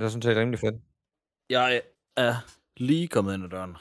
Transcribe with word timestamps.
Det 0.00 0.06
er 0.06 0.10
sådan 0.10 0.22
set 0.22 0.36
rimelig 0.36 0.60
fedt. 0.60 0.74
Jeg 1.50 1.82
er 2.16 2.34
lige 2.76 3.08
kommet 3.08 3.34
ind 3.34 3.44
ad 3.44 3.48
døren. 3.48 3.76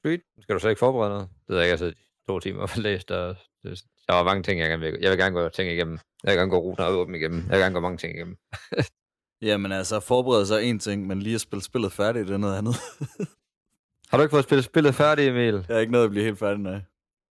Sweet. 0.00 0.20
Skal 0.40 0.54
du 0.54 0.60
så 0.60 0.68
ikke 0.68 0.78
forberede 0.78 1.10
noget? 1.10 1.28
Det 1.28 1.48
ved 1.48 1.56
jeg 1.62 1.72
ikke, 1.72 1.84
jeg 1.84 1.92
i 1.92 1.96
to 2.28 2.40
timer 2.40 2.62
og 2.62 2.68
læst, 2.76 3.10
og 3.10 3.36
det, 3.62 3.84
der 4.08 4.14
var 4.14 4.24
mange 4.24 4.42
ting, 4.42 4.60
jeg 4.60 4.68
gerne 4.68 4.82
vil. 4.82 4.98
Jeg 5.00 5.10
vil 5.10 5.18
gerne 5.18 5.34
gå 5.40 5.48
ting 5.48 5.70
igennem. 5.70 5.98
Jeg 6.24 6.30
vil 6.30 6.38
gerne 6.38 6.50
gå 6.50 6.58
ruten 6.58 6.84
og 6.84 6.92
åbne 6.92 7.18
igennem. 7.18 7.40
Jeg 7.40 7.50
vil 7.50 7.58
gerne 7.58 7.74
gå 7.74 7.80
mange 7.80 7.98
ting 7.98 8.14
igennem. 8.14 8.36
Jamen 9.48 9.72
altså, 9.72 10.00
forberede 10.00 10.46
sig 10.46 10.62
en 10.64 10.78
ting, 10.78 11.06
men 11.06 11.22
lige 11.22 11.34
at 11.34 11.40
spille 11.40 11.62
spillet 11.62 11.92
færdigt, 11.92 12.28
det 12.28 12.34
er 12.34 12.38
noget 12.38 12.58
andet. 12.58 12.74
Har 14.10 14.16
du 14.16 14.22
ikke 14.22 14.30
fået 14.30 14.44
spillet 14.44 14.64
spillet 14.64 14.94
færdigt, 14.94 15.28
Emil? 15.28 15.66
Jeg 15.68 15.76
er 15.76 15.80
ikke 15.80 15.92
noget 15.92 16.04
at 16.04 16.10
blive 16.10 16.24
helt 16.24 16.38
færdig, 16.38 16.58
nej. 16.58 16.80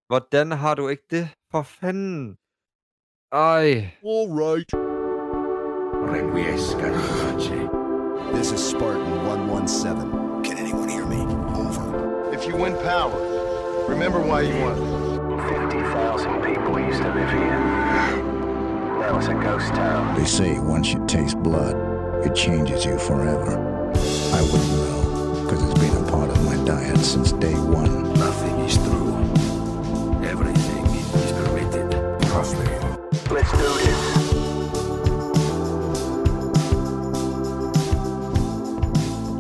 Hvordan 0.08 0.52
har 0.52 0.76
du 0.76 0.88
ikke 0.88 1.04
det? 1.12 1.30
For 1.52 1.64
fanden. 1.64 2.38
Ej. 3.32 3.68
All 4.04 4.28
right. 4.44 4.74
Requiescat 6.14 6.94
in 6.94 7.40
pace. 7.40 7.81
This 8.34 8.52
is 8.54 8.70
Spartan 8.70 9.28
117. 9.28 10.44
Can 10.44 10.58
anyone 10.58 10.88
hear 10.88 11.06
me? 11.06 11.22
Over. 11.54 12.32
If 12.34 12.48
you 12.48 12.56
win 12.56 12.76
power, 12.78 13.20
remember 13.88 14.20
why 14.20 14.42
you 14.42 14.56
won. 14.62 14.78
50,000 15.70 16.42
people 16.42 16.80
used 16.80 17.02
to 17.02 17.14
live 17.14 17.30
here. 17.30 17.60
Now 19.00 19.18
it's 19.18 19.28
a 19.28 19.34
ghost 19.34 19.74
town. 19.74 20.16
They 20.18 20.26
say 20.26 20.60
once 20.60 20.94
you 20.94 21.06
taste 21.08 21.38
blood, 21.44 21.76
it 22.26 22.34
changes 22.34 22.86
you 22.86 22.98
forever. 22.98 23.58
I 24.34 24.42
wouldn't 24.42 24.72
know, 24.72 25.44
because 25.44 25.64
it's 25.64 25.80
been 25.80 25.96
a 26.04 26.10
part 26.10 26.30
of 26.30 26.44
my 26.46 26.56
diet 26.66 27.00
since 27.00 27.34
day 27.34 27.54
one. 27.54 28.14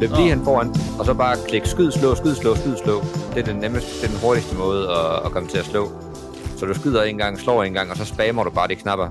Løb 0.01 0.11
lige 0.11 0.29
hen 0.29 0.43
foran, 0.43 0.69
og 0.99 1.05
så 1.05 1.13
bare 1.13 1.37
klik 1.47 1.65
skyd, 1.65 1.91
slå, 1.91 2.15
skyd, 2.15 2.35
slå, 2.35 2.55
skyd, 2.55 2.77
slå. 2.77 2.95
Det 3.33 3.37
er 3.37 3.43
den 3.43 3.55
nemmeste, 3.55 4.07
den 4.07 4.19
hurtigste 4.23 4.55
måde 4.55 4.91
at, 4.91 5.25
at 5.25 5.31
komme 5.31 5.49
til 5.49 5.57
at 5.57 5.65
slå. 5.65 5.91
Så 6.57 6.65
du 6.65 6.73
skyder 6.73 7.03
en 7.03 7.17
gang, 7.17 7.39
slår 7.39 7.63
en 7.63 7.73
gang, 7.73 7.91
og 7.91 7.97
så 7.97 8.05
spammer 8.05 8.43
du 8.43 8.49
bare 8.49 8.67
de 8.67 8.75
knapper. 8.75 9.09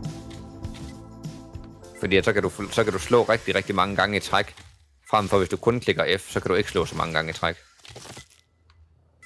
Fordi 2.01 2.23
så, 2.23 2.33
kan 2.33 2.43
du, 2.43 2.51
så 2.71 2.85
kan 2.85 2.93
du 2.93 2.99
slå 2.99 3.23
rigtig, 3.23 3.55
rigtig 3.55 3.75
mange 3.75 3.97
gange 3.97 4.17
i 4.17 4.21
træk. 4.21 4.55
Frem 5.11 5.29
for 5.29 5.39
hvis 5.39 5.49
du 5.49 5.57
kun 5.57 5.81
klikker 5.81 6.19
F, 6.19 6.31
så 6.31 6.41
kan 6.41 6.49
du 6.49 6.55
ikke 6.55 6.71
slå 6.71 6.85
så 6.85 6.97
mange 6.97 7.15
gange 7.15 7.31
i 7.31 7.33
træk. 7.33 7.57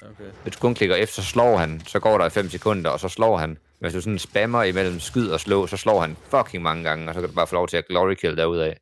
Okay. 0.01 0.29
Hvis 0.43 0.53
du 0.53 0.59
kun 0.59 0.75
klikker 0.75 1.05
F, 1.05 1.09
så 1.09 1.23
slår 1.23 1.57
han. 1.57 1.81
Så 1.87 1.99
går 1.99 2.17
der 2.17 2.29
5 2.29 2.49
sekunder, 2.49 2.89
og 2.89 2.99
så 2.99 3.09
slår 3.09 3.37
han. 3.37 3.57
Hvis 3.79 3.93
du 3.93 4.01
sådan 4.01 4.19
spammer 4.19 4.63
imellem 4.63 4.99
skyd 4.99 5.29
og 5.29 5.39
slå, 5.39 5.67
så 5.67 5.77
slår 5.77 6.01
han 6.01 6.17
fucking 6.29 6.63
mange 6.63 6.83
gange, 6.83 7.09
og 7.09 7.13
så 7.13 7.19
kan 7.19 7.29
du 7.29 7.35
bare 7.35 7.47
få 7.47 7.55
lov 7.55 7.67
til 7.67 7.77
at 7.77 7.87
glory 7.87 8.13
kill 8.13 8.37
derudaf. 8.37 8.73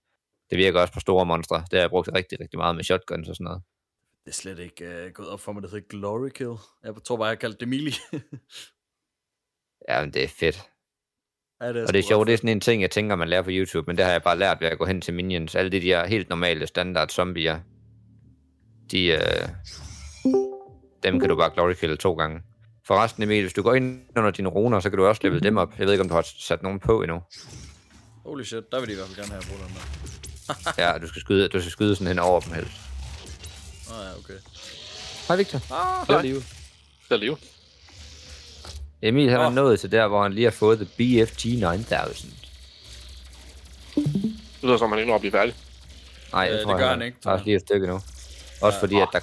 Det 0.49 0.57
virker 0.57 0.79
også 0.81 0.93
på 0.93 0.99
store 0.99 1.25
monstre. 1.25 1.55
Det 1.55 1.73
har 1.73 1.79
jeg 1.79 1.89
brugt 1.89 2.09
rigtig, 2.15 2.39
rigtig 2.39 2.57
meget 2.59 2.75
med 2.75 2.83
shotguns 2.83 3.29
og 3.29 3.35
sådan 3.35 3.45
noget. 3.45 3.61
Det 4.25 4.31
er 4.31 4.35
slet 4.35 4.59
ikke 4.59 5.05
uh, 5.05 5.11
gået 5.11 5.29
op 5.29 5.39
for 5.39 5.51
mig, 5.51 5.63
det 5.63 5.71
hedder 5.71 5.87
Glory 5.89 6.29
Kill. 6.29 6.55
Jeg 6.83 6.93
tror 7.05 7.17
bare, 7.17 7.27
jeg 7.27 7.39
kaldte 7.39 7.59
det 7.59 7.67
Mili. 7.67 7.93
Ja, 9.89 10.01
men 10.01 10.13
det 10.13 10.23
er 10.23 10.27
fedt. 10.27 10.63
ja, 11.61 11.67
det 11.67 11.77
er 11.77 11.87
Og 11.87 11.93
det 11.93 11.99
er 11.99 12.03
sjovt, 12.03 12.27
det 12.27 12.33
er 12.33 12.37
sådan 12.37 12.49
en 12.49 12.61
ting, 12.61 12.81
jeg 12.81 12.91
tænker, 12.91 13.15
man 13.15 13.29
lærer 13.29 13.41
på 13.41 13.49
YouTube, 13.51 13.87
men 13.87 13.97
det 13.97 14.05
har 14.05 14.11
jeg 14.11 14.23
bare 14.23 14.37
lært 14.37 14.61
ved 14.61 14.67
at 14.67 14.77
gå 14.77 14.85
hen 14.85 15.01
til 15.01 15.13
minions. 15.13 15.55
Alle 15.55 15.71
de 15.71 15.81
der 15.81 16.05
helt 16.05 16.29
normale 16.29 16.67
standard 16.67 17.09
zombier, 17.09 17.59
de, 18.91 19.05
øh, 19.07 19.47
dem 21.03 21.19
kan 21.19 21.29
du 21.29 21.35
bare 21.35 21.51
glory 21.53 21.73
kill 21.73 21.97
to 21.97 22.13
gange. 22.13 22.41
Forresten, 22.87 23.23
Emil, 23.23 23.41
hvis 23.41 23.53
du 23.53 23.61
går 23.61 23.73
ind 23.73 24.01
under 24.17 24.31
dine 24.31 24.49
runer, 24.49 24.79
så 24.79 24.89
kan 24.89 24.97
du 24.97 25.05
også 25.05 25.21
level 25.23 25.43
dem 25.43 25.57
op. 25.57 25.79
Jeg 25.79 25.85
ved 25.85 25.93
ikke, 25.93 26.01
om 26.03 26.09
du 26.09 26.15
har 26.15 26.21
sat 26.21 26.63
nogen 26.63 26.79
på 26.79 27.01
endnu. 27.01 27.21
Holy 28.25 28.43
shit, 28.43 28.71
der 28.71 28.79
vil 28.79 28.87
de 28.87 28.93
i 28.93 28.95
hvert 28.95 29.07
fald 29.07 29.17
gerne 29.17 29.31
have 29.31 29.43
brugt 29.49 29.61
den 29.67 29.75
der. 29.75 30.22
Ja, 30.77 30.97
du 31.01 31.07
skal 31.07 31.21
skyde, 31.21 31.47
du 31.47 31.59
skal 31.59 31.71
skyde 31.71 31.95
sådan 31.95 32.07
hen 32.07 32.19
over 32.19 32.39
dem 32.39 32.53
helst. 32.53 32.71
Åh 33.91 33.97
oh, 33.97 34.03
ja, 34.05 34.09
okay. 34.19 34.33
Hej, 35.27 35.35
Victor. 35.37 35.61
Ah, 35.71 36.07
Hej, 36.07 36.21
liv. 36.21 36.43
Der 37.09 37.15
er 37.15 37.19
liv. 37.19 37.37
Emil, 39.01 39.29
han 39.29 39.39
er 39.39 39.45
Åh. 39.47 39.53
nået 39.53 39.79
til 39.79 39.91
der, 39.91 40.07
hvor 40.07 40.23
han 40.23 40.33
lige 40.33 40.43
har 40.43 40.51
fået 40.51 40.77
The 40.79 40.85
BFG 41.25 41.45
9000. 41.45 42.31
Det 43.95 44.63
lyder 44.63 44.77
som, 44.77 44.85
om 44.85 44.89
han 44.91 44.99
ikke 44.99 45.07
når 45.09 45.15
at 45.15 45.21
blive 45.21 45.31
færdig. 45.31 45.55
Nej, 46.33 46.45
Øh, 46.45 46.49
jeg 46.51 46.57
det 46.59 46.65
tror, 46.65 46.77
gør 46.77 46.89
han 46.89 47.01
ikke, 47.01 47.17
Der 47.23 47.29
tror 47.29 47.37
er 47.39 47.43
lige 47.43 47.55
et 47.55 47.61
stykke 47.61 47.87
nu. 47.87 47.93
Også 48.61 48.77
Ja. 48.77 48.81
fordi, 48.81 48.95
at 48.99 49.07
der... 49.13 49.19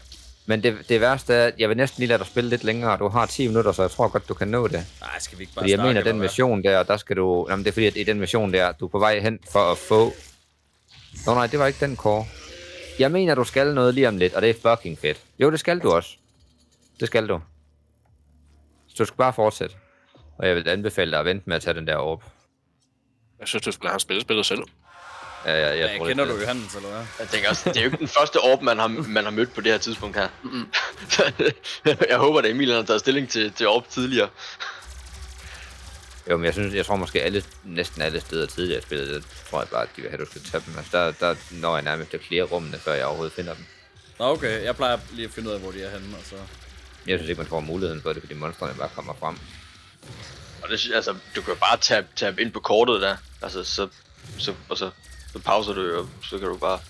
Men 0.47 0.63
det, 0.63 0.77
det 0.89 1.01
værste 1.01 1.35
er, 1.35 1.47
at 1.47 1.55
jeg 1.59 1.69
vil 1.69 1.77
næsten 1.77 2.01
lige 2.01 2.09
lade 2.09 2.19
dig 2.19 2.27
spille 2.27 2.51
lidt 2.51 2.65
længere. 2.65 2.99
Du 2.99 3.09
har 3.09 3.27
10 3.27 3.47
minutter, 3.49 3.73
så 3.73 3.83
jeg 3.83 3.91
tror 3.91 4.09
godt, 4.09 4.29
du 4.29 4.35
kan 4.35 4.49
nå 4.49 4.69
det. 4.69 4.87
Nej, 5.01 5.19
skal 5.21 5.39
vi 5.39 5.43
ikke 5.43 5.55
bare 5.55 5.63
Fordi 5.63 5.73
jeg 5.73 5.81
mener, 5.81 6.03
den 6.03 6.19
mission 6.21 6.63
der, 6.63 6.83
der 6.83 6.97
skal 6.97 7.17
du... 7.17 7.47
Jamen, 7.51 7.65
det 7.65 7.71
er 7.71 7.73
fordi, 7.73 7.87
at 7.87 7.97
i 7.97 8.05
den 8.05 8.21
mission 8.21 8.53
der, 8.53 8.73
du 8.73 8.85
er 8.85 8.89
på 8.89 8.99
vej 8.99 9.21
hen 9.21 9.39
for 9.53 9.73
at 9.73 9.79
få... 9.79 10.13
Nå 11.27 11.35
nej, 11.35 11.47
det 11.47 11.59
var 11.59 11.67
ikke 11.67 11.87
den 11.87 11.97
core. 11.97 12.27
Jeg 12.99 13.11
mener, 13.11 13.35
du 13.35 13.45
skal 13.45 13.75
noget 13.75 13.95
lige 13.95 14.09
om 14.09 14.17
lidt, 14.17 14.35
og 14.35 14.43
det 14.43 14.51
er 14.51 14.77
fucking 14.77 14.99
fedt. 14.99 15.21
Jo, 15.39 15.51
det 15.51 15.61
skal 15.61 15.79
du 15.79 15.91
også. 15.93 16.17
Det 17.01 17.09
skal 17.09 17.29
du. 17.29 17.41
Så 18.89 18.95
du 18.99 19.05
skal 19.05 19.17
bare 19.17 19.33
fortsætte. 19.33 19.75
Og 20.39 20.49
jeg 20.49 20.57
vil 20.57 20.69
anbefale 20.69 21.11
dig 21.11 21.19
at 21.21 21.25
vente 21.25 21.43
med 21.47 21.57
at 21.57 21.63
tage 21.63 21.75
den 21.75 21.87
der 21.87 21.97
op. 21.97 22.25
Jeg 23.41 23.49
synes, 23.49 23.63
du 23.63 23.73
skulle 23.73 23.85
lade 23.85 23.93
ham 23.93 24.01
spille 24.01 24.23
spillet 24.23 24.47
selv. 24.47 24.63
Ja, 25.45 25.53
ja, 25.53 25.69
jeg, 25.69 25.79
Ja, 25.79 25.99
tror, 25.99 26.09
kender 26.09 26.25
det, 26.25 26.35
du 26.35 26.41
Johannes, 26.41 26.75
eller 26.75 26.89
hvad? 26.89 27.03
Jeg 27.19 27.29
tænker 27.29 27.49
også, 27.49 27.69
det 27.69 27.77
er 27.77 27.81
jo 27.81 27.87
ikke 27.87 27.97
den 27.99 28.09
første 28.09 28.37
orb, 28.41 28.63
man 28.63 28.79
har, 28.79 28.89
man 28.89 29.25
har 29.25 29.31
mødt 29.31 29.55
på 29.55 29.61
det 29.61 29.73
her 29.73 29.79
tidspunkt 29.79 30.17
her. 30.17 30.29
jeg 32.11 32.19
håber, 32.19 32.39
at 32.39 32.47
Emil 32.47 32.69
han 32.69 32.77
har 32.77 32.83
taget 32.87 33.01
stilling 33.01 33.29
til, 33.29 33.53
til 33.53 33.69
orb 33.69 33.89
tidligere. 33.89 34.29
Jo, 36.29 36.37
men 36.37 36.45
jeg, 36.45 36.53
synes, 36.53 36.75
jeg 36.75 36.87
tror 36.87 36.97
måske 36.97 37.23
alle, 37.23 37.43
næsten 37.65 38.03
alle 38.03 38.21
steder 38.21 38.47
tidligere 38.47 38.77
jeg 38.77 38.83
spillede 38.83 39.15
det, 39.15 39.25
tror 39.51 39.61
jeg 39.61 39.69
bare, 39.69 39.83
at 39.83 39.89
de 39.97 40.03
vil 40.03 40.11
have, 40.11 40.21
at 40.21 40.27
du 40.27 40.31
skal 40.31 40.43
tage 40.43 40.63
dem. 40.67 40.75
Altså, 40.79 40.99
der, 40.99 41.13
der 41.21 41.35
når 41.51 41.75
jeg 41.77 41.83
nærmest 41.85 42.15
at 42.15 42.21
clear 42.23 42.45
rummene, 42.45 42.79
før 42.79 42.93
jeg 42.95 43.07
overhovedet 43.07 43.33
finder 43.35 43.55
dem. 43.55 43.65
Nå, 44.19 44.25
okay. 44.25 44.65
Jeg 44.65 44.77
plejer 44.77 44.99
lige 45.13 45.27
at 45.27 45.33
finde 45.35 45.49
ud 45.49 45.55
af, 45.55 45.61
hvor 45.61 45.71
de 45.71 45.83
er 45.83 45.91
henne, 45.91 46.17
og 46.17 46.23
så... 46.25 46.37
Jeg 47.07 47.19
synes 47.19 47.29
ikke, 47.31 47.41
man 47.41 47.49
får 47.49 47.61
muligheden 47.61 48.03
for 48.03 48.13
det, 48.13 48.23
fordi 48.23 48.35
monstrene 48.35 48.75
bare 48.75 48.89
kommer 48.95 49.15
frem. 49.21 49.37
Og 50.63 50.69
det, 50.69 50.91
altså, 50.95 51.13
du 51.37 51.43
kan 51.43 51.55
jo 51.55 51.59
bare 51.61 51.77
tabe, 51.77 52.07
tabe 52.17 52.41
ind 52.43 52.53
på 52.53 52.61
kortet 52.61 53.01
der. 53.01 53.17
Altså, 53.43 53.65
så, 53.65 53.89
så, 54.39 54.55
og 54.69 54.79
så, 54.79 54.91
så 55.33 55.39
pauser 55.39 55.73
du 55.73 55.83
jo, 55.83 56.07
så 56.23 56.39
kan 56.39 56.49
du 56.49 56.57
bare... 56.57 56.81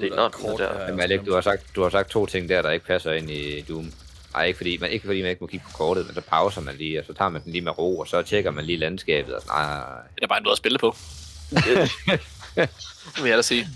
Det 0.00 0.10
Der 0.12 0.18
er 0.18 0.24
er 0.24 0.28
kort 0.28 0.60
der. 0.60 0.72
her. 0.72 0.82
Jamen 0.82 1.00
Alec, 1.00 1.20
du 1.26 1.34
har, 1.34 1.40
sagt, 1.40 1.62
du 1.76 1.82
har 1.82 1.90
sagt 1.90 2.10
to 2.10 2.26
ting 2.26 2.48
der, 2.48 2.62
der 2.62 2.70
ikke 2.70 2.86
passer 2.86 3.12
ind 3.12 3.30
i 3.30 3.60
Doom. 3.60 3.92
Nej, 4.34 4.44
ikke 4.44 4.56
fordi, 4.56 4.78
man, 4.78 4.90
ikke 4.90 5.06
fordi 5.06 5.22
man 5.22 5.30
ikke 5.30 5.40
må 5.40 5.46
kigge 5.46 5.66
på 5.72 5.76
kortet, 5.76 6.06
men 6.06 6.14
så 6.14 6.20
pauser 6.20 6.60
man 6.60 6.76
lige, 6.76 6.98
og 6.98 7.04
så 7.04 7.12
tager 7.12 7.28
man 7.28 7.44
den 7.44 7.52
lige 7.52 7.62
med 7.62 7.78
ro, 7.78 7.98
og 7.98 8.08
så 8.08 8.22
tjekker 8.22 8.50
man 8.50 8.64
lige 8.64 8.78
landskabet, 8.78 9.34
og 9.34 9.42
sådan, 9.42 9.54
nej. 9.56 10.00
Det 10.14 10.22
er 10.22 10.26
bare 10.26 10.38
en 10.38 10.44
måde 10.44 10.52
at 10.52 10.58
spille 10.58 10.78
på. 10.78 10.96
det 13.14 13.22
vil 13.22 13.28
jeg 13.28 13.36
da 13.36 13.42
sige. 13.42 13.68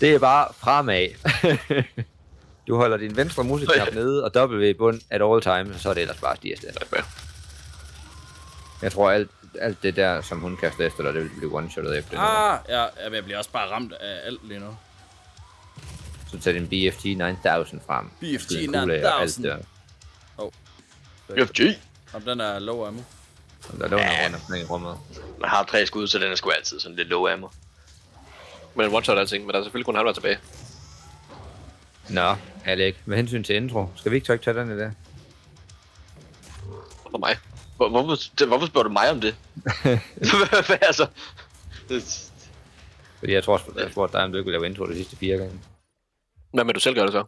Det 0.00 0.14
er 0.14 0.18
bare 0.18 0.48
fremad. 0.58 1.08
du 2.68 2.76
holder 2.76 2.96
din 2.96 3.16
venstre 3.16 3.44
muskelknap 3.44 3.94
nede, 4.00 4.24
og 4.24 4.50
W 4.50 4.72
bund 4.78 5.00
at 5.10 5.22
all 5.22 5.40
time, 5.40 5.74
og 5.74 5.80
så 5.80 5.90
er 5.90 5.94
det 5.94 6.00
ellers 6.00 6.20
bare 6.20 6.36
stiger 6.36 6.56
sted. 6.56 6.70
Jeg 8.82 8.92
tror, 8.92 9.10
alt, 9.10 9.30
alt 9.60 9.82
det 9.82 9.96
der, 9.96 10.20
som 10.22 10.38
hun 10.38 10.56
kaster 10.56 10.86
efter 10.86 11.02
dig, 11.02 11.14
det 11.14 11.22
vil 11.22 11.30
blive 11.38 11.58
one-shottet 11.58 11.98
efter. 11.98 12.18
Ah, 12.18 12.58
ja, 12.68 12.84
jeg 13.12 13.24
bliver 13.24 13.38
også 13.38 13.50
bare 13.50 13.70
ramt 13.70 13.92
af 13.92 14.26
alt 14.26 14.48
lige 14.48 14.60
nu. 14.60 14.76
Så 16.30 16.38
tag 16.38 16.54
din 16.54 16.68
BFT 16.68 17.04
9000 17.04 17.80
frem. 17.86 18.10
BFT 18.20 18.50
9000. 18.70 19.64
Hov. 20.40 20.52
Oh. 21.28 21.46
FG! 21.46 21.60
Om 22.14 22.22
den 22.22 22.40
er 22.40 22.58
low 22.58 22.84
ammo. 22.84 23.02
Der 23.78 23.88
low 23.88 23.98
ammo, 23.98 24.38
den 24.46 24.54
er 24.54 24.60
i 24.60 24.64
rummet. 24.64 24.98
Man 25.40 25.48
har 25.50 25.64
tre 25.64 25.86
skud, 25.86 26.06
så 26.06 26.18
den 26.18 26.32
er 26.32 26.34
sgu 26.34 26.50
altid 26.50 26.80
sådan 26.80 26.96
lidt 26.96 27.08
low 27.08 27.26
ammo. 27.28 27.48
Men 28.74 28.86
en 28.86 28.96
one-shot 28.96 29.18
alting, 29.18 29.46
men 29.46 29.52
der 29.52 29.58
er 29.58 29.64
selvfølgelig 29.64 29.86
kun 29.86 29.94
halvvejs 29.94 30.16
tilbage. 30.16 30.38
Nå, 32.10 32.36
Alec, 32.64 32.96
med 33.04 33.16
hensyn 33.16 33.44
til 33.44 33.56
intro, 33.56 33.86
skal 33.96 34.10
vi 34.12 34.16
ikke 34.16 34.38
tage 34.38 34.54
den 34.54 34.70
i 34.70 34.78
dag? 34.78 34.92
For 37.10 37.18
mig? 37.18 37.36
Hvorfor, 37.76 38.16
det, 38.38 38.48
hvorfor 38.48 38.66
spørger 38.66 38.88
du 38.88 38.92
mig 38.92 39.10
om 39.10 39.20
det? 39.20 39.36
Hvad 40.66 40.78
altså? 40.82 41.06
Fordi 43.18 43.32
jeg 43.32 43.44
tror, 43.44 43.80
jeg 43.80 43.90
spurgte 43.90 44.16
dig, 44.16 44.24
om 44.24 44.32
du 44.32 44.38
ikke 44.38 44.50
ville 44.50 44.58
lave 44.58 44.70
intro 44.70 44.86
de 44.86 44.94
sidste 44.94 45.16
fire 45.16 45.36
gange. 45.36 45.60
Hvad 46.52 46.64
med, 46.64 46.74
du 46.74 46.80
selv 46.80 46.94
gør 46.94 47.02
det 47.02 47.12
så? 47.12 47.24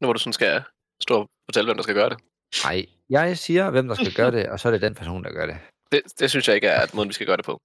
Nu 0.00 0.06
hvor 0.06 0.12
du 0.12 0.18
sådan 0.18 0.32
skal 0.32 0.62
stå 1.02 1.20
og 1.20 1.28
fortælle, 1.48 1.68
hvem 1.68 1.76
der 1.76 1.82
skal 1.82 1.94
gøre 1.94 2.10
det. 2.10 2.18
Nej, 2.64 2.86
jeg 3.10 3.38
siger, 3.38 3.70
hvem 3.70 3.88
der 3.88 3.94
skal 3.94 4.14
gøre 4.14 4.30
det, 4.30 4.48
og 4.48 4.60
så 4.60 4.68
er 4.68 4.72
det 4.72 4.82
den 4.82 4.94
person, 4.94 5.24
der 5.24 5.32
gør 5.32 5.46
det. 5.46 5.56
Det, 5.92 6.02
det 6.18 6.30
synes 6.30 6.48
jeg 6.48 6.54
ikke 6.54 6.68
er 6.68 6.86
måden, 6.94 7.08
vi 7.08 7.14
skal 7.14 7.26
gøre 7.26 7.36
det 7.36 7.44
på. 7.44 7.60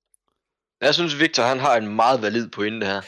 Jeg 0.82 0.94
synes, 0.94 1.20
Victor 1.20 1.44
han 1.44 1.60
har 1.60 1.78
en 1.78 1.96
meget 1.96 2.22
valid 2.22 2.50
pointe 2.50 2.86
her. 2.86 3.02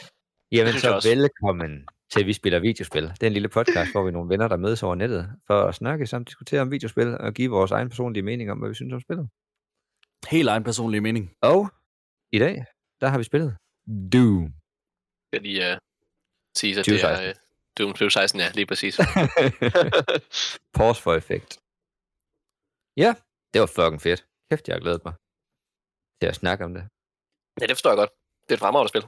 Jamen 0.51 0.73
så 0.73 1.01
velkommen 1.03 1.87
til 2.13 2.25
Vi 2.25 2.33
Spiller 2.33 2.59
Videospil. 2.59 3.03
Det 3.03 3.23
er 3.23 3.27
en 3.27 3.33
lille 3.33 3.49
podcast, 3.49 3.91
hvor 3.91 4.03
vi 4.03 4.07
er 4.07 4.11
nogle 4.11 4.29
venner, 4.29 4.47
der 4.47 4.57
mødes 4.57 4.83
over 4.83 4.95
nettet 4.95 5.29
for 5.47 5.63
at 5.63 5.75
snakke 5.75 6.07
samt 6.07 6.27
diskutere 6.27 6.61
om 6.61 6.71
videospil 6.71 7.17
og 7.17 7.33
give 7.33 7.51
vores 7.51 7.71
egen 7.71 7.89
personlige 7.89 8.23
mening 8.23 8.51
om, 8.51 8.57
hvad 8.57 8.69
vi 8.69 8.75
synes 8.75 8.93
om 8.93 9.01
spillet. 9.01 9.29
Helt 10.29 10.49
egen 10.49 10.63
personlige 10.63 11.01
mening. 11.01 11.31
Og 11.41 11.69
i 12.31 12.39
dag, 12.39 12.65
der 13.01 13.07
har 13.07 13.17
vi 13.17 13.23
spillet 13.23 13.57
Doom. 14.13 14.53
Jeg 15.33 15.41
lige 15.41 15.71
uh, 15.71 15.77
sige, 16.57 16.71
at 16.71 16.85
2016. 16.85 17.27
det 17.27 17.29
er 17.29 17.42
Doom 17.77 17.89
2016, 17.89 18.39
ja, 18.39 18.51
lige 18.53 18.65
præcis. 18.65 18.99
Pause 20.77 21.01
for 21.01 21.13
effekt. 21.13 21.59
Ja, 22.97 23.15
det 23.53 23.61
var 23.61 23.65
fucking 23.65 24.01
fedt. 24.01 24.25
Kæft, 24.51 24.67
jeg 24.67 24.75
har 24.75 24.79
glædet 24.79 25.01
mig 25.05 25.13
til 26.21 26.27
at 26.27 26.35
snakke 26.35 26.65
om 26.65 26.73
det. 26.73 26.83
ja, 27.61 27.65
det 27.65 27.75
forstår 27.75 27.89
jeg 27.89 27.97
godt. 27.97 28.11
Det 28.43 28.51
er 28.51 28.53
et 28.53 28.59
fremragende 28.59 28.89
spil. 28.89 29.05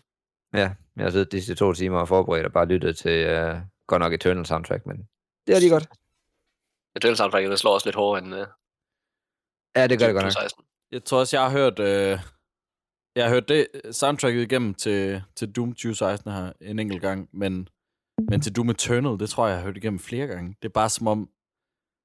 Ja, 0.54 0.76
jeg 0.96 1.04
har 1.06 1.10
siddet 1.10 1.32
disse 1.32 1.56
to 1.56 1.74
timer 1.74 2.00
og 2.00 2.08
forberedt 2.08 2.46
og 2.46 2.54
bare 2.54 2.66
lyttet 2.66 2.98
til 2.98 3.18
uh, 3.26 3.58
godt 3.88 4.00
nok 4.00 4.14
Eternal 4.14 4.46
soundtrack, 4.46 4.86
men 4.86 4.98
det 5.48 5.56
er 5.56 5.60
lige 5.60 5.72
godt. 5.72 5.88
Eternal 6.96 7.18
soundtracket, 7.18 7.52
det 7.52 7.60
slår 7.60 7.74
også 7.74 7.88
lidt 7.88 7.96
hårdere 7.96 8.24
end 8.24 8.34
uh, 8.34 8.48
Ja, 9.76 9.88
det 9.88 10.00
gør 10.00 10.06
det 10.06 10.16
godt 10.16 10.26
nok. 10.26 10.32
2016. 10.32 10.64
Jeg 10.92 11.04
tror 11.04 11.20
også, 11.20 11.38
jeg 11.38 11.44
har 11.44 11.52
hørt... 11.52 11.80
Øh, 11.80 12.20
jeg 13.16 13.26
har 13.26 13.34
hørt 13.34 13.48
det 13.48 13.68
soundtracket 13.92 14.42
igennem 14.42 14.74
til, 14.74 15.24
til 15.36 15.52
Doom 15.52 15.70
2016 15.74 16.32
her 16.32 16.54
en 16.62 16.80
enkelt 16.80 17.02
gang, 17.02 17.30
men, 17.34 17.70
men 18.30 18.42
til 18.42 18.56
Doom 18.56 18.70
Eternal, 18.70 19.20
det 19.20 19.30
tror 19.30 19.46
jeg, 19.48 19.52
jeg 19.54 19.60
har 19.60 19.66
hørt 19.66 19.78
igennem 19.78 20.00
flere 20.00 20.28
gange. 20.28 20.56
Det 20.62 20.68
er 20.68 20.74
bare 20.74 20.90
som 20.90 21.08
om... 21.08 21.30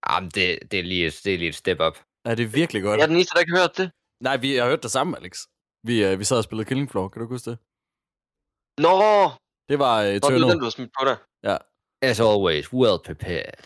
Jamen, 0.08 0.30
det, 0.30 0.58
det, 0.70 0.78
er 0.78 0.82
lige, 0.82 1.06
et- 1.06 1.20
det 1.24 1.34
er 1.34 1.38
lige 1.38 1.48
et 1.48 1.54
step 1.54 1.80
up. 1.80 1.98
Er 2.24 2.34
det 2.34 2.54
virkelig 2.54 2.82
godt? 2.82 2.96
Jeg 2.98 3.02
er 3.02 3.06
den 3.06 3.16
eneste, 3.16 3.34
der 3.34 3.40
ikke 3.40 3.52
har 3.52 3.60
hørt 3.62 3.76
det. 3.76 3.90
Nej, 4.22 4.36
vi 4.36 4.54
har 4.56 4.66
hørt 4.68 4.82
det 4.82 4.90
sammen, 4.90 5.16
Alex. 5.16 5.38
Vi, 5.86 6.04
øh, 6.04 6.18
vi 6.18 6.24
sad 6.24 6.36
og 6.36 6.44
spillede 6.44 6.68
Killing 6.68 6.90
Floor, 6.90 7.08
kan 7.08 7.22
du 7.22 7.28
huske 7.28 7.50
det? 7.50 7.58
Nå, 8.84 8.92
Det 9.70 9.78
var 9.78 9.94
øh, 10.02 10.06
Nå 10.06 10.10
det 10.10 10.16
Eternal. 10.16 10.42
den, 10.50 10.58
du 10.58 10.64
har 10.64 10.70
smidt 10.70 10.90
på 10.98 11.04
dig. 11.04 11.16
As 12.02 12.20
always, 12.20 12.72
well 12.72 12.98
prepared. 13.08 13.60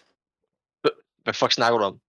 Hvad 1.25 1.35
fuck 1.35 1.53
snakker 1.53 1.79
du 1.79 1.85
om? 1.85 1.95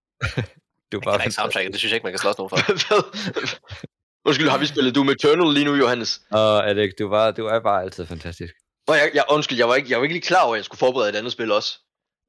Du 0.92 0.98
er 0.98 1.02
Jeg 1.04 1.06
bare 1.18 1.26
ikke 1.26 1.32
soundtracket, 1.36 1.72
det 1.72 1.80
synes 1.80 1.92
jeg 1.92 1.96
ikke, 1.98 2.06
man 2.06 2.14
kan 2.14 2.20
slås 2.20 2.38
nogen 2.38 2.50
for. 2.50 2.58
Undskyld, 4.28 4.50
har 4.50 4.58
vi 4.58 4.66
spillet 4.66 4.96
Doom 4.96 5.10
Eternal 5.10 5.54
lige 5.54 5.66
nu, 5.66 5.74
Johannes? 5.76 6.22
Og 6.32 6.70
Alex, 6.70 6.90
du, 7.00 7.08
var, 7.10 7.32
du 7.32 7.46
er 7.46 7.60
bare 7.60 7.82
altid 7.82 8.06
fantastisk. 8.06 8.54
Nå, 8.88 8.94
jeg, 8.94 9.12
jeg, 9.14 9.26
undskyld, 9.30 9.58
jeg 9.58 9.68
var, 9.68 9.76
ikke, 9.76 9.90
jeg 9.90 9.98
var 9.98 10.04
ikke 10.04 10.16
lige 10.16 10.28
klar 10.28 10.44
over, 10.44 10.54
at 10.56 10.58
jeg 10.58 10.66
skulle 10.66 10.80
forberede 10.80 11.10
et 11.10 11.16
andet 11.16 11.32
spil 11.32 11.52
også. 11.52 11.80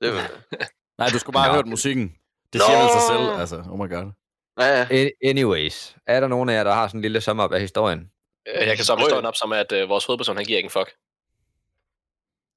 Det 0.00 0.12
var... 0.12 0.30
Nej, 0.98 1.08
du 1.08 1.18
skulle 1.18 1.34
bare 1.34 1.44
have 1.44 1.54
hørt 1.54 1.66
musikken. 1.66 2.08
Det 2.52 2.58
Nå. 2.58 2.64
siger 2.66 2.80
vel 2.82 2.90
sig 2.90 3.02
selv, 3.10 3.40
altså. 3.40 3.56
Oh 3.70 3.78
my 3.78 3.90
god. 3.94 4.12
Ja, 4.60 4.86
ja. 4.90 5.08
Anyways, 5.24 5.96
er 6.06 6.20
der 6.20 6.28
nogen 6.28 6.48
af 6.48 6.54
jer, 6.54 6.64
der 6.64 6.72
har 6.72 6.88
sådan 6.88 6.98
en 6.98 7.02
lille 7.02 7.20
sum 7.20 7.40
af 7.40 7.60
historien? 7.60 8.10
Øh, 8.48 8.66
Jeg 8.66 8.76
kan 8.76 8.84
så 8.84 8.96
historien 8.96 9.26
op 9.26 9.36
som, 9.36 9.52
at 9.52 9.72
øh, 9.72 9.88
vores 9.88 10.04
hovedperson, 10.04 10.36
han 10.36 10.44
giver 10.44 10.56
ikke 10.58 10.66
en 10.66 10.70
fuck. 10.70 10.94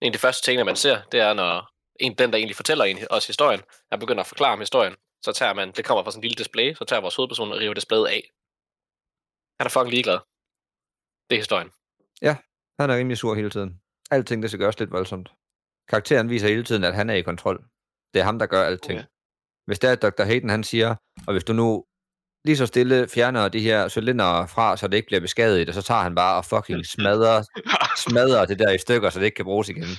En 0.01 0.07
af 0.07 0.11
de 0.13 0.19
første 0.19 0.45
ting, 0.45 0.65
man 0.65 0.75
ser, 0.75 1.01
det 1.11 1.19
er, 1.19 1.33
når 1.33 1.69
en, 1.99 2.15
den, 2.15 2.31
der 2.31 2.37
egentlig 2.37 2.55
fortæller 2.55 2.85
en, 2.85 2.97
os 3.09 3.27
historien, 3.27 3.61
han 3.91 3.99
begynder 3.99 4.21
at 4.21 4.27
forklare 4.27 4.53
om 4.53 4.59
historien, 4.59 4.95
så 5.21 5.31
tager 5.31 5.53
man, 5.53 5.71
det 5.71 5.85
kommer 5.85 6.03
fra 6.03 6.11
sådan 6.11 6.19
en 6.19 6.21
lille 6.21 6.35
display, 6.35 6.73
så 6.73 6.85
tager 6.85 7.01
vores 7.01 7.15
hovedperson 7.15 7.51
og 7.51 7.57
river 7.57 7.73
displayet 7.73 8.05
af. 8.05 8.31
Han 9.59 9.65
er 9.65 9.69
fucking 9.69 9.91
ligeglad. 9.91 10.19
Det 11.29 11.35
er 11.35 11.39
historien. 11.39 11.71
Han 12.79 12.89
er 12.89 12.97
rimelig 12.97 13.17
sur 13.17 13.35
hele 13.35 13.49
tiden. 13.49 13.81
Alting, 14.11 14.41
det 14.41 14.49
skal 14.49 14.59
gøres 14.59 14.79
lidt 14.79 14.91
voldsomt. 14.91 15.29
Karakteren 15.89 16.29
viser 16.29 16.47
hele 16.47 16.63
tiden, 16.63 16.83
at 16.83 16.95
han 16.95 17.09
er 17.09 17.13
i 17.13 17.21
kontrol. 17.21 17.65
Det 18.13 18.19
er 18.19 18.23
ham, 18.23 18.39
der 18.39 18.45
gør 18.45 18.63
alting. 18.63 18.99
Okay. 18.99 19.07
Hvis 19.65 19.79
det 19.79 19.89
er, 19.89 19.95
Dr. 19.95 20.23
Hayden, 20.23 20.49
han 20.49 20.63
siger, 20.63 20.95
og 21.27 21.33
hvis 21.33 21.43
du 21.43 21.53
nu 21.53 21.85
lige 22.45 22.57
så 22.57 22.65
stille 22.65 23.07
fjerner 23.07 23.49
de 23.49 23.59
her 23.59 23.89
cylindere 23.89 24.47
fra, 24.47 24.77
så 24.77 24.87
det 24.87 24.97
ikke 24.97 25.07
bliver 25.07 25.19
beskadiget, 25.19 25.67
og 25.69 25.73
så 25.73 25.81
tager 25.81 26.01
han 26.01 26.15
bare 26.15 26.37
og 26.37 26.45
fucking 26.45 26.85
smadrer, 26.93 27.43
smadrer 27.97 28.45
det 28.45 28.59
der 28.59 28.71
i 28.71 28.77
stykker, 28.77 29.09
så 29.09 29.19
det 29.19 29.25
ikke 29.25 29.35
kan 29.35 29.45
bruges 29.45 29.69
igen. 29.69 29.83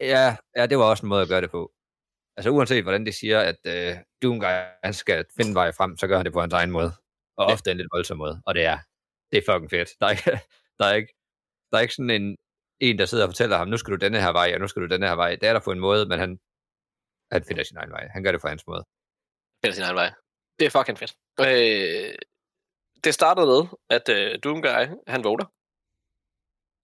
Ja, 0.00 0.36
ja, 0.56 0.66
det 0.66 0.78
var 0.78 0.84
også 0.84 1.06
en 1.06 1.08
måde 1.08 1.22
at 1.22 1.28
gøre 1.28 1.40
det 1.40 1.50
på. 1.50 1.72
Altså 2.36 2.50
uanset 2.50 2.82
hvordan 2.82 3.06
de 3.06 3.12
siger, 3.12 3.40
at 3.40 3.60
øh, 3.66 3.96
Doomguy, 4.22 4.44
han 4.84 4.94
skal 4.94 5.24
finde 5.36 5.54
vej 5.54 5.72
frem, 5.72 5.96
så 5.96 6.06
gør 6.06 6.16
han 6.16 6.24
det 6.24 6.32
på 6.32 6.40
hans 6.40 6.52
egen 6.52 6.70
måde. 6.70 6.92
Og 7.36 7.46
ofte 7.46 7.70
en 7.70 7.76
lidt 7.76 7.88
voldsom 7.92 8.18
måde. 8.18 8.42
Og 8.46 8.54
det 8.54 8.64
er, 8.64 8.78
det 9.30 9.38
er 9.38 9.52
fucking 9.52 9.70
fedt. 9.70 9.88
Der 10.00 10.06
er 10.06 10.10
ikke, 10.10 10.30
der 10.78 10.84
er 10.86 10.94
ikke, 10.94 11.12
der 11.70 11.76
er 11.78 11.82
ikke 11.82 11.94
sådan 11.94 12.10
en, 12.10 12.36
en, 12.80 12.98
der 12.98 13.06
sidder 13.06 13.24
og 13.24 13.28
fortæller 13.28 13.56
ham, 13.56 13.68
nu 13.68 13.76
skal 13.76 13.92
du 13.92 13.96
denne 13.96 14.20
her 14.20 14.32
vej, 14.32 14.50
og 14.54 14.60
nu 14.60 14.68
skal 14.68 14.82
du 14.82 14.86
denne 14.86 15.06
her 15.06 15.14
vej. 15.14 15.36
Det 15.36 15.48
er 15.48 15.52
der 15.52 15.60
på 15.60 15.72
en 15.72 15.80
måde, 15.80 16.06
men 16.08 16.18
han, 16.18 16.40
han 17.32 17.44
finder 17.44 17.64
sin 17.64 17.76
egen 17.76 17.90
vej. 17.90 18.08
Han 18.08 18.22
gør 18.24 18.32
det 18.32 18.40
på 18.40 18.48
hans 18.48 18.66
måde. 18.66 18.84
finder 19.64 19.74
sin 19.74 19.84
egen 19.84 19.96
vej. 19.96 20.12
Det 20.58 20.66
er 20.66 20.70
fucking 20.70 20.98
fedt. 20.98 21.16
Øh, 21.40 22.14
det 23.04 23.14
startede 23.14 23.46
med, 23.46 23.60
at 23.90 24.08
øh, 24.08 24.38
Doomguy, 24.44 24.84
han 25.06 25.24
vågner. 25.24 25.46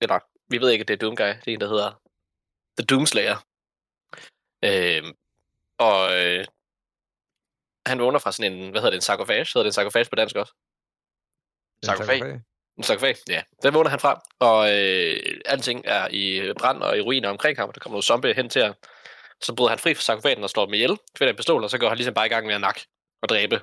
Eller, 0.02 0.18
vi 0.48 0.60
ved 0.60 0.70
ikke, 0.70 0.82
at 0.82 0.88
det 0.88 0.94
er 0.94 0.98
Doomguy. 0.98 1.32
Det 1.44 1.48
er 1.48 1.54
en, 1.54 1.60
der 1.60 1.68
hedder 1.68 2.02
The 2.78 2.86
Doomslayer. 2.90 3.38
Øh, 4.64 5.02
og 5.78 6.00
øh, 6.18 6.44
han 7.86 7.98
vågner 7.98 8.18
fra 8.18 8.32
sådan 8.32 8.52
en, 8.52 8.70
hvad 8.70 8.80
hedder 8.80 8.90
det, 8.90 8.96
en 8.96 9.08
sarkofage? 9.10 9.38
Hedder 9.38 9.62
det 9.62 9.66
en 9.66 9.72
sarkofage 9.72 10.06
på 10.10 10.16
dansk 10.16 10.36
også? 10.36 10.54
Sarkofag. 11.84 12.40
En 12.80 12.84
sarkofag, 12.84 13.16
ja. 13.28 13.42
Den 13.62 13.74
vågner 13.74 13.90
han 13.90 14.00
fra, 14.00 14.22
og 14.38 14.72
øh, 14.72 15.40
alting 15.44 15.82
er 15.84 16.08
i 16.10 16.52
brand 16.58 16.82
og 16.82 16.98
i 16.98 17.00
ruiner 17.00 17.28
omkring 17.28 17.58
ham, 17.58 17.68
og 17.68 17.74
der 17.74 17.80
kommer 17.80 17.94
noget 17.94 18.04
zombie 18.04 18.34
hen 18.34 18.48
til 18.48 18.62
ham. 18.62 18.74
Så 19.42 19.54
bryder 19.54 19.68
han 19.68 19.78
fri 19.78 19.94
fra 19.94 20.02
sarkofagen 20.02 20.44
og 20.44 20.50
slår 20.50 20.64
dem 20.64 20.74
ihjel, 20.74 20.98
finder 21.18 21.32
en 21.32 21.36
pistol, 21.36 21.64
og 21.64 21.70
så 21.70 21.78
går 21.78 21.88
han 21.88 21.96
ligesom 21.96 22.14
bare 22.14 22.26
i 22.26 22.28
gang 22.28 22.46
med 22.46 22.54
at 22.54 22.60
nakke 22.60 22.86
og 23.22 23.28
dræbe. 23.28 23.60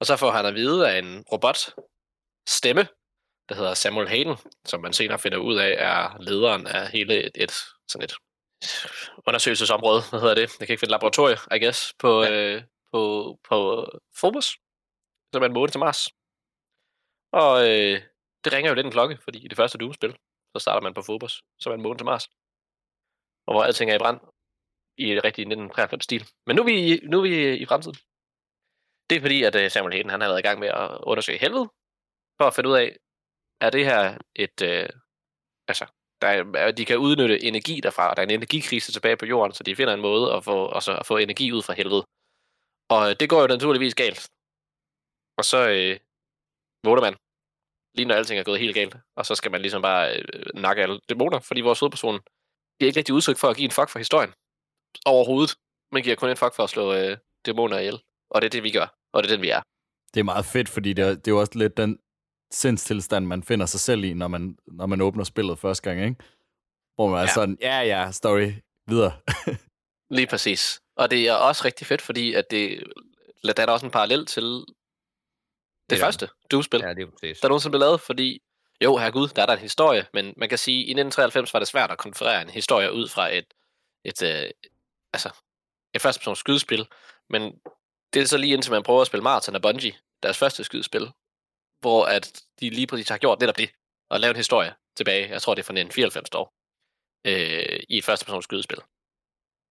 Og 0.00 0.06
så 0.06 0.16
får 0.16 0.30
han 0.30 0.46
at 0.46 0.54
vide 0.54 0.90
af 0.90 0.98
en 0.98 1.24
robot 1.32 1.58
stemme, 2.48 2.88
der 3.48 3.54
hedder 3.54 3.74
Samuel 3.74 4.08
Hayden, 4.08 4.36
som 4.64 4.80
man 4.80 4.92
senere 4.92 5.18
finder 5.18 5.38
ud 5.38 5.56
af 5.56 5.74
er 5.78 6.16
lederen 6.20 6.66
af 6.66 6.90
hele 6.90 7.24
et, 7.24 7.32
et 7.34 7.52
sådan 7.88 8.04
et 8.04 8.14
undersøgelsesområde, 9.26 10.02
hvad 10.10 10.20
hedder 10.20 10.34
det? 10.34 10.50
Jeg 10.60 10.66
kan 10.66 10.72
ikke 10.72 10.80
finde 10.80 10.92
laboratorie, 10.92 11.36
I 11.56 11.64
guess, 11.64 11.94
på, 11.98 12.22
ja. 12.22 12.30
øh, 12.30 12.62
på, 12.92 13.00
på 13.48 13.86
Phobos, 14.18 14.56
som 15.32 15.42
er 15.42 15.46
en 15.46 15.52
måne 15.52 15.70
til 15.70 15.80
Mars. 15.80 16.08
Og 17.32 17.70
øh, 17.70 18.00
det 18.44 18.52
ringer 18.52 18.70
jo 18.70 18.74
lidt 18.74 18.86
en 18.86 18.92
klokke, 18.92 19.16
fordi 19.24 19.38
i 19.44 19.48
det 19.48 19.56
første 19.56 19.78
Doom-spil, 19.78 20.16
så 20.52 20.58
starter 20.58 20.80
man 20.80 20.94
på 20.94 21.02
Phobos, 21.02 21.42
så 21.60 21.70
er 21.70 21.76
man 21.76 21.82
måne 21.82 21.98
til 21.98 22.04
Mars. 22.04 22.28
Og 23.46 23.54
hvor 23.54 23.62
alting 23.64 23.90
er 23.90 23.94
i 23.94 24.04
brand 24.04 24.20
i 24.98 25.12
et 25.12 25.24
rigtigt 25.24 25.48
1993-stil. 25.52 26.22
Men 26.46 26.56
nu 26.56 26.62
er, 26.62 26.66
vi, 26.66 27.00
nu 27.10 27.18
er 27.18 27.22
vi 27.22 27.56
i 27.62 27.66
fremtiden. 27.66 27.98
Det 29.10 29.16
er 29.16 29.20
fordi, 29.20 29.42
at 29.42 29.54
øh, 29.54 29.70
Samuel 29.70 29.94
Hayden 29.94 30.10
han 30.10 30.20
har 30.20 30.28
været 30.28 30.38
i 30.38 30.48
gang 30.48 30.58
med 30.60 30.68
at 30.68 30.98
undersøge 31.10 31.38
helvede, 31.38 31.68
for 32.38 32.44
at 32.46 32.54
finde 32.54 32.70
ud 32.70 32.74
af, 32.74 32.96
er 33.60 33.70
det 33.70 33.84
her 33.84 34.18
et... 34.34 34.62
Øh, 34.62 34.88
altså, 35.68 35.86
der 36.22 36.28
er, 36.28 36.66
øh, 36.66 36.76
de 36.76 36.84
kan 36.84 36.98
udnytte 36.98 37.42
energi 37.42 37.80
derfra, 37.80 38.10
og 38.10 38.16
der 38.16 38.22
er 38.22 38.26
en 38.26 38.30
energikrise 38.30 38.92
tilbage 38.92 39.16
på 39.16 39.26
jorden, 39.26 39.52
så 39.54 39.62
de 39.62 39.76
finder 39.76 39.94
en 39.94 40.00
måde 40.00 40.32
at 40.32 40.44
få, 40.44 40.56
altså, 40.74 40.92
at 41.00 41.06
få 41.06 41.16
energi 41.16 41.52
ud 41.52 41.62
fra 41.62 41.74
helvede. 41.80 42.04
Og 42.94 43.10
øh, 43.10 43.16
det 43.20 43.30
går 43.30 43.40
jo 43.40 43.46
naturligvis 43.46 43.94
galt. 43.94 44.30
Og 45.38 45.44
så 45.44 45.60
øh, 45.76 45.94
vågner 46.86 47.02
man, 47.02 47.14
lige 47.94 48.06
når 48.06 48.14
alting 48.14 48.40
er 48.40 48.44
gået 48.44 48.60
helt 48.60 48.74
galt, 48.74 48.96
og 49.16 49.26
så 49.26 49.34
skal 49.34 49.50
man 49.50 49.60
ligesom 49.60 49.82
bare 49.82 50.16
øh, 50.16 50.24
nakke 50.54 50.82
alle 50.82 51.00
dæmoner, 51.08 51.40
fordi 51.40 51.60
vores 51.60 51.80
hovedperson 51.80 52.20
giver 52.78 52.88
ikke 52.88 52.98
rigtig 52.98 53.14
udtryk 53.14 53.36
for 53.38 53.48
at 53.48 53.56
give 53.56 53.64
en 53.64 53.70
fuck 53.70 53.88
for 53.88 53.98
historien. 53.98 54.32
Overhovedet. 55.06 55.56
Men 55.92 56.02
giver 56.02 56.16
kun 56.16 56.30
en 56.30 56.36
fuck 56.36 56.54
for 56.54 56.62
at 56.64 56.70
slå 56.70 56.94
øh, 56.94 57.16
dæmoner 57.46 57.78
ihjel. 57.78 58.00
Og 58.30 58.42
det 58.42 58.46
er 58.46 58.50
det, 58.50 58.62
vi 58.62 58.70
gør. 58.70 58.94
Og 59.12 59.22
det 59.22 59.30
er 59.30 59.34
den, 59.36 59.42
vi 59.42 59.48
er. 59.48 59.62
Det 60.14 60.20
er 60.20 60.24
meget 60.24 60.44
fedt, 60.44 60.68
fordi 60.68 60.92
det 60.92 61.04
er, 61.04 61.08
det 61.08 61.28
er 61.28 61.32
jo 61.32 61.40
også 61.40 61.58
lidt 61.58 61.76
den 61.76 61.98
sindstilstand, 62.52 63.26
man 63.26 63.42
finder 63.42 63.66
sig 63.66 63.80
selv 63.80 64.04
i, 64.04 64.14
når 64.14 64.28
man, 64.28 64.56
når 64.66 64.86
man 64.86 65.00
åbner 65.00 65.24
spillet 65.24 65.58
første 65.58 65.82
gang, 65.90 66.04
ikke? 66.04 66.16
Hvor 66.94 67.08
man 67.08 67.18
er 67.18 67.22
Ja. 67.22 67.26
sådan, 67.34 67.58
ja, 67.60 67.80
ja, 67.80 68.10
story, 68.10 68.52
videre. 68.88 69.12
Lige 70.16 70.26
præcis. 70.26 70.80
Og 70.96 71.10
det 71.10 71.28
er 71.28 71.32
også 71.34 71.62
rigtig 71.64 71.86
fedt, 71.86 72.02
fordi 72.02 72.34
at 72.34 72.44
det, 72.50 72.84
der 73.44 73.62
er 73.62 73.66
der 73.66 73.72
også 73.72 73.86
en 73.86 73.92
parallel 73.92 74.26
til 74.26 74.64
det, 75.90 75.90
Det 75.90 76.00
er 76.00 76.06
første 76.06 76.28
Doom-spil, 76.50 76.80
Ja, 76.80 76.94
det 76.94 77.02
er 77.02 77.10
præcis. 77.10 77.40
der 77.40 77.48
nogensinde 77.48 77.72
blev 77.72 77.80
lavet, 77.80 78.00
fordi 78.00 78.42
jo, 78.84 78.96
herregud, 78.96 79.28
der 79.28 79.42
er 79.42 79.46
der 79.46 79.52
en 79.52 79.58
historie, 79.58 80.06
men 80.12 80.34
man 80.36 80.48
kan 80.48 80.58
sige, 80.58 80.78
at 80.78 80.88
i 80.88 80.90
1993 80.90 81.52
var 81.52 81.58
det 81.58 81.68
svært 81.68 81.90
at 81.90 81.98
konferere 81.98 82.42
en 82.42 82.48
historie 82.48 82.92
ud 82.92 83.08
fra 83.08 83.34
et, 83.34 83.54
et, 84.04 84.22
øh, 84.22 84.50
altså, 85.12 85.30
et 85.94 86.02
første 86.02 86.20
persons 86.20 86.38
skydespil, 86.38 86.86
men 87.30 87.52
det 88.14 88.22
er 88.22 88.26
så 88.26 88.36
lige 88.36 88.52
indtil 88.54 88.72
man 88.72 88.82
prøver 88.82 89.00
at 89.00 89.06
spille 89.06 89.22
Martin 89.22 89.54
og 89.54 89.62
Bungie, 89.62 89.94
deres 90.22 90.38
første 90.38 90.64
skydespil, 90.64 91.10
hvor 91.80 92.04
at 92.04 92.42
de 92.60 92.70
lige 92.70 92.86
præcis 92.86 93.08
har 93.08 93.18
gjort 93.18 93.40
netop 93.40 93.58
det, 93.58 93.70
og 94.10 94.20
lavet 94.20 94.34
en 94.34 94.36
historie 94.36 94.74
tilbage, 94.96 95.28
jeg 95.28 95.42
tror 95.42 95.54
det 95.54 95.62
er 95.62 95.66
fra 95.66 95.72
1994 95.72 96.34
år, 96.34 96.54
øh, 97.26 97.80
i 97.88 97.98
et 97.98 98.04
første 98.04 98.24
persons 98.24 98.44
skydespil. 98.44 98.78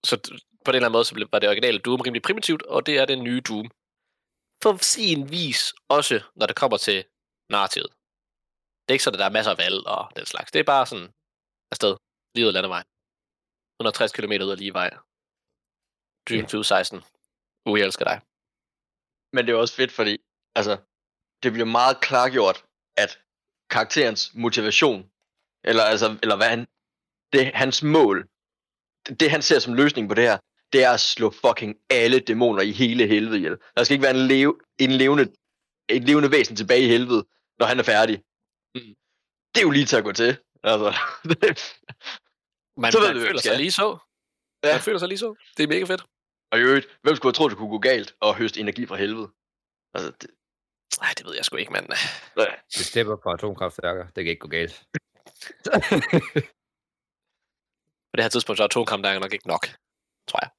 Så 0.05 0.17
på 0.65 0.71
den 0.71 0.75
eller 0.75 0.87
anden 0.87 0.91
måde, 0.91 1.05
så 1.05 1.27
var 1.31 1.39
det 1.39 1.49
originale 1.49 1.79
Doom 1.79 2.01
rimelig 2.01 2.21
primitivt, 2.21 2.61
og 2.61 2.85
det 2.85 2.97
er 2.97 3.05
det 3.05 3.19
nye 3.19 3.41
Doom. 3.41 3.71
På 4.63 4.77
sin 4.77 5.19
vis 5.31 5.73
også, 5.97 6.15
når 6.35 6.45
det 6.47 6.55
kommer 6.55 6.77
til 6.77 7.05
narrativet. 7.49 7.91
Det 8.81 8.89
er 8.89 8.97
ikke 8.97 9.03
sådan, 9.03 9.17
at 9.17 9.23
der 9.23 9.29
er 9.29 9.37
masser 9.37 9.51
af 9.51 9.57
valg 9.57 9.79
og 9.95 10.01
den 10.17 10.25
slags. 10.25 10.51
Det 10.51 10.59
er 10.59 10.63
bare 10.73 10.85
sådan 10.85 11.09
afsted, 11.71 11.93
lige 12.35 12.45
ud 12.45 12.51
af 12.51 12.53
landevejen. 12.53 12.87
160 13.79 14.11
km 14.17 14.33
ud 14.45 14.53
af 14.55 14.57
lige 14.57 14.73
vej. 14.73 14.89
Dream 16.27 16.45
2016. 16.45 16.97
Uh, 17.65 17.79
jeg 17.79 17.85
elsker 17.85 18.05
dig. 18.11 18.17
Men 19.33 19.41
det 19.45 19.51
er 19.51 19.57
også 19.63 19.75
fedt, 19.75 19.91
fordi 19.99 20.13
altså, 20.59 20.73
det 21.43 21.49
bliver 21.53 21.69
meget 21.79 21.95
klargjort, 22.07 22.57
at 23.03 23.11
karakterens 23.69 24.21
motivation, 24.43 24.99
eller, 25.69 25.83
altså, 25.83 26.07
eller 26.23 26.35
hvad 26.39 26.49
han, 26.55 26.61
det, 27.33 27.43
hans 27.63 27.83
mål, 27.95 28.17
det, 29.05 29.19
det 29.19 29.31
han 29.31 29.41
ser 29.41 29.59
som 29.59 29.73
løsning 29.81 30.05
på 30.09 30.15
det 30.15 30.23
her, 30.29 30.37
det 30.73 30.83
er 30.83 30.91
at 30.91 30.99
slå 30.99 31.29
fucking 31.29 31.75
alle 31.89 32.19
dæmoner 32.19 32.61
i 32.61 32.71
hele 32.71 33.07
helvede 33.07 33.37
ihjel. 33.37 33.57
Der 33.77 33.83
skal 33.83 33.93
ikke 33.95 34.03
være 34.03 34.15
en, 34.19 34.27
leve, 34.27 34.59
en 34.79 34.91
levende, 34.91 35.23
et 35.89 36.03
levende 36.03 36.31
væsen 36.31 36.55
tilbage 36.55 36.81
i 36.81 36.87
helvede, 36.87 37.25
når 37.59 37.65
han 37.65 37.79
er 37.79 37.83
færdig. 37.83 38.15
Mm. 38.75 38.95
Det 39.51 39.59
er 39.61 39.67
jo 39.67 39.71
lige 39.71 39.85
til 39.85 39.95
at 39.95 40.03
gå 40.03 40.11
til. 40.11 40.37
Altså, 40.63 40.89
det, 41.23 41.39
Man, 42.83 42.91
Så 42.91 42.99
ved 42.99 43.07
man 43.07 43.15
hvad 43.17 43.25
føler 43.27 43.41
sig 43.41 43.57
lige 43.57 43.71
så. 43.71 43.97
Ja. 44.63 44.73
Man 44.73 44.81
føler 44.81 44.99
sig 44.99 45.07
lige 45.07 45.17
så. 45.17 45.35
Det 45.57 45.63
er 45.63 45.67
mega 45.67 45.85
fedt. 45.85 46.03
og 46.51 46.59
i 46.59 46.61
øvrigt, 46.61 46.87
hvem 47.03 47.15
skulle 47.15 47.29
have 47.31 47.37
troet, 47.37 47.49
det 47.51 47.57
kunne 47.57 47.69
gå 47.69 47.79
galt 47.79 48.15
og 48.19 48.35
høste 48.35 48.59
energi 48.59 48.85
fra 48.85 48.95
helvede? 48.95 49.27
Altså, 49.93 50.11
det, 50.21 50.29
Nej, 51.01 51.13
det 51.17 51.25
ved 51.25 51.35
jeg 51.35 51.45
sgu 51.45 51.55
ikke, 51.55 51.71
mand. 51.71 51.87
nej. 51.89 52.59
Det 52.75 52.85
stepper 52.85 53.15
på 53.15 53.29
atomkraftværker. 53.29 54.05
Det 54.05 54.23
kan 54.23 54.31
ikke 54.31 54.39
gå 54.39 54.47
galt. 54.47 54.83
På 58.09 58.15
det 58.15 58.23
her 58.23 58.29
tidspunkt, 58.29 58.57
så 58.57 58.63
er 58.63 58.67
atomkamp 58.67 59.03
nok 59.03 59.33
ikke 59.33 59.47
nok, 59.47 59.65
tror 60.29 60.39
jeg. 60.43 60.49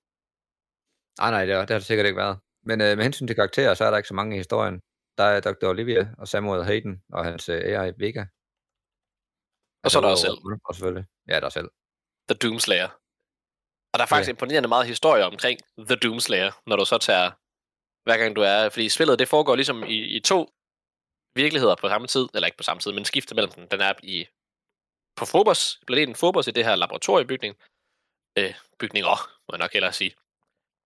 Nej, 1.19 1.31
nej, 1.31 1.45
det 1.47 1.55
har, 1.55 1.61
det 1.61 1.71
har 1.71 1.79
det 1.79 1.87
sikkert 1.87 2.07
ikke 2.07 2.17
været. 2.17 2.39
Men 2.63 2.81
øh, 2.81 2.97
med 2.97 3.05
hensyn 3.05 3.27
til 3.27 3.37
karakterer, 3.37 3.75
så 3.75 3.85
er 3.85 3.91
der 3.91 3.97
ikke 3.97 4.09
så 4.09 4.15
mange 4.15 4.37
i 4.37 4.39
historien. 4.39 4.81
Der 5.19 5.25
er 5.25 5.41
Dr. 5.41 5.67
Olivia 5.69 6.15
og 6.19 6.29
Samuel 6.29 6.65
Hayden 6.65 7.03
og 7.13 7.25
hans 7.25 7.49
øh, 7.49 7.61
AI 7.65 7.93
Vega. 7.99 8.25
Og 9.85 9.91
så 9.91 9.99
er 9.99 10.03
der 10.03 10.11
også 10.11 10.27
udover 10.27 10.41
Monroe, 10.51 10.75
selvfølgelig. 10.75 11.07
Ja, 11.29 11.37
der 11.41 11.47
er 11.47 11.55
selv. 11.59 11.71
The 12.31 12.39
Doomslayer. 12.43 12.89
Og 13.93 13.97
der 13.99 14.05
er 14.05 14.07
faktisk 14.13 14.29
Ja. 14.29 14.33
imponerende 14.33 14.69
meget 14.69 14.87
historie 14.87 15.25
omkring 15.25 15.61
The 15.79 15.97
Doomslayer, 15.97 16.51
når 16.67 16.77
du 16.77 16.85
så 16.85 16.99
tager, 16.99 17.31
hver 18.07 18.17
gang 18.21 18.37
du 18.37 18.41
er, 18.41 18.69
fordi 18.69 18.89
spillet 18.89 19.19
det 19.19 19.29
foregår 19.29 19.55
ligesom 19.55 19.83
i, 19.85 19.99
i 20.17 20.21
to 20.21 20.39
virkeligheder 21.35 21.77
på 21.77 21.89
samme 21.89 22.07
tid, 22.07 22.27
eller 22.35 22.47
ikke 22.47 22.57
på 22.57 22.63
samme 22.63 22.81
tid, 22.81 22.93
men 22.93 23.05
skifter 23.05 23.35
mellem 23.35 23.53
dem. 23.53 23.69
Den 23.69 23.81
er 23.81 23.93
i 24.03 24.27
på 25.19 25.25
Phobos, 25.31 25.81
planeten 25.87 26.15
Phobos 26.15 26.47
i 26.49 26.51
det 26.51 26.65
her 26.65 26.77
laboratoriebygning. 26.77 27.55
Øh, 28.39 28.55
bygninger, 28.81 29.17
må 29.47 29.51
jeg 29.55 29.59
nok 29.59 29.73
hellere 29.73 29.93
sige. 29.93 30.13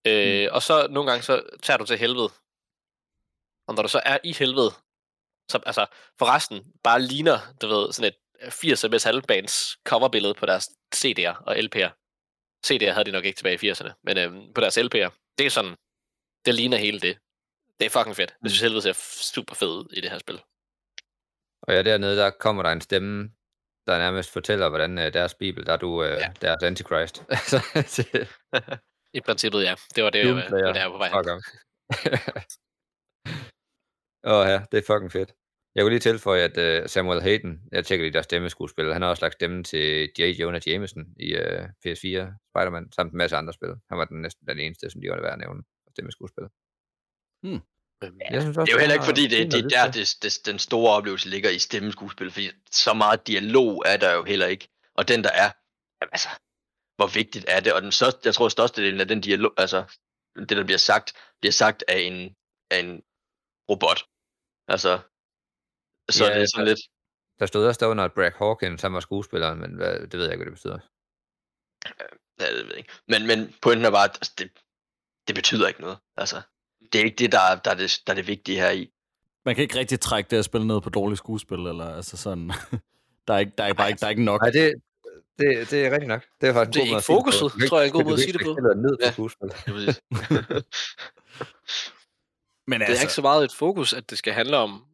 Øh, 0.06 0.48
mm. 0.48 0.54
Og 0.54 0.62
så 0.62 0.86
nogle 0.90 1.10
gange, 1.10 1.22
så 1.22 1.42
tager 1.62 1.76
du 1.76 1.84
til 1.84 1.98
helvede. 1.98 2.30
Og 3.66 3.74
når 3.74 3.82
du 3.82 3.88
så 3.88 4.00
er 4.04 4.18
i 4.24 4.32
helvede, 4.32 4.70
så 5.50 5.60
altså, 5.66 5.86
forresten 6.18 6.72
bare 6.82 7.02
ligner, 7.02 7.38
du 7.62 7.66
ved, 7.68 7.92
sådan 7.92 8.12
et 8.12 8.50
80 8.50 8.84
MS 8.90 9.04
halvbands 9.04 9.76
coverbillede 9.84 10.34
på 10.34 10.46
deres 10.46 10.68
CD'er 10.94 11.42
og 11.46 11.56
LP'er. 11.56 11.90
CD'er 12.66 12.92
havde 12.92 13.04
de 13.04 13.10
nok 13.10 13.24
ikke 13.24 13.36
tilbage 13.36 13.66
i 13.66 13.70
80'erne, 13.70 13.92
men 14.04 14.18
øhm, 14.18 14.52
på 14.54 14.60
deres 14.60 14.78
LP'er. 14.78 15.10
Det 15.38 15.46
er 15.46 15.50
sådan, 15.50 15.76
det 16.44 16.54
ligner 16.54 16.76
hele 16.76 17.00
det. 17.00 17.18
Det 17.80 17.86
er 17.86 17.90
fucking 17.90 18.16
fedt. 18.16 18.34
Jeg 18.42 18.50
synes 18.50 18.60
helvede 18.62 18.82
ser 18.82 18.92
super 19.32 19.54
fed 19.54 19.68
ud 19.68 19.92
i 19.92 20.00
det 20.00 20.10
her 20.10 20.18
spil. 20.18 20.40
Og 21.62 21.74
ja, 21.74 21.82
dernede, 21.82 22.16
der 22.16 22.30
kommer 22.30 22.62
der 22.62 22.70
en 22.70 22.80
stemme, 22.80 23.30
der 23.86 23.98
nærmest 23.98 24.32
fortæller, 24.32 24.68
hvordan 24.68 24.98
øh, 24.98 25.12
deres 25.12 25.34
bibel, 25.34 25.66
der 25.66 25.72
er 25.72 25.76
du 25.76 26.04
øh, 26.04 26.10
Ja. 26.10 26.32
deres 26.40 26.62
antichrist. 26.62 27.22
Det- 29.12 29.18
I 29.18 29.20
princippet, 29.20 29.62
ja. 29.62 29.74
Det 29.96 30.04
var 30.04 30.10
det, 30.10 30.18
jeg, 30.18 30.26
det, 30.26 30.34
var 30.64 30.72
det, 30.72 30.80
jeg 30.80 30.90
var 30.90 30.92
på 30.92 30.98
vej. 30.98 31.10
Åh 34.32 34.46
ja, 34.52 34.58
det 34.72 34.78
er 34.78 34.82
fucking 34.86 35.12
fedt. 35.12 35.32
Jeg 35.74 35.82
kunne 35.84 35.90
lige 35.90 36.00
tilføje, 36.00 36.42
at 36.50 36.82
uh, 36.82 36.88
Samuel 36.88 37.22
Hayden, 37.22 37.60
jeg 37.72 37.86
tjekker 37.86 38.04
lige 38.04 38.12
deres 38.12 38.24
stemmeskuespil, 38.24 38.92
han 38.92 39.02
har 39.02 39.08
også 39.08 39.24
lagt 39.24 39.34
stemmen 39.34 39.64
til 39.64 40.10
J. 40.18 40.22
Jonah 40.40 40.60
Jameson 40.66 41.04
i 41.20 41.34
uh, 41.36 41.64
PS4 41.64 42.18
Spider-Man, 42.50 42.92
samt 42.92 43.12
en 43.12 43.18
masse 43.18 43.36
andre 43.36 43.52
spil. 43.52 43.68
Han 43.88 43.98
var 43.98 44.04
den 44.04 44.22
næsten 44.22 44.46
den 44.48 44.58
eneste, 44.58 44.90
som 44.90 45.00
de 45.00 45.10
var 45.10 45.20
værd 45.20 45.32
at 45.32 45.38
nævne, 45.38 45.62
stemmeskuespil. 45.94 46.44
Øhm, 48.04 48.20
Jeg 48.30 48.42
synes 48.42 48.56
Det 48.56 48.68
er 48.68 48.72
jo 48.72 48.78
heller 48.78 48.94
ikke 48.94 49.04
fordi, 49.04 49.26
det, 49.26 49.52
det 49.52 49.64
er 49.64 49.68
der, 49.68 49.90
det, 49.90 50.08
det, 50.22 50.46
den 50.46 50.58
store 50.58 50.94
oplevelse 50.96 51.28
ligger 51.28 51.50
i 51.50 51.58
stemmeskuespil, 51.58 52.30
fordi 52.30 52.50
så 52.70 52.94
meget 52.94 53.26
dialog 53.26 53.82
er 53.86 53.96
der 53.96 54.14
jo 54.14 54.24
heller 54.24 54.46
ikke. 54.46 54.68
Og 54.94 55.08
den, 55.08 55.24
der 55.24 55.30
er, 55.30 55.50
jamen, 56.00 56.10
altså, 56.12 56.28
hvor 56.98 57.06
vigtigt 57.20 57.44
er 57.48 57.60
det? 57.60 57.72
Og 57.72 57.82
den 57.82 57.92
største, 57.92 58.20
jeg 58.24 58.34
tror, 58.34 58.48
størstedelen 58.48 59.00
af 59.00 59.08
den 59.08 59.20
dialog, 59.20 59.52
altså, 59.56 59.80
det, 60.48 60.50
der 60.58 60.64
bliver 60.64 60.78
sagt, 60.78 61.12
bliver 61.40 61.52
sagt 61.52 61.84
af 61.88 61.98
en, 61.98 62.36
af 62.70 62.78
en 62.84 63.02
robot. 63.70 64.00
Altså, 64.68 64.92
så 66.10 66.24
Ja, 66.24 66.30
ja, 66.30 66.34
det 66.36 66.42
er 66.42 66.46
sådan 66.54 66.66
der- 66.66 66.72
lidt, 66.72 66.80
Der 67.38 67.46
stod 67.46 67.66
også 67.66 67.78
derunder, 67.80 68.04
at 68.04 68.12
Brad 68.14 68.32
Hawkins, 68.38 68.82
han 68.82 68.92
var 68.94 69.00
skuespilleren, 69.00 69.58
men 69.60 69.74
hvad, 69.74 70.00
det 70.00 70.12
ved 70.18 70.24
jeg 70.24 70.32
ikke, 70.32 70.44
hvad 70.44 70.52
det 70.52 70.58
betyder. 70.58 70.78
ja, 72.40 72.46
det 72.46 72.54
ved 72.64 72.66
jeg 72.66 72.76
ikke. 72.78 72.92
Men, 73.08 73.26
men 73.26 73.54
pointen 73.62 73.84
er 73.86 73.90
bare, 73.90 74.04
at 74.04 74.16
altså, 74.20 74.32
det, 74.38 74.50
det 75.28 75.34
betyder 75.34 75.68
ikke 75.68 75.80
noget. 75.80 75.98
Altså, 76.16 76.42
det 76.92 77.00
er 77.00 77.04
ikke 77.04 77.16
det, 77.16 77.32
der 77.32 77.40
er, 77.40 77.56
der 77.64 77.70
er 77.70 77.74
det, 77.74 78.00
der 78.06 78.12
er 78.12 78.14
det 78.14 78.26
vigtige 78.26 78.58
her 78.60 78.70
i. 78.70 78.92
Man 79.44 79.54
kan 79.54 79.62
ikke 79.62 79.78
rigtig 79.78 80.00
trække 80.00 80.30
det 80.30 80.36
at 80.38 80.44
spille 80.44 80.66
ned 80.66 80.80
på 80.80 80.90
dårligt 80.90 81.18
skuespil, 81.18 81.58
eller 81.58 81.94
altså 81.96 82.16
sådan... 82.16 82.48
der 83.28 83.34
er 83.34 83.38
ikke, 83.38 83.52
der 83.58 83.64
er 83.64 83.72
bare 83.72 83.88
ikke, 83.88 84.00
der 84.00 84.06
er 84.06 84.10
ikke 84.10 84.24
nok. 84.24 84.40
Nej, 84.40 84.50
det, 84.50 84.74
det, 85.38 85.70
det 85.70 85.86
er 85.86 85.90
rigtigt 85.90 86.08
nok. 86.08 86.24
Det 86.40 86.48
er 86.48 86.52
faktisk 86.52 86.74
Det 86.74 86.80
er 86.80 86.84
en 86.84 86.88
god 86.88 86.90
måde 86.90 86.90
ikke 86.90 86.96
det 86.96 87.04
fokuset, 87.04 87.54
ikke- 87.56 87.68
tror 87.68 87.78
jeg 87.78 87.84
er 87.84 87.86
en 87.86 87.92
god 87.92 88.04
måde 88.04 88.14
at 88.14 88.20
sige 88.20 88.32
det 88.32 88.40
på. 88.44 88.54
ned 88.86 88.96
på 89.16 89.30
Ja. 89.40 89.70
Det 89.72 89.88
er. 89.88 90.62
Men 92.70 92.80
Det 92.80 92.84
er 92.84 92.88
altså, 92.90 93.04
ikke 93.04 93.12
så 93.12 93.22
meget 93.22 93.44
et 93.44 93.52
fokus, 93.54 93.92
at 93.92 94.10
det 94.10 94.18
skal 94.18 94.32
handle 94.32 94.56
om 94.56 94.84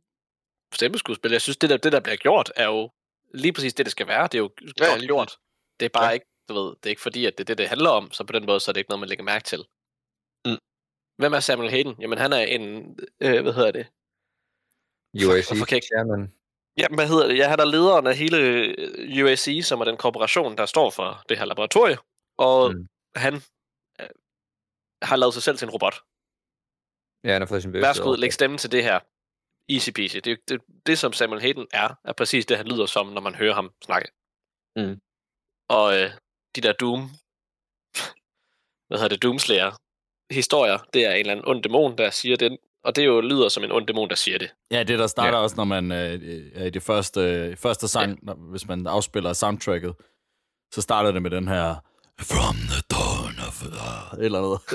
stemmeskuespil. 0.74 1.30
Jeg 1.32 1.40
synes, 1.40 1.56
det 1.56 1.70
der, 1.70 1.76
det 1.76 1.92
der 1.92 2.00
bliver 2.00 2.16
gjort, 2.16 2.52
er 2.56 2.66
jo 2.66 2.90
lige 3.34 3.52
præcis 3.52 3.74
det, 3.74 3.86
det 3.86 3.90
skal 3.90 4.06
være. 4.06 4.22
Det 4.22 4.34
er 4.34 4.38
jo 4.38 4.50
Ja, 4.80 4.86
godt 4.90 5.02
gjort. 5.02 5.36
Det 5.80 5.86
er 5.86 5.90
bare 5.90 6.04
Ja. 6.06 6.10
ikke, 6.10 6.26
du 6.48 6.54
ved, 6.54 6.70
det 6.76 6.86
er 6.86 6.90
ikke 6.90 7.02
fordi, 7.02 7.26
at 7.26 7.32
det 7.38 7.40
er 7.40 7.44
det, 7.44 7.58
det 7.58 7.68
handler 7.68 7.90
om, 7.90 8.12
så 8.12 8.24
på 8.24 8.32
den 8.32 8.46
måde, 8.46 8.60
så 8.60 8.70
er 8.70 8.72
det 8.72 8.80
ikke 8.80 8.90
noget, 8.90 9.00
man 9.00 9.08
lægger 9.08 9.24
mærke 9.24 9.44
til. 9.44 9.64
Mm. 10.46 10.58
Hvem 11.18 11.32
er 11.32 11.40
Samuel 11.40 11.70
Hayden? 11.70 11.94
Jamen, 12.00 12.18
han 12.18 12.32
er 12.32 12.38
en, 12.38 12.96
øh, 13.20 13.42
hvad 13.42 13.52
hedder 13.52 13.70
det? 13.72 13.86
UAC 15.26 15.46
Hvorfor 15.46 15.64
kan 15.66 15.74
jeg 15.74 15.76
ikke- 15.76 15.86
chairman. 15.86 16.32
Ja, 16.78 16.86
hvad 16.94 17.08
hedder 17.08 17.26
det? 17.28 17.46
Han 17.46 17.60
er 17.60 17.64
lederen 17.64 18.06
af 18.06 18.16
hele 18.16 18.36
øh, 18.38 19.24
UAC, 19.24 19.64
som 19.64 19.80
er 19.80 19.84
den 19.84 19.96
korporation, 19.96 20.56
der 20.56 20.66
står 20.66 20.90
for 20.90 21.22
det 21.28 21.38
her 21.38 21.44
laboratorie. 21.44 21.98
Og 22.38 22.74
Mm. 22.74 22.86
han 23.16 23.34
øh, 24.00 24.08
har 25.02 25.16
lavet 25.16 25.34
sig 25.34 25.42
selv 25.42 25.56
til 25.58 25.66
en 25.66 25.70
robot. 25.70 25.94
Ja, 27.24 27.32
han 27.32 27.42
har 27.42 27.46
fået 27.46 27.62
sin 27.62 27.72
bøsse. 27.72 27.86
Værsgo, 27.86 28.14
læg 28.14 28.32
stemme 28.32 28.58
til 28.58 28.72
det 28.72 28.82
her. 28.82 29.00
Easy 29.68 29.90
peasy. 29.90 30.16
Det, 30.16 30.48
det, 30.48 30.60
det, 30.86 30.98
som 30.98 31.12
Samuel 31.12 31.40
Hayden 31.40 31.66
er, 31.72 31.88
er 32.04 32.12
præcis 32.12 32.46
det, 32.46 32.56
han 32.56 32.66
lyder 32.66 32.86
som, 32.86 33.06
når 33.06 33.20
man 33.20 33.34
hører 33.34 33.54
ham 33.54 33.70
snakke. 33.84 34.08
Mm. 34.76 35.00
Og 35.68 35.86
øh, 35.98 36.10
de 36.56 36.60
der 36.60 36.72
Doom, 36.72 37.00
hvad 38.88 38.98
hedder 38.98 39.08
det, 39.08 39.22
Doomslayer 39.22 39.72
historier, 40.30 40.78
det 40.94 41.04
er 41.06 41.10
en 41.12 41.16
eller 41.16 41.32
anden 41.32 41.48
ond 41.48 41.62
dæmon, 41.62 41.98
der 41.98 42.10
siger 42.10 42.36
den, 42.36 42.58
og 42.84 42.96
det 42.96 43.06
jo 43.06 43.20
lyder 43.20 43.48
som 43.48 43.64
en 43.64 43.72
ond 43.72 43.86
dæmon, 43.86 44.08
der 44.08 44.14
siger 44.14 44.38
det. 44.38 44.48
ja, 44.70 44.82
det 44.82 44.98
der 44.98 45.06
starter 45.06 45.38
Ja. 45.38 45.42
også, 45.44 45.56
når 45.56 45.64
man 45.64 45.92
øh, 45.92 46.20
er 46.54 46.64
i 46.64 46.70
det 46.70 46.82
første, 46.82 47.56
første 47.58 47.88
sang, 47.88 48.10
ja. 48.10 48.16
når, 48.22 48.34
hvis 48.50 48.68
man 48.68 48.86
afspiller 48.86 49.32
soundtracket, 49.32 49.94
så 50.74 50.80
starter 50.80 51.12
det 51.12 51.22
med 51.22 51.30
den 51.30 51.48
her 51.48 51.74
From 52.20 52.54
the 52.56 52.82
dawn 52.90 53.34
of 53.48 53.62
the... 53.62 54.24
Eller 54.24 54.40
noget. 54.40 54.60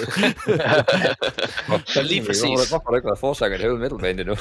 Ja, 1.96 2.02
lige 2.02 2.26
præcis. 2.26 2.44
Hvorfor, 2.44 2.82
har 2.86 2.90
du 2.92 2.96
ikke 2.96 3.06
været 3.06 3.20
forsanger 3.20 3.58
i 3.58 3.62
det 3.62 3.80
metal 3.80 4.00
band 4.00 4.20
endnu? 4.20 4.34
In 4.34 4.38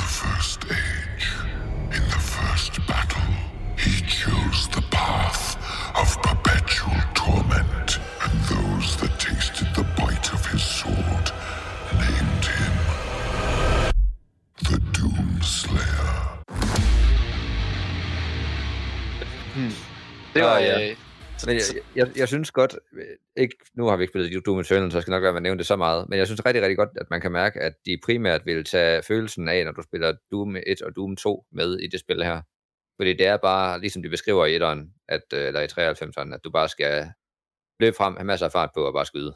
the 0.00 0.08
first 0.20 0.53
Det 20.34 20.42
var, 20.42 20.56
Ah, 20.56 20.64
ja. 20.64 20.90
øh, 20.90 20.96
Men 21.46 21.56
jeg, 21.56 21.62
jeg, 21.96 22.18
jeg 22.18 22.28
synes 22.28 22.50
godt, 22.50 22.76
øh, 22.92 23.06
ikke, 23.36 23.56
nu 23.74 23.86
har 23.86 23.96
vi 23.96 24.02
ikke 24.02 24.12
spillet 24.12 24.46
Doom 24.46 24.58
Eternal, 24.58 24.90
så 24.90 24.96
jeg 24.98 25.02
skal 25.02 25.10
nok 25.10 25.22
være 25.22 25.32
med 25.32 25.38
at 25.38 25.42
nævne 25.42 25.58
det 25.58 25.66
så 25.66 25.76
meget, 25.76 26.08
men 26.08 26.18
jeg 26.18 26.26
synes 26.26 26.46
rigtig, 26.46 26.62
rigtig 26.62 26.76
godt, 26.76 26.88
at 27.00 27.10
man 27.10 27.20
kan 27.20 27.32
mærke, 27.32 27.60
at 27.60 27.72
de 27.86 27.98
primært 28.04 28.46
vil 28.46 28.64
tage 28.64 29.02
følelsen 29.02 29.48
af, 29.48 29.64
når 29.64 29.72
du 29.72 29.82
spiller 29.82 30.14
Doom 30.30 30.56
1 30.66 30.82
og 30.82 30.96
Doom 30.96 31.16
2 31.16 31.44
med 31.52 31.78
i 31.78 31.86
det 31.86 32.00
spil 32.00 32.24
her. 32.24 32.42
Fordi 33.00 33.12
det 33.12 33.26
er 33.26 33.36
bare, 33.36 33.80
ligesom 33.80 34.02
de 34.02 34.08
beskriver 34.08 34.46
i 34.46 34.56
1'eren, 34.58 35.04
at, 35.08 35.22
øh, 35.32 35.46
eller 35.46 35.60
i 35.60 35.66
93'eren, 35.66 36.34
at 36.34 36.40
du 36.44 36.50
bare 36.50 36.68
skal 36.68 37.08
løbe 37.80 37.96
frem, 37.96 38.16
have 38.16 38.24
masser 38.24 38.46
af 38.46 38.52
fart 38.52 38.70
på 38.74 38.86
og 38.86 38.92
bare 38.92 39.06
skyde. 39.06 39.34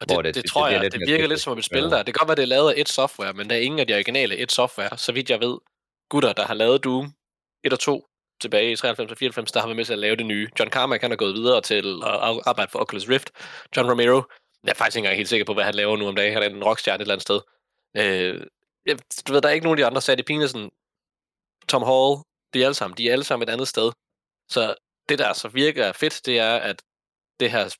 Og 0.00 0.06
Hvor 0.06 0.22
det, 0.22 0.24
det- 0.24 0.34
det, 0.34 0.34
det, 0.34 0.42
det 0.42 0.50
tror 0.50 0.66
bliver 0.66 0.72
jeg, 0.72 0.82
lidt 0.82 0.92
det 0.92 1.08
virker 1.12 1.26
lidt 1.26 1.40
som 1.40 1.58
et 1.58 1.64
spil 1.64 1.82
Ja. 1.82 1.88
der. 1.90 2.02
Det 2.02 2.14
kan 2.14 2.18
godt 2.20 2.28
være, 2.28 2.36
det 2.36 2.42
er 2.42 2.46
lavet 2.56 2.70
af 2.72 2.80
et 2.80 2.88
software, 2.88 3.32
men 3.32 3.50
der 3.50 3.56
er 3.56 3.60
ingen 3.60 3.80
af 3.80 3.86
de 3.86 3.94
originale 3.94 4.36
et 4.36 4.52
software, 4.52 4.98
så 4.98 5.12
vidt 5.12 5.30
jeg 5.30 5.40
ved, 5.40 5.58
gutter, 6.10 6.32
der 6.32 6.44
har 6.46 6.54
lavet 6.54 6.84
Doom 6.84 7.12
1 7.64 7.72
og 7.72 7.78
2 7.80 8.06
tilbage 8.40 8.72
i 8.72 8.76
93 8.76 9.10
og 9.12 9.18
94, 9.18 9.52
der 9.52 9.60
har 9.60 9.66
været 9.66 9.76
med 9.76 9.84
til 9.84 9.92
at 9.92 9.98
lave 9.98 10.16
det 10.16 10.26
nye. 10.26 10.48
John 10.58 10.70
Carmack, 10.70 11.02
han 11.02 11.12
er 11.12 11.16
gået 11.16 11.34
videre 11.34 11.60
til 11.60 11.74
at 11.74 12.08
ar- 12.08 12.48
arbejde 12.48 12.70
for 12.70 12.78
Oculus 12.78 13.08
Rift. 13.08 13.30
John 13.76 13.90
Romero, 13.90 14.22
jeg 14.64 14.70
er 14.70 14.74
faktisk 14.74 14.96
ikke 14.96 15.04
engang 15.06 15.16
helt 15.16 15.28
sikker 15.28 15.44
på, 15.46 15.54
hvad 15.54 15.64
han 15.64 15.74
laver 15.74 15.96
nu 15.96 16.08
om 16.08 16.16
dagen. 16.16 16.32
Han 16.32 16.42
er 16.42 16.46
en 16.46 16.64
rockstjerne 16.64 16.96
et 16.96 17.00
eller 17.00 17.14
andet 17.14 17.22
sted. 17.22 17.40
Øh, 17.96 18.46
jeg, 18.86 18.98
du 19.28 19.32
ved, 19.32 19.40
der 19.42 19.48
er 19.48 19.52
ikke 19.52 19.64
nogen 19.66 19.78
af 19.78 19.82
de 19.82 19.86
andre, 19.86 20.00
Sadie 20.00 20.24
Pinesen, 20.24 20.70
Tom 21.68 21.82
Hall, 21.82 22.16
de 22.54 22.60
er 22.60 22.64
alle 22.64 22.74
sammen, 22.74 22.96
de 22.98 23.08
er 23.08 23.12
alle 23.12 23.24
sammen 23.24 23.48
et 23.48 23.52
andet 23.52 23.68
sted. 23.68 23.92
Så 24.48 24.74
det, 25.08 25.18
der 25.18 25.32
så 25.32 25.48
virker 25.48 25.92
fedt, 25.92 26.26
det 26.26 26.38
er, 26.38 26.56
at 26.56 26.82
det 27.40 27.50
her 27.50 27.76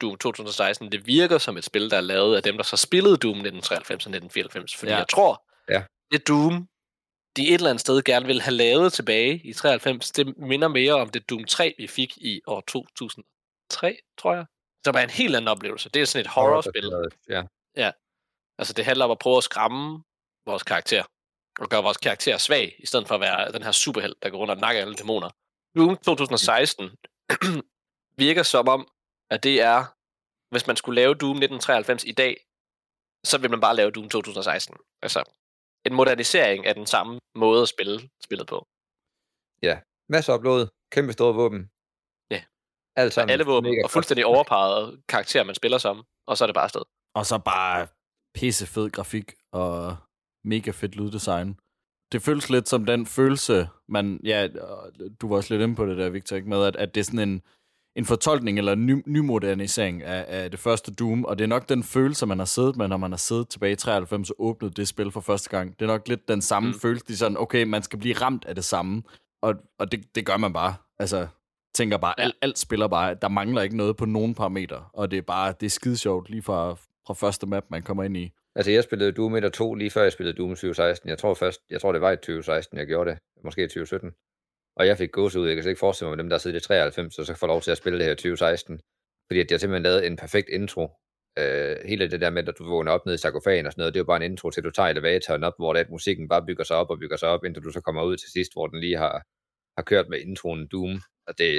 Doom 0.00 0.16
2016, 0.18 0.92
det 0.92 1.06
virker 1.06 1.38
som 1.38 1.56
et 1.56 1.64
spil, 1.64 1.90
der 1.90 1.96
er 1.96 2.00
lavet 2.00 2.36
af 2.36 2.42
dem, 2.42 2.56
der 2.56 2.64
så 2.64 2.76
spillede 2.76 3.16
Doom 3.16 3.36
1993 3.36 4.06
og 4.06 4.10
1994. 4.10 4.76
Fordi 4.76 4.90
ja. 4.92 4.96
jeg 4.98 5.08
tror, 5.08 5.44
Ja. 5.68 5.82
det 6.12 6.28
Doom, 6.28 6.68
de 7.36 7.48
et 7.48 7.54
eller 7.54 7.70
andet 7.70 7.80
sted 7.80 8.02
gerne 8.02 8.26
vil 8.26 8.40
have 8.40 8.54
lavet 8.54 8.92
tilbage 8.92 9.40
i 9.44 9.52
93, 9.52 10.10
det 10.10 10.38
minder 10.38 10.68
mere 10.68 10.94
om 10.94 11.08
det 11.08 11.30
Doom 11.30 11.44
3, 11.44 11.74
vi 11.78 11.86
fik 11.86 12.16
i 12.16 12.40
år 12.46 12.60
2003, 12.60 13.98
tror 14.18 14.34
jeg. 14.34 14.46
Som 14.84 14.94
er 14.94 15.00
en 15.00 15.10
helt 15.10 15.36
anden 15.36 15.48
oplevelse. 15.48 15.88
Det 15.88 16.02
er 16.02 16.06
sådan 16.06 16.20
et 16.20 16.30
horrorspil. 16.30 16.90
Ja. 17.76 17.90
Altså, 18.58 18.72
det 18.72 18.84
handler 18.84 19.04
om 19.04 19.10
at 19.10 19.18
prøve 19.18 19.36
at 19.36 19.44
skræmme 19.44 20.02
vores 20.46 20.62
karakter. 20.62 21.04
Og 21.60 21.68
gøre 21.68 21.82
vores 21.82 21.96
karakter 21.96 22.38
svag, 22.38 22.76
i 22.78 22.86
stedet 22.86 23.08
for 23.08 23.14
at 23.14 23.20
være 23.20 23.52
den 23.52 23.62
her 23.62 23.72
superheld, 23.72 24.14
der 24.22 24.30
går 24.30 24.38
rundt 24.38 24.50
og 24.50 24.56
nakker 24.56 24.82
alle 24.82 24.94
dæmoner. 24.94 25.30
Doom 25.76 25.96
2016 25.96 26.90
virker 28.24 28.42
som 28.42 28.68
om, 28.68 28.88
at 29.30 29.42
det 29.42 29.60
er, 29.60 29.84
hvis 30.50 30.66
man 30.66 30.76
skulle 30.76 31.00
lave 31.00 31.14
Doom 31.14 31.36
1993 31.36 32.04
i 32.04 32.12
dag, 32.12 32.36
så 33.24 33.38
vil 33.38 33.50
man 33.50 33.60
bare 33.60 33.76
lave 33.76 33.90
Doom 33.90 34.08
2016. 34.08 34.76
Altså, 35.02 35.24
en 35.86 35.94
modernisering 35.94 36.66
af 36.66 36.74
den 36.74 36.86
samme 36.86 37.20
måde 37.34 37.62
at 37.62 37.68
spille 37.68 38.10
spillet 38.24 38.46
på. 38.46 38.66
Masser 40.08 40.32
af 40.32 40.40
blod, 40.40 40.66
kæmpe 40.92 41.12
store 41.12 41.34
våben. 41.34 41.70
Ja. 42.30 42.42
Alt 42.96 43.12
sammen. 43.12 43.30
Alle 43.30 43.44
våben, 43.44 43.70
mega 43.70 43.84
og 43.84 43.90
fuldstændig 43.90 44.26
overpeget 44.26 45.02
karakter, 45.08 45.44
man 45.44 45.54
spiller 45.54 45.78
som, 45.78 46.04
og 46.26 46.36
så 46.36 46.44
er 46.44 46.46
det 46.46 46.54
bare 46.54 46.64
afsted. 46.64 46.82
Og 47.14 47.26
så 47.26 47.38
bare 47.38 47.86
pisse 48.34 48.66
fed 48.66 48.90
grafik 48.90 49.34
og 49.52 49.96
mega 50.44 50.70
fedt 50.70 50.96
lyddesign. 50.96 51.58
Det 52.12 52.22
føles 52.22 52.50
lidt 52.50 52.68
som 52.68 52.86
den 52.86 53.06
følelse, 53.06 53.68
man, 53.88 54.20
ja, 54.24 54.48
og 54.60 54.92
du 55.20 55.28
var 55.28 55.36
også 55.36 55.54
lidt 55.54 55.62
inde 55.62 55.76
på 55.76 55.86
det 55.86 55.96
der, 55.96 56.10
Victor, 56.10 56.36
ikke? 56.36 56.48
med 56.48 56.64
at, 56.66 56.76
at 56.76 56.94
det 56.94 57.00
er 57.00 57.04
sådan 57.04 57.28
en, 57.28 57.42
en 57.96 58.04
fortolkning 58.04 58.58
eller 58.58 58.72
en 58.72 58.86
ny, 58.86 59.02
nymodernisering 59.06 60.02
af, 60.02 60.24
af 60.28 60.50
det 60.50 60.60
første 60.60 60.94
Doom, 60.94 61.24
og 61.24 61.38
det 61.38 61.44
er 61.44 61.48
nok 61.48 61.68
den 61.68 61.82
følelse, 61.82 62.26
man 62.26 62.38
har 62.38 62.46
siddet 62.46 62.76
med, 62.76 62.88
når 62.88 62.96
man 62.96 63.12
har 63.12 63.16
siddet 63.16 63.48
tilbage 63.48 63.72
i 63.72 63.76
93 63.76 64.30
og 64.30 64.36
åbnet 64.38 64.76
det 64.76 64.88
spil 64.88 65.10
for 65.10 65.20
første 65.20 65.50
gang. 65.50 65.72
Det 65.78 65.82
er 65.82 65.86
nok 65.86 66.08
lidt 66.08 66.28
den 66.28 66.42
samme 66.42 66.68
Mm. 66.68 66.80
følelse, 66.80 67.06
de 67.08 67.12
er 67.12 67.16
sådan, 67.16 67.36
okay, 67.38 67.64
man 67.64 67.82
skal 67.82 67.98
blive 67.98 68.14
ramt 68.14 68.44
af 68.44 68.54
det 68.54 68.64
samme, 68.64 69.02
og, 69.42 69.54
og 69.78 69.92
det, 69.92 70.14
det 70.14 70.26
gør 70.26 70.36
man 70.36 70.52
bare. 70.52 70.74
Altså, 70.98 71.26
tænker 71.74 71.96
bare, 71.96 72.20
alt, 72.20 72.34
alt 72.42 72.58
spiller 72.58 72.88
bare, 72.88 73.14
der 73.22 73.28
mangler 73.28 73.62
ikke 73.62 73.76
noget 73.76 73.96
på 73.96 74.04
nogen 74.04 74.34
parametre, 74.34 74.84
og 74.92 75.10
det 75.10 75.16
er 75.16 75.22
bare, 75.22 75.54
det 75.60 75.66
er 75.66 75.70
skide 75.70 75.96
sjovt 75.96 76.30
lige 76.30 76.42
fra, 76.42 76.74
fra 77.06 77.14
første 77.14 77.46
map, 77.46 77.64
man 77.70 77.82
kommer 77.82 78.04
ind 78.04 78.16
i. 78.16 78.30
Altså, 78.56 78.70
jeg 78.70 78.84
spillede 78.84 79.12
Doom 79.12 79.34
1 79.36 79.44
og 79.44 79.52
2 79.52 79.74
lige 79.74 79.90
før 79.90 80.02
jeg 80.02 80.12
spillede 80.12 80.36
Doom 80.36 80.48
2016. 80.50 81.08
Jeg 81.08 81.18
tror 81.18 81.34
først, 81.34 81.60
jeg 81.70 81.80
tror 81.80 81.92
det 81.92 82.00
var 82.00 82.10
i 82.10 82.16
2016, 82.16 82.78
jeg 82.78 82.86
gjorde 82.86 83.10
det. 83.10 83.18
Måske 83.44 83.64
i 83.64 83.68
2017. 83.68 84.10
Og 84.78 84.86
jeg 84.86 84.98
fik 84.98 85.12
gås 85.12 85.36
ud. 85.36 85.46
Jeg 85.46 85.56
kan 85.56 85.62
slet 85.62 85.70
ikke 85.70 85.80
forestille 85.86 86.08
mig, 86.10 86.18
dem 86.18 86.28
der 86.28 86.38
sidder 86.38 86.56
i 86.56 86.60
93, 86.60 87.18
og 87.18 87.26
så 87.26 87.34
får 87.34 87.46
lov 87.46 87.60
til 87.60 87.70
at 87.70 87.78
spille 87.78 87.98
det 87.98 88.06
her 88.06 88.12
i 88.12 88.16
2016. 88.16 88.80
Fordi 89.28 89.40
at 89.40 89.50
har 89.50 89.58
simpelthen 89.58 89.82
lavet 89.82 90.06
en 90.06 90.16
perfekt 90.16 90.48
intro. 90.48 90.84
Øh, 91.38 91.76
hele 91.84 92.10
det 92.10 92.20
der 92.20 92.30
med, 92.30 92.48
at 92.48 92.54
du 92.58 92.64
vågner 92.64 92.92
op 92.92 93.06
nede 93.06 93.14
i 93.14 93.18
sarkofagen 93.18 93.66
og 93.66 93.72
sådan 93.72 93.80
noget, 93.80 93.94
det 93.94 93.98
er 94.00 94.04
jo 94.06 94.12
bare 94.12 94.24
en 94.24 94.30
intro 94.30 94.50
til, 94.50 94.60
at 94.60 94.64
du 94.64 94.70
tager 94.70 94.88
elevatoren 94.88 95.44
op, 95.44 95.52
hvor 95.58 95.72
det 95.72 95.80
at 95.80 95.90
musikken 95.90 96.28
bare 96.28 96.46
bygger 96.46 96.64
sig 96.64 96.76
op 96.76 96.90
og 96.90 96.98
bygger 96.98 97.16
sig 97.16 97.28
op, 97.28 97.44
indtil 97.44 97.62
du 97.64 97.70
så 97.70 97.80
kommer 97.80 98.02
ud 98.02 98.16
til 98.16 98.30
sidst, 98.36 98.50
hvor 98.54 98.66
den 98.66 98.80
lige 98.80 98.96
har, 98.96 99.14
har 99.78 99.84
kørt 99.90 100.08
med 100.08 100.18
introen 100.18 100.68
Doom. 100.72 101.00
Og 101.28 101.32
det, 101.38 101.50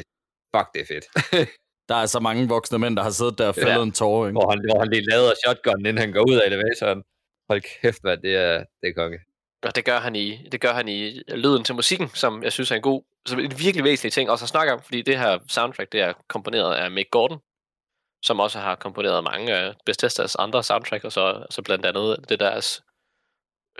fuck, 0.56 0.68
det 0.74 0.82
er 0.82 0.86
fedt. 0.94 1.06
Der 1.90 1.96
er 1.96 2.06
så 2.06 2.20
mange 2.20 2.48
voksne 2.56 2.80
mænd, 2.80 2.96
der 2.98 3.04
har 3.04 3.10
siddet 3.20 3.38
der 3.38 3.48
og 3.48 3.56
fældet 3.56 3.82
Ja. 3.82 3.84
en 3.84 3.92
tårer, 3.92 4.28
ikke? 4.28 4.38
hvor, 4.40 4.50
han, 4.52 4.60
hvor 4.70 4.80
han 4.80 4.90
lige 4.94 5.06
lader 5.12 5.34
shotgun, 5.44 5.80
inden 5.80 5.98
han 5.98 6.12
går 6.14 6.24
ud 6.30 6.36
af 6.42 6.46
elevatoren. 6.50 7.04
Hold 7.50 7.62
kæft, 7.82 8.02
hvad 8.06 8.18
det 8.18 8.34
er, 8.36 8.56
det 8.82 8.88
er 8.90 8.94
konge. 9.02 9.20
Og 9.66 9.76
det 9.76 9.86
gør 9.86 10.00
han 10.00 10.16
i, 10.16 10.48
det 10.52 10.62
gør 10.62 10.74
han 10.74 10.88
i 10.88 11.22
lyden 11.28 11.64
til 11.64 11.76
musikken, 11.76 12.10
som 12.10 12.44
jeg 12.44 12.54
synes 12.54 12.72
er 12.72 12.76
en 12.76 12.82
god, 12.82 13.04
som 13.26 13.40
en 13.40 13.60
virkelig 13.60 13.84
væsentlig 13.84 14.14
ting 14.14 14.30
også 14.30 14.46
at 14.46 14.50
snakke 14.50 14.74
om, 14.74 14.82
fordi 14.82 15.02
det 15.02 15.20
her 15.20 15.40
soundtrack, 15.48 15.92
det 15.92 16.02
er 16.02 16.14
komponeret 16.28 16.76
af 16.76 16.92
Mick 16.92 17.12
Gordon, 17.12 17.40
som 18.24 18.40
også 18.40 18.60
har 18.60 18.76
komponeret 18.76 19.24
mange 19.24 19.54
af 19.54 19.74
Bethesdas 19.86 20.36
andre 20.36 20.64
soundtrack, 20.64 21.04
og 21.04 21.12
så, 21.12 21.46
så 21.50 21.62
blandt 21.62 21.86
andet 21.86 22.30
det 22.30 22.40
deres 22.40 22.84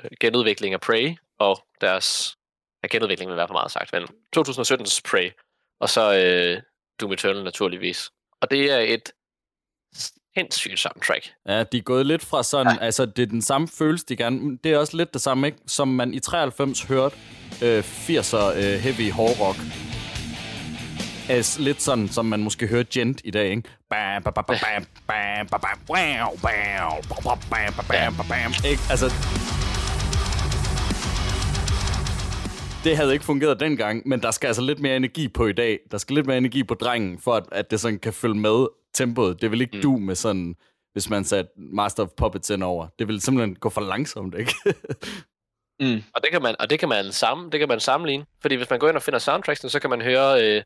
øh, 0.04 0.10
genudvikling 0.20 0.74
af 0.74 0.82
Prey, 0.82 1.16
og 1.40 1.68
deres, 1.82 2.38
ja, 2.84 2.88
genudvikling 2.88 3.30
vil 3.30 3.38
være 3.38 3.48
for 3.48 3.54
meget 3.54 3.72
sagt, 3.72 3.94
men 3.94 4.04
2017's 4.38 5.02
Prey, 5.12 5.32
og 5.80 5.90
så 5.90 6.16
øh, 6.16 6.62
Doom 7.02 7.12
Eternal 7.12 7.44
naturligvis. 7.44 8.12
Og 8.42 8.52
det 8.52 8.72
er 8.72 8.80
et 8.80 9.12
sindssygt 10.38 10.80
soundtrack. 10.80 11.34
Ja, 11.48 11.64
de 11.64 11.78
er 11.78 11.82
gået 11.82 12.06
lidt 12.06 12.26
fra 12.26 12.44
sådan, 12.44 12.78
ja. 12.80 12.86
altså 12.86 13.06
det 13.06 13.24
er 13.24 13.28
den 13.28 13.42
samme 13.42 13.68
følelse, 13.68 14.06
de 14.10 14.16
gerne, 14.16 14.58
det 14.64 14.72
er 14.72 14.78
også 14.78 14.98
lidt 14.98 15.14
det 15.14 15.22
samme, 15.22 15.48
ikke? 15.48 15.60
som 15.68 15.88
man 15.88 16.14
i 16.14 16.20
93 16.20 16.84
hørte 16.84 17.16
øh, 17.64 17.80
80'er 17.80 18.58
øh, 18.58 18.80
heavy 18.80 19.12
hårdrock. 19.12 19.58
Altså, 21.30 21.62
lidt 21.62 21.82
sådan, 21.82 22.08
som 22.08 22.26
man 22.26 22.40
måske 22.44 22.68
hører 22.68 22.84
gent 22.94 23.22
i 23.24 23.32
dag, 23.32 23.50
ikke? 23.50 23.70
Ikke? 28.66 28.82
Altså, 28.90 29.06
det 32.84 32.98
havde 32.98 33.14
ikke 33.14 33.26
fungeret 33.26 33.60
dengang, 33.60 34.08
men 34.08 34.22
der 34.22 34.32
skal 34.32 34.48
altså 34.48 34.62
lidt 34.62 34.80
mere 34.80 34.96
energi 34.96 35.28
på 35.28 35.48
i 35.48 35.54
dag. 35.54 35.80
Der 35.92 35.98
skal 35.98 36.16
lidt 36.16 36.26
mere 36.28 36.38
energi 36.38 36.64
på 36.64 36.74
drengen, 36.74 37.20
for 37.20 37.34
at, 37.36 37.44
at 37.52 37.72
det 37.72 37.80
sådan 37.80 38.00
kan 38.00 38.14
følge 38.14 38.36
med 38.36 38.68
tempoet. 38.96 39.42
Det 39.42 39.52
vil 39.52 39.62
ikke 39.62 39.78
mm. 39.78 39.82
du 39.82 39.98
med 39.98 40.16
sådan, 40.16 40.56
hvis 40.94 41.10
man 41.10 41.24
satte 41.24 41.52
Master 41.58 42.04
of 42.04 42.10
Puppets 42.18 42.50
ind 42.50 42.64
over. 42.64 42.88
Det 43.00 43.08
vil 43.08 43.22
simpelthen 43.22 43.56
gå 43.56 43.70
for 43.70 43.82
langsomt, 43.82 44.36
ikke? 44.40 44.54
Mm. 45.80 46.04
Og 46.14 46.22
det 46.24 46.32
kan 46.32 46.42
man, 46.42 46.56
og 46.60 46.70
det 46.70 46.80
kan 46.80 46.90
man, 46.90 47.12
sammen, 47.12 47.52
det 47.52 47.60
kan 47.60 47.70
man 47.70 47.80
sammenligne. 47.80 48.26
Fordi 48.42 48.56
hvis 48.56 48.70
man 48.70 48.80
går 48.80 48.88
ind 48.88 48.96
og 48.96 49.02
finder 49.02 49.20
soundtracksen, 49.20 49.70
så 49.70 49.80
kan 49.80 49.90
man 49.90 50.02
høre 50.02 50.44
øh, 50.44 50.64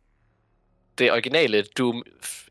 det 0.98 1.12
originale 1.12 1.63
Doom 1.78 2.04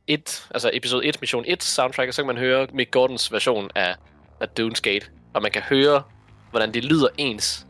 1, 0.07 0.49
altså 0.51 0.71
episode 0.73 1.07
1, 1.07 1.21
mission 1.21 1.45
1 1.47 1.63
soundtrack, 1.63 2.09
og 2.09 2.15
så 2.15 2.23
kan 2.23 2.27
man 2.27 2.37
høre 2.37 2.67
Mick 2.73 2.91
Gordons 2.91 3.33
version 3.33 3.71
af, 3.75 3.95
af 4.41 4.47
Doom's 4.61 4.81
Gate. 4.83 5.07
Og 5.35 5.43
man 5.43 5.51
kan 5.51 5.63
høre, 5.63 6.03
hvordan 6.51 6.75
det 6.75 6.85
lyder 6.85 7.09
ens. 7.19 7.67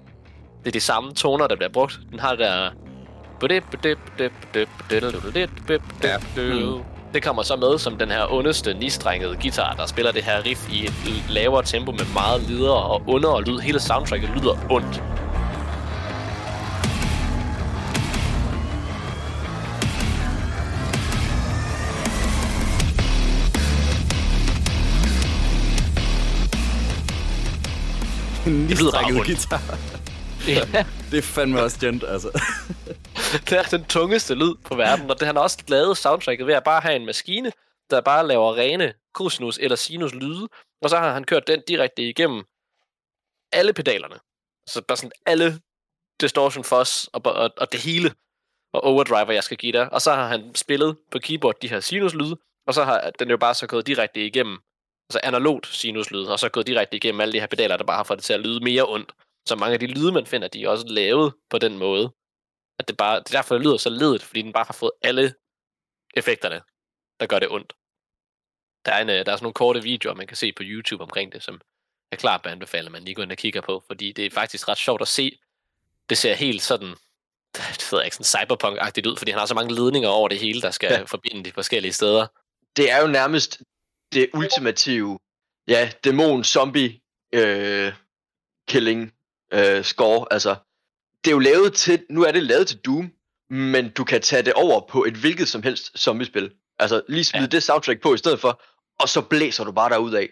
Det 0.59 0.67
er 0.67 0.73
de 0.73 0.81
samme 0.81 1.15
toner, 1.15 1.47
der 1.47 1.57
bliver 1.57 1.71
brugt. 1.71 2.01
Den 2.11 2.19
har 2.19 2.31
det 2.31 2.39
der... 2.39 2.71
Det 7.15 7.23
kommer 7.23 7.43
så 7.43 7.57
med 7.57 7.79
som 7.79 7.97
den 7.97 8.11
her 8.11 8.33
ondeste, 8.33 8.75
nistrængede 8.75 9.37
guitar, 9.37 9.75
der 9.75 9.87
spiller 9.87 10.13
det 10.13 10.25
her 10.25 10.45
riff 10.45 10.73
i 10.73 10.85
et 10.85 11.25
lavere 11.29 11.63
tempo 11.63 11.93
med 11.93 12.05
meget 12.15 12.43
lidere 12.43 12.83
og 12.83 13.03
under 13.07 13.41
lyd. 13.41 13.59
Hele 13.59 13.81
soundtracket 13.81 14.31
lyder 14.37 14.67
ondt. 14.71 15.03
En 28.47 28.69
lyder 28.69 28.93
bare 28.93 29.13
nistrækket 29.13 29.17
ondt. 29.17 29.27
guitar. 29.27 29.98
Ja. 30.49 30.85
Det 31.11 31.19
er 31.19 31.23
fandme 31.23 31.63
også 31.63 31.81
gent, 31.81 32.05
altså. 32.05 32.43
det 33.49 33.53
er 33.53 33.63
den 33.63 33.85
tungeste 33.85 34.35
lyd 34.35 34.55
på 34.65 34.77
verden, 34.77 35.11
og 35.11 35.19
det 35.19 35.27
han 35.27 35.37
har 35.37 35.43
også 35.43 35.59
lavet 35.69 35.97
soundtracket 35.97 36.47
ved 36.47 36.55
at 36.55 36.65
bare 36.65 36.81
have 36.81 36.97
en 36.97 37.07
maskine, 37.07 37.53
der 37.91 38.01
bare 38.01 38.27
laver 38.27 38.57
rene 38.57 38.95
cosinus 39.15 39.59
eller 39.59 39.77
sinus 39.77 40.15
lyde, 40.15 40.49
og 40.83 40.91
så 40.91 40.97
har 40.99 41.13
han 41.13 41.25
kørt 41.25 41.47
den 41.47 41.63
direkte 41.69 42.03
igennem 42.09 42.45
alle 43.53 43.73
pedalerne. 43.73 44.15
Så 44.67 44.83
bare 44.83 44.97
sådan 44.97 45.13
alle 45.27 45.61
distortion, 46.21 46.65
fuzz 46.65 47.07
og, 47.07 47.27
og, 47.27 47.51
og 47.57 47.73
det 47.73 47.81
hele, 47.81 48.13
og 48.73 48.85
overdriver, 48.85 49.33
jeg 49.33 49.45
skal 49.45 49.57
give 49.57 49.73
dig. 49.73 49.93
Og 49.93 50.03
så 50.03 50.15
har 50.15 50.29
han 50.29 50.55
spillet 50.55 50.97
på 51.11 51.19
keyboard 51.19 51.61
de 51.63 51.69
her 51.69 51.81
sinuslyde, 51.81 52.37
og 52.67 52.75
så 52.75 52.85
har 52.85 53.11
den 53.19 53.31
jo 53.31 53.37
bare 53.37 53.55
så 53.55 53.67
gået 53.67 53.87
direkte 53.87 54.27
igennem, 54.27 54.59
altså 55.09 55.21
analogt 55.23 55.67
sinuslyde, 55.67 56.33
og 56.33 56.39
så 56.39 56.49
gået 56.49 56.67
direkte 56.67 56.97
igennem 56.97 57.21
alle 57.21 57.33
de 57.33 57.41
her 57.41 57.47
pedaler, 57.47 57.77
der 57.77 57.85
bare 57.85 57.97
har 57.97 58.05
fået 58.05 58.19
det 58.19 58.25
til 58.25 58.33
at 58.33 58.41
lyde 58.41 58.65
mere 58.65 58.89
ondt. 58.89 59.13
Så 59.49 59.57
mange 59.57 59.75
af 59.75 59.81
de 59.81 59.87
lyde, 59.87 60.13
man 60.13 60.27
finder, 60.27 60.49
de 60.49 60.65
er 60.65 60.69
også 60.69 60.87
lavet 60.89 61.35
på 61.51 61.59
den 61.59 61.79
måde, 61.79 62.15
at 62.79 62.89
det 62.89 62.97
bare, 62.97 63.19
det 63.21 63.35
er 63.35 63.39
derfor, 63.39 63.55
det 63.55 63.65
lyder 63.65 63.77
så 63.77 63.91
ledet, 63.91 64.23
fordi 64.23 64.43
den 64.43 64.53
bare 64.53 64.65
har 64.65 64.73
fået 64.73 64.93
alle 65.03 65.35
effekterne, 66.15 66.61
der 67.21 67.27
gør 67.27 67.39
det 67.39 67.49
ondt. 67.51 67.73
Der 68.85 68.93
er, 68.93 69.03
en, 69.03 69.09
øh, 69.09 69.27
der 69.27 69.33
er 69.33 69.37
sådan 69.37 69.45
nogle 69.45 69.55
korte 69.55 69.83
videoer, 69.83 70.15
man 70.15 70.27
kan 70.27 70.37
se 70.37 70.53
på 70.53 70.63
YouTube 70.67 71.03
omkring 71.03 71.33
det, 71.33 71.43
som 71.43 71.61
jeg 72.11 72.19
klart 72.19 72.41
vil 72.45 72.51
anbefale, 72.51 72.87
at 72.87 72.93
man 72.93 73.05
lige 73.05 73.15
går 73.15 73.23
ind 73.23 73.33
og 73.33 73.39
kigger 73.39 73.61
på, 73.61 73.83
fordi 73.87 74.13
det 74.13 74.27
er 74.27 74.31
faktisk 74.31 74.69
ret 74.69 74.79
sjovt 74.79 75.03
at 75.03 75.09
se. 75.09 75.39
Det 76.09 76.19
ser 76.19 76.35
helt 76.35 76.63
sådan, 76.63 76.89
det 77.79 77.89
ved 77.93 77.99
jeg 77.99 78.05
ikke, 78.05 78.17
sådan 78.17 78.35
cyberpunk-agtigt 78.35 79.07
ud, 79.11 79.17
fordi 79.17 79.31
han 79.31 79.39
har 79.39 79.47
så 79.47 79.55
mange 79.55 79.75
ledninger 79.75 80.09
over 80.09 80.29
det 80.29 80.39
hele, 80.39 80.63
der 80.63 80.71
skal 80.71 80.93
ja. 80.93 81.03
Forbinde 81.03 81.45
de 81.45 81.53
forskellige 81.53 81.93
steder. 81.93 82.27
Det 82.77 82.91
er 82.91 83.01
jo 83.01 83.07
nærmest 83.07 83.63
det 84.13 84.31
ultimative, 84.35 85.19
ja, 85.69 85.91
dæmon, 86.05 86.45
zombie, 86.45 87.01
øh, 87.33 87.93
killing, 88.69 89.18
øh, 89.53 89.85
score, 89.85 90.27
altså. 90.31 90.57
Det 91.25 91.31
er 91.31 91.35
jo 91.35 91.39
lavet 91.39 91.75
til, 91.75 92.07
nu 92.11 92.25
er 92.25 92.33
det 92.33 92.43
lavet 92.43 92.67
til 92.69 92.79
Doom, 92.79 93.13
men 93.51 93.91
du 93.91 94.05
kan 94.05 94.23
tage 94.23 94.43
det 94.43 94.53
over 94.53 94.87
på 94.89 95.05
et 95.05 95.15
hvilket 95.15 95.49
som 95.49 95.63
helst 95.63 95.99
zombiespil. 95.99 96.53
Altså 96.79 97.03
lige 97.09 97.25
smide 97.25 97.43
Ja. 97.43 97.49
det 97.49 97.63
soundtrack 97.63 98.01
på 98.03 98.15
i 98.15 98.19
stedet 98.19 98.41
for, 98.41 98.63
og 99.01 99.09
så 99.09 99.21
blæser 99.23 99.65
du 99.65 99.73
bare 99.73 99.91
derud 99.91 100.13
af. 100.15 100.29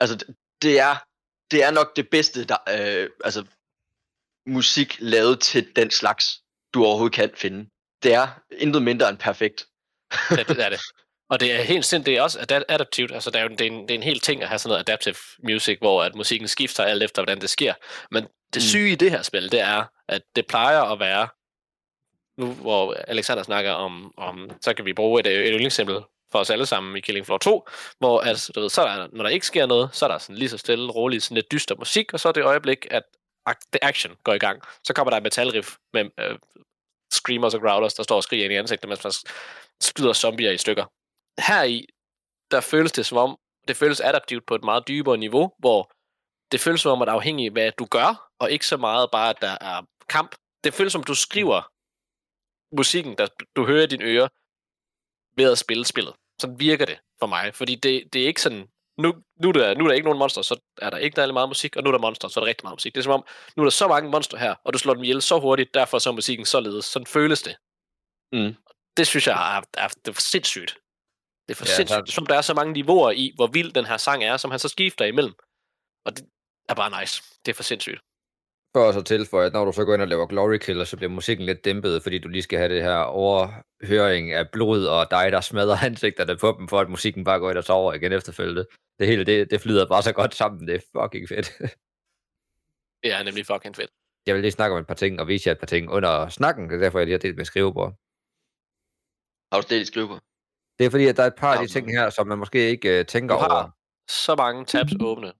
Altså 0.00 0.16
det- 0.16 0.36
det 0.62 0.80
er, 0.80 0.96
det 1.50 1.62
er 1.62 1.70
nok 1.70 1.96
det 1.96 2.08
bedste, 2.10 2.44
der, 2.44 2.56
øh, 3.02 3.10
altså 3.24 3.44
musik 4.46 4.96
lavet 5.00 5.40
til 5.40 5.76
den 5.76 5.90
slags, 5.90 6.42
du 6.74 6.84
overhovedet 6.84 7.14
kan 7.14 7.30
finde. 7.34 7.70
Det 8.02 8.14
er 8.14 8.28
intet 8.58 8.82
mindre 8.82 9.08
end 9.08 9.18
perfekt. 9.18 9.66
det, 10.30 10.48
det 10.48 10.64
er 10.64 10.68
det. 10.70 10.80
Og 11.32 11.40
det 11.40 11.52
er 11.52 11.62
helt 11.62 11.84
sindssygt, 11.84 12.06
det 12.06 12.16
er 12.16 12.22
også 12.22 12.38
ada- 12.38 12.64
adaptivt. 12.68 13.12
Altså, 13.12 13.30
det 13.30 13.38
er 13.38 13.42
jo 13.42 13.48
det 13.48 13.60
er 13.60 13.66
en, 13.66 13.82
det 13.82 13.90
er 13.90 13.94
en 13.94 14.02
hel 14.02 14.20
ting 14.20 14.42
at 14.42 14.48
have 14.48 14.58
sådan 14.58 14.68
noget 14.68 14.88
adaptive 14.88 15.14
music, 15.42 15.78
hvor 15.78 16.02
at 16.02 16.14
musikken 16.14 16.48
skifter 16.48 16.84
alt 16.84 17.02
efter, 17.02 17.22
hvordan 17.22 17.40
det 17.40 17.50
sker. 17.50 17.74
Men 18.10 18.22
det 18.24 18.56
Mm. 18.56 18.60
syge 18.60 18.92
i 18.92 18.94
det 18.94 19.10
her 19.10 19.22
spil, 19.22 19.52
det 19.52 19.60
er, 19.60 19.84
at 20.08 20.22
det 20.36 20.46
plejer 20.46 20.82
at 20.82 21.00
være, 21.00 21.28
nu 22.38 22.52
hvor 22.52 22.94
Alexander 23.08 23.42
snakker 23.42 23.72
om, 23.72 24.14
om 24.16 24.50
så 24.60 24.74
kan 24.74 24.84
vi 24.84 24.92
bruge 24.92 25.20
et, 25.20 25.26
et 25.26 25.48
yndlingseksempel 25.52 25.96
for 26.32 26.38
os 26.38 26.50
alle 26.50 26.66
sammen 26.66 26.96
i 26.96 27.00
Killing 27.00 27.26
Floor 27.26 27.38
2, 27.38 27.68
hvor 27.98 28.20
altså, 28.20 28.52
du 28.52 28.60
ved, 28.60 28.70
så 28.70 28.82
er 28.82 28.96
der, 28.96 29.08
når 29.12 29.22
der 29.22 29.30
ikke 29.30 29.46
sker 29.46 29.66
noget, 29.66 29.90
så 29.92 30.04
er 30.04 30.08
der 30.10 30.18
sådan 30.18 30.36
lige 30.36 30.48
så 30.48 30.58
stille, 30.58 30.90
roligt, 30.92 31.22
sådan 31.22 31.34
lidt 31.34 31.52
dyster 31.52 31.74
musik, 31.78 32.12
og 32.14 32.20
så 32.20 32.28
er 32.28 32.32
det 32.32 32.44
øjeblik, 32.44 32.86
at 32.90 33.02
the 33.72 33.84
action 33.84 34.12
går 34.24 34.32
i 34.34 34.38
gang. 34.38 34.62
Så 34.84 34.92
kommer 34.94 35.10
der 35.10 35.16
et 35.16 35.22
metalriff 35.22 35.70
med 35.92 36.04
øh, 36.20 36.38
screamers 37.12 37.54
og 37.54 37.60
growlers, 37.60 37.94
der 37.94 38.02
står 38.02 38.16
og 38.16 38.22
skriger 38.22 38.44
ind 38.44 38.52
i 38.52 38.56
ansigtet, 38.56 38.88
mens 38.88 39.04
man 39.04 39.12
skyder 39.80 40.12
zombier 40.12 40.50
i 40.50 40.58
stykker. 40.58 40.84
Her 41.38 41.62
i, 41.62 41.86
der 42.50 42.60
føles 42.60 42.92
det 42.92 43.06
som 43.06 43.18
om, 43.18 43.38
det 43.68 43.76
føles 43.76 44.00
adaptivt 44.00 44.46
på 44.46 44.54
et 44.54 44.64
meget 44.64 44.88
dybere 44.88 45.16
niveau, 45.16 45.52
hvor 45.58 45.92
det 46.52 46.60
føles 46.60 46.80
som 46.80 46.92
om, 46.92 47.02
at 47.02 47.08
afhængig 47.08 47.46
af 47.46 47.52
hvad 47.52 47.72
du 47.72 47.84
gør, 47.84 48.30
og 48.38 48.50
ikke 48.50 48.66
så 48.66 48.76
meget 48.76 49.10
bare, 49.10 49.30
at 49.30 49.40
der 49.40 49.56
er 49.60 49.82
kamp. 50.08 50.34
Det 50.64 50.74
føles 50.74 50.92
som, 50.92 51.04
du 51.04 51.14
skriver 51.14 51.72
musikken, 52.76 53.18
der 53.18 53.26
du 53.56 53.66
hører 53.66 53.82
i 53.82 53.86
dine 53.86 54.04
ører 54.04 54.28
ved 55.36 55.52
at 55.52 55.58
spille 55.58 55.84
spillet. 55.84 56.14
Sådan 56.40 56.60
virker 56.60 56.86
det 56.86 56.98
for 57.18 57.26
mig, 57.26 57.54
fordi 57.54 57.74
det, 57.74 58.12
det 58.12 58.22
er 58.22 58.26
ikke 58.26 58.42
sådan, 58.42 58.68
nu, 58.98 59.14
nu, 59.40 59.48
er 59.48 59.52
der, 59.52 59.74
nu 59.74 59.84
er 59.84 59.88
der 59.88 59.94
ikke 59.94 60.04
nogen 60.04 60.18
monster, 60.18 60.42
så 60.42 60.60
er 60.78 60.90
der 60.90 60.96
ikke 60.96 61.16
dejlig 61.16 61.34
meget 61.34 61.48
musik, 61.48 61.76
og 61.76 61.82
nu 61.82 61.88
er 61.88 61.92
der 61.92 61.98
monster, 61.98 62.28
så 62.28 62.40
er 62.40 62.44
der 62.44 62.48
rigtig 62.48 62.64
meget 62.64 62.76
musik. 62.76 62.94
Det 62.94 63.00
er 63.00 63.02
som 63.02 63.12
om, 63.12 63.24
nu 63.56 63.62
er 63.62 63.64
der 63.64 63.70
så 63.70 63.88
mange 63.88 64.10
monster 64.10 64.38
her, 64.38 64.54
og 64.64 64.72
du 64.72 64.78
slår 64.78 64.94
dem 64.94 65.02
ihjel 65.02 65.22
så 65.22 65.40
hurtigt, 65.40 65.74
derfor 65.74 65.98
så 65.98 66.10
er 66.10 66.14
musikken 66.14 66.46
således. 66.46 66.84
Sådan 66.84 67.06
føles 67.06 67.42
det. 67.42 67.56
Mm. 68.32 68.56
Det 68.96 69.06
synes 69.06 69.26
jeg 69.26 69.56
er, 69.56 69.62
er, 69.74 69.88
er 70.08 70.12
sindssygt. 70.18 70.81
Det 71.46 71.50
er 71.54 71.58
for 71.62 71.68
Ja, 71.70 71.76
sindssygt, 71.78 72.08
så- 72.08 72.14
som 72.14 72.26
der 72.26 72.34
er 72.40 72.40
så 72.50 72.54
mange 72.54 72.72
niveauer 72.72 73.10
i, 73.10 73.32
hvor 73.36 73.46
vild 73.46 73.72
den 73.72 73.84
her 73.84 73.96
sang 73.96 74.24
er, 74.24 74.36
som 74.36 74.50
han 74.50 74.60
så 74.64 74.68
skifter 74.68 75.04
imellem. 75.04 75.34
Og 76.06 76.10
det 76.16 76.22
er 76.70 76.74
bare 76.74 77.00
nice. 77.00 77.14
Det 77.44 77.50
er 77.52 77.56
for 77.60 77.62
sindssygt. 77.62 78.00
Også 78.74 79.00
at 79.00 79.06
tilføje, 79.06 79.46
at 79.46 79.52
når 79.52 79.64
du 79.64 79.72
så 79.72 79.84
går 79.84 79.94
ind 79.94 80.02
og 80.02 80.08
laver 80.08 80.26
glory 80.26 80.58
killer, 80.58 80.84
så 80.84 80.96
bliver 80.96 81.10
musikken 81.10 81.46
lidt 81.46 81.64
dæmpet, 81.64 82.02
fordi 82.02 82.18
du 82.18 82.28
lige 82.28 82.42
skal 82.42 82.58
have 82.58 82.74
det 82.74 82.82
her 82.82 82.96
overhøring 83.24 84.32
af 84.32 84.50
blod 84.50 84.86
og 84.86 85.10
dig, 85.10 85.32
der 85.32 85.40
smadrer 85.40 85.76
ansigterne 85.90 86.36
på 86.36 86.56
dem, 86.58 86.68
for 86.68 86.78
at 86.80 86.90
musikken 86.90 87.24
bare 87.24 87.38
går 87.38 87.50
ind 87.50 87.58
og 87.58 87.64
tager 87.64 87.78
over 87.78 87.92
igen 87.94 88.12
efterfølgende. 88.12 88.64
Det 88.98 89.06
hele, 89.06 89.24
det, 89.24 89.50
det 89.50 89.60
flyder 89.60 89.88
bare 89.88 90.02
så 90.02 90.12
godt 90.12 90.34
sammen. 90.34 90.68
Det 90.68 90.74
er 90.74 90.80
fucking 91.02 91.28
fedt. 91.28 91.46
Det 93.02 93.12
er 93.12 93.22
nemlig 93.22 93.46
fucking 93.46 93.76
fedt. 93.76 93.90
Jeg 94.26 94.34
vil 94.34 94.42
lige 94.42 94.52
snakke 94.58 94.74
om 94.76 94.80
et 94.80 94.86
par 94.86 94.94
ting, 94.94 95.20
og 95.20 95.28
vise 95.28 95.48
jer 95.48 95.52
et 95.54 95.58
par 95.60 95.66
ting 95.66 95.90
under 95.90 96.28
snakken. 96.28 96.68
Det 96.68 96.74
er 96.76 96.80
derfor, 96.80 96.98
jeg 96.98 97.06
lige 97.06 97.14
har 97.18 97.18
delt 97.26 97.36
med 97.36 97.44
skrivebord. 97.44 97.90
Har 99.52 99.60
du 99.60 99.66
det 99.74 99.80
i 99.82 99.84
skrive 99.84 100.08
på? 100.08 100.16
Det 100.78 100.86
er 100.86 100.90
fordi, 100.90 101.06
at 101.06 101.16
der 101.16 101.22
er 101.22 101.26
et 101.26 101.34
par 101.34 101.54
af 101.54 101.66
de 101.66 101.72
ting 101.72 101.90
her, 101.90 102.10
som 102.10 102.26
man 102.26 102.38
måske 102.38 102.70
ikke 102.70 103.00
uh, 103.00 103.06
tænker 103.06 103.34
Du 103.34 103.40
har 103.40 103.48
over. 103.62 103.70
så 104.08 104.34
mange 104.36 104.64
tabs 104.64 104.92
åbne. 105.00 105.32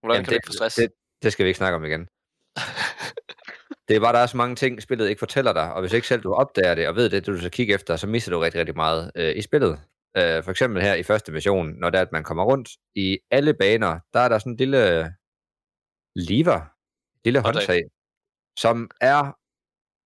Hvordan 0.00 0.14
Jamen, 0.14 0.24
kan 0.24 0.30
du 0.30 0.34
ikke 0.34 0.46
få 0.46 0.52
stress? 0.52 0.76
Det, 0.76 0.92
det 1.22 1.32
skal 1.32 1.44
vi 1.44 1.48
ikke 1.48 1.58
snakke 1.58 1.76
om 1.76 1.84
igen. 1.84 2.08
Det 3.88 3.96
er 3.96 4.00
bare, 4.00 4.12
der 4.12 4.18
er 4.18 4.26
så 4.26 4.36
mange 4.36 4.56
ting, 4.56 4.82
spillet 4.82 5.08
ikke 5.08 5.18
fortæller 5.18 5.52
dig, 5.52 5.72
og 5.72 5.80
hvis 5.80 5.92
ikke 5.92 6.06
selv 6.06 6.22
du 6.22 6.34
opdager 6.34 6.74
det 6.74 6.88
og 6.88 6.96
ved 6.96 7.04
det, 7.10 7.26
det 7.26 7.34
du 7.34 7.40
så 7.40 7.50
kigge 7.50 7.74
efter, 7.74 7.96
så 7.96 8.06
mister 8.06 8.30
du 8.30 8.38
rigtig, 8.38 8.58
rigtig 8.58 8.76
meget 8.76 9.10
øh, 9.14 9.36
i 9.36 9.42
spillet. 9.42 9.80
Øh, 10.16 10.42
for 10.44 10.50
eksempel 10.50 10.82
her 10.82 10.94
i 10.94 11.02
første 11.02 11.32
mission, 11.32 11.74
når 11.78 11.90
det 11.90 11.98
er, 11.98 12.02
at 12.02 12.12
man 12.12 12.24
kommer 12.24 12.44
rundt 12.44 12.68
i 12.94 13.18
alle 13.30 13.54
baner, 13.54 13.98
der 14.12 14.20
er 14.20 14.28
der 14.28 14.38
sådan 14.38 14.52
en 14.52 14.56
lille 14.56 15.12
lever, 16.16 16.60
lille 17.24 17.40
Håndtag. 17.40 17.60
håndtag, 17.60 17.82
som 18.58 18.90
er 19.00 19.37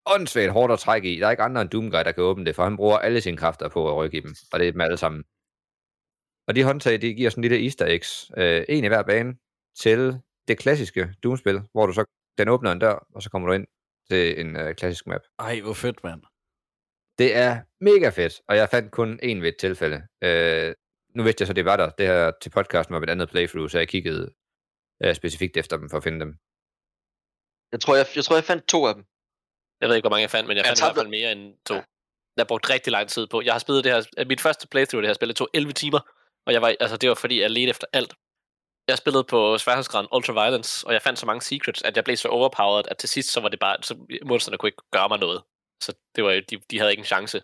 åndssvagt 0.06 0.52
hårdt 0.52 0.72
at 0.72 0.78
trække 0.78 1.14
i. 1.14 1.20
Der 1.20 1.26
er 1.26 1.30
ikke 1.30 1.42
andre 1.42 1.62
end 1.62 1.70
Doomguy, 1.70 1.98
der 2.04 2.12
kan 2.12 2.24
åbne 2.24 2.44
det, 2.44 2.54
for 2.54 2.64
han 2.64 2.76
bruger 2.76 2.98
alle 2.98 3.20
sine 3.20 3.36
kræfter 3.36 3.68
på 3.68 3.90
at 3.90 3.96
rykke 3.96 4.16
i 4.16 4.20
dem, 4.20 4.34
og 4.52 4.58
det 4.58 4.68
er 4.68 4.72
dem 4.72 4.80
alle 4.80 4.96
sammen. 4.96 5.24
Og 6.48 6.56
de 6.56 6.64
håndtag, 6.64 7.02
de 7.02 7.14
giver 7.14 7.30
sådan 7.30 7.44
en 7.44 7.50
lille 7.50 7.64
easter 7.64 7.86
eggs, 7.86 8.30
øh, 8.36 8.64
en 8.68 8.84
i 8.84 8.88
hver 8.88 9.02
bane, 9.02 9.34
til 9.78 10.20
det 10.48 10.58
klassiske 10.58 11.14
Doom-spil, 11.22 11.60
hvor 11.72 11.86
du 11.86 11.92
så, 11.92 12.04
den 12.38 12.48
åbner 12.48 12.72
en 12.72 12.78
dør, 12.78 13.06
og 13.14 13.22
så 13.22 13.30
kommer 13.30 13.48
du 13.48 13.54
ind 13.54 13.66
til 14.10 14.40
en 14.40 14.56
øh, 14.56 14.74
klassisk 14.74 15.06
map. 15.06 15.20
Ej, 15.38 15.60
hvor 15.60 15.72
fedt, 15.72 16.04
mand. 16.04 16.22
Det 17.18 17.36
er 17.36 17.60
mega 17.80 18.08
fedt, 18.08 18.34
og 18.48 18.56
jeg 18.56 18.68
fandt 18.68 18.90
kun 18.92 19.20
én 19.22 19.40
ved 19.40 19.48
et 19.48 19.56
tilfælde. 19.58 20.02
Øh, 20.24 20.74
nu 21.14 21.22
vidste 21.22 21.42
jeg 21.42 21.46
så, 21.46 21.52
det 21.52 21.64
var 21.64 21.76
der. 21.76 21.90
Det 21.90 22.06
her 22.06 22.32
til 22.42 22.50
podcasten 22.50 22.92
var 22.94 23.00
mit 23.00 23.10
andet 23.10 23.28
playthrough, 23.28 23.70
så 23.70 23.78
jeg 23.78 23.88
kiggede 23.88 24.34
øh, 25.04 25.14
specifikt 25.14 25.56
efter 25.56 25.76
dem 25.76 25.88
for 25.90 25.96
at 25.96 26.02
finde 26.02 26.20
dem. 26.20 26.32
Jeg 27.72 27.80
tror, 27.80 27.96
jeg, 27.96 28.06
jeg 28.16 28.24
tror, 28.24 28.36
jeg 28.36 28.44
fandt 28.44 28.68
to 28.68 28.86
af 28.86 28.94
dem. 28.94 29.04
Jeg 29.82 29.88
ved 29.88 29.96
ikke, 29.96 30.02
hvor 30.08 30.10
mange 30.10 30.22
jeg 30.22 30.30
fandt, 30.30 30.48
men 30.48 30.56
jeg 30.56 30.64
Jeg 30.64 30.68
fandt 30.70 30.80
i 30.80 30.84
hvert 30.84 30.96
fald 30.96 31.08
mere 31.08 31.32
end 31.32 31.54
to. 31.66 31.74
Jeg 32.36 32.42
har 32.42 32.44
brugt 32.44 32.70
rigtig 32.70 32.90
lang 32.90 33.08
tid 33.08 33.26
på. 33.26 33.42
Jeg 33.42 33.54
har 33.54 33.58
spillet 33.58 33.84
det 33.84 33.92
her... 33.92 34.24
Mit 34.24 34.40
første 34.40 34.68
playthrough 34.68 34.98
af 34.98 35.02
det 35.02 35.08
her 35.08 35.14
spil, 35.14 35.28
det 35.28 35.36
tog 35.36 35.48
11 35.54 35.72
timer. 35.72 36.00
Og 36.46 36.52
jeg 36.52 36.62
var, 36.62 36.74
altså, 36.80 36.96
det 36.96 37.08
var 37.08 37.14
fordi, 37.14 37.40
jeg 37.40 37.50
ledte 37.50 37.70
efter 37.70 37.86
alt. 37.92 38.14
Jeg 38.88 38.98
spillede 38.98 39.24
på 39.24 39.58
sværhedsgraden 39.58 40.08
Ultraviolence, 40.12 40.86
og 40.86 40.92
jeg 40.92 41.02
fandt 41.02 41.18
så 41.18 41.26
mange 41.26 41.40
secrets, 41.42 41.82
at 41.82 41.96
jeg 41.96 42.04
blev 42.04 42.16
så 42.16 42.28
overpowered, 42.28 42.84
at 42.88 42.98
til 42.98 43.08
sidst, 43.08 43.32
så 43.32 43.40
var 43.40 43.48
det 43.48 43.58
bare... 43.58 43.76
Så 43.82 43.96
monsterne 44.24 44.58
kunne 44.58 44.68
ikke 44.68 44.82
gøre 44.92 45.08
mig 45.08 45.18
noget. 45.18 45.42
Så 45.82 45.92
det 46.16 46.24
var, 46.24 46.32
jo- 46.32 46.42
de, 46.50 46.56
de 46.70 46.78
havde 46.78 46.90
ikke 46.90 47.00
en 47.00 47.04
chance. 47.06 47.42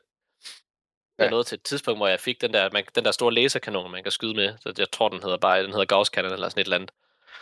Jeg 1.19 1.25
Ja. 1.25 1.31
nåede 1.31 1.45
til 1.45 1.57
et 1.57 1.63
tidspunkt, 1.63 1.99
hvor 1.99 2.07
jeg 2.09 2.21
fik 2.21 2.41
den 2.41 2.53
der, 2.55 2.71
man, 2.73 2.85
den 2.95 3.05
der 3.05 3.11
store 3.13 3.35
laserkanon, 3.35 3.91
man 3.91 4.03
kan 4.03 4.13
skyde 4.13 4.35
med. 4.35 4.55
Så 4.61 4.73
jeg 4.79 4.91
tror, 4.91 5.09
den 5.09 5.23
hedder 5.23 5.37
bare, 5.37 5.63
den 5.63 5.71
hedder 5.71 5.85
Gauss 5.85 6.11
Cannon 6.11 6.33
eller 6.33 6.49
sådan 6.49 6.61
et 6.61 6.65
eller 6.65 6.77
andet. 6.77 6.91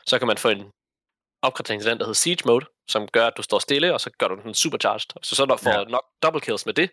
Så 0.06 0.18
kan 0.18 0.26
man 0.26 0.38
få 0.38 0.48
en 0.48 0.70
opgradering 1.42 1.82
til 1.82 1.90
den, 1.90 1.98
der 1.98 2.04
hedder 2.04 2.14
Siege 2.14 2.42
Mode, 2.44 2.66
som 2.88 3.08
gør, 3.08 3.26
at 3.26 3.36
du 3.36 3.42
står 3.42 3.58
stille, 3.58 3.94
og 3.94 4.00
så 4.00 4.10
gør 4.18 4.28
du 4.28 4.34
den 4.42 4.54
supercharged. 4.54 5.10
Så 5.22 5.34
så 5.36 5.46
når 5.46 5.56
du 5.56 5.62
får 5.62 5.70
Ja. 5.70 5.84
nok 5.84 6.04
double 6.22 6.40
kills 6.40 6.66
med 6.66 6.74
det, 6.74 6.90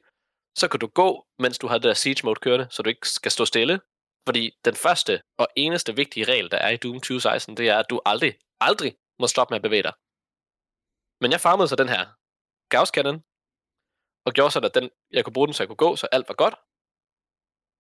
så 0.58 0.68
kan 0.68 0.80
du 0.80 0.88
gå, 0.88 1.26
mens 1.40 1.58
du 1.60 1.68
har 1.68 1.78
det 1.78 1.84
der 1.84 1.94
Siege 1.94 2.22
Mode 2.24 2.40
kørende, 2.40 2.68
så 2.72 2.82
du 2.84 2.90
ikke 2.90 3.10
skal 3.10 3.32
stå 3.32 3.46
stille. 3.46 3.80
Fordi 4.28 4.52
den 4.66 4.76
første 4.76 5.22
og 5.38 5.48
eneste 5.56 5.96
vigtige 5.96 6.26
regel, 6.32 6.52
der 6.52 6.58
er 6.58 6.70
i 6.70 6.78
Doom 6.78 6.96
2016, 6.96 7.58
det 7.58 7.70
er, 7.70 7.78
at 7.80 7.90
du 7.90 8.02
aldrig, 8.06 8.38
aldrig 8.60 8.96
må 9.20 9.28
stoppe 9.28 9.52
med 9.52 9.56
at 9.56 9.62
bevæge 9.62 9.84
dig. 9.84 9.94
Men 11.22 11.32
jeg 11.32 11.42
farmede 11.42 11.68
så 11.68 11.76
den 11.76 11.90
her 11.90 12.04
Gauss 12.70 12.92
Cannon, 12.96 13.24
og 14.26 14.32
gjorde 14.34 14.52
så, 14.52 14.60
at 14.60 14.76
den, 14.76 14.90
jeg 15.12 15.24
kunne 15.24 15.34
bruge 15.34 15.48
den, 15.48 15.54
så 15.54 15.64
jeg 15.64 15.68
kunne 15.68 15.84
gå, 15.88 15.96
så 15.96 16.08
alt 16.12 16.28
var 16.28 16.36
godt. 16.44 16.56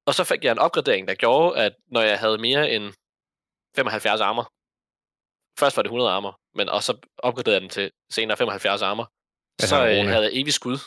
Og 0.07 0.13
så 0.17 0.23
fik 0.23 0.43
jeg 0.43 0.51
en 0.51 0.59
opgradering, 0.65 1.07
der 1.07 1.15
gjorde, 1.15 1.59
at 1.65 1.73
når 1.87 2.01
jeg 2.01 2.19
havde 2.19 2.37
mere 2.37 2.71
end 2.71 2.85
75 3.75 4.21
armor, 4.21 4.45
først 5.59 5.77
var 5.77 5.83
det 5.83 5.87
100 5.87 6.11
armor, 6.11 6.39
men 6.55 6.69
og 6.69 6.83
så 6.83 6.97
opgraderede 7.17 7.55
jeg 7.55 7.61
den 7.61 7.69
til 7.69 7.91
senere 8.11 8.37
75 8.37 8.81
armor, 8.81 9.11
Altså 9.61 9.75
så 9.75 9.85
øh, 9.87 10.05
havde 10.07 10.23
jeg 10.23 10.31
evig 10.33 10.53
skud. 10.53 10.77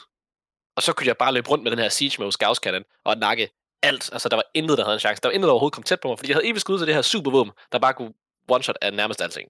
Og 0.76 0.83
så 0.83 0.92
kunne 0.92 1.07
jeg 1.07 1.16
bare 1.16 1.33
løbe 1.35 1.48
rundt 1.50 1.64
med 1.64 1.70
den 1.70 1.79
her 1.79 1.88
Siege 1.88 2.22
Mode 2.22 2.33
Gauss 2.38 2.61
Cannon 2.61 2.85
og 3.05 3.16
nakke 3.18 3.48
alt. 3.83 4.12
Altså, 4.12 4.29
der 4.29 4.37
var 4.37 4.44
intet, 4.55 4.79
der 4.79 4.85
havde 4.85 4.94
en 4.94 5.00
chance. 5.00 5.22
Der 5.22 5.29
var 5.29 5.33
intet, 5.33 5.46
der 5.46 5.52
overhovedet 5.52 5.74
kom 5.74 5.83
tæt 5.83 6.00
på 6.00 6.09
mig, 6.09 6.18
fordi 6.18 6.31
jeg 6.31 6.37
havde 6.37 6.46
evig 6.48 6.61
skud 6.61 6.79
til 6.79 6.87
det 6.87 6.94
her 6.94 7.02
supervåben, 7.02 7.52
der 7.72 7.79
bare 7.79 7.94
kunne 7.94 8.12
one-shot 8.52 8.74
af 8.83 8.92
nærmest 8.94 9.22
alting. 9.22 9.48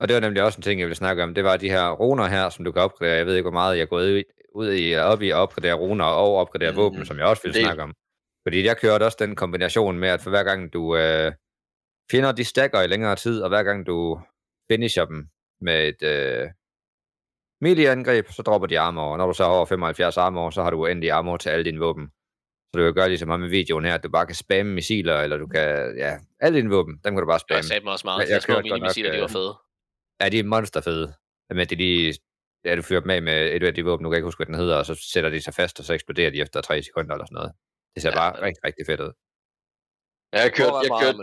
Og 0.00 0.08
det 0.08 0.14
var 0.14 0.20
nemlig 0.20 0.42
også 0.42 0.56
en 0.58 0.62
ting, 0.62 0.80
jeg 0.80 0.86
ville 0.86 0.96
snakke 0.96 1.22
om. 1.22 1.34
Det 1.34 1.44
var 1.44 1.56
de 1.56 1.68
her 1.70 1.90
runer 1.90 2.26
her, 2.26 2.48
som 2.50 2.64
du 2.64 2.72
kan 2.72 2.82
opgradere. 2.82 3.16
Jeg 3.16 3.26
ved 3.26 3.34
ikke, 3.36 3.44
hvor 3.50 3.58
meget 3.60 3.76
jeg 3.76 3.82
er 3.82 3.86
gået 3.86 4.24
ud- 4.54 4.72
i, 4.74 4.96
op 4.96 5.22
i 5.22 5.30
at 5.30 5.34
opgradere 5.36 5.74
runer 5.74 6.04
og 6.04 6.36
opgradere 6.36 6.70
Mm, 6.70 6.76
våben, 6.76 7.06
som 7.06 7.18
jeg 7.18 7.26
også 7.26 7.42
vil 7.42 7.54
det- 7.54 7.62
snakke 7.64 7.82
om. 7.82 7.94
Fordi 8.46 8.64
jeg 8.64 8.76
kørte 8.78 9.04
også 9.04 9.16
den 9.20 9.36
kombination 9.36 9.98
med, 9.98 10.08
at 10.08 10.20
for 10.20 10.30
hver 10.30 10.42
gang 10.44 10.72
du 10.72 10.96
øh, 10.96 11.32
finder 12.10 12.32
de 12.32 12.44
stacker 12.44 12.80
i 12.82 12.86
længere 12.86 13.16
tid, 13.16 13.42
og 13.42 13.48
hver 13.48 13.62
gang 13.62 13.86
du 13.86 14.20
finisher 14.70 15.04
dem 15.04 15.28
med 15.60 15.88
et 15.88 16.02
øh, 16.02 16.50
melee-angreb, 17.60 18.26
så 18.30 18.42
dropper 18.42 18.66
de 18.68 18.80
armor. 18.80 19.12
Og 19.12 19.18
når 19.18 19.26
du 19.26 19.32
så 19.34 19.44
har 19.44 19.50
over 19.50 19.66
75 19.66 20.16
armor, 20.16 20.50
så 20.50 20.62
har 20.62 20.70
du 20.70 20.76
uendelig 20.80 21.10
armor 21.10 21.36
til 21.36 21.48
alle 21.50 21.64
dine 21.64 21.78
våben. 21.78 22.06
Så 22.74 22.78
du 22.78 22.84
kan 22.84 22.94
gøre 22.94 23.08
ligesom 23.08 23.28
ham 23.28 23.40
med 23.40 23.48
videoen 23.48 23.84
her, 23.84 23.94
at 23.94 24.02
du 24.04 24.08
bare 24.10 24.26
kan 24.26 24.34
spamme 24.34 24.72
missiler, 24.72 25.16
eller 25.20 25.36
du 25.36 25.46
kan, 25.46 25.96
ja, 25.96 26.18
alle 26.40 26.58
dine 26.58 26.70
våben, 26.70 26.94
dem 27.04 27.14
kan 27.14 27.20
du 27.20 27.26
bare 27.26 27.34
Jeg 27.34 27.40
spamme. 27.40 27.62
sagde 27.62 27.80
dem 27.80 27.86
også 27.86 28.06
meget. 28.06 28.18
Jeg- 28.20 28.28
Jeg, 28.28 28.34
jeg 28.34 28.48
jeg 28.48 28.56
nok, 28.56 28.64
minimissiler, 28.64 29.12
de 29.12 29.18
var 29.18 29.24
øh, 29.24 29.30
fede. 29.30 29.54
Ja, 30.20 30.28
de 30.28 30.38
er 30.38 30.44
monsterfede. 30.44 31.14
Men 31.50 31.66
de 31.70 31.74
lige, 31.74 32.14
ja, 32.64 32.76
du 32.76 32.82
fyrer 32.82 33.00
dem 33.00 33.10
af 33.10 33.22
med 33.22 33.38
et 33.56 33.62
af 33.62 33.74
de 33.74 33.84
våben, 33.84 34.04
du 34.04 34.10
kan 34.10 34.16
ikke 34.16 34.24
huske, 34.30 34.38
hvad 34.38 34.46
den 34.46 34.54
hedder, 34.54 34.76
og 34.78 34.86
så 34.86 34.94
sætter 35.12 35.30
de 35.30 35.40
sig 35.40 35.54
fast, 35.54 35.78
og 35.80 35.84
så 35.84 35.92
eksploderer 35.94 36.30
de 36.30 36.40
efter 36.40 36.60
3 36.60 36.82
sekunder 36.82 37.12
eller 37.14 37.26
sådan 37.26 37.34
noget. 37.34 37.52
Det 37.94 38.02
ser 38.02 38.10
Ja, 38.10 38.14
bare 38.16 38.32
det- 38.32 38.42
rigtig, 38.42 38.64
rigtig 38.64 38.86
fedt 38.86 39.00
ud. 39.00 39.12
Ja, 40.34 40.38
jeg 40.46 40.52
kørte, 40.58 40.74
jeg 40.86 40.90
kørte. 41.02 41.18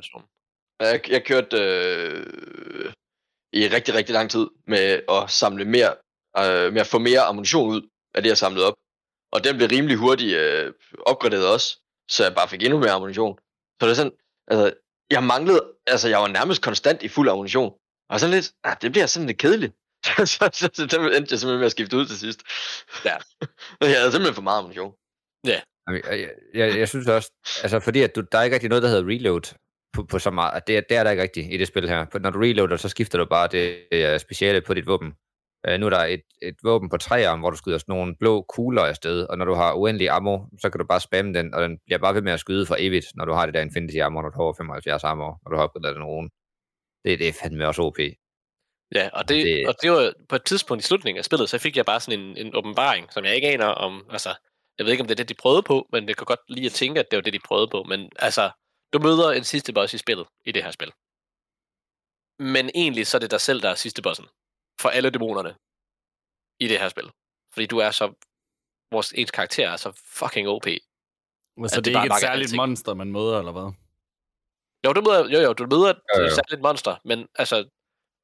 Jeg, 0.79 1.09
jeg 1.09 1.25
kørte 1.25 1.57
øh, 1.57 2.93
i 3.53 3.67
rigtig, 3.67 3.93
rigtig 3.93 4.13
lang 4.13 4.31
tid 4.31 4.47
med 4.67 5.01
at 5.09 5.29
samle 5.29 5.65
mere, 5.65 5.95
øh, 6.37 6.73
med 6.73 6.81
at 6.81 6.87
få 6.87 6.99
mere 6.99 7.21
ammunition 7.21 7.69
ud 7.69 7.81
af 8.15 8.23
det, 8.23 8.29
jeg 8.29 8.37
samlede 8.37 8.67
op. 8.67 8.73
Og 9.31 9.43
den 9.43 9.57
blev 9.57 9.69
rimelig 9.71 9.97
hurtigt 9.97 10.37
øh, 10.37 10.73
opgraderet 11.05 11.53
også, 11.53 11.77
så 12.09 12.23
jeg 12.23 12.35
bare 12.35 12.47
fik 12.49 12.63
endnu 12.63 12.79
mere 12.79 12.91
ammunition. 12.91 13.37
Så 13.79 13.85
det 13.85 13.91
er 13.91 13.95
sådan, 13.95 14.17
altså, 14.47 14.73
jeg 15.11 15.23
manglede, 15.23 15.61
altså 15.87 16.09
jeg 16.09 16.19
var 16.19 16.27
nærmest 16.27 16.61
konstant 16.61 17.03
i 17.03 17.07
fuld 17.07 17.29
ammunition. 17.29 17.73
Og 18.09 18.19
sådan 18.19 18.35
lidt, 18.35 18.51
ah, 18.63 18.75
det 18.81 18.91
bliver 18.91 19.05
sådan 19.05 19.27
lidt 19.27 19.37
kedeligt. 19.37 19.73
så, 20.05 20.25
så, 20.25 20.49
så, 20.53 20.69
så 20.73 20.85
den 20.85 21.01
endte 21.01 21.31
jeg 21.31 21.39
simpelthen 21.39 21.57
med 21.59 21.65
at 21.65 21.71
skifte 21.71 21.97
ud 21.97 22.05
til 22.05 22.19
sidst. 22.19 22.41
Ja. 23.05 23.15
jeg 23.81 23.99
havde 23.99 24.11
simpelthen 24.11 24.35
for 24.35 24.41
meget 24.41 24.57
ammunition. 24.59 24.93
Jamen, 25.87 26.01
Jeg, 26.05 26.19
jeg, 26.19 26.29
jeg, 26.53 26.79
jeg 26.79 26.89
synes 26.89 27.07
også, 27.07 27.31
altså 27.63 27.79
fordi 27.79 28.01
at 28.01 28.15
du, 28.15 28.21
der 28.31 28.37
er 28.37 28.43
ikke 28.43 28.53
rigtig 28.53 28.69
noget, 28.69 28.83
der 28.83 28.89
hedder 28.89 29.07
reload 29.07 29.45
på, 29.93 30.03
på 30.03 30.19
så 30.19 30.31
meget, 30.31 30.67
det, 30.67 30.77
er- 30.77 30.81
det 30.89 30.97
er 30.97 31.03
der 31.03 31.11
ikke 31.11 31.23
rigtigt 31.23 31.53
i 31.53 31.57
det 31.57 31.67
spil 31.67 31.89
her. 31.89 32.19
Når 32.19 32.29
du 32.29 32.39
reloader, 32.39 32.77
så 32.77 32.89
skifter 32.89 33.17
du 33.17 33.25
bare 33.25 33.47
det 33.47 33.77
øh, 33.91 34.19
speciale 34.19 34.61
på 34.61 34.73
dit 34.73 34.87
våben. 34.87 35.13
Uh, 35.67 35.73
nu 35.79 35.85
er 35.85 35.89
der 35.89 35.99
et, 36.05 36.21
et 36.41 36.55
våben 36.63 36.89
på 36.89 36.97
træarm, 36.97 37.39
hvor 37.39 37.49
du 37.49 37.57
skyder 37.57 37.77
sådan 37.77 37.93
nogle 37.95 38.15
blå 38.19 38.41
kugler 38.41 38.81
afsted, 38.81 39.23
og 39.23 39.37
når 39.37 39.45
du 39.45 39.53
har 39.53 39.73
uendelig 39.73 40.09
ammo, 40.09 40.39
så 40.61 40.69
kan 40.69 40.79
du 40.79 40.85
bare 40.85 40.99
spamme 40.99 41.33
den, 41.33 41.53
og 41.53 41.61
den 41.61 41.77
bliver 41.85 41.99
bare 41.99 42.13
ved 42.15 42.21
med 42.21 42.31
at 42.31 42.39
skyde 42.39 42.65
for 42.65 42.75
evigt, 42.79 43.05
når 43.15 43.25
du 43.25 43.33
har 43.33 43.45
det 43.45 43.53
der 43.55 43.61
Infinity 43.61 43.97
Armor, 43.97 44.21
når 44.21 44.29
du 44.29 44.35
har 44.37 44.43
over 44.43 44.53
75 44.57 45.03
armor, 45.03 45.39
når 45.43 45.49
du 45.51 45.55
har 45.57 45.63
opgraderet 45.63 45.95
den 45.95 46.03
rune. 46.03 46.29
Det, 47.05 47.19
det 47.19 47.27
er 47.27 47.33
fandme 47.43 47.67
også 47.67 47.81
OP. 47.81 47.97
Ja, 48.95 49.09
og 49.13 49.29
det, 49.29 49.35
det- 49.45 49.45
det... 49.45 49.67
og 49.67 49.75
det 49.81 49.91
var 49.91 50.13
på 50.29 50.35
et 50.35 50.43
tidspunkt 50.43 50.83
i 50.83 50.87
slutningen 50.87 51.17
af 51.17 51.25
spillet, 51.25 51.49
så 51.49 51.57
fik 51.57 51.77
jeg 51.77 51.85
bare 51.85 51.99
sådan 51.99 52.19
en, 52.19 52.37
en 52.37 52.55
åbenbaring, 52.55 53.07
som 53.13 53.25
jeg 53.25 53.35
ikke 53.35 53.47
aner 53.47 53.65
om, 53.65 54.05
altså, 54.09 54.29
jeg 54.77 54.85
ved 54.85 54.91
ikke, 54.91 55.01
om 55.01 55.07
det 55.07 55.13
er 55.13 55.23
det, 55.23 55.29
de 55.29 55.33
prøvede 55.41 55.63
på, 55.63 55.87
men 55.91 56.07
det 56.07 56.17
kan 56.17 56.25
godt 56.25 56.39
lige 56.49 56.65
at 56.65 56.71
tænke, 56.71 56.99
at 56.99 57.05
det 57.11 57.17
var 57.17 57.21
det, 57.21 57.33
de 57.33 57.39
prøvede 57.45 57.67
på, 57.71 57.83
men 57.83 58.09
altså, 58.19 58.49
du 58.93 58.99
møder 58.99 59.31
en 59.31 59.43
sidste 59.43 59.73
boss 59.73 59.93
i 59.93 59.97
spillet, 59.97 60.27
i 60.45 60.51
det 60.51 60.63
her 60.63 60.71
spil. 60.71 60.91
Men 62.39 62.69
egentlig 62.75 63.07
så 63.07 63.17
er 63.17 63.19
det 63.19 63.31
dig 63.31 63.41
selv, 63.41 63.61
der 63.61 63.69
er 63.69 63.75
sidste 63.75 64.01
bossen. 64.01 64.25
For 64.81 64.89
alle 64.89 65.09
dæmonerne. 65.09 65.55
I 66.59 66.67
det 66.67 66.79
her 66.79 66.89
spil. 66.89 67.09
Fordi 67.53 67.65
du 67.65 67.77
er 67.77 67.91
så, 67.91 68.13
vores 68.91 69.11
ens 69.11 69.31
karakter 69.31 69.69
er 69.69 69.77
så 69.77 69.91
fucking 70.05 70.47
OP. 70.47 70.63
Så 70.63 70.69
At 71.63 71.71
det 71.71 71.85
det 71.85 71.91
er 71.91 71.93
bare 71.95 72.05
ikke 72.05 72.15
et 72.15 72.19
særligt 72.21 72.45
alting. 72.45 72.55
monster, 72.57 72.93
man 72.93 73.11
møder, 73.11 73.39
eller 73.39 73.51
hvad? 73.51 73.71
Jo, 74.85 74.93
du 74.93 75.01
møder, 75.01 75.29
jo, 75.29 75.39
jo, 75.39 75.53
du 75.53 75.65
møder 75.65 75.89
et 75.89 75.99
Jo, 76.15 76.19
jo. 76.21 76.25
øh, 76.25 76.31
særligt 76.31 76.61
monster, 76.61 76.95
men 77.05 77.27
altså, 77.35 77.69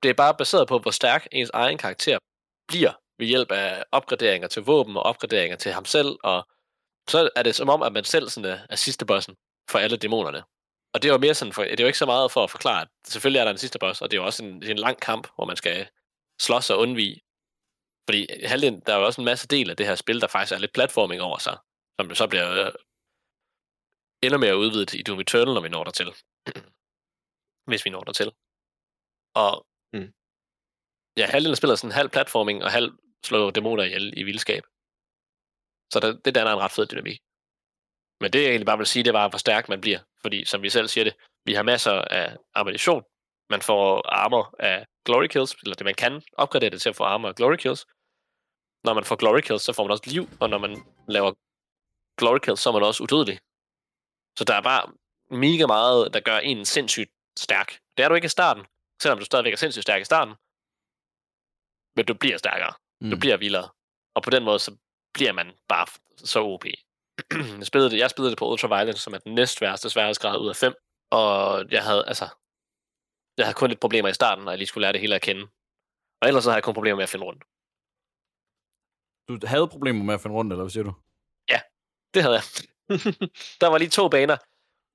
det 0.03 0.09
er 0.09 0.13
bare 0.13 0.35
baseret 0.37 0.67
på, 0.67 0.79
hvor 0.79 0.91
stærk 0.91 1.27
ens 1.31 1.49
egen 1.53 1.77
karakter 1.77 2.17
bliver 2.67 2.93
ved 3.19 3.27
hjælp 3.27 3.51
af 3.51 3.83
opgraderinger 3.91 4.47
til 4.47 4.61
våben 4.63 4.97
og 4.97 5.03
opgraderinger 5.03 5.57
til 5.57 5.71
ham 5.71 5.85
selv, 5.85 6.17
og 6.23 6.47
så 7.09 7.29
er 7.35 7.43
det 7.43 7.55
som 7.55 7.69
om, 7.69 7.81
at 7.83 7.93
man 7.93 8.03
selv 8.03 8.29
sådan 8.29 8.49
er, 8.51 8.59
er 8.69 8.75
sidste 8.75 9.05
bossen 9.05 9.35
for 9.69 9.79
alle 9.79 9.97
dæmonerne. 9.97 10.43
Og 10.95 11.01
det 11.01 11.09
jo 11.09 11.17
mere 11.17 11.33
sådan, 11.33 11.53
for, 11.53 11.63
det 11.63 11.79
er 11.79 11.83
jo 11.83 11.91
ikke 11.93 12.03
så 12.03 12.05
meget 12.05 12.31
for 12.31 12.43
at 12.43 12.51
forklare, 12.51 12.81
at 12.81 12.87
selvfølgelig 13.13 13.39
er 13.39 13.43
der 13.45 13.51
en 13.51 13.57
sidste 13.57 13.79
boss, 13.79 14.01
og 14.01 14.11
det 14.11 14.17
er 14.17 14.21
jo 14.21 14.25
også 14.25 14.43
en, 14.43 14.63
en 14.63 14.77
lang 14.77 14.97
kamp, 14.99 15.27
hvor 15.35 15.45
man 15.45 15.55
skal 15.55 15.89
slås 16.41 16.69
og 16.69 16.77
undvige. 16.79 17.21
Fordi 18.07 18.19
halvdelen, 18.51 18.79
der 18.85 18.93
er 18.93 18.99
jo 18.99 19.05
også 19.05 19.21
en 19.21 19.25
masse 19.25 19.47
del 19.47 19.69
af 19.69 19.77
det 19.77 19.85
her 19.85 19.95
spil, 19.95 20.21
der 20.21 20.27
faktisk 20.27 20.53
er 20.53 20.57
lidt 20.57 20.73
platforming 20.73 21.21
over 21.21 21.37
sig, 21.37 21.57
som 21.99 22.15
så 22.15 22.27
bliver 22.27 22.47
øh, 22.65 22.71
endnu 24.23 24.37
mere 24.39 24.57
udvidet 24.57 24.93
i 24.93 25.03
Doom 25.03 25.19
Eternal, 25.19 25.53
når 25.53 25.61
vi 25.61 25.69
når 25.69 25.83
dertil. 25.83 26.09
Hvis 27.69 27.85
vi 27.85 27.89
når 27.89 28.03
dertil. 28.03 28.31
Og 29.35 29.65
Mm. 29.95 30.13
ja, 31.19 31.25
halvdelen 31.33 31.51
af 31.51 31.57
spillet 31.57 31.73
er 31.73 31.81
sådan 31.81 31.99
halv 32.01 32.09
platforming 32.09 32.63
og 32.63 32.71
halv 32.71 32.91
slå 33.25 33.51
dæmoner 33.51 33.83
ihjel 33.83 34.13
i 34.17 34.23
vildskab. 34.23 34.63
Så 35.93 35.97
det, 36.03 36.25
det 36.25 36.35
danner 36.35 36.51
en 36.51 36.59
ret 36.59 36.71
fed 36.71 36.85
dynamik. 36.87 37.19
Men 38.21 38.33
det 38.33 38.41
jeg 38.41 38.49
egentlig 38.49 38.65
bare 38.65 38.77
vil 38.77 38.87
sige, 38.87 39.03
det 39.03 39.13
var, 39.13 39.29
hvor 39.29 39.37
stærk 39.37 39.69
man 39.69 39.81
bliver. 39.81 39.99
Fordi, 40.21 40.45
som 40.45 40.61
vi 40.61 40.69
selv 40.69 40.87
siger 40.87 41.03
det, 41.03 41.15
vi 41.45 41.53
har 41.53 41.63
masser 41.63 41.91
af 41.91 42.37
ammunition. 42.53 43.03
Man 43.49 43.61
får 43.61 44.07
armor 44.09 44.55
af 44.59 44.85
glory 45.05 45.27
kills, 45.27 45.53
eller 45.63 45.75
det 45.75 45.85
man 45.85 45.95
kan 45.95 46.21
opgradere 46.33 46.69
det 46.69 46.81
til 46.81 46.89
at 46.89 46.95
få 46.95 47.03
armor 47.03 47.27
af 47.27 47.35
glory 47.35 47.55
kills. 47.55 47.85
Når 48.83 48.93
man 48.93 49.03
får 49.03 49.15
glory 49.15 49.39
kills, 49.41 49.63
så 49.63 49.73
får 49.73 49.83
man 49.83 49.91
også 49.91 50.03
liv, 50.05 50.29
og 50.39 50.49
når 50.49 50.57
man 50.57 50.83
laver 51.07 51.33
glory 52.17 52.39
kills, 52.39 52.61
så 52.61 52.69
er 52.69 52.73
man 52.73 52.83
også 52.83 53.03
udødelig. 53.03 53.39
Så 54.37 54.43
der 54.43 54.55
er 54.55 54.61
bare 54.61 54.93
mega 55.31 55.65
meget, 55.65 56.13
der 56.13 56.19
gør 56.19 56.37
en 56.37 56.65
sindssygt 56.65 57.11
stærk. 57.37 57.79
Det 57.97 58.03
er 58.03 58.09
du 58.09 58.15
ikke 58.15 58.25
i 58.25 58.37
starten, 58.37 58.65
selvom 59.01 59.19
du 59.19 59.25
stadigvæk 59.25 59.53
er 59.53 59.57
sindssygt 59.57 59.83
stærk 59.83 60.01
i 60.01 60.05
starten. 60.05 60.33
Men 61.95 62.05
du 62.05 62.13
bliver 62.13 62.37
stærkere. 62.37 62.73
Mm. 63.01 63.09
Du 63.09 63.17
bliver 63.19 63.37
vildere. 63.37 63.69
Og 64.15 64.23
på 64.23 64.29
den 64.29 64.43
måde, 64.43 64.59
så 64.59 64.77
bliver 65.13 65.31
man 65.31 65.51
bare 65.67 65.87
så 66.17 66.39
OP. 66.39 66.65
jeg, 67.31 67.65
spillede 67.65 67.91
det, 67.91 67.97
jeg 67.97 68.09
spillede 68.09 68.31
det 68.31 68.37
på 68.37 68.51
Ultraviolence, 68.51 69.01
som 69.01 69.13
er 69.13 69.17
den 69.17 69.35
næst 69.35 69.61
værste 69.61 69.89
sværhedsgrad 69.89 70.39
ud 70.39 70.49
af 70.49 70.55
5. 70.55 70.73
Og 71.11 71.65
jeg 71.71 71.83
havde, 71.83 72.03
altså, 72.07 72.27
jeg 73.37 73.45
havde 73.45 73.55
kun 73.55 73.69
lidt 73.69 73.79
problemer 73.79 74.09
i 74.09 74.13
starten, 74.13 74.43
når 74.43 74.51
jeg 74.51 74.57
lige 74.57 74.67
skulle 74.67 74.81
lære 74.81 74.93
det 74.93 75.01
hele 75.01 75.15
at 75.15 75.21
kende. 75.21 75.43
Og 76.21 76.27
ellers 76.27 76.43
så 76.43 76.49
havde 76.49 76.57
jeg 76.57 76.63
kun 76.63 76.73
problemer 76.73 76.95
med 76.95 77.03
at 77.03 77.09
finde 77.09 77.25
rundt. 77.25 77.43
Du 79.27 79.47
havde 79.47 79.67
problemer 79.67 80.03
med 80.03 80.13
at 80.13 80.21
finde 80.21 80.35
rundt, 80.35 80.53
eller 80.53 80.63
hvad 80.63 80.69
siger 80.69 80.83
du? 80.83 80.93
Det 82.13 82.23
havde 82.23 82.35
jeg. 82.35 82.43
der 83.61 83.67
var 83.67 83.77
lige 83.77 83.89
to 83.89 84.09
baner. 84.09 84.37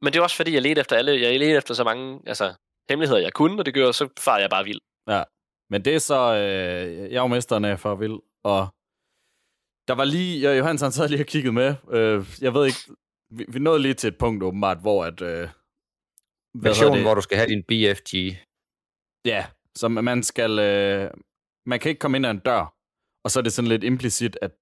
Men 0.05 0.13
det 0.13 0.19
er 0.19 0.23
også 0.23 0.37
fordi, 0.37 0.55
jeg 0.55 0.63
ledte 0.63 0.81
efter 0.81 0.97
alle. 0.97 1.21
Jeg 1.21 1.39
ledte 1.39 1.57
efter 1.57 1.75
så 1.75 1.85
mange 1.85 2.21
altså, 2.27 2.55
hemmeligheder, 2.89 3.21
jeg 3.21 3.33
kunne, 3.33 3.61
og 3.61 3.67
det 3.67 3.75
gjorde, 3.75 3.93
så 3.93 4.09
farede 4.19 4.43
jeg 4.43 4.51
bare 4.51 4.65
vild. 4.65 4.81
Men 5.71 5.85
det 5.85 5.95
er 5.95 5.99
så, 5.99 6.35
øh, 6.35 7.13
jeg 7.13 7.17
er 7.17 7.23
jo 7.23 7.27
mesteren 7.27 7.65
af 7.65 7.81
for 7.81 7.95
vild, 7.95 8.19
og 8.45 8.69
der 9.89 9.95
var 9.95 10.05
lige, 10.05 10.43
jeg, 10.43 10.59
Johannes 10.59 10.83
han 10.83 10.93
sad 10.93 11.09
lige 11.09 11.23
og 11.23 11.27
kiggede 11.27 11.53
med, 11.53 11.75
øh, 11.91 12.27
jeg 12.41 12.55
ved 12.55 12.67
ikke, 12.67 12.83
vi, 13.31 13.45
vi 13.49 13.59
nåede 13.59 13.83
lige 13.83 13.95
til 13.95 14.09
et 14.09 14.19
punkt 14.19 14.43
åbenbart, 14.43 14.81
hvor 14.81 15.05
at, 15.05 15.23
øh, 15.23 15.49
Versionen, 16.55 17.03
hvor 17.03 17.15
du 17.15 17.21
skal 17.21 17.37
have 17.37 17.49
din 17.49 17.63
BFG. 17.63 18.15
Ja, 19.25 19.47
så 19.77 19.89
man 19.89 20.23
skal, 20.23 20.59
øh, 20.59 21.11
man 21.67 21.81
kan 21.81 21.89
ikke 21.89 21.99
komme 21.99 22.17
ind 22.17 22.27
ad 22.27 22.31
en 22.31 22.39
dør, 22.39 22.75
og 23.25 23.31
så 23.31 23.39
er 23.41 23.43
det 23.43 23.53
sådan 23.53 23.69
lidt 23.69 23.85
implicit, 23.85 24.39
at 24.43 24.53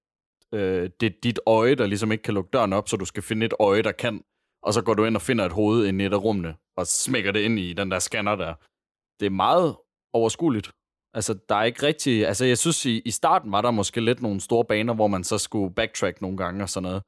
øh, 0.53 0.89
det 0.99 1.05
er 1.05 1.19
dit 1.23 1.39
øje, 1.45 1.75
der 1.75 1.87
ligesom 1.87 2.11
ikke 2.11 2.21
kan 2.21 2.33
lukke 2.33 2.49
døren 2.53 2.73
op, 2.73 2.89
så 2.89 2.97
du 2.97 3.05
skal 3.05 3.23
finde 3.23 3.45
et 3.45 3.53
øje, 3.59 3.81
der 3.81 3.91
kan, 3.91 4.23
og 4.63 4.73
så 4.73 4.81
går 4.81 4.93
du 4.93 5.05
ind 5.05 5.15
og 5.15 5.21
finder 5.21 5.45
et 5.45 5.51
hoved 5.51 5.85
i 5.85 6.05
et 6.05 6.13
af 6.13 6.23
rummene, 6.23 6.55
og 6.77 6.87
smækker 6.87 7.31
det 7.31 7.39
ind 7.39 7.59
i 7.59 7.73
den 7.73 7.91
der 7.91 7.99
scanner 7.99 8.35
der. 8.35 8.53
Det 9.19 9.25
er 9.25 9.29
meget 9.29 9.77
overskueligt. 10.13 10.71
Altså, 11.13 11.39
der 11.49 11.55
er 11.55 11.63
ikke 11.63 11.83
rigtig... 11.83 12.27
Altså, 12.27 12.45
jeg 12.45 12.57
synes, 12.57 12.85
i, 12.85 13.01
i 13.05 13.11
starten 13.11 13.51
var 13.51 13.61
der 13.61 13.71
måske 13.71 14.01
lidt 14.01 14.21
nogle 14.21 14.41
store 14.41 14.65
baner, 14.65 14.93
hvor 14.93 15.07
man 15.07 15.23
så 15.23 15.37
skulle 15.37 15.75
backtrack 15.75 16.21
nogle 16.21 16.37
gange 16.37 16.63
og 16.63 16.69
sådan 16.69 16.83
noget. 16.83 17.03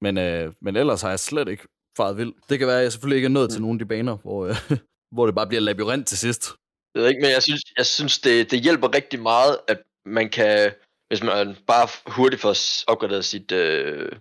Men, 0.00 0.18
øh, 0.18 0.52
men 0.60 0.76
ellers 0.76 1.02
har 1.02 1.08
jeg 1.08 1.20
slet 1.20 1.48
ikke 1.48 1.64
faret 1.96 2.16
vild. 2.16 2.32
Det 2.48 2.58
kan 2.58 2.68
være, 2.68 2.76
at 2.78 2.82
jeg 2.82 2.92
selvfølgelig 2.92 3.16
ikke 3.16 3.26
er 3.26 3.38
nået 3.38 3.50
til 3.50 3.60
nogle 3.62 3.74
af 3.74 3.78
de 3.78 3.86
baner, 3.86 4.16
hvor, 4.16 4.46
øh, 4.46 4.56
hvor 5.14 5.26
det 5.26 5.34
bare 5.34 5.46
bliver 5.46 5.60
labyrint 5.60 6.06
til 6.08 6.18
sidst. 6.18 6.48
Jeg 6.94 7.02
ved 7.02 7.08
ikke, 7.08 7.20
men 7.20 7.30
jeg 7.30 7.42
synes, 7.42 7.62
jeg 7.78 7.86
synes 7.86 8.18
det, 8.18 8.50
det 8.50 8.60
hjælper 8.60 8.94
rigtig 8.94 9.20
meget, 9.22 9.58
at 9.68 9.82
man 10.04 10.30
kan, 10.30 10.72
hvis 11.08 11.22
man 11.22 11.56
bare 11.66 11.88
hurtigt 12.06 12.42
får 12.42 12.54
opgraderet 12.90 13.24
sit, 13.24 13.52
øh, 13.52 14.12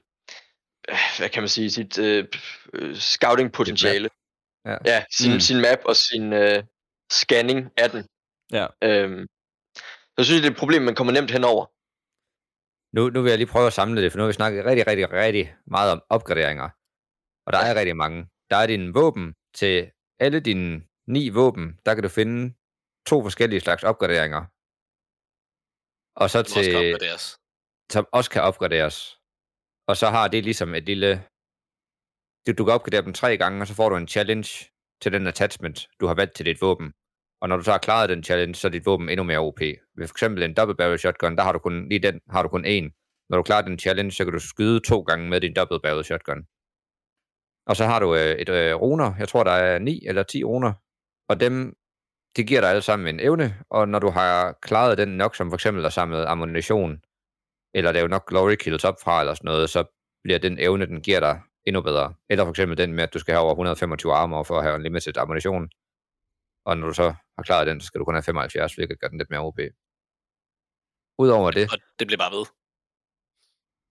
hvad 1.17 1.29
kan 1.29 1.41
man 1.43 1.49
sige, 1.49 1.71
sit 1.71 1.99
øh, 1.99 2.25
øh, 2.73 2.95
scouting 2.95 3.51
potentiale. 3.51 4.09
Ja. 4.65 4.77
ja 4.85 5.03
sin, 5.11 5.29
Mm. 5.29 5.33
mm. 5.35 5.39
sin 5.39 5.61
map 5.61 5.79
og 5.85 5.95
sin 5.95 6.33
øh, 6.33 6.63
scanning 7.11 7.69
af 7.77 7.89
den. 7.91 8.05
Ja. 8.51 8.65
Øhm, 8.87 9.27
så 10.15 10.19
synes 10.23 10.37
jeg, 10.37 10.43
det 10.43 10.49
er 10.49 10.55
et 10.55 10.63
problem, 10.63 10.81
man 10.81 10.95
kommer 10.95 11.13
nemt 11.13 11.31
henover. 11.31 11.65
Nu, 12.95 13.09
nu 13.09 13.21
vil 13.21 13.29
jeg 13.29 13.37
lige 13.39 13.53
prøve 13.53 13.67
at 13.67 13.73
samle 13.79 14.01
det, 14.01 14.11
for 14.11 14.17
nu 14.17 14.23
har 14.23 14.27
vi 14.27 14.41
snakket 14.41 14.65
rigtig, 14.65 14.87
rigtig, 14.87 15.11
rigtig 15.11 15.55
meget 15.67 15.91
om 15.91 16.01
opgraderinger. 16.09 16.69
Og 17.45 17.53
der 17.53 17.59
er 17.59 17.75
rigtig 17.79 17.97
mange. 18.03 18.19
Der 18.49 18.57
er 18.57 18.67
dine 18.67 18.93
våben 18.93 19.35
til 19.53 19.91
alle 20.19 20.39
dine 20.39 20.83
ni 21.07 21.29
våben, 21.29 21.79
der 21.85 21.93
kan 21.93 22.03
du 22.03 22.09
finde 22.09 22.53
to 23.09 23.21
forskellige 23.21 23.59
slags 23.59 23.83
opgraderinger. 23.83 24.41
Og 26.21 26.29
så 26.29 26.39
også 26.39 26.53
til, 26.53 26.99
deres. 26.99 27.37
som 27.91 28.07
også 28.11 28.29
kan 28.31 28.41
opgraderes. 28.41 29.19
Og 29.87 29.97
så 29.97 30.07
har 30.09 30.27
det 30.27 30.43
ligesom 30.43 30.75
et 30.75 30.85
lille... 30.85 31.11
Du, 32.47 32.51
du 32.57 32.65
kan 32.65 32.73
opgradere 32.73 33.01
dem 33.01 33.13
tre 33.13 33.37
gange, 33.37 33.61
og 33.61 33.67
så 33.67 33.73
får 33.75 33.89
du 33.89 33.95
en 33.95 34.07
challenge 34.07 34.49
til 35.01 35.11
den 35.11 35.27
attachment, 35.27 35.87
du 35.99 36.07
har 36.07 36.15
valgt 36.15 36.35
til 36.35 36.45
dit 36.45 36.61
våben. 36.61 36.93
Og 37.41 37.49
når 37.49 37.57
du 37.57 37.63
så 37.63 37.71
har 37.71 37.77
klaret 37.77 38.09
den 38.09 38.23
challenge, 38.23 38.55
så 38.55 38.67
er 38.67 38.71
dit 38.71 38.85
våben 38.85 39.09
endnu 39.09 39.23
mere 39.23 39.39
OP. 39.39 39.59
Ved 39.59 40.07
for 40.07 40.13
eksempel 40.13 40.43
en 40.43 40.53
double 40.53 40.75
barrel 40.75 40.99
shotgun, 40.99 41.35
der 41.35 41.43
har 41.43 41.51
du 41.51 41.59
kun, 41.59 41.89
lige 41.89 41.99
den 41.99 42.19
har 42.29 42.43
du 42.43 42.49
kun 42.49 42.65
én. 42.65 42.85
Når 43.29 43.37
du 43.37 43.43
klarer 43.43 43.61
den 43.61 43.79
challenge, 43.79 44.11
så 44.11 44.23
kan 44.23 44.33
du 44.33 44.39
skyde 44.39 44.79
to 44.79 45.01
gange 45.01 45.29
med 45.29 45.41
din 45.41 45.53
double 45.53 45.79
barrel 45.83 46.03
shotgun. 46.03 46.45
Og 47.67 47.75
så 47.75 47.85
har 47.85 47.99
du 47.99 48.15
øh, 48.15 48.35
et 48.35 48.49
øh, 48.49 48.75
runer, 48.75 49.13
jeg 49.19 49.27
tror 49.27 49.43
der 49.43 49.51
er 49.51 49.79
9 49.79 50.03
eller 50.07 50.23
10 50.23 50.43
runer, 50.43 50.73
og 51.29 51.39
dem, 51.39 51.73
de 52.37 52.43
giver 52.43 52.61
dig 52.61 52.69
alle 52.69 52.81
sammen 52.81 53.07
en 53.07 53.19
evne, 53.19 53.55
og 53.69 53.87
når 53.87 53.99
du 53.99 54.09
har 54.09 54.57
klaret 54.61 54.97
den 54.97 55.07
nok, 55.07 55.35
som 55.35 55.49
for 55.49 55.55
eksempel 55.55 55.85
at 55.85 55.93
samle 55.93 56.27
ammunition, 56.27 57.01
eller 57.73 57.91
lave 57.91 58.07
nok 58.07 58.29
glory 58.29 58.55
kills 58.55 58.83
op 58.83 58.95
fra, 59.03 59.19
eller 59.19 59.33
sådan 59.33 59.45
noget, 59.45 59.69
så 59.69 59.83
bliver 60.23 60.39
den 60.39 60.59
evne, 60.59 60.85
den 60.85 61.01
giver 61.01 61.19
dig 61.19 61.41
endnu 61.65 61.81
bedre. 61.81 62.13
Eller 62.29 62.45
for 62.45 62.49
eksempel 62.49 62.77
den 62.77 62.93
med, 62.93 63.03
at 63.03 63.13
du 63.13 63.19
skal 63.19 63.33
have 63.33 63.43
over 63.43 63.51
125 63.51 64.13
armor 64.13 64.43
for 64.43 64.57
at 64.57 64.63
have 64.63 64.75
en 64.75 64.83
limited 64.83 65.17
ammunition. 65.17 65.69
Og 66.67 66.77
når 66.77 66.87
du 66.87 66.93
så 66.93 67.07
har 67.37 67.43
klaret 67.43 67.67
den, 67.67 67.81
så 67.81 67.87
skal 67.87 67.99
du 67.99 68.05
kun 68.05 68.13
have 68.13 68.23
75, 68.23 68.75
hvilket 68.75 68.99
gør 68.99 69.07
den 69.07 69.17
lidt 69.17 69.29
mere 69.29 69.39
OP. 69.39 69.59
Udover 71.19 71.51
det, 71.51 71.65
Og 71.73 71.77
det 71.99 72.07
bliver 72.07 72.17
bare 72.17 72.33
ved. 72.37 72.45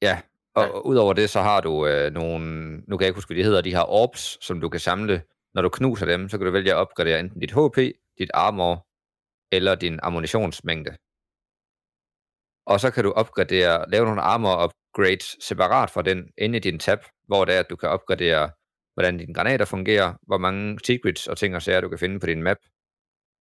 Ja, 0.02 0.16
og 0.54 0.64
ja. 0.64 0.80
udover 0.90 1.12
det, 1.12 1.30
så 1.30 1.40
har 1.40 1.60
du 1.60 1.86
øh, 1.86 2.12
nogle, 2.12 2.46
nu 2.76 2.96
kan 2.96 3.04
jeg 3.04 3.08
ikke 3.08 3.16
huske, 3.16 3.28
hvad 3.28 3.36
de 3.36 3.48
hedder, 3.48 3.60
de 3.60 3.74
her 3.74 3.90
orbs, 3.90 4.44
som 4.46 4.60
du 4.60 4.68
kan 4.68 4.80
samle. 4.80 5.22
Når 5.54 5.62
du 5.62 5.68
knuser 5.68 6.06
dem, 6.06 6.28
så 6.28 6.38
kan 6.38 6.46
du 6.46 6.52
vælge 6.52 6.72
at 6.72 6.76
opgradere 6.76 7.20
enten 7.20 7.40
dit 7.40 7.52
HP, 7.52 7.78
dit 8.18 8.30
armor, 8.34 8.86
eller 9.52 9.74
din 9.74 10.00
ammunitionsmængde. 10.02 10.96
Og 12.66 12.80
så 12.80 12.90
kan 12.94 13.04
du 13.04 13.12
opgradere, 13.12 13.90
lave 13.90 14.04
nogle 14.04 14.22
armor 14.22 14.64
upgrades 14.64 15.36
separat 15.40 15.90
fra 15.90 16.02
den 16.02 16.30
inde 16.38 16.56
i 16.56 16.60
din 16.60 16.78
tab, 16.78 16.98
hvor 17.26 17.44
det 17.44 17.54
er, 17.54 17.60
at 17.60 17.70
du 17.70 17.76
kan 17.76 17.88
opgradere, 17.88 18.50
hvordan 18.96 19.18
dine 19.18 19.34
granater 19.34 19.64
fungerer, 19.64 20.14
hvor 20.22 20.38
mange 20.38 20.78
secrets 20.84 21.26
og 21.26 21.36
ting 21.36 21.54
og 21.56 21.62
sager, 21.62 21.80
du 21.80 21.88
kan 21.88 21.98
finde 21.98 22.20
på 22.20 22.26
din 22.26 22.42
map, 22.42 22.56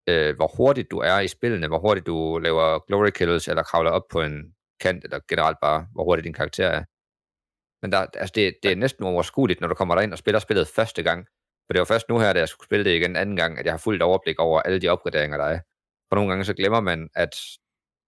øh, 0.08 0.36
hvor 0.36 0.56
hurtigt 0.56 0.90
du 0.90 0.98
er 0.98 1.20
i 1.20 1.28
spillene, 1.28 1.68
hvor 1.68 1.78
hurtigt 1.78 2.06
du 2.06 2.38
laver 2.38 2.78
glory 2.86 3.10
kills, 3.10 3.48
eller 3.48 3.62
kravler 3.62 3.90
op 3.90 4.02
på 4.10 4.22
en 4.22 4.54
kant, 4.80 5.04
eller 5.04 5.20
generelt 5.28 5.58
bare, 5.62 5.86
hvor 5.92 6.04
hurtigt 6.04 6.24
din 6.24 6.32
karakter 6.32 6.68
er. 6.68 6.84
Men 7.82 7.92
der, 7.92 7.98
altså 7.98 8.32
det, 8.34 8.54
det 8.62 8.72
er 8.72 8.76
næsten 8.76 9.04
uoverskueligt, 9.04 9.60
når 9.60 9.68
du 9.68 9.74
kommer 9.74 9.94
derind 9.94 10.12
og 10.12 10.18
spiller 10.18 10.38
spillet 10.38 10.68
første 10.68 11.02
gang. 11.02 11.26
For 11.66 11.72
det 11.72 11.78
var 11.78 11.84
først 11.84 12.08
nu 12.08 12.18
her, 12.18 12.32
da 12.32 12.38
jeg 12.38 12.48
skulle 12.48 12.66
spille 12.66 12.84
det 12.84 12.96
igen 12.96 13.16
anden 13.16 13.36
gang, 13.36 13.58
at 13.58 13.64
jeg 13.64 13.72
har 13.72 13.78
fuldt 13.78 14.02
overblik 14.02 14.38
over 14.38 14.60
alle 14.62 14.80
de 14.80 14.88
opgraderinger, 14.88 15.36
der 15.36 15.44
er. 15.44 15.60
For 16.08 16.16
nogle 16.16 16.30
gange 16.30 16.44
så 16.44 16.54
glemmer 16.54 16.80
man, 16.80 17.08
at 17.14 17.34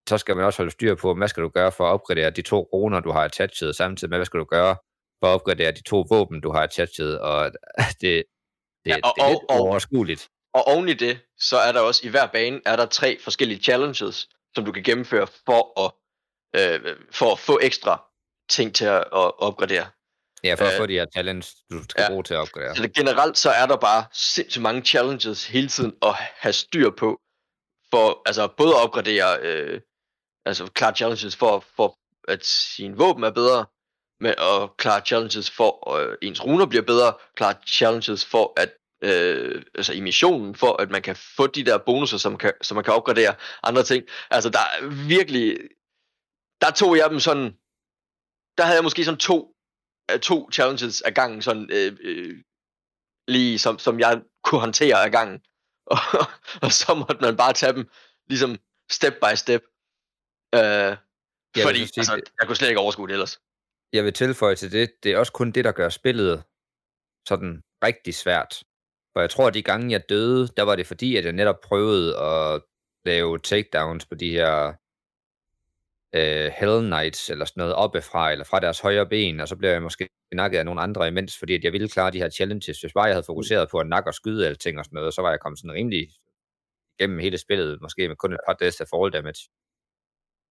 så 0.09 0.19
skal 0.19 0.37
man 0.37 0.45
også 0.45 0.59
holde 0.59 0.71
styr 0.71 0.95
på, 0.95 1.15
hvad 1.15 1.29
skal 1.29 1.43
du 1.43 1.49
gøre 1.49 1.73
for 1.73 1.85
at 1.85 1.93
opgradere 1.93 2.31
de 2.31 2.43
to 2.43 2.69
runer, 2.73 3.01
du 3.01 3.11
har 3.11 3.25
attachet, 3.25 3.77
samtidig 3.77 4.11
med, 4.11 4.19
hvad 4.19 4.27
skal 4.27 4.41
du 4.41 4.45
gøre 4.45 4.77
at 5.23 5.29
opgradere 5.29 5.73
de 5.73 5.83
to 5.83 6.07
våben, 6.11 6.41
du 6.41 6.53
har 6.53 6.63
attachet, 6.63 7.19
og 7.21 7.53
det, 8.01 8.01
det, 8.01 8.25
Ja, 8.87 8.97
og- 9.05 9.13
det 9.17 9.23
er 9.25 9.29
lidt 9.29 9.39
og- 9.49 9.51
og- 9.51 9.65
uoverskueligt. 9.65 10.29
Og 10.55 10.67
oven 10.69 10.89
i 10.89 10.95
det, 10.95 11.19
så 11.39 11.57
er 11.59 11.73
der 11.73 11.81
også 11.81 12.07
i 12.07 12.11
hver 12.11 12.27
bane, 12.27 12.61
er 12.67 12.77
der 12.77 12.87
tre 12.87 13.19
forskellige 13.21 13.63
challenges, 13.63 14.29
som 14.55 14.65
du 14.65 14.73
kan 14.73 14.83
gennemføre 14.83 15.27
for 15.47 15.85
at, 15.85 15.93
øh, 16.61 16.97
for 17.13 17.33
at 17.33 17.39
få 17.39 17.59
ekstra 17.63 18.05
ting 18.51 18.75
til 18.75 18.85
at, 18.85 18.97
at 18.97 19.39
opgradere. 19.39 19.87
Ja, 20.45 20.55
for 20.55 20.65
at 20.65 20.73
øh, 20.73 20.79
få 20.79 20.87
de 20.87 20.93
her 20.93 21.05
talents, 21.15 21.55
du 21.71 21.83
skal 21.83 22.03
ja. 22.03 22.09
bruge 22.09 22.23
til 22.23 22.35
at 22.35 22.41
opgradere. 22.41 22.77
Så 22.77 22.83
det, 22.83 22.93
generelt 22.95 23.39
så 23.39 23.51
er 23.51 23.67
der 23.67 23.77
bare 23.77 24.05
sindssygt 24.13 24.63
mange 24.63 24.83
challenges 24.83 25.47
hele 25.47 25.69
tiden 25.69 25.95
at 26.03 26.15
have 26.15 26.53
styr 26.53 26.91
på, 26.91 27.21
for 27.91 28.23
altså 28.27 28.49
både 28.57 28.71
at 28.75 28.83
opgradere, 28.83 29.39
øh, 29.41 29.81
altså 30.45 30.67
klare 30.75 30.95
challenges 30.97 31.37
for, 31.37 31.65
for 31.77 31.99
at 32.29 32.45
sin 32.47 32.99
våben 32.99 33.25
er 33.25 33.31
bedre, 33.31 33.67
men 34.21 34.35
og 34.39 34.77
klare 34.77 35.01
challenges 35.07 35.51
for, 35.51 35.97
øh, 35.97 36.17
ens 36.23 36.45
runer 36.45 36.67
bliver 36.67 36.83
bedre, 36.83 37.15
klare 37.35 37.55
challenges 37.67 38.25
for, 38.25 38.53
at 38.57 38.75
øh, 39.03 39.63
altså 39.75 39.93
i 39.93 40.01
missionen, 40.01 40.55
for 40.55 40.83
at 40.83 40.91
man 40.91 41.03
kan 41.03 41.17
få 41.17 41.47
de 41.47 41.65
der 41.65 41.79
bonusser, 41.79 42.19
som, 42.19 42.39
kan, 42.39 42.53
som 42.63 42.75
man 42.75 42.85
kan 42.85 42.95
opgradere 42.95 43.35
andre 43.63 43.83
ting. 43.83 44.05
Altså 44.31 44.51
der 44.51 44.59
er 44.59 45.07
virkelig, 45.09 45.59
der 46.61 46.71
tog 46.71 46.97
jeg 46.97 47.11
dem 47.11 47.21
sådan, 47.21 47.57
der 48.59 48.65
havde 48.65 48.77
jeg 48.77 48.85
måske 48.85 49.05
sådan 49.05 49.19
to, 49.19 49.55
øh, 50.11 50.21
to 50.21 50.53
challenges 50.53 51.01
af 51.01 51.15
gangen, 51.15 51.43
sådan 51.43 51.71
øh, 51.73 51.97
øh, 52.01 52.43
lige 53.29 53.59
som, 53.59 53.79
som 53.79 54.01
jeg 54.01 54.23
kunne 54.45 54.61
håndtere 54.61 55.05
af 55.05 55.11
gangen. 55.11 55.41
Og, 55.95 55.99
og 56.63 56.73
så 56.73 56.95
måtte 56.95 57.21
man 57.21 57.37
bare 57.37 57.53
tage 57.53 57.73
dem 57.73 57.91
ligesom 58.27 58.57
step 58.91 59.15
by 59.15 59.35
step. 59.35 59.63
Øh, 60.55 60.97
vil 61.55 61.63
fordi 61.63 61.87
så 61.87 61.93
sige, 61.93 62.01
altså, 62.01 62.21
jeg 62.41 62.47
kunne 62.47 62.57
slet 62.57 62.69
ikke 62.69 62.81
overskue 62.81 63.09
det 63.09 63.13
ellers. 63.13 63.41
Jeg 63.93 64.05
vil 64.05 64.13
tilføje 64.13 64.55
til 64.55 64.73
det, 64.73 64.91
det 65.03 65.13
er 65.13 65.19
også 65.19 65.33
kun 65.33 65.51
det, 65.51 65.65
der 65.65 65.73
gør 65.73 65.89
spillet 65.89 66.45
sådan 67.29 67.63
rigtig 67.85 68.15
svært. 68.15 68.63
For 69.13 69.21
jeg 69.21 69.31
tror, 69.31 69.47
at 69.49 69.55
de 69.55 69.63
gange, 69.63 69.93
jeg 69.93 70.09
døde, 70.09 70.49
der 70.57 70.63
var 70.63 70.77
det 70.77 70.87
fordi, 70.87 71.17
at 71.17 71.25
jeg 71.25 71.33
netop 71.33 71.61
prøvede 71.61 72.19
at 72.19 72.63
lave 73.05 73.39
takedowns 73.39 74.07
på 74.07 74.15
de 74.15 74.31
her 74.31 74.73
øh, 76.15 76.53
Hell 76.59 76.81
Knights, 76.81 77.31
eller 77.31 77.45
sådan 77.45 77.61
noget 77.61 77.75
oppefra, 77.75 78.33
eller 78.33 78.45
fra 78.45 78.61
deres 78.61 78.81
højre 78.81 79.07
ben, 79.07 79.41
og 79.41 79.49
så 79.49 79.57
blev 79.57 79.71
jeg 79.71 79.83
måske 79.83 80.09
nakket 80.33 80.59
af 80.59 80.65
nogle 80.65 80.81
andre 80.81 81.09
imens, 81.09 81.39
fordi 81.39 81.55
at 81.55 81.65
jeg 81.65 81.73
ville 81.73 81.89
klare 81.89 82.11
de 82.11 82.19
her 82.19 82.31
challenges. 82.31 82.81
Hvis 82.81 82.93
bare 82.93 83.05
jeg 83.05 83.15
havde 83.15 83.27
fokuseret 83.27 83.69
på 83.71 83.79
at 83.79 83.87
nakke 83.87 84.11
og 84.11 84.15
skyde 84.15 84.47
alting 84.47 84.79
og 84.79 84.85
sådan 84.85 84.97
noget, 84.97 85.15
så 85.15 85.23
var 85.23 85.31
jeg 85.31 85.41
kommet 85.41 85.59
sådan 85.59 85.73
rimelig 85.73 86.09
igennem 86.99 87.19
hele 87.19 87.39
spillet, 87.39 87.83
måske 87.83 88.09
med 88.09 88.17
kun 88.17 88.33
et 88.33 88.41
par 88.47 88.55
deaths 88.55 88.81
af 88.81 88.89
fall 88.89 89.13
damage. 89.13 89.49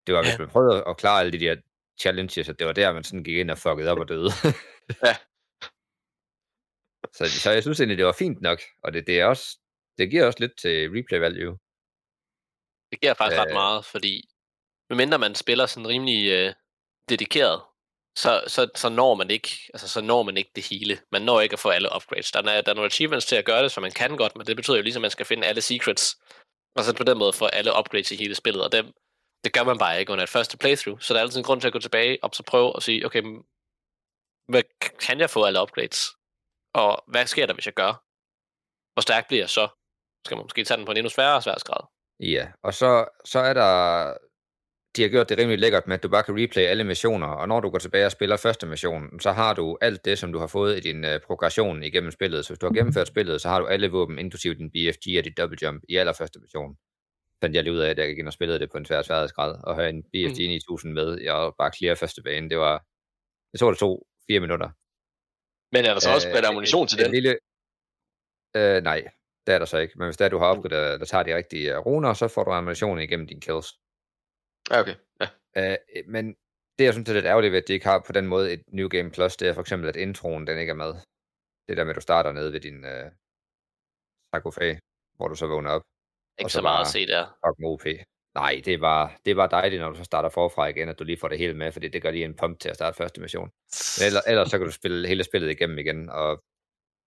Det 0.07 0.15
var, 0.15 0.23
hvis 0.23 0.39
man 0.39 0.49
prøvede 0.49 0.83
at 0.87 0.97
klare 0.97 1.19
alle 1.19 1.31
de 1.31 1.39
der 1.45 1.55
challenges, 1.99 2.49
og 2.49 2.59
det 2.59 2.67
var 2.67 2.73
der, 2.73 2.93
man 2.93 3.03
sådan 3.03 3.23
gik 3.23 3.37
ind 3.37 3.51
og 3.51 3.57
fuckede 3.57 3.91
op 3.91 3.99
og 3.99 4.07
døde. 4.09 4.29
Ja. 5.05 5.15
så, 7.13 7.29
så 7.29 7.51
jeg 7.51 7.63
synes 7.63 7.79
egentlig, 7.79 7.97
det 7.97 8.05
var 8.05 8.11
fint 8.19 8.41
nok, 8.41 8.61
og 8.83 8.93
det, 8.93 9.07
det, 9.07 9.19
er 9.19 9.25
også, 9.25 9.57
det 9.97 10.09
giver 10.09 10.25
også 10.25 10.39
lidt 10.39 10.57
til 10.57 10.89
replay 10.89 11.19
value. 11.19 11.57
Det 12.91 13.01
giver 13.01 13.13
faktisk 13.13 13.39
øh... 13.39 13.45
ret 13.45 13.53
meget, 13.53 13.85
fordi 13.85 14.29
medmindre 14.89 15.19
man 15.19 15.35
spiller 15.35 15.65
sådan 15.65 15.87
rimelig 15.87 16.31
øh, 16.31 16.53
dedikeret, 17.09 17.61
så, 18.17 18.43
så, 18.47 18.69
så, 18.75 18.89
når 18.89 19.15
man 19.15 19.31
ikke, 19.31 19.49
altså, 19.73 19.87
så 19.87 20.01
når 20.01 20.23
man 20.23 20.37
ikke 20.37 20.51
det 20.55 20.67
hele. 20.69 20.99
Man 21.11 21.21
når 21.21 21.41
ikke 21.41 21.53
at 21.53 21.59
få 21.59 21.69
alle 21.69 21.89
upgrades. 21.95 22.31
Der 22.31 22.39
er, 22.39 22.61
der 22.61 22.71
er 22.71 22.75
nogle 22.75 22.85
achievements 22.85 23.25
til 23.25 23.35
at 23.35 23.45
gøre 23.45 23.63
det, 23.63 23.71
så 23.71 23.81
man 23.81 23.91
kan 23.91 24.17
godt, 24.17 24.35
men 24.35 24.47
det 24.47 24.55
betyder 24.55 24.77
jo 24.77 24.83
ligesom, 24.83 25.01
at 25.01 25.03
man 25.03 25.11
skal 25.11 25.25
finde 25.25 25.47
alle 25.47 25.61
secrets, 25.61 26.17
og 26.75 26.83
så 26.83 26.95
på 26.95 27.03
den 27.03 27.17
måde 27.17 27.33
få 27.33 27.45
alle 27.45 27.71
upgrades 27.79 28.11
i 28.11 28.15
hele 28.15 28.35
spillet, 28.35 28.63
og 28.63 28.71
dem, 28.71 28.93
det 29.43 29.53
gør 29.53 29.63
man 29.63 29.77
bare 29.77 29.99
ikke 29.99 30.11
under 30.11 30.23
et 30.23 30.29
første 30.29 30.57
playthrough. 30.57 30.99
Så 30.99 31.13
der 31.13 31.19
er 31.19 31.23
altid 31.23 31.37
en 31.37 31.43
grund 31.43 31.61
til 31.61 31.67
at 31.67 31.73
gå 31.73 31.79
tilbage 31.79 32.17
og 32.23 32.29
så 32.33 32.43
prøve 32.43 32.73
at 32.75 32.83
sige, 32.83 33.05
okay, 33.05 33.21
mm, 33.21 33.43
hvad 34.47 34.63
kan 34.99 35.19
jeg 35.19 35.29
få 35.29 35.43
alle 35.43 35.61
upgrades? 35.61 36.07
Og 36.73 37.03
hvad 37.07 37.25
sker 37.25 37.45
der, 37.45 37.53
hvis 37.53 37.65
jeg 37.65 37.73
gør? 37.73 38.03
Hvor 38.93 39.01
stærk 39.01 39.27
bliver 39.27 39.41
jeg 39.41 39.49
så? 39.49 39.67
Skal 40.25 40.37
man 40.37 40.45
måske 40.45 40.63
tage 40.63 40.77
den 40.77 40.85
på 40.85 40.91
en 40.91 40.97
endnu 40.97 41.09
sværere 41.09 41.41
sværhedsgrad? 41.41 41.87
Ja, 42.19 42.47
og 42.63 42.73
så, 42.73 43.05
så 43.25 43.39
er 43.39 43.53
der... 43.53 44.13
De 44.95 45.01
har 45.01 45.09
gjort 45.09 45.29
det 45.29 45.37
rimelig 45.37 45.59
lækkert 45.59 45.87
med, 45.87 45.95
at 45.95 46.03
du 46.03 46.09
bare 46.09 46.23
kan 46.23 46.41
replay 46.41 46.63
alle 46.63 46.83
missioner, 46.83 47.27
og 47.27 47.47
når 47.47 47.59
du 47.59 47.69
går 47.69 47.77
tilbage 47.77 48.05
og 48.05 48.11
spiller 48.11 48.37
første 48.37 48.65
mission, 48.65 49.19
så 49.19 49.31
har 49.31 49.53
du 49.53 49.77
alt 49.81 50.05
det, 50.05 50.19
som 50.19 50.31
du 50.31 50.39
har 50.39 50.47
fået 50.47 50.77
i 50.77 50.79
din 50.79 51.05
uh, 51.05 51.11
progression 51.27 51.83
igennem 51.83 52.11
spillet. 52.11 52.45
Så 52.45 52.49
hvis 52.49 52.59
du 52.59 52.65
har 52.65 52.73
gennemført 52.73 53.07
spillet, 53.07 53.41
så 53.41 53.49
har 53.49 53.59
du 53.59 53.67
alle 53.67 53.91
våben, 53.91 54.19
inklusive 54.19 54.53
din 54.53 54.71
BFG 54.71 55.17
og 55.17 55.23
dit 55.23 55.37
double 55.37 55.57
jump, 55.61 55.83
i 55.89 55.95
allerførste 55.95 56.39
mission. 56.39 56.77
Fandt 57.41 57.55
jeg 57.55 57.63
lige 57.63 57.73
ud 57.73 57.79
af, 57.85 57.89
at 57.89 57.97
jeg 57.97 58.07
gik 58.07 58.17
ind 58.19 58.27
og 58.27 58.33
spillede 58.33 58.59
det 58.59 58.71
på 58.71 58.77
en 58.77 58.85
svær 58.85 59.01
sværhedsgrad, 59.01 59.53
og 59.67 59.75
have 59.75 59.89
en 59.89 60.03
BFG 60.03 60.37
9000 60.37 60.93
med, 60.93 61.21
jeg 61.21 61.33
var 61.33 61.51
bare 61.61 61.71
clear 61.77 61.95
første 61.95 62.21
bane. 62.27 62.49
Det 62.49 62.57
var, 62.57 62.75
jeg 63.53 63.59
tror, 63.59 63.69
det 63.71 63.79
tog 63.79 64.07
fire 64.27 64.39
minutter. 64.45 64.69
Men 65.73 65.81
er 65.89 65.93
der 65.93 66.01
så 66.05 66.09
også 66.15 66.27
Øh, 66.29 66.49
ammunition 66.49 66.83
et- 66.85 66.89
til 66.89 66.99
et 66.99 67.05
den? 67.05 67.11
Lille... 67.17 67.31
Øh, 68.59 68.79
nej, 68.89 68.99
det 69.45 69.51
er 69.55 69.59
der 69.59 69.65
så 69.73 69.77
ikke. 69.77 69.93
Men 69.97 70.05
hvis 70.07 70.17
det 70.17 70.25
er, 70.25 70.29
du 70.29 70.37
har 70.37 70.49
opgraderet, 70.53 70.99
der 70.99 71.05
tager 71.05 71.23
de 71.23 71.35
rigtige 71.35 71.67
øh, 71.73 71.79
runer, 71.87 72.13
så 72.13 72.27
får 72.27 72.43
du 72.43 72.51
ammunition 72.51 72.99
igennem 72.99 73.27
dine 73.27 73.41
kills. 73.41 73.69
Ja, 74.71 74.79
okay. 74.81 74.95
Ja. 75.21 75.27
Øh, 75.59 75.77
men 76.15 76.25
det, 76.77 76.83
jeg 76.85 76.93
synes 76.93 77.09
er 77.09 77.13
lidt 77.13 77.25
ærgerligt 77.25 77.51
ved, 77.51 77.61
at 77.61 77.67
de 77.67 77.73
ikke 77.73 77.85
har 77.91 78.03
på 78.07 78.11
den 78.17 78.27
måde 78.27 78.53
et 78.53 78.63
New 78.67 78.87
Game 78.95 79.09
Plus, 79.11 79.37
det 79.37 79.47
er 79.47 79.53
for 79.53 79.61
eksempel, 79.61 79.89
at 79.89 79.95
introen 79.95 80.47
den 80.47 80.57
ikke 80.59 80.69
er 80.75 80.81
med. 80.85 80.93
Det 81.67 81.77
der 81.77 81.83
med, 81.83 81.91
at 81.93 81.95
du 81.95 82.01
starter 82.09 82.31
nede 82.31 82.53
ved 82.53 82.59
din 82.67 82.85
øh, 82.85 83.05
sarkofag, 84.33 84.79
hvor 85.17 85.27
du 85.27 85.35
så 85.35 85.47
vågner 85.47 85.71
op. 85.71 85.81
Ikke 86.39 86.51
så 86.51 86.57
så 86.57 86.61
meget 86.61 86.81
at 86.81 86.87
se 86.87 87.07
der. 87.07 87.23
Fuck 87.45 87.59
med 87.59 87.69
OP. 87.69 87.85
Nej, 88.35 88.61
det 88.65 88.79
bare, 88.79 89.09
det 89.25 89.35
bare 89.35 89.47
dejligt, 89.51 89.81
når 89.81 89.89
du 89.89 89.97
så 89.97 90.03
starter 90.03 90.29
forfra 90.29 90.67
igen, 90.67 90.89
at 90.89 90.99
du 90.99 91.03
lige 91.03 91.17
får 91.17 91.27
det 91.27 91.37
hele 91.37 91.53
med, 91.53 91.71
fordi 91.71 91.87
det 91.87 92.01
gør 92.01 92.11
lige 92.11 92.25
en 92.25 92.35
pump 92.35 92.59
til 92.59 92.69
at 92.69 92.75
starte 92.75 92.97
første 92.97 93.21
mission. 93.21 93.49
Men 93.97 94.05
ellers, 94.07 94.23
ellers 94.27 94.49
så 94.49 94.57
kan 94.57 94.67
du 94.67 94.71
spille 94.71 95.07
hele 95.07 95.23
spillet 95.23 95.49
igennem 95.51 95.77
igen, 95.77 96.09
og 96.09 96.43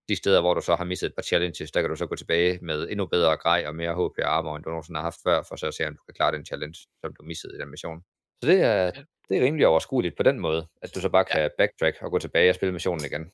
de 0.08 0.16
steder, 0.16 0.40
hvor 0.40 0.54
du 0.54 0.60
så 0.60 0.74
har 0.74 0.84
misset 0.84 1.06
et 1.06 1.14
par 1.14 1.22
challenges, 1.22 1.70
der 1.70 1.80
kan 1.80 1.90
du 1.90 1.96
så 1.96 2.06
gå 2.06 2.16
tilbage 2.16 2.58
med 2.62 2.88
endnu 2.90 3.06
bedre 3.06 3.36
grej 3.36 3.64
og 3.66 3.74
mere 3.74 3.94
HP 3.94 4.18
og 4.18 4.36
armor, 4.36 4.56
end 4.56 4.64
du 4.64 4.70
nogensinde 4.70 4.98
har 4.98 5.04
haft 5.04 5.20
før, 5.26 5.42
for 5.48 5.56
så 5.56 5.66
at 5.66 5.74
se, 5.74 5.86
om 5.86 5.96
du 5.96 6.02
kan 6.06 6.14
klare 6.14 6.32
den 6.32 6.46
challenge, 6.46 6.78
som 7.00 7.14
du 7.18 7.22
missede 7.24 7.56
i 7.56 7.60
den 7.60 7.70
mission. 7.70 8.02
Så 8.42 8.50
det 8.50 8.62
er, 8.62 8.90
det 9.28 9.38
er 9.38 9.44
rimelig 9.44 9.66
overskueligt 9.66 10.16
på 10.16 10.22
den 10.22 10.38
måde, 10.38 10.68
at 10.82 10.94
du 10.94 11.00
så 11.00 11.08
bare 11.08 11.24
kan 11.24 11.50
backtrack 11.58 11.96
og 12.02 12.10
gå 12.10 12.18
tilbage 12.18 12.50
og 12.50 12.54
spille 12.54 12.72
missionen 12.72 13.04
igen. 13.04 13.30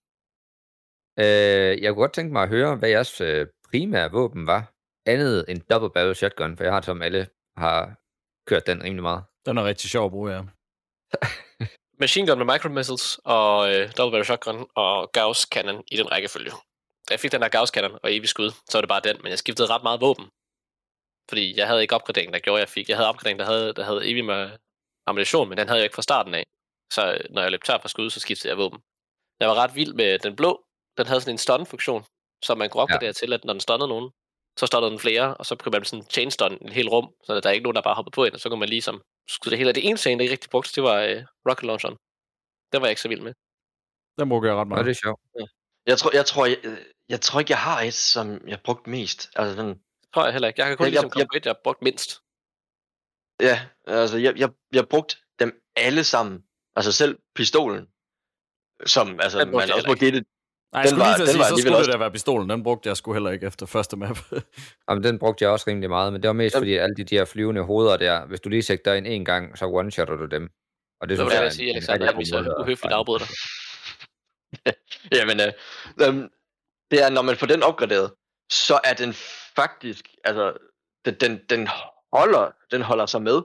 Øh, 1.18 1.82
jeg 1.82 1.88
kunne 1.88 2.02
godt 2.02 2.12
tænke 2.12 2.32
mig 2.32 2.42
at 2.42 2.48
høre, 2.48 2.76
hvad 2.76 2.88
jeres 2.88 3.20
øh, 3.20 3.46
primære 3.70 4.12
våben 4.12 4.46
var, 4.46 4.75
andet 5.06 5.44
end 5.48 5.60
double 5.70 5.90
barrel 5.90 6.14
shotgun, 6.14 6.56
for 6.56 6.64
jeg 6.64 6.72
har 6.72 6.80
som 6.80 7.02
alle 7.02 7.28
har 7.56 7.96
kørt 8.46 8.66
den 8.66 8.82
rimelig 8.82 9.02
meget. 9.02 9.24
Den 9.46 9.58
er 9.58 9.64
rigtig 9.64 9.90
sjov 9.90 10.04
at 10.04 10.10
bruge, 10.10 10.32
ja. 10.32 10.42
Machine 12.00 12.26
gun 12.26 12.38
med 12.38 12.54
micro 12.54 12.68
missiles 12.68 13.20
og 13.24 13.74
øh, 13.74 13.92
double 13.96 14.12
barrel 14.12 14.24
shotgun 14.24 14.66
og 14.74 15.12
Gauss 15.12 15.40
cannon 15.40 15.84
i 15.92 15.96
den 15.96 16.12
rækkefølge. 16.12 16.50
Da 17.08 17.10
jeg 17.10 17.20
fik 17.20 17.32
den 17.32 17.42
der 17.42 17.48
Gauss 17.48 17.72
cannon 17.72 17.98
og 18.02 18.14
evig 18.14 18.28
skud, 18.28 18.50
så 18.50 18.78
var 18.78 18.80
det 18.80 18.88
bare 18.88 19.00
den, 19.00 19.16
men 19.22 19.30
jeg 19.30 19.38
skiftede 19.38 19.68
ret 19.68 19.82
meget 19.82 20.00
våben. 20.00 20.26
Fordi 21.28 21.58
jeg 21.58 21.66
havde 21.66 21.82
ikke 21.82 21.94
opgradering, 21.94 22.32
der 22.32 22.38
gjorde, 22.38 22.60
jeg 22.60 22.68
fik. 22.68 22.88
Jeg 22.88 22.96
havde 22.96 23.08
opgradering, 23.08 23.38
der 23.38 23.44
havde, 23.44 23.72
der 23.72 23.84
havde 23.84 24.10
evig 24.10 24.24
med 24.24 24.50
ammunition, 25.06 25.48
men 25.48 25.58
den 25.58 25.68
havde 25.68 25.78
jeg 25.78 25.84
ikke 25.84 25.94
fra 25.94 26.02
starten 26.02 26.34
af. 26.34 26.44
Så 26.92 27.12
øh, 27.12 27.20
når 27.30 27.42
jeg 27.42 27.50
løb 27.50 27.62
tør 27.64 27.78
for 27.78 27.88
skud, 27.88 28.10
så 28.10 28.20
skiftede 28.20 28.48
jeg 28.48 28.58
våben. 28.58 28.80
Jeg 29.40 29.48
var 29.48 29.54
ret 29.54 29.74
vild 29.74 29.94
med 29.94 30.18
den 30.18 30.36
blå. 30.36 30.64
Den 30.98 31.06
havde 31.06 31.20
sådan 31.20 31.34
en 31.34 31.38
stun-funktion, 31.38 32.04
så 32.44 32.54
man 32.54 32.70
kunne 32.70 32.82
opgradere 32.82 33.06
ja. 33.06 33.12
til, 33.12 33.32
at 33.32 33.44
når 33.44 33.52
den 33.52 33.60
stunnede 33.60 33.88
nogen, 33.88 34.10
så 34.58 34.66
stunnede 34.66 34.90
den 34.90 34.98
flere, 35.00 35.36
og 35.36 35.46
så 35.46 35.56
kunne 35.56 35.70
man 35.72 35.84
sådan 35.84 36.04
chain 36.10 36.30
stun 36.30 36.52
et 36.66 36.72
helt 36.72 36.88
rum, 36.88 37.14
så 37.24 37.40
der 37.40 37.48
er 37.48 37.52
ikke 37.52 37.62
nogen, 37.62 37.76
der 37.76 37.82
bare 37.82 37.94
hoppede 37.94 38.14
på 38.14 38.24
ind, 38.24 38.34
og 38.34 38.40
så 38.40 38.48
kunne 38.48 38.60
man 38.60 38.68
ligesom 38.68 39.02
skyde 39.28 39.50
det 39.50 39.58
hele. 39.58 39.72
Det 39.72 39.86
eneste, 39.88 40.06
jeg 40.08 40.10
egentlig 40.12 40.24
ikke 40.24 40.32
rigtig 40.32 40.50
brugte, 40.50 40.70
det 40.74 40.82
var 40.82 40.98
øh, 41.08 41.22
rocket 41.48 41.66
launcheren. 41.66 41.96
Det 42.72 42.80
var 42.80 42.86
jeg 42.86 42.90
ikke 42.92 43.00
så 43.00 43.08
vild 43.08 43.20
med. 43.20 43.32
Den 44.18 44.28
bruger 44.28 44.46
jeg 44.46 44.56
ret 44.56 44.68
meget. 44.68 44.84
det 44.86 44.90
er 44.90 45.00
sjovt. 45.04 45.20
Jeg 45.86 45.98
tror, 45.98 46.10
jeg, 46.14 46.26
tror 46.26 46.46
jeg, 46.46 46.58
jeg 47.08 47.20
tror 47.20 47.40
ikke, 47.40 47.50
jeg 47.50 47.58
har 47.58 47.80
et, 47.82 47.94
som 47.94 48.48
jeg 48.48 48.58
brugt 48.64 48.86
mest. 48.86 49.30
Altså 49.36 49.62
Det 49.62 49.78
tror 50.14 50.24
jeg 50.24 50.32
heller 50.32 50.48
ikke. 50.48 50.60
Jeg 50.60 50.68
kan 50.68 50.76
kun 50.76 50.84
Jeg- 50.84 50.90
ligesom 50.90 51.04
jeg- 51.06 51.12
komme 51.12 51.26
på 51.32 51.36
et, 51.36 51.44
jeg 51.46 51.50
har 51.54 51.60
brugt 51.64 51.82
mindst. 51.82 52.10
ja, 53.40 53.56
altså 53.86 54.16
jeg, 54.18 54.32
jeg, 54.38 54.48
jeg 54.72 54.88
brugt 54.88 55.18
dem 55.40 55.62
alle 55.76 56.04
sammen. 56.04 56.44
Altså 56.76 56.92
selv 56.92 57.18
pistolen, 57.34 57.88
som 58.86 59.20
altså, 59.20 59.38
Den 59.38 59.50
brugte 59.50 59.62
man 59.62 59.68
jeg 59.68 59.74
også 59.76 59.88
må 59.88 59.94
give 59.94 60.10
det. 60.12 60.24
Nej, 60.72 60.81
jeg 60.81 60.83
Den 60.83 60.88
skulle 60.90 61.00
var- 61.00 61.07
lige 61.07 61.16
til 61.16 61.22
at 61.22 61.29
sige, 61.29 61.38
var 61.38 61.44
så 61.48 61.57
skulle 61.62 61.76
også- 61.76 61.90
det 61.90 61.94
da 61.94 61.98
være 61.98 62.11
pistolen. 62.11 62.50
Den 62.50 62.62
brugte 62.62 62.88
jeg 62.88 62.96
sgu 62.96 63.12
heller 63.12 63.31
ikke 63.31 63.46
efter 63.46 63.66
første 63.66 63.96
map. 63.96 64.18
Jamen, 64.88 65.05
den 65.05 65.18
brugte 65.18 65.44
jeg 65.44 65.50
også 65.50 65.64
rimelig 65.70 65.90
meget, 65.90 66.12
men 66.12 66.22
det 66.22 66.29
var 66.29 66.35
mest 66.35 66.55
Jamen- 66.55 66.61
fordi 66.61 66.74
alle 66.76 66.94
de 66.96 67.05
der 67.05 67.24
flyvende 67.24 67.62
hoveder 67.62 67.96
der, 67.96 68.26
hvis 68.26 68.40
du 68.40 68.48
lige 68.48 68.62
sigter 68.62 68.94
ind 68.94 69.07
en 69.07 69.24
gang, 69.24 69.59
så 69.59 69.64
one-shotter 69.64 70.16
du 70.16 70.26
dem. 70.26 70.50
Og 71.00 71.09
det 71.09 71.18
Det 71.18 71.24
var 71.24 71.31
synes 71.31 71.33
det, 71.33 71.37
jeg 71.38 71.44
jeg 71.44 71.52
sige, 71.52 71.70
Alexander. 71.70 72.07
Jeg 72.07 72.16
vil 72.16 72.26
så 72.26 72.55
uhøfligt 72.61 72.92
afbryde 72.92 73.18
dig. 73.18 73.29
Jamen, 75.18 75.40
øh, 75.40 75.52
øhm, 76.02 76.29
det 76.90 77.02
er, 77.05 77.11
når 77.11 77.22
man 77.22 77.37
får 77.37 77.46
den 77.46 77.62
opgraderet, 77.62 78.12
så 78.52 78.81
er 78.85 78.94
den 78.94 79.12
faktisk, 79.57 80.09
altså, 80.24 80.52
den, 81.05 81.14
den, 81.14 81.40
den, 81.50 81.68
holder, 82.12 82.50
den 82.70 82.83
holder 82.83 83.07
sig 83.07 83.22
med. 83.22 83.42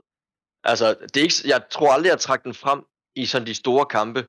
Altså, 0.64 0.86
det 1.02 1.16
er 1.16 1.22
ikke, 1.22 1.34
jeg 1.44 1.62
tror 1.70 1.92
aldrig, 1.92 2.10
jeg 2.10 2.20
trak 2.20 2.44
den 2.44 2.54
frem 2.54 2.84
i 3.16 3.26
sådan 3.26 3.46
de 3.46 3.54
store 3.54 3.86
kampe. 3.86 4.20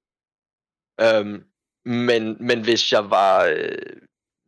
Øhm, 1.05 1.43
men, 1.85 2.37
men 2.39 2.63
hvis 2.63 2.91
jeg 2.91 3.09
var, 3.09 3.45
øh, 3.45 3.97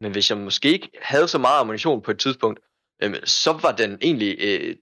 men 0.02 0.12
hvis 0.12 0.30
jeg 0.30 0.38
måske 0.38 0.72
ikke 0.72 0.90
havde 1.02 1.28
så 1.28 1.38
meget 1.38 1.60
ammunition 1.60 2.02
på 2.02 2.12
et 2.12 2.20
tidspunkt, 2.20 2.60
øh, 3.04 3.16
så 3.24 3.52
var 3.52 3.72
den 3.72 3.98
egentlig 4.02 4.38
øh, 4.40 4.76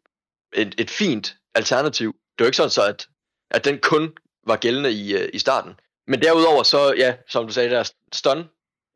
et, 0.53 0.75
et 0.77 0.89
fint 0.89 1.37
alternativ. 1.55 2.13
Det 2.13 2.39
var 2.39 2.45
ikke 2.45 2.57
sådan 2.57 2.69
så, 2.69 2.87
at, 2.87 3.07
at 3.51 3.65
den 3.65 3.79
kun 3.79 4.17
var 4.47 4.55
gældende 4.55 4.91
i, 4.91 5.13
øh, 5.17 5.29
i 5.33 5.39
starten. 5.39 5.73
Men 6.07 6.21
derudover 6.21 6.63
så, 6.63 6.93
ja, 6.97 7.17
som 7.27 7.47
du 7.47 7.53
sagde 7.53 7.69
der, 7.69 7.91
stun. 8.13 8.49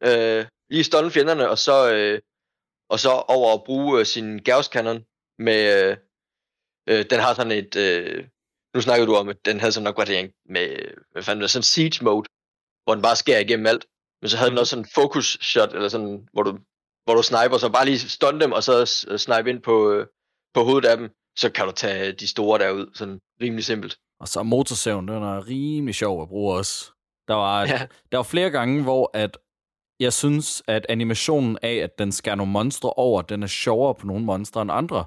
Øh, 0.03 0.45
lige 0.69 0.83
stun 0.83 1.11
fjenderne, 1.11 1.49
og 1.49 1.57
så, 1.57 1.93
øh, 1.93 2.19
og 2.89 2.99
så 2.99 3.09
over 3.09 3.53
at 3.53 3.63
bruge 3.63 3.99
øh, 3.99 4.05
sin 4.05 4.39
Gauss 4.43 4.69
Cannon 4.69 5.05
med, 5.39 5.89
øh, 5.89 5.97
øh, 6.89 7.05
den 7.09 7.19
har 7.19 7.33
sådan 7.33 7.51
et, 7.51 7.75
øh, 7.75 8.27
nu 8.73 8.81
snakkede 8.81 9.07
du 9.07 9.15
om, 9.15 9.29
at 9.29 9.45
den 9.45 9.59
havde 9.59 9.71
sådan 9.71 9.83
en 9.83 9.87
opgradering 9.87 10.33
med, 10.45 10.69
øh, 10.69 10.93
hvad 11.11 11.23
fanden 11.23 11.41
er 11.41 11.43
det, 11.43 11.51
sådan 11.51 11.63
siege 11.63 12.03
mode, 12.03 12.29
hvor 12.87 12.93
den 12.95 13.01
bare 13.01 13.15
skærer 13.15 13.39
igennem 13.39 13.65
alt. 13.65 13.85
Men 14.21 14.29
så 14.29 14.37
havde 14.37 14.49
den 14.49 14.57
også 14.59 14.69
sådan 14.69 14.83
en 14.85 14.89
focus 14.95 15.37
shot, 15.41 15.73
eller 15.73 15.89
sådan, 15.89 16.27
hvor 16.33 16.43
du, 16.43 16.51
hvor 17.05 17.13
du 17.15 17.21
sniper, 17.23 17.57
så 17.57 17.69
bare 17.69 17.85
lige 17.85 17.99
stun 17.99 18.41
dem, 18.41 18.51
og 18.51 18.63
så 18.63 18.85
s- 18.85 19.21
snipe 19.21 19.49
ind 19.49 19.61
på, 19.61 19.91
øh, 19.91 20.07
på 20.53 20.63
hovedet 20.63 20.89
af 20.89 20.97
dem, 20.97 21.09
så 21.37 21.51
kan 21.51 21.65
du 21.65 21.71
tage 21.71 22.11
de 22.11 22.27
store 22.27 22.59
derud, 22.59 22.91
sådan 22.93 23.19
rimelig 23.41 23.65
simpelt. 23.65 23.97
Og 24.19 24.27
så 24.27 24.43
motorsaven, 24.43 25.07
den 25.07 25.23
er 25.23 25.47
rimelig 25.47 25.95
sjov 25.95 26.21
at 26.21 26.27
bruge 26.27 26.57
også. 26.57 26.91
Der 27.27 27.33
var, 27.33 27.61
ja. 27.65 27.87
der 28.11 28.17
var 28.17 28.23
flere 28.23 28.49
gange, 28.49 28.83
hvor 28.83 29.11
at 29.13 29.37
jeg 29.99 30.13
synes, 30.13 30.63
at 30.67 30.85
animationen 30.89 31.57
af, 31.61 31.73
at 31.75 31.99
den 31.99 32.11
skærer 32.11 32.35
nogle 32.35 32.51
monstre 32.51 32.89
over, 32.89 33.21
den 33.21 33.43
er 33.43 33.47
sjovere 33.47 33.95
på 33.95 34.07
nogle 34.07 34.25
monstre 34.25 34.61
end 34.61 34.71
andre. 34.71 35.05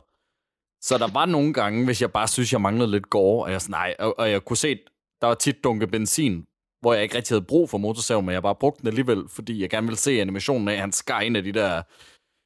Så 0.83 0.99
der 0.99 1.12
var 1.12 1.26
nogle 1.26 1.53
gange, 1.53 1.85
hvis 1.85 2.03
jeg 2.03 2.12
bare 2.12 2.28
synes, 2.28 2.53
jeg 2.53 2.61
manglede 2.61 2.91
lidt 2.91 3.11
gore, 3.11 3.45
og 3.45 3.53
jeg, 3.53 3.61
sådan, 3.62 3.70
nej, 3.72 3.95
og, 3.99 4.18
og 4.18 4.31
jeg 4.31 4.45
kunne 4.45 4.57
se, 4.57 4.78
der 5.20 5.26
var 5.26 5.35
tit 5.35 5.64
dunke 5.64 5.87
benzin, 5.87 6.47
hvor 6.81 6.95
jeg 6.95 7.03
ikke 7.03 7.16
rigtig 7.16 7.35
havde 7.35 7.45
brug 7.45 7.70
for 7.70 7.78
motorsaven, 7.78 8.26
men 8.26 8.33
jeg 8.33 8.43
bare 8.43 8.55
brugte 8.55 8.81
den 8.81 8.89
alligevel, 8.89 9.28
fordi 9.28 9.61
jeg 9.61 9.70
gerne 9.70 9.87
ville 9.87 9.99
se 9.99 10.20
animationen 10.20 10.68
af, 10.68 10.72
at 10.72 10.81
han 10.81 10.93
skar 10.93 11.20
en 11.20 11.37
af 11.37 11.43
de 11.43 11.53
der, 11.53 11.83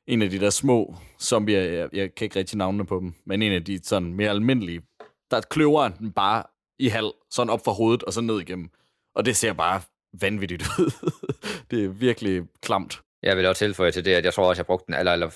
en 0.06 0.22
af 0.22 0.30
de 0.30 0.40
der 0.40 0.50
små 0.50 0.96
zombier, 1.20 1.60
jeg, 1.60 1.88
jeg 1.92 2.14
kan 2.14 2.24
ikke 2.24 2.38
rigtig 2.38 2.58
navne 2.58 2.86
på 2.86 3.00
dem, 3.00 3.14
men 3.26 3.42
en 3.42 3.52
af 3.52 3.64
de 3.64 3.84
sådan 3.84 4.14
mere 4.14 4.30
almindelige, 4.30 4.82
der 5.30 5.40
kløver 5.40 5.82
han 5.82 5.98
den 5.98 6.12
bare 6.12 6.42
i 6.78 6.88
halv, 6.88 7.12
sådan 7.30 7.50
op 7.50 7.64
fra 7.64 7.72
hovedet 7.72 8.02
og 8.02 8.12
så 8.12 8.20
ned 8.20 8.40
igennem. 8.40 8.70
Og 9.14 9.24
det 9.24 9.36
ser 9.36 9.52
bare 9.52 9.82
vanvittigt 10.20 10.62
ud. 10.78 11.10
det 11.70 11.84
er 11.84 11.88
virkelig 11.88 12.42
klamt. 12.62 13.02
Jeg 13.22 13.36
vil 13.36 13.46
også 13.46 13.64
tilføje 13.64 13.90
til 13.90 14.04
det, 14.04 14.14
at 14.14 14.24
jeg 14.24 14.34
tror 14.34 14.48
også, 14.48 14.60
jeg 14.60 14.66
brugte 14.66 14.86
den 14.86 14.94
aller, 14.94 15.12
aller, 15.12 15.26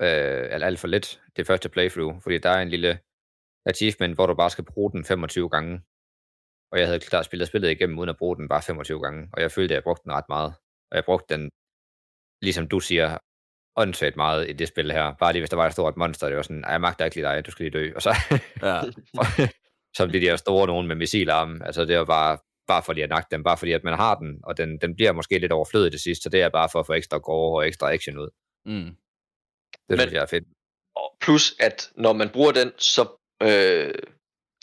øh, 0.00 0.54
aller, 0.54 0.66
alt 0.66 0.78
for 0.78 0.88
lidt 0.88 1.22
det 1.36 1.46
første 1.46 1.68
playthrough, 1.68 2.22
fordi 2.22 2.38
der 2.38 2.50
er 2.50 2.62
en 2.62 2.68
lille 2.68 2.98
achievement, 3.66 4.14
hvor 4.14 4.26
du 4.26 4.34
bare 4.34 4.50
skal 4.50 4.64
bruge 4.64 4.92
den 4.92 5.04
25 5.04 5.48
gange. 5.48 5.80
Og 6.72 6.78
jeg 6.78 6.86
havde 6.86 7.00
klart 7.00 7.24
spillet 7.24 7.48
spillet 7.48 7.70
igennem, 7.70 7.98
uden 7.98 8.08
at 8.10 8.16
bruge 8.16 8.36
den 8.36 8.48
bare 8.48 8.62
25 8.62 9.00
gange. 9.02 9.28
Og 9.32 9.42
jeg 9.42 9.50
følte, 9.52 9.74
at 9.74 9.76
jeg 9.76 9.82
brugte 9.82 10.02
den 10.04 10.12
ret 10.12 10.28
meget. 10.28 10.54
Og 10.90 10.96
jeg 10.96 11.04
brugte 11.04 11.34
den, 11.34 11.50
ligesom 12.42 12.68
du 12.68 12.80
siger, 12.80 13.18
åndssvagt 13.76 14.16
meget 14.16 14.50
i 14.50 14.52
det 14.52 14.68
spil 14.68 14.92
her. 14.92 15.14
Bare 15.18 15.32
lige 15.32 15.40
hvis 15.40 15.50
der 15.50 15.56
var 15.56 15.66
et 15.66 15.72
stort 15.72 15.96
monster, 15.96 16.26
det 16.28 16.36
var 16.36 16.42
sådan, 16.42 16.64
"Ej, 16.64 16.70
jeg 16.70 16.80
magter 16.80 17.04
ikke 17.04 17.16
lige 17.16 17.26
dig, 17.26 17.46
du 17.46 17.50
skal 17.50 17.64
lige 17.64 17.78
dø. 17.78 17.92
Og 17.96 18.02
så, 18.02 18.10
Ja. 18.62 18.80
som 19.98 20.10
de 20.10 20.20
der 20.20 20.36
store 20.36 20.66
nogen 20.66 20.88
med 20.88 20.96
missilarme. 20.96 21.66
Altså 21.66 21.84
det 21.84 21.98
var 21.98 22.04
bare, 22.04 22.38
bare 22.66 22.82
fordi 22.82 23.00
at 23.00 23.08
nakke 23.08 23.28
dem, 23.30 23.42
bare 23.44 23.56
fordi 23.58 23.72
at 23.72 23.84
man 23.84 23.94
har 23.94 24.14
den, 24.14 24.40
og 24.44 24.56
den, 24.56 24.78
den 24.78 24.94
bliver 24.96 25.12
måske 25.12 25.38
lidt 25.38 25.52
overflødig 25.52 25.92
det 25.92 26.00
sidste, 26.00 26.22
så 26.22 26.28
det 26.28 26.42
er 26.42 26.48
bare 26.48 26.68
for 26.72 26.80
at 26.80 26.86
få 26.86 26.92
ekstra 26.92 27.18
gore 27.18 27.58
og 27.62 27.66
ekstra 27.68 27.92
action 27.92 28.18
ud. 28.18 28.28
Mm. 28.66 28.72
Det 28.74 28.96
Men- 29.88 29.98
synes 29.98 30.12
jeg 30.12 30.22
er 30.22 30.26
fedt. 30.26 30.44
Og 30.96 31.16
plus, 31.20 31.54
at 31.60 31.90
når 31.96 32.12
man 32.12 32.28
bruger 32.30 32.52
den, 32.52 32.72
så, 32.78 33.02
øh, 33.42 33.94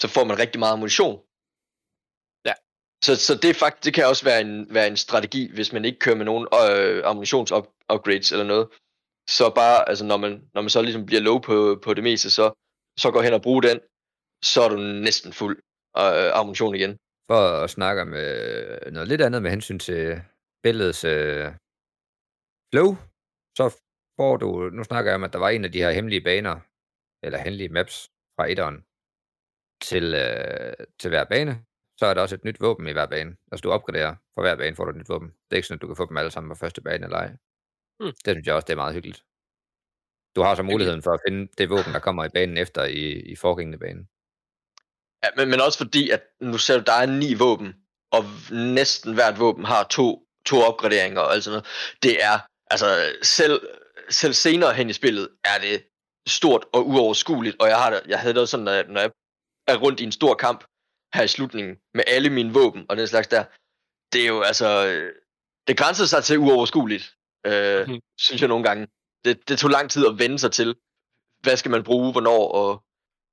så 0.02 0.08
får 0.08 0.24
man 0.24 0.40
rigtig 0.40 0.60
meget 0.60 0.74
ammunition. 0.74 1.22
Så, 3.06 3.16
så 3.16 3.34
det, 3.42 3.50
er 3.50 3.54
faktisk, 3.54 3.86
det 3.86 3.94
kan 3.94 4.06
også 4.06 4.26
være 4.26 4.42
en, 4.42 4.74
være 4.74 4.88
en 4.88 4.98
strategi, 4.98 5.52
hvis 5.54 5.74
man 5.74 5.86
ikke 5.86 6.00
kører 6.00 6.16
med 6.16 6.26
nogen 6.26 6.48
øh, 6.54 7.02
ammunitionsupgrades 7.06 8.32
eller 8.32 8.46
noget. 8.46 8.68
Så 9.30 9.52
bare, 9.56 9.90
altså 9.90 10.06
når 10.06 10.18
man, 10.18 10.50
når 10.54 10.62
man 10.62 10.70
så 10.70 10.82
ligesom 10.82 11.06
bliver 11.06 11.22
low 11.22 11.40
på, 11.40 11.80
på 11.84 11.94
det 11.94 12.04
meste, 12.04 12.30
så, 12.30 12.46
så 13.00 13.12
går 13.12 13.22
hen 13.22 13.34
og 13.34 13.42
bruge 13.42 13.64
den, 13.64 13.80
så 14.44 14.62
er 14.62 14.70
du 14.70 14.78
næsten 14.78 15.34
fuld 15.34 15.58
øh, 15.98 16.32
ammunition 16.40 16.76
igen. 16.76 16.98
For 17.32 17.42
at 17.64 17.70
snakke 17.70 18.02
om 18.02 18.14
øh, 18.14 18.92
noget 18.92 19.08
lidt 19.08 19.22
andet 19.22 19.42
med 19.42 19.52
hensyn 19.52 19.80
til 19.80 20.22
billedets 20.64 21.04
øh, 21.04 21.48
flow, 22.72 22.90
så 23.58 23.66
får 24.20 24.38
du, 24.38 24.70
nu 24.70 24.84
snakker 24.84 25.12
jeg 25.12 25.16
om, 25.16 25.24
at 25.24 25.34
der 25.34 25.40
var 25.40 25.50
en 25.50 25.66
af 25.66 25.72
de 25.72 25.82
her 25.84 25.92
hemmelige 25.92 26.22
baner, 26.22 26.60
eller 27.26 27.40
hemmelige 27.40 27.70
maps 27.70 28.10
fra 28.36 28.46
etteren, 28.52 28.78
til, 29.90 30.06
øh, 30.14 30.74
til 31.00 31.10
hver 31.10 31.24
bane, 31.24 31.54
så 32.00 32.06
er 32.06 32.14
der 32.14 32.22
også 32.22 32.36
et 32.36 32.44
nyt 32.44 32.62
våben 32.62 32.88
i 32.88 32.92
hver 32.92 33.06
bane. 33.06 33.36
Altså 33.52 33.62
du 33.62 33.72
opgraderer 33.72 34.16
for 34.34 34.42
hver 34.42 34.56
bane, 34.56 34.76
får 34.76 34.86
du 34.86 34.92
et 34.92 34.98
nyt 34.98 35.10
våben. 35.10 35.28
Det 35.28 35.52
er 35.52 35.56
ikke 35.56 35.68
sådan, 35.68 35.78
at 35.78 35.82
du 35.82 35.88
kan 35.88 35.96
få 35.96 36.06
dem 36.10 36.18
alle 36.18 36.32
sammen 36.32 36.50
på 36.52 36.56
første 36.56 36.82
bane 36.82 37.06
eller 37.06 37.18
ej. 37.18 37.30
Hmm. 38.00 38.14
Det 38.26 38.32
synes 38.34 38.48
jeg 38.48 38.56
også, 38.56 38.66
det 38.66 38.74
er 38.74 38.84
meget 38.84 38.94
hyggeligt. 38.94 39.24
Du 40.36 40.42
har 40.42 40.56
så 40.56 40.64
muligheden 40.64 41.04
for 41.04 41.12
at 41.12 41.20
finde 41.28 41.52
det 41.58 41.70
våben, 41.70 41.94
der 41.94 42.00
kommer 42.00 42.26
i 42.26 42.30
banen 42.30 42.58
efter 42.58 42.84
i, 42.84 43.04
i 43.32 43.36
forgængende 43.36 43.80
bane. 43.80 44.02
Ja, 45.24 45.30
men, 45.38 45.50
men 45.50 45.62
også 45.62 45.78
fordi, 45.78 46.10
at 46.10 46.24
nu 46.42 46.58
ser 46.58 46.78
du, 46.78 46.84
der 46.84 46.94
er 46.94 47.06
ni 47.06 47.34
våben, 47.34 47.76
og 48.12 48.24
næsten 48.52 49.14
hvert 49.14 49.40
våben 49.40 49.66
har 49.66 49.84
to, 49.84 50.08
to 50.46 50.56
opgraderinger 50.70 51.22
og 51.22 51.34
alt 51.34 51.44
sådan 51.44 51.56
noget. 51.56 51.98
Det 52.04 52.24
er, 52.24 52.38
altså 52.72 52.88
selv, 53.22 53.62
selv 54.10 54.34
senere 54.34 54.74
hen 54.74 54.90
i 54.90 54.94
spillet, 54.94 55.30
er 55.44 55.58
det 55.62 55.84
stort 56.28 56.66
og 56.74 56.88
uoverskueligt, 56.88 57.56
og 57.62 57.68
jeg, 57.68 57.78
har 57.78 57.90
det, 57.90 58.02
jeg 58.08 58.20
havde 58.20 58.34
det 58.34 58.42
også 58.42 58.52
sådan, 58.52 58.64
når 58.64 58.72
jeg, 58.72 58.86
når 58.88 59.02
jeg 59.02 59.12
er 59.68 59.78
rundt 59.78 60.00
i 60.00 60.04
en 60.04 60.12
stor 60.12 60.34
kamp 60.34 60.64
her 61.14 61.24
i 61.24 61.28
slutningen, 61.28 61.78
med 61.94 62.04
alle 62.08 62.30
mine 62.30 62.54
våben 62.54 62.86
og 62.90 62.98
den 62.98 63.08
slags 63.08 63.28
der, 63.28 63.44
det 64.14 64.24
er 64.24 64.28
jo 64.28 64.42
altså, 64.42 64.88
øh, 64.88 65.14
det 65.68 65.78
grænser 65.78 66.06
sig 66.06 66.24
til 66.24 66.38
uoverskueligt, 66.40 67.16
øh, 67.46 67.88
Mhm. 67.88 68.00
synes 68.18 68.42
jeg 68.42 68.50
nogle 68.50 68.64
gange. 68.64 68.88
Det, 69.26 69.50
det 69.50 69.60
tog 69.60 69.70
lang 69.70 69.92
tid 69.92 70.08
at 70.08 70.20
vende 70.20 70.40
sig 70.40 70.52
til, 70.52 70.76
hvad 71.44 71.58
skal 71.58 71.72
man 71.72 71.84
bruge, 71.84 72.12
hvornår, 72.12 72.52
og 72.52 72.84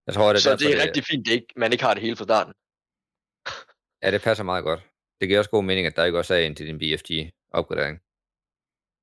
Jeg 0.06 0.14
tror, 0.14 0.28
det 0.28 0.34
er 0.36 0.40
så 0.40 0.50
derfor, 0.50 0.58
det 0.58 0.78
er 0.80 0.82
rigtig 0.84 1.04
fint, 1.04 1.26
det 1.26 1.32
ikke, 1.32 1.46
man 1.56 1.72
ikke 1.72 1.84
har 1.84 1.94
det 1.94 2.02
hele 2.02 2.16
fra 2.16 2.24
starten. 2.24 2.52
Ja, 4.02 4.10
det 4.10 4.22
passer 4.22 4.44
meget 4.44 4.64
godt. 4.64 4.80
Det 5.20 5.28
giver 5.28 5.38
også 5.38 5.50
god 5.50 5.64
mening, 5.64 5.86
at 5.86 5.96
der 5.96 6.04
ikke 6.04 6.18
også 6.18 6.34
er 6.34 6.38
en 6.38 6.54
til 6.54 6.66
din 6.66 6.78
BFG-opgradering. 6.78 7.96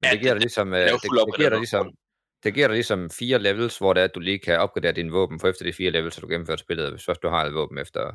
Men 0.02 0.06
Ja, 0.08 0.12
det 0.12 0.20
giver 0.20 0.34
det- 0.34 0.42
dig 0.42 0.46
ligesom, 0.48 0.74
er 0.74 0.80
øh, 0.84 0.90
det, 0.90 1.02
det, 1.02 1.36
giver 1.38 1.50
dig 1.50 1.58
ligesom, 1.58 1.92
det 2.44 2.54
giver 2.54 2.68
dig 2.68 2.74
ligesom 2.74 3.10
fire 3.10 3.40
levels, 3.40 3.78
hvor 3.78 3.94
det 3.94 4.02
er, 4.02 4.06
at 4.06 4.16
du 4.16 4.20
lige 4.20 4.40
kan 4.40 4.60
opgradere 4.60 4.92
dine 4.92 5.12
våben, 5.12 5.40
for 5.40 5.48
efter 5.48 5.66
de 5.66 5.74
fire 5.74 5.92
levels, 5.92 6.16
så 6.16 6.22
du 6.22 6.28
gennemført 6.28 6.60
spillet. 6.60 6.92
Hvis 6.92 7.06
først 7.06 7.22
du 7.24 7.28
har 7.30 7.46
et 7.46 7.54
våben 7.54 7.78
efter 7.78 8.12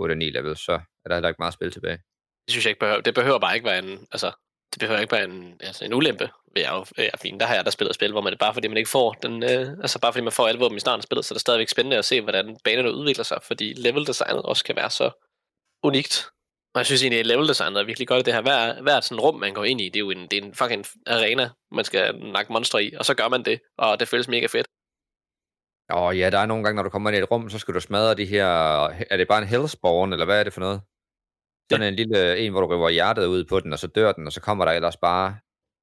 8-9 0.00 0.04
level, 0.14 0.56
så 0.56 0.72
er 0.72 1.08
der 1.08 1.14
heller 1.14 1.28
ikke 1.28 1.42
meget 1.42 1.54
spil 1.54 1.70
tilbage. 1.70 1.98
Det 2.46 2.50
synes 2.52 2.64
jeg 2.64 2.70
ikke 2.70 2.80
behøver. 2.80 3.00
Det 3.00 3.14
behøver 3.14 3.38
bare 3.38 3.54
ikke 3.54 3.66
være 3.66 3.78
en, 3.78 4.06
altså, 4.12 4.32
det 4.72 4.80
behøver 4.80 5.00
ikke 5.00 5.12
være 5.12 5.24
en, 5.24 5.56
altså, 5.60 5.84
en 5.84 5.94
ulempe 5.94 6.30
ved 6.54 6.62
er, 6.62 6.72
jo 6.72 6.84
er 6.98 7.16
fint. 7.22 7.40
Der 7.40 7.46
har 7.46 7.54
jeg 7.54 7.64
der 7.64 7.70
spillet 7.70 7.94
spil, 7.94 8.12
hvor 8.12 8.20
man 8.20 8.32
det 8.32 8.38
bare 8.38 8.54
fordi 8.54 8.68
man 8.68 8.76
ikke 8.76 8.90
får 8.90 9.12
den, 9.12 9.42
øh, 9.42 9.68
altså 9.84 9.98
bare 10.00 10.12
fordi 10.12 10.24
man 10.24 10.32
får 10.32 10.48
alle 10.48 10.60
våben 10.60 10.76
i 10.76 10.80
starten 10.80 11.00
af 11.00 11.02
spillet, 11.02 11.24
så 11.24 11.32
er 11.32 11.36
det 11.36 11.40
stadigvæk 11.40 11.68
spændende 11.68 11.98
at 11.98 12.04
se, 12.04 12.20
hvordan 12.20 12.56
banerne 12.64 12.92
udvikler 12.92 13.24
sig, 13.24 13.38
fordi 13.42 13.72
level 13.72 14.06
designet 14.06 14.42
også 14.42 14.64
kan 14.64 14.76
være 14.76 14.90
så 14.90 15.10
unikt. 15.82 16.26
Og 16.74 16.78
jeg 16.78 16.86
synes 16.86 17.02
egentlig, 17.02 17.20
at 17.20 17.26
level 17.26 17.48
designet 17.48 17.80
er 17.80 17.84
virkelig 17.84 18.08
godt 18.08 18.26
det 18.26 18.34
her. 18.34 18.42
Hver, 18.42 18.82
hvert 18.82 19.04
sådan 19.04 19.20
rum, 19.20 19.34
man 19.34 19.54
går 19.54 19.64
ind 19.64 19.80
i, 19.80 19.84
det 19.84 19.96
er 19.96 20.00
jo 20.00 20.10
en, 20.10 20.26
det 20.26 20.32
er 20.32 20.42
en 20.42 20.54
fucking 20.54 20.86
arena, 21.06 21.50
man 21.72 21.84
skal 21.84 22.14
nakke 22.18 22.52
monstre 22.52 22.84
i, 22.84 22.94
og 22.94 23.04
så 23.04 23.14
gør 23.14 23.28
man 23.28 23.42
det, 23.42 23.60
og 23.78 24.00
det 24.00 24.08
føles 24.08 24.28
mega 24.28 24.46
fedt. 24.46 24.66
Og 25.90 26.18
ja, 26.18 26.30
der 26.30 26.38
er 26.38 26.46
nogle 26.46 26.64
gange, 26.64 26.76
når 26.76 26.82
du 26.82 26.90
kommer 26.90 27.10
ind 27.10 27.16
i 27.16 27.20
et 27.20 27.30
rum, 27.30 27.50
så 27.50 27.58
skal 27.58 27.74
du 27.74 27.80
smadre 27.80 28.14
de 28.14 28.24
her... 28.24 28.46
Er 29.10 29.16
det 29.16 29.28
bare 29.28 29.42
en 29.42 29.48
hellspawn, 29.48 30.12
eller 30.12 30.24
hvad 30.24 30.40
er 30.40 30.44
det 30.44 30.52
for 30.52 30.60
noget? 30.60 30.80
Sådan 31.70 31.86
en 31.86 31.94
lille 31.94 32.38
en, 32.38 32.52
hvor 32.52 32.60
du 32.60 32.66
river 32.66 32.88
hjertet 32.88 33.26
ud 33.26 33.44
på 33.44 33.60
den, 33.60 33.72
og 33.72 33.78
så 33.78 33.86
dør 33.86 34.12
den, 34.12 34.26
og 34.26 34.32
så 34.32 34.40
kommer 34.40 34.64
der 34.64 34.72
ellers 34.72 34.96
bare 34.96 35.38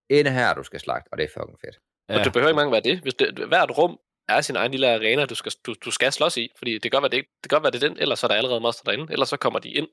en 0.10 0.28
her, 0.28 0.54
du 0.54 0.64
skal 0.64 0.80
slagte, 0.80 1.10
og 1.12 1.18
det 1.18 1.24
er 1.24 1.40
fucking 1.40 1.60
fedt. 1.66 1.78
Ja. 2.10 2.20
Og 2.20 2.26
det 2.26 2.34
behøver 2.34 2.50
ikke 2.50 2.56
mange 2.56 2.72
være 2.72 2.82
det. 2.82 3.00
Hvis 3.00 3.14
det, 3.14 3.48
hvert 3.48 3.78
rum 3.78 4.00
er 4.30 4.42
sin 4.42 4.56
egen 4.56 4.72
lille 4.72 4.94
arena, 4.94 5.26
du 5.26 5.36
skal, 5.36 5.52
du, 5.66 5.76
du 5.86 5.92
skal 5.92 6.12
slås 6.12 6.38
i, 6.38 6.50
fordi 6.58 6.74
det 6.74 6.82
kan 6.82 6.92
godt 6.92 7.02
være, 7.02 7.10
det, 7.10 7.18
ikke, 7.18 7.30
det, 7.44 7.50
kan 7.50 7.56
godt 7.56 7.64
være, 7.64 7.72
det 7.72 7.84
er 7.84 7.88
den, 7.90 7.98
ellers 7.98 8.20
så 8.20 8.26
er 8.26 8.28
der 8.28 8.36
allerede 8.36 8.60
monster 8.60 8.84
derinde, 8.84 9.14
ellers 9.14 9.30
så 9.30 9.38
kommer 9.38 9.60
de 9.60 9.70
ind, 9.70 9.88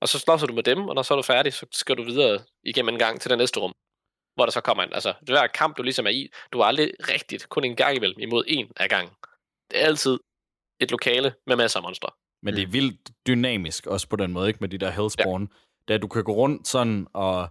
og 0.00 0.08
så 0.08 0.18
slås 0.18 0.42
du 0.42 0.54
med 0.54 0.62
dem, 0.62 0.88
og 0.88 0.94
når 0.94 1.02
så 1.02 1.14
er 1.14 1.16
du 1.16 1.22
færdig, 1.22 1.52
så 1.52 1.66
skal 1.72 1.96
du 1.96 2.02
videre 2.02 2.38
igennem 2.64 2.94
en 2.94 2.98
gang 2.98 3.20
til 3.20 3.30
det 3.30 3.38
næste 3.38 3.60
rum, 3.60 3.72
hvor 4.34 4.44
der 4.44 4.52
så 4.52 4.60
kommer 4.60 4.82
en, 4.84 4.92
altså, 4.92 5.14
det 5.20 5.28
hver 5.28 5.46
kamp, 5.46 5.76
du 5.76 5.82
ligesom 5.82 6.06
er 6.06 6.10
i, 6.10 6.30
du 6.52 6.60
er 6.60 6.64
aldrig 6.64 6.92
rigtigt, 7.00 7.48
kun 7.48 7.64
en 7.64 7.76
gang 7.76 7.96
imellem, 7.96 8.20
imod 8.20 8.44
en 8.46 8.72
af 8.76 8.88
gangen. 8.88 9.14
Det 9.70 9.82
er 9.82 9.86
altid 9.86 10.18
et 10.80 10.90
lokale 10.90 11.32
med 11.46 11.56
masser 11.56 11.78
af 11.78 11.82
monstre. 11.82 12.08
Men 12.42 12.54
det 12.54 12.62
er 12.62 12.66
vildt 12.66 13.10
dynamisk 13.26 13.86
også 13.86 14.08
på 14.08 14.16
den 14.16 14.32
måde, 14.32 14.48
ikke? 14.48 14.58
Med 14.60 14.68
de 14.68 14.78
der 14.78 14.90
Hellspawn. 14.90 15.42
Ja. 15.42 15.94
Da 15.94 15.98
du 15.98 16.08
kan 16.08 16.24
gå 16.24 16.32
rundt 16.32 16.68
sådan, 16.68 17.06
og 17.12 17.48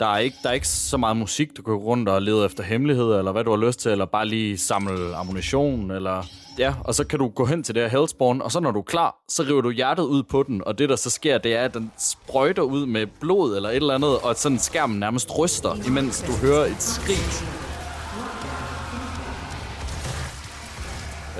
der 0.00 0.06
er, 0.06 0.18
ikke, 0.18 0.36
der 0.42 0.48
er 0.48 0.52
ikke 0.52 0.68
så 0.68 0.96
meget 0.96 1.16
musik, 1.16 1.56
du 1.56 1.62
kan 1.62 1.74
gå 1.74 1.80
rundt 1.80 2.08
og 2.08 2.22
lede 2.22 2.44
efter 2.44 2.62
hemmeligheder, 2.62 3.18
eller 3.18 3.32
hvad 3.32 3.44
du 3.44 3.50
har 3.50 3.66
lyst 3.66 3.80
til, 3.80 3.90
eller 3.90 4.04
bare 4.04 4.26
lige 4.26 4.58
samle 4.58 5.16
ammunition, 5.16 5.90
eller... 5.90 6.24
Ja, 6.58 6.74
og 6.84 6.94
så 6.94 7.04
kan 7.04 7.18
du 7.18 7.28
gå 7.28 7.44
hen 7.44 7.62
til 7.62 7.74
det 7.74 7.82
her 7.82 7.98
Hellspawn, 7.98 8.42
og 8.42 8.52
så 8.52 8.60
når 8.60 8.70
du 8.70 8.78
er 8.78 8.82
klar, 8.82 9.16
så 9.28 9.42
river 9.42 9.60
du 9.60 9.70
hjertet 9.70 10.02
ud 10.02 10.22
på 10.22 10.42
den, 10.42 10.64
og 10.64 10.78
det 10.78 10.88
der 10.88 10.96
så 10.96 11.10
sker, 11.10 11.38
det 11.38 11.54
er, 11.54 11.64
at 11.64 11.74
den 11.74 11.92
sprøjter 11.98 12.62
ud 12.62 12.86
med 12.86 13.06
blod 13.20 13.56
eller 13.56 13.68
et 13.68 13.76
eller 13.76 13.94
andet, 13.94 14.18
og 14.18 14.36
sådan 14.36 14.58
skærmen 14.58 15.00
nærmest 15.00 15.38
ryster, 15.38 15.86
imens 15.86 16.22
du 16.22 16.32
hører 16.46 16.66
et 16.66 16.82
skrig. 16.82 17.69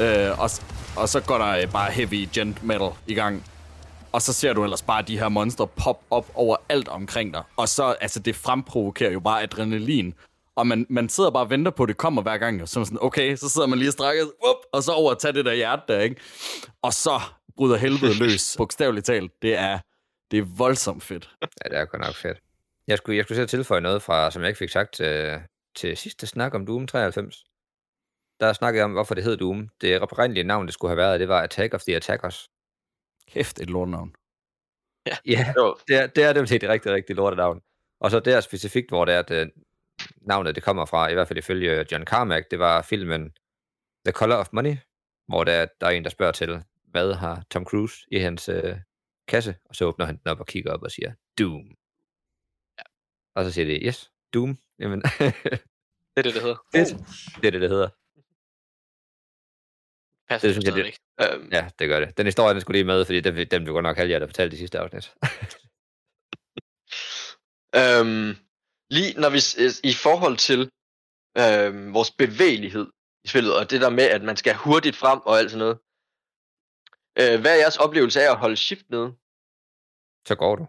Øh, 0.00 0.38
og, 0.40 0.50
og 0.96 1.08
så 1.08 1.20
går 1.26 1.38
der 1.38 1.48
øh, 1.48 1.72
bare 1.72 1.90
heavy 1.90 2.28
gent 2.32 2.64
metal 2.64 2.90
i 3.06 3.14
gang. 3.14 3.44
Og 4.12 4.22
så 4.22 4.32
ser 4.32 4.52
du 4.52 4.64
ellers 4.64 4.82
bare 4.82 5.02
de 5.02 5.18
her 5.18 5.28
monster 5.28 5.64
pop 5.64 6.04
op 6.10 6.30
over 6.34 6.56
alt 6.68 6.88
omkring 6.88 7.34
dig. 7.34 7.42
Og 7.56 7.68
så, 7.68 7.96
altså 8.00 8.20
det 8.20 8.36
fremprovokerer 8.36 9.10
jo 9.10 9.20
bare 9.20 9.42
adrenalin. 9.42 10.14
Og 10.56 10.66
man, 10.66 10.86
man 10.88 11.08
sidder 11.08 11.30
bare 11.30 11.42
og 11.42 11.50
venter 11.50 11.70
på, 11.70 11.82
at 11.82 11.88
det 11.88 11.96
kommer 11.96 12.22
hver 12.22 12.38
gang. 12.38 12.62
Og 12.62 12.68
så 12.68 12.84
sådan, 12.84 12.98
okay, 13.00 13.36
så 13.36 13.48
sidder 13.48 13.66
man 13.66 13.78
lige 13.78 13.90
strækket, 13.90 14.24
up, 14.24 14.56
og 14.72 14.82
så 14.82 14.92
over 14.92 15.12
at 15.12 15.18
tage 15.18 15.32
det 15.32 15.44
der 15.44 15.54
hjerte 15.54 15.82
der, 15.88 16.00
ikke? 16.00 16.16
Og 16.82 16.92
så 16.92 17.20
bryder 17.56 17.76
helvede 17.76 18.18
løs, 18.18 18.54
bogstaveligt 18.58 19.06
talt. 19.06 19.32
Det 19.42 19.54
er, 19.54 19.78
det 20.30 20.38
er 20.38 20.42
voldsomt 20.56 21.02
fedt. 21.02 21.30
Ja, 21.42 21.68
det 21.68 21.78
er 21.78 21.84
godt 21.84 22.02
nok 22.02 22.14
fedt. 22.14 22.38
Jeg 22.86 22.98
skulle, 22.98 23.16
jeg 23.16 23.24
skulle 23.24 23.36
selv 23.36 23.48
tilføje 23.48 23.80
noget 23.80 24.02
fra, 24.02 24.30
som 24.30 24.42
jeg 24.42 24.48
ikke 24.48 24.58
fik 24.58 24.70
sagt 24.70 24.92
til, 24.94 25.40
til 25.76 25.96
sidste 25.96 26.26
snak 26.26 26.54
om 26.54 26.66
Doom 26.66 26.86
93. 26.86 27.44
Der 28.40 28.52
snakkede 28.52 28.78
jeg 28.78 28.84
om, 28.84 28.92
hvorfor 28.92 29.14
det 29.14 29.24
hed 29.24 29.36
Doom. 29.36 29.68
Det 29.80 30.00
oprindelige 30.00 30.44
navn, 30.44 30.66
det 30.66 30.74
skulle 30.74 30.90
have 30.90 30.96
været, 30.96 31.20
det 31.20 31.28
var 31.28 31.42
Attack 31.42 31.74
of 31.74 31.82
the 31.82 31.96
Attackers. 31.96 32.48
Kæft, 33.28 33.60
et 33.60 33.70
lortnavn. 33.70 34.14
Ja, 35.26 35.54
Jo, 35.56 35.76
det 35.88 35.96
er, 35.96 36.06
det 36.06 36.24
er 36.24 36.32
det 36.32 36.52
et 36.52 36.68
rigtig, 36.68 36.92
rigtig 36.92 37.16
lortet 37.16 37.36
navn. 37.36 37.62
Og 38.00 38.10
så 38.10 38.20
der 38.20 38.40
specifikt, 38.40 38.90
hvor 38.90 39.04
det 39.04 39.14
er, 39.14 39.18
at 39.18 39.30
øh, 39.30 39.46
navnet 40.16 40.54
det 40.54 40.62
kommer 40.62 40.84
fra, 40.84 41.08
i 41.08 41.14
hvert 41.14 41.28
fald 41.28 41.38
ifølge 41.38 41.86
John 41.92 42.04
Carmack, 42.04 42.50
det 42.50 42.58
var 42.58 42.82
filmen 42.82 43.30
The 44.04 44.12
Color 44.12 44.36
of 44.36 44.48
Money, 44.52 44.76
hvor 45.28 45.44
der, 45.44 45.66
der 45.80 45.86
er 45.86 45.90
en, 45.90 46.04
der 46.04 46.10
spørger 46.10 46.32
til, 46.32 46.64
hvad 46.84 47.14
har 47.14 47.42
Tom 47.50 47.64
Cruise 47.64 47.96
i 48.12 48.18
hans 48.18 48.48
øh, 48.48 48.76
kasse? 49.28 49.56
Og 49.64 49.76
så 49.76 49.84
åbner 49.84 50.06
han 50.06 50.16
den 50.16 50.28
op 50.30 50.40
og 50.40 50.46
kigger 50.46 50.72
op 50.72 50.82
og 50.82 50.90
siger, 50.90 51.12
Doom. 51.38 51.64
Ja. 52.78 52.82
Og 53.34 53.44
så 53.44 53.52
siger 53.52 53.66
det, 53.66 53.80
yes, 53.82 54.10
Doom. 54.34 54.58
Jamen, 54.78 55.02
Det 55.02 56.16
er 56.16 56.22
det, 56.22 56.34
det 56.34 56.42
hedder. 56.42 56.56
fedt. 56.74 56.88
Det 57.42 57.46
er 57.46 57.50
det, 57.50 57.60
det 57.60 57.70
hedder. 57.70 57.88
Passer 60.30 60.48
Det 60.48 60.54
synes 60.54 60.64
jeg, 60.64 60.74
det, 60.74 60.86
ikke. 60.86 61.00
Øhm, 61.22 61.48
Ja, 61.52 61.68
det 61.78 61.88
gør 61.88 62.00
det. 62.00 62.16
Den 62.18 62.26
historie, 62.26 62.54
den 62.54 62.60
skulle 62.60 62.78
lige 62.78 62.90
med, 62.92 63.04
fordi 63.04 63.20
den, 63.20 63.34
den 63.52 63.64
blev 63.64 63.72
godt 63.74 63.82
nok 63.82 63.96
halvhjertet 63.96 64.28
fortalt 64.28 64.52
i 64.52 64.56
sidste 64.56 64.78
afsnit. 64.78 65.06
Øhm, 67.80 68.28
lige 68.96 69.12
når 69.22 69.30
vi 69.36 69.40
i 69.92 69.94
forhold 70.06 70.36
til 70.48 70.60
øhm, 71.42 71.94
vores 71.96 72.10
bevægelighed 72.22 72.86
i 73.24 73.28
spillet, 73.28 73.52
og 73.58 73.70
det 73.70 73.80
der 73.80 73.90
med, 73.90 74.06
at 74.16 74.22
man 74.22 74.36
skal 74.36 74.54
hurtigt 74.54 74.96
frem 75.02 75.20
og 75.28 75.38
alt 75.38 75.50
sådan 75.50 75.64
noget. 75.64 75.76
Øh, 77.20 77.36
hvad 77.40 77.52
er 77.54 77.62
jeres 77.62 77.76
oplevelse 77.84 78.22
af 78.22 78.28
at 78.30 78.40
holde 78.42 78.56
shift 78.56 78.86
nede? 78.94 79.08
Så 80.28 80.34
går 80.42 80.54
du. 80.60 80.64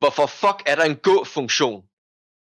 Hvorfor 0.00 0.26
fuck 0.42 0.58
er 0.70 0.76
der 0.78 0.86
en 0.92 0.98
gå-funktion? 1.08 1.80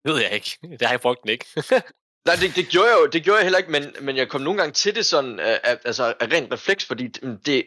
Det 0.03 0.09
ved 0.11 0.19
jeg 0.25 0.31
ikke. 0.37 0.51
Det 0.79 0.85
har 0.87 0.93
jeg 0.95 1.05
brugt 1.05 1.21
den 1.23 1.29
ikke. 1.35 1.45
Nej, 2.25 2.35
det, 2.41 2.55
det, 2.55 2.69
gjorde 2.69 2.89
jeg 2.89 2.97
jo 3.01 3.05
det 3.05 3.23
gjorde 3.23 3.37
jeg 3.37 3.45
heller 3.45 3.59
ikke, 3.59 3.71
men, 3.71 3.83
men 4.01 4.17
jeg 4.17 4.29
kom 4.29 4.41
nogle 4.41 4.59
gange 4.59 4.73
til 4.73 4.95
det 4.95 5.05
sådan, 5.05 5.39
af, 5.39 5.59
af, 5.63 5.79
altså 5.85 6.13
af 6.19 6.27
rent 6.33 6.53
refleks, 6.53 6.85
fordi 6.85 7.07
det, 7.07 7.45
det 7.45 7.63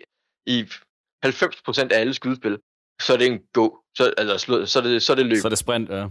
i 0.47 0.63
90% 1.27 1.93
af 1.93 2.01
alle 2.01 2.15
skydespil, 2.15 2.59
så 3.03 3.13
er 3.13 3.17
det 3.17 3.27
en 3.27 3.41
gå. 3.53 3.85
Så, 3.97 4.15
altså, 4.17 4.67
så, 4.67 4.79
er 4.79 4.83
det, 4.83 5.03
så 5.03 5.13
er 5.13 5.17
det 5.17 5.27
løb. 5.27 5.41
Så 5.41 5.49
er 5.49 5.55
det 5.55 5.59
sprint, 5.59 5.91
ja. 5.91 6.09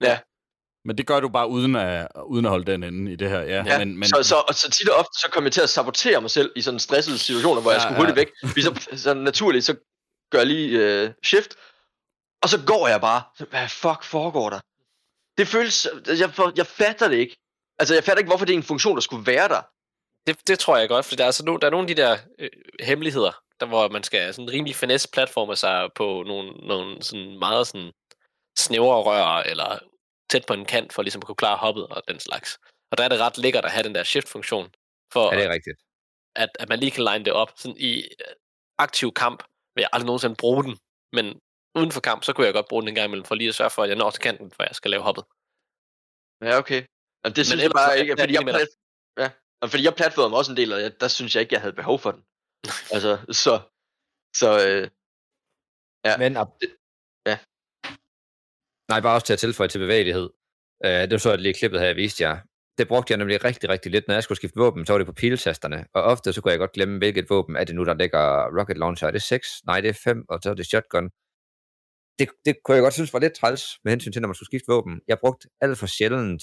Ja. 0.00 0.18
Men 0.84 0.98
det 0.98 1.06
gør 1.06 1.20
du 1.20 1.28
bare 1.28 1.48
uden 1.48 1.76
at, 1.76 2.08
uden 2.26 2.44
at 2.44 2.50
holde 2.50 2.72
den 2.72 2.82
inde 2.82 3.12
i 3.12 3.16
det 3.16 3.30
her, 3.30 3.40
ja. 3.40 3.62
Ja, 3.66 3.78
men, 3.78 3.98
men, 3.98 4.08
så, 4.08 4.22
så, 4.22 4.34
og 4.48 4.54
så 4.54 4.70
tit 4.70 4.88
og 4.88 4.96
ofte, 4.96 5.20
så 5.20 5.28
kom 5.32 5.44
jeg 5.44 5.52
til 5.52 5.60
at 5.60 5.68
sabotere 5.68 6.20
mig 6.20 6.30
selv 6.30 6.52
i 6.56 6.60
sådan 6.62 6.80
stressede 6.80 7.18
situationer, 7.18 7.62
hvor 7.62 7.70
ja, 7.70 7.74
jeg 7.74 7.82
skulle 7.82 7.94
ja. 7.94 8.00
hurtigt 8.00 8.16
væk. 8.16 8.30
Fordi 8.50 8.62
så, 8.62 8.98
så 9.04 9.14
naturligt, 9.14 9.64
så 9.64 9.74
gør 10.30 10.38
jeg 10.38 10.46
lige 10.46 10.68
øh, 10.84 11.10
shift, 11.24 11.56
og 12.42 12.48
så 12.48 12.58
går 12.66 12.88
jeg 12.88 13.00
bare. 13.00 13.22
Så, 13.38 13.44
Hvad 13.44 13.68
fuck 13.68 14.02
foregår 14.04 14.50
der? 14.50 14.60
Det 15.38 15.48
føles, 15.48 15.86
jeg, 16.22 16.30
jeg 16.56 16.66
fatter 16.66 17.08
det 17.08 17.16
ikke. 17.16 17.36
Altså, 17.78 17.94
jeg 17.94 18.04
fatter 18.04 18.18
ikke, 18.18 18.28
hvorfor 18.28 18.44
det 18.46 18.52
er 18.52 18.56
en 18.56 18.72
funktion, 18.72 18.94
der 18.96 19.00
skulle 19.00 19.26
være 19.26 19.48
der. 19.48 19.62
Det, 20.26 20.48
det 20.48 20.58
tror 20.58 20.76
jeg 20.76 20.88
godt, 20.88 21.04
for 21.04 21.16
der 21.16 21.24
er, 21.24 21.26
altså 21.26 21.44
no, 21.44 21.56
der 21.56 21.66
er 21.66 21.70
nogle 21.70 21.88
af 21.88 21.96
de 21.96 22.02
der 22.02 22.16
øh, 22.38 22.50
hemmeligheder, 22.80 23.32
der, 23.60 23.66
hvor 23.66 23.88
man 23.88 24.02
skal 24.02 24.34
sådan 24.34 24.50
rimelig 24.50 24.76
finesse 24.76 25.08
platforme 25.12 25.56
sig 25.56 25.88
på 25.94 26.22
nogle, 26.26 26.52
nogle 26.52 27.02
sådan 27.02 27.38
meget 27.38 27.66
sådan 27.66 27.92
snævre 28.58 29.02
rør, 29.02 29.42
eller 29.42 29.78
tæt 30.30 30.44
på 30.46 30.54
en 30.54 30.64
kant, 30.64 30.92
for 30.92 31.02
ligesom 31.02 31.22
at 31.22 31.26
kunne 31.26 31.42
klare 31.44 31.56
hoppet 31.56 31.86
og 31.86 32.02
den 32.08 32.20
slags. 32.20 32.58
Og 32.90 32.98
der 32.98 33.04
er 33.04 33.08
det 33.08 33.20
ret 33.20 33.38
lækkert 33.38 33.64
at 33.64 33.70
have 33.70 33.82
den 33.82 33.94
der 33.94 34.02
shift-funktion, 34.02 34.70
for 35.12 35.32
Ja, 35.32 35.38
det 35.38 35.46
er 35.46 35.52
rigtigt. 35.52 35.78
at, 36.36 36.50
at 36.60 36.68
man 36.68 36.78
lige 36.78 36.90
kan 36.90 37.04
line 37.04 37.24
det 37.24 37.32
op. 37.32 37.52
Sådan 37.56 37.76
i 37.76 37.92
øh, 37.98 38.34
aktiv 38.78 39.12
kamp 39.12 39.42
vil 39.74 39.82
jeg 39.82 39.90
aldrig 39.92 40.06
nogensinde 40.06 40.36
bruge 40.36 40.64
den, 40.64 40.78
men 41.12 41.40
uden 41.78 41.92
for 41.92 42.00
kamp, 42.00 42.24
så 42.24 42.32
kunne 42.32 42.46
jeg 42.46 42.54
godt 42.54 42.68
bruge 42.68 42.82
den 42.82 42.88
en 42.88 42.94
gang 42.94 43.04
imellem, 43.04 43.24
for 43.24 43.34
lige 43.34 43.48
at 43.48 43.54
sørge 43.54 43.70
for, 43.70 43.82
at 43.82 43.88
jeg 43.88 43.96
når 43.96 44.10
til 44.10 44.22
kanten, 44.22 44.52
hvor 44.56 44.64
jeg 44.64 44.74
skal 44.74 44.90
lave 44.90 45.02
hoppet. 45.02 45.24
Ja, 46.42 46.58
okay. 46.58 46.82
Jamen, 47.24 47.36
det 47.36 47.46
synes 47.46 47.62
jeg 47.62 47.70
bare 47.78 47.90
så 47.90 47.94
ikke, 48.02 48.14
fordi 48.20 48.34
jeg, 48.34 48.42
plat, 48.42 48.68
ja, 49.22 49.28
og 49.62 49.70
fordi 49.70 49.82
jeg 49.84 49.94
platformede 50.00 50.30
mig 50.30 50.38
også 50.38 50.52
en 50.52 50.56
del, 50.56 50.72
og 50.72 50.80
jeg, 50.84 51.00
der 51.00 51.08
synes 51.08 51.34
jeg 51.34 51.40
ikke, 51.42 51.54
jeg 51.54 51.60
havde 51.64 51.76
behov 51.82 51.98
for 52.04 52.10
den. 52.14 52.22
altså, 52.94 53.12
så, 53.44 53.54
så 54.40 54.48
øh, 54.68 54.84
Ja. 56.08 56.16
Men 56.18 56.36
op... 56.36 56.50
Det- 56.60 56.76
ja. 57.26 57.38
Nej, 58.90 59.00
bare 59.00 59.14
også 59.14 59.26
til 59.26 59.32
at 59.32 59.38
tilføje 59.38 59.68
til 59.68 59.78
bevægelighed. 59.78 60.28
Uh, 60.84 60.90
det 61.10 61.20
så 61.20 61.30
jeg 61.30 61.38
lige 61.38 61.54
klippet 61.54 61.80
her, 61.80 61.86
jeg 61.86 61.96
viste 61.96 62.22
jer. 62.24 62.36
Det 62.78 62.88
brugte 62.88 63.10
jeg 63.12 63.18
nemlig 63.18 63.44
rigtig, 63.44 63.68
rigtig 63.70 63.92
lidt. 63.92 64.04
Når 64.08 64.14
jeg 64.14 64.22
skulle 64.22 64.36
skifte 64.36 64.56
våben, 64.56 64.86
så 64.86 64.92
var 64.92 64.98
det 64.98 65.06
på 65.06 65.12
piltasterne. 65.12 65.86
Og 65.94 66.02
ofte 66.02 66.32
så 66.32 66.40
kunne 66.40 66.50
jeg 66.50 66.58
godt 66.58 66.72
glemme, 66.72 66.98
hvilket 66.98 67.30
våben 67.30 67.56
er 67.56 67.64
det 67.64 67.74
nu, 67.74 67.84
der 67.84 67.94
ligger 67.94 68.24
rocket 68.58 68.78
launcher. 68.78 69.08
Er 69.08 69.10
det 69.12 69.22
6? 69.22 69.48
Nej, 69.66 69.80
det 69.80 69.88
er 69.88 69.98
5, 70.04 70.24
og 70.28 70.38
så 70.42 70.50
er 70.50 70.54
det 70.54 70.66
shotgun. 70.66 71.04
Det, 72.18 72.28
det 72.44 72.56
kunne 72.64 72.74
jeg 72.74 72.82
godt 72.82 72.94
synes 72.94 73.12
var 73.12 73.18
lidt 73.18 73.34
træls 73.34 73.62
med 73.84 73.92
hensyn 73.92 74.12
til, 74.12 74.22
når 74.22 74.28
man 74.28 74.34
skulle 74.34 74.46
skifte 74.52 74.72
våben. 74.74 75.00
Jeg 75.08 75.18
brugte 75.20 75.48
alt 75.60 75.78
for 75.78 75.86
sjældent 75.86 76.42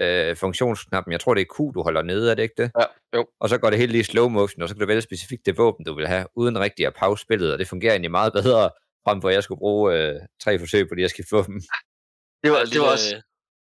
øh, 0.00 0.36
funktionsknappen. 0.36 1.12
Jeg 1.12 1.20
tror, 1.20 1.34
det 1.34 1.40
er 1.40 1.54
Q, 1.54 1.74
du 1.74 1.82
holder 1.82 2.02
nede, 2.02 2.30
er 2.30 2.34
det 2.34 2.42
ikke 2.42 2.62
det? 2.62 2.70
ja, 2.78 2.84
jo. 3.16 3.26
Og 3.40 3.48
så 3.48 3.58
går 3.58 3.70
det 3.70 3.78
helt 3.78 3.92
lige 3.92 4.00
i 4.00 4.04
slow 4.04 4.28
motion, 4.28 4.62
og 4.62 4.68
så 4.68 4.74
kan 4.74 4.80
du 4.80 4.86
vælge 4.86 5.02
specifikt 5.02 5.46
det 5.46 5.58
våben, 5.58 5.84
du 5.84 5.94
vil 5.94 6.06
have, 6.06 6.26
uden 6.36 6.60
rigtig 6.60 6.86
at 6.86 6.94
pause 6.94 7.22
spillet, 7.22 7.52
og 7.52 7.58
det 7.58 7.68
fungerer 7.68 7.92
egentlig 7.92 8.10
meget 8.10 8.32
bedre, 8.32 8.70
frem 9.06 9.20
for 9.20 9.28
at 9.28 9.34
jeg 9.34 9.42
skulle 9.42 9.58
bruge 9.58 9.94
øh, 9.94 10.14
tre 10.40 10.58
forsøg 10.58 10.88
på 10.88 10.94
lige 10.94 11.04
at 11.04 11.10
skifte 11.10 11.36
våben. 11.36 11.62
Det 12.44 12.50
var, 12.52 12.64
det 12.64 12.80
var 12.80 12.90
også... 12.92 13.22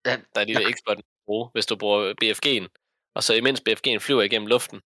Ja, 0.07 0.11
Der 0.35 0.41
er 0.41 0.41
en 0.41 0.47
lille 0.47 0.73
kan 0.73 1.03
bruge, 1.27 1.49
hvis 1.53 1.67
du 1.67 1.77
bruger 1.77 2.15
BFG'en. 2.25 2.67
Og 3.15 3.23
så 3.23 3.35
imens 3.35 3.63
BFG'en 3.69 3.99
flyver 3.99 4.23
igennem 4.23 4.47
luften, 4.47 4.81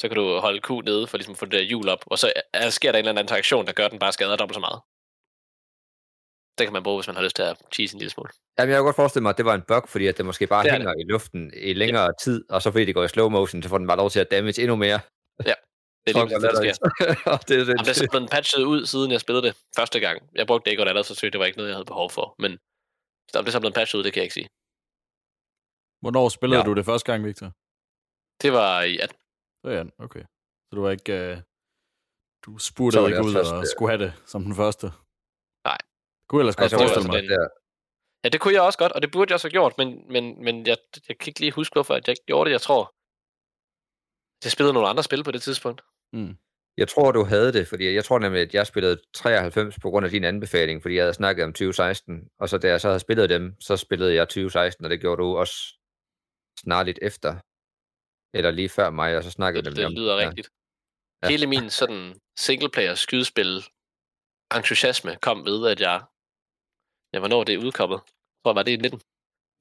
så 0.00 0.08
kan 0.08 0.16
du 0.16 0.38
holde 0.38 0.60
Q 0.66 0.70
nede 0.70 1.06
for 1.06 1.16
ligesom 1.16 1.32
at 1.32 1.38
få 1.38 1.44
det 1.44 1.52
der 1.52 1.60
hjul 1.60 1.88
op. 1.88 2.02
Og 2.06 2.18
så 2.18 2.32
er, 2.52 2.70
sker 2.70 2.92
der 2.92 2.98
en 2.98 3.02
eller 3.02 3.12
anden 3.12 3.24
interaktion, 3.24 3.66
der 3.66 3.72
gør, 3.72 3.84
at 3.84 3.90
den 3.90 3.98
bare 3.98 4.12
skader 4.12 4.36
dobbelt 4.36 4.54
så 4.54 4.60
meget. 4.60 4.80
Det 6.58 6.66
kan 6.66 6.72
man 6.72 6.82
bruge, 6.82 6.98
hvis 6.98 7.06
man 7.06 7.16
har 7.16 7.22
lyst 7.22 7.36
til 7.36 7.42
at 7.42 7.56
cheese 7.72 7.94
en 7.94 7.98
lille 7.98 8.10
smule. 8.10 8.30
Jamen, 8.58 8.70
jeg 8.70 8.76
kan 8.78 8.84
godt 8.84 8.96
forestille 8.96 9.22
mig, 9.22 9.30
at 9.30 9.36
det 9.36 9.44
var 9.44 9.54
en 9.54 9.62
bug, 9.62 9.88
fordi 9.88 10.06
at 10.06 10.16
det 10.16 10.24
måske 10.26 10.46
bare 10.46 10.62
Det 10.64 10.70
er 10.70 10.76
hænger 10.76 10.94
i 10.94 11.04
luften 11.12 11.52
i 11.56 11.72
længere 11.72 12.12
tid, 12.22 12.44
og 12.50 12.62
så 12.62 12.70
fordi 12.70 12.84
det 12.84 12.94
går 12.94 13.04
i 13.04 13.08
slow 13.08 13.28
motion, 13.28 13.62
så 13.62 13.68
får 13.68 13.78
den 13.78 13.86
bare 13.86 13.96
lov 13.96 14.10
til 14.10 14.20
at 14.20 14.30
damage 14.30 14.62
endnu 14.62 14.76
mere. 14.76 15.00
Det 16.06 16.16
er 16.16 16.24
lige 16.24 16.34
det, 16.34 16.42
der 16.42 16.72
sker. 16.74 16.76
Og 17.32 17.38
det 17.48 17.54
er 17.54 17.64
Jamen, 17.64 17.84
det 17.86 17.88
er 17.88 18.00
så 18.04 18.08
blevet 18.10 18.30
patchet 18.30 18.64
ud, 18.64 18.86
siden 18.86 19.10
jeg 19.12 19.20
spillede 19.20 19.46
det 19.46 19.54
første 19.76 20.00
gang. 20.00 20.16
Jeg 20.34 20.46
brugte 20.46 20.64
det 20.64 20.70
ikke, 20.70 20.82
og 20.82 20.86
det 20.86 20.90
andet, 20.90 21.06
så 21.06 21.14
synes 21.14 21.22
jeg, 21.22 21.32
det 21.32 21.38
var 21.38 21.46
ikke 21.46 21.58
noget, 21.58 21.68
jeg 21.70 21.76
havde 21.76 21.84
behov 21.94 22.10
for. 22.10 22.34
Men 22.38 22.52
om 23.38 23.42
det 23.44 23.48
er 23.50 23.56
så 23.56 23.60
blevet 23.60 23.74
patchet 23.74 23.98
ud, 23.98 24.04
det 24.04 24.12
kan 24.12 24.20
jeg 24.20 24.24
ikke 24.28 24.38
sige. 24.40 24.48
Hvornår 26.02 26.28
spillede 26.28 26.58
Ja. 26.58 26.62
ja. 26.64 26.68
du 26.68 26.74
det 26.74 26.84
første 26.84 27.06
gang, 27.12 27.24
Victor? 27.24 27.48
Det 28.42 28.50
var 28.58 28.82
i 28.82 28.98
18. 28.98 29.18
Det 29.64 29.70
ja, 29.78 29.82
okay. 30.04 30.24
Så 30.66 30.72
du 30.76 30.80
var 30.86 30.90
ikke... 30.90 31.12
Uh, 31.32 31.38
du 32.44 32.58
spurgte 32.58 32.98
det 32.98 33.06
ikke 33.10 33.24
ud 33.28 33.34
og 33.34 33.58
øh, 33.58 33.66
skulle 33.74 33.90
have 33.92 34.02
det 34.04 34.12
som 34.32 34.40
den 34.48 34.54
første? 34.62 34.86
Kunne 36.28 36.40
ellers 36.40 36.56
godt 36.56 36.70
det 36.70 36.78
forestille 36.78 36.98
også 36.98 37.08
mig. 37.08 37.28
der. 37.28 37.48
Ja, 38.24 38.28
det 38.28 38.40
kunne 38.40 38.54
jeg 38.54 38.62
også 38.62 38.78
godt, 38.78 38.92
og 38.92 39.02
det 39.02 39.10
burde 39.12 39.30
jeg 39.30 39.34
også 39.34 39.46
have 39.48 39.56
gjort, 39.58 39.78
men, 39.78 40.12
men, 40.12 40.44
men 40.44 40.66
jeg, 40.66 40.76
jeg 41.08 41.18
kan 41.18 41.30
ikke 41.30 41.40
lige 41.40 41.52
huske, 41.52 41.72
hvorfor 41.74 41.94
jeg 41.94 42.08
ikke 42.08 42.26
gjorde 42.26 42.48
det. 42.48 42.52
Jeg 42.52 42.60
tror, 42.60 42.94
jeg 44.44 44.52
spillede 44.52 44.72
nogle 44.72 44.88
andre 44.88 45.02
spil 45.02 45.24
på 45.24 45.30
det 45.30 45.42
tidspunkt. 45.42 45.80
Mm. 46.12 46.36
Jeg 46.76 46.88
tror, 46.88 47.12
du 47.12 47.24
havde 47.24 47.52
det, 47.52 47.68
fordi 47.68 47.94
jeg 47.94 48.04
tror 48.04 48.18
nemlig, 48.18 48.42
at 48.42 48.54
jeg 48.54 48.66
spillede 48.66 49.00
93 49.14 49.78
på 49.78 49.90
grund 49.90 50.06
af 50.06 50.10
din 50.10 50.24
anbefaling, 50.24 50.82
fordi 50.82 50.94
jeg 50.94 51.04
havde 51.04 51.14
snakket 51.14 51.44
om 51.44 51.52
2016, 51.52 52.28
og 52.38 52.48
så 52.48 52.58
da 52.58 52.68
jeg 52.68 52.80
så 52.80 52.88
havde 52.88 53.00
spillet 53.00 53.30
dem, 53.30 53.60
så 53.60 53.76
spillede 53.76 54.14
jeg 54.14 54.28
2016, 54.28 54.84
og 54.84 54.90
det 54.90 55.00
gjorde 55.00 55.22
du 55.22 55.36
også 55.36 55.54
snarligt 56.60 56.98
efter, 57.02 57.30
eller 58.34 58.50
lige 58.50 58.68
før 58.68 58.90
mig, 58.90 59.16
og 59.16 59.24
så 59.24 59.30
snakkede 59.30 59.64
Det, 59.64 59.72
vi 59.72 59.76
det 59.76 59.86
om 59.86 59.92
lyder 59.92 60.20
ja. 60.20 60.28
rigtigt. 60.28 60.48
Ja. 61.22 61.28
Hele 61.28 61.46
min 61.46 61.70
sådan 61.70 62.20
singleplayer 62.38 62.94
skydespil 62.94 63.64
entusiasme 64.56 65.16
kom 65.22 65.44
ved, 65.44 65.70
at 65.70 65.80
jeg, 65.80 66.02
ja, 67.12 67.18
hvornår 67.18 67.44
det 67.44 67.54
er 67.54 67.58
udkommet. 67.58 67.96
Jeg 67.96 68.40
tror, 68.44 68.52
var 68.52 68.62
det 68.62 68.72
i 68.72 68.76
19. 68.76 69.00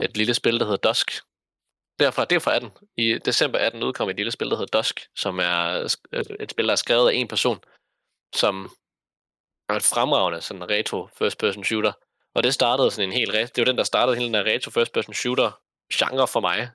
Et 0.03 0.17
lille 0.17 0.33
spil, 0.33 0.59
der 0.59 0.65
hedder 0.65 0.89
Dusk. 0.89 1.09
Derfra, 1.99 2.25
det 2.25 2.35
er 2.35 2.39
fra 2.39 2.55
18. 2.55 2.71
I 2.97 3.17
december 3.17 3.59
18 3.59 3.83
udkom 3.83 4.09
et 4.09 4.15
lille 4.15 4.31
spil, 4.31 4.49
der 4.49 4.57
hedder 4.57 4.77
Dusk, 4.77 5.09
som 5.15 5.39
er 5.39 5.89
øh, 6.11 6.21
et 6.39 6.51
spil, 6.51 6.65
der 6.65 6.71
er 6.71 6.83
skrevet 6.85 7.09
af 7.09 7.13
en 7.13 7.27
person, 7.27 7.59
som 8.35 8.69
er 9.69 9.73
et 9.73 9.83
fremragende 9.83 10.41
sådan 10.41 10.69
retro 10.69 11.07
first 11.17 11.37
person 11.39 11.63
shooter. 11.63 11.93
Og 12.35 12.43
det 12.43 12.53
startede 12.53 12.91
sådan 12.91 13.09
en 13.09 13.17
helt 13.19 13.31
re- 13.31 13.51
det 13.53 13.57
var 13.57 13.65
den, 13.65 13.77
der 13.77 13.83
startede 13.83 14.17
hele 14.17 14.27
den 14.27 14.35
her 14.35 14.53
retro 14.53 14.71
first 14.71 14.93
person 14.93 15.13
shooter 15.13 15.51
genre 15.93 16.27
for 16.27 16.39
mig. 16.39 16.69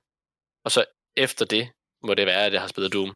Og 0.64 0.70
så 0.70 0.84
efter 1.16 1.44
det 1.44 1.72
må 2.02 2.14
det 2.14 2.26
være, 2.26 2.46
at 2.46 2.52
jeg 2.52 2.60
har 2.60 2.68
spillet 2.68 2.92
Doom. 2.92 3.14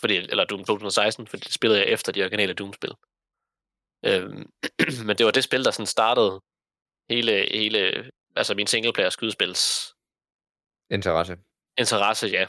Fordi, 0.00 0.16
eller 0.16 0.44
Doom 0.44 0.64
2016, 0.64 1.26
fordi 1.26 1.42
det 1.42 1.52
spillede 1.52 1.80
jeg 1.80 1.88
efter 1.88 2.12
de 2.12 2.22
originale 2.22 2.54
Doom-spil. 2.54 2.94
Øhm, 4.04 4.50
men 5.06 5.18
det 5.18 5.26
var 5.26 5.32
det 5.32 5.44
spil, 5.44 5.64
der 5.64 5.70
sådan 5.70 5.86
startede 5.86 6.40
hele, 7.10 7.46
hele 7.50 8.10
altså 8.36 8.54
min 8.54 8.66
singleplayer 8.66 9.10
skydespils 9.10 9.92
Interesse. 10.90 11.36
interesse, 11.78 12.26
ja. 12.26 12.46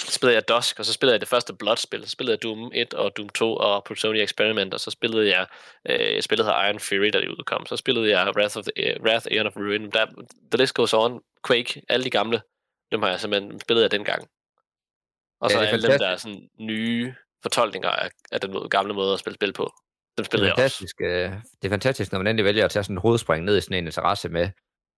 Så 0.00 0.12
spillede 0.12 0.34
jeg 0.34 0.48
Dusk, 0.48 0.78
og 0.78 0.84
så 0.84 0.92
spillede 0.92 1.14
jeg 1.14 1.20
det 1.20 1.28
første 1.28 1.54
Blood-spil. 1.54 2.04
Så 2.04 2.10
spillede 2.10 2.32
jeg 2.34 2.42
Doom 2.42 2.70
1 2.74 2.94
og 2.94 3.16
Doom 3.16 3.28
2 3.28 3.56
og 3.56 3.84
Plutonia 3.84 4.22
Experiment, 4.22 4.74
og 4.74 4.80
så 4.80 4.90
spillede 4.90 5.28
jeg 5.36 5.46
øh, 5.88 6.22
spillet 6.22 6.46
her 6.46 6.66
Iron 6.66 6.80
Fury, 6.80 7.10
da 7.12 7.20
det 7.20 7.28
udkom. 7.28 7.66
Så 7.66 7.76
spillede 7.76 8.10
jeg 8.10 8.32
Wrath 8.36 8.56
of 8.58 8.64
the, 8.64 8.96
uh, 8.96 9.04
Wrath 9.04 9.26
Aeon 9.30 9.46
of 9.46 9.56
Ruin. 9.56 9.90
Der, 9.90 10.06
the 10.50 10.58
list 10.58 10.74
goes 10.74 10.94
on. 10.94 11.20
Quake, 11.46 11.82
alle 11.88 12.04
de 12.04 12.10
gamle, 12.10 12.40
dem 12.92 13.02
har 13.02 13.10
jeg 13.10 13.20
simpelthen 13.20 13.60
spillet 13.60 13.82
af 13.84 13.90
dengang. 13.90 14.28
Og 15.40 15.50
Ja, 15.50 15.54
så 15.54 15.60
det 15.60 15.68
er 15.68 15.72
alle 15.72 15.88
dem, 15.88 15.98
der 15.98 16.08
er 16.08 16.16
sådan 16.16 16.48
nye 16.58 17.14
fortolkninger 17.42 17.90
af, 17.90 18.10
af 18.32 18.40
den 18.40 18.68
gamle 18.68 18.94
måde 18.94 19.12
at 19.12 19.18
spille 19.20 19.34
spil 19.34 19.52
på. 19.52 19.72
Det 20.22 20.26
spillede 20.26 20.50
er, 20.50 20.54
jeg 20.56 20.64
også. 20.64 20.76
fantastisk, 20.78 20.96
øh, 21.00 21.32
det 21.62 21.68
er 21.68 21.70
fantastisk, 21.70 22.12
når 22.12 22.18
man 22.18 22.26
endelig 22.26 22.44
vælger 22.44 22.64
at 22.64 22.70
tage 22.70 22.82
sådan 22.82 22.96
en 22.96 23.00
hovedspring 23.00 23.44
ned 23.44 23.56
i 23.58 23.60
sådan 23.60 23.76
en 23.78 23.86
interesse 23.86 24.28
med, 24.28 24.48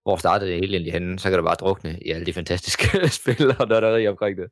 hvor 0.02 0.16
startede 0.16 0.50
det 0.50 0.60
hele 0.60 0.72
egentlig 0.72 0.92
henne, 0.92 1.18
så 1.18 1.28
kan 1.30 1.38
du 1.38 1.44
bare 1.44 1.54
drukne 1.54 1.98
i 2.02 2.10
alle 2.10 2.26
de 2.26 2.32
fantastiske 2.32 3.08
spil 3.20 3.54
og 3.58 3.68
nørderi 3.68 4.08
omkring 4.08 4.38
det. 4.38 4.46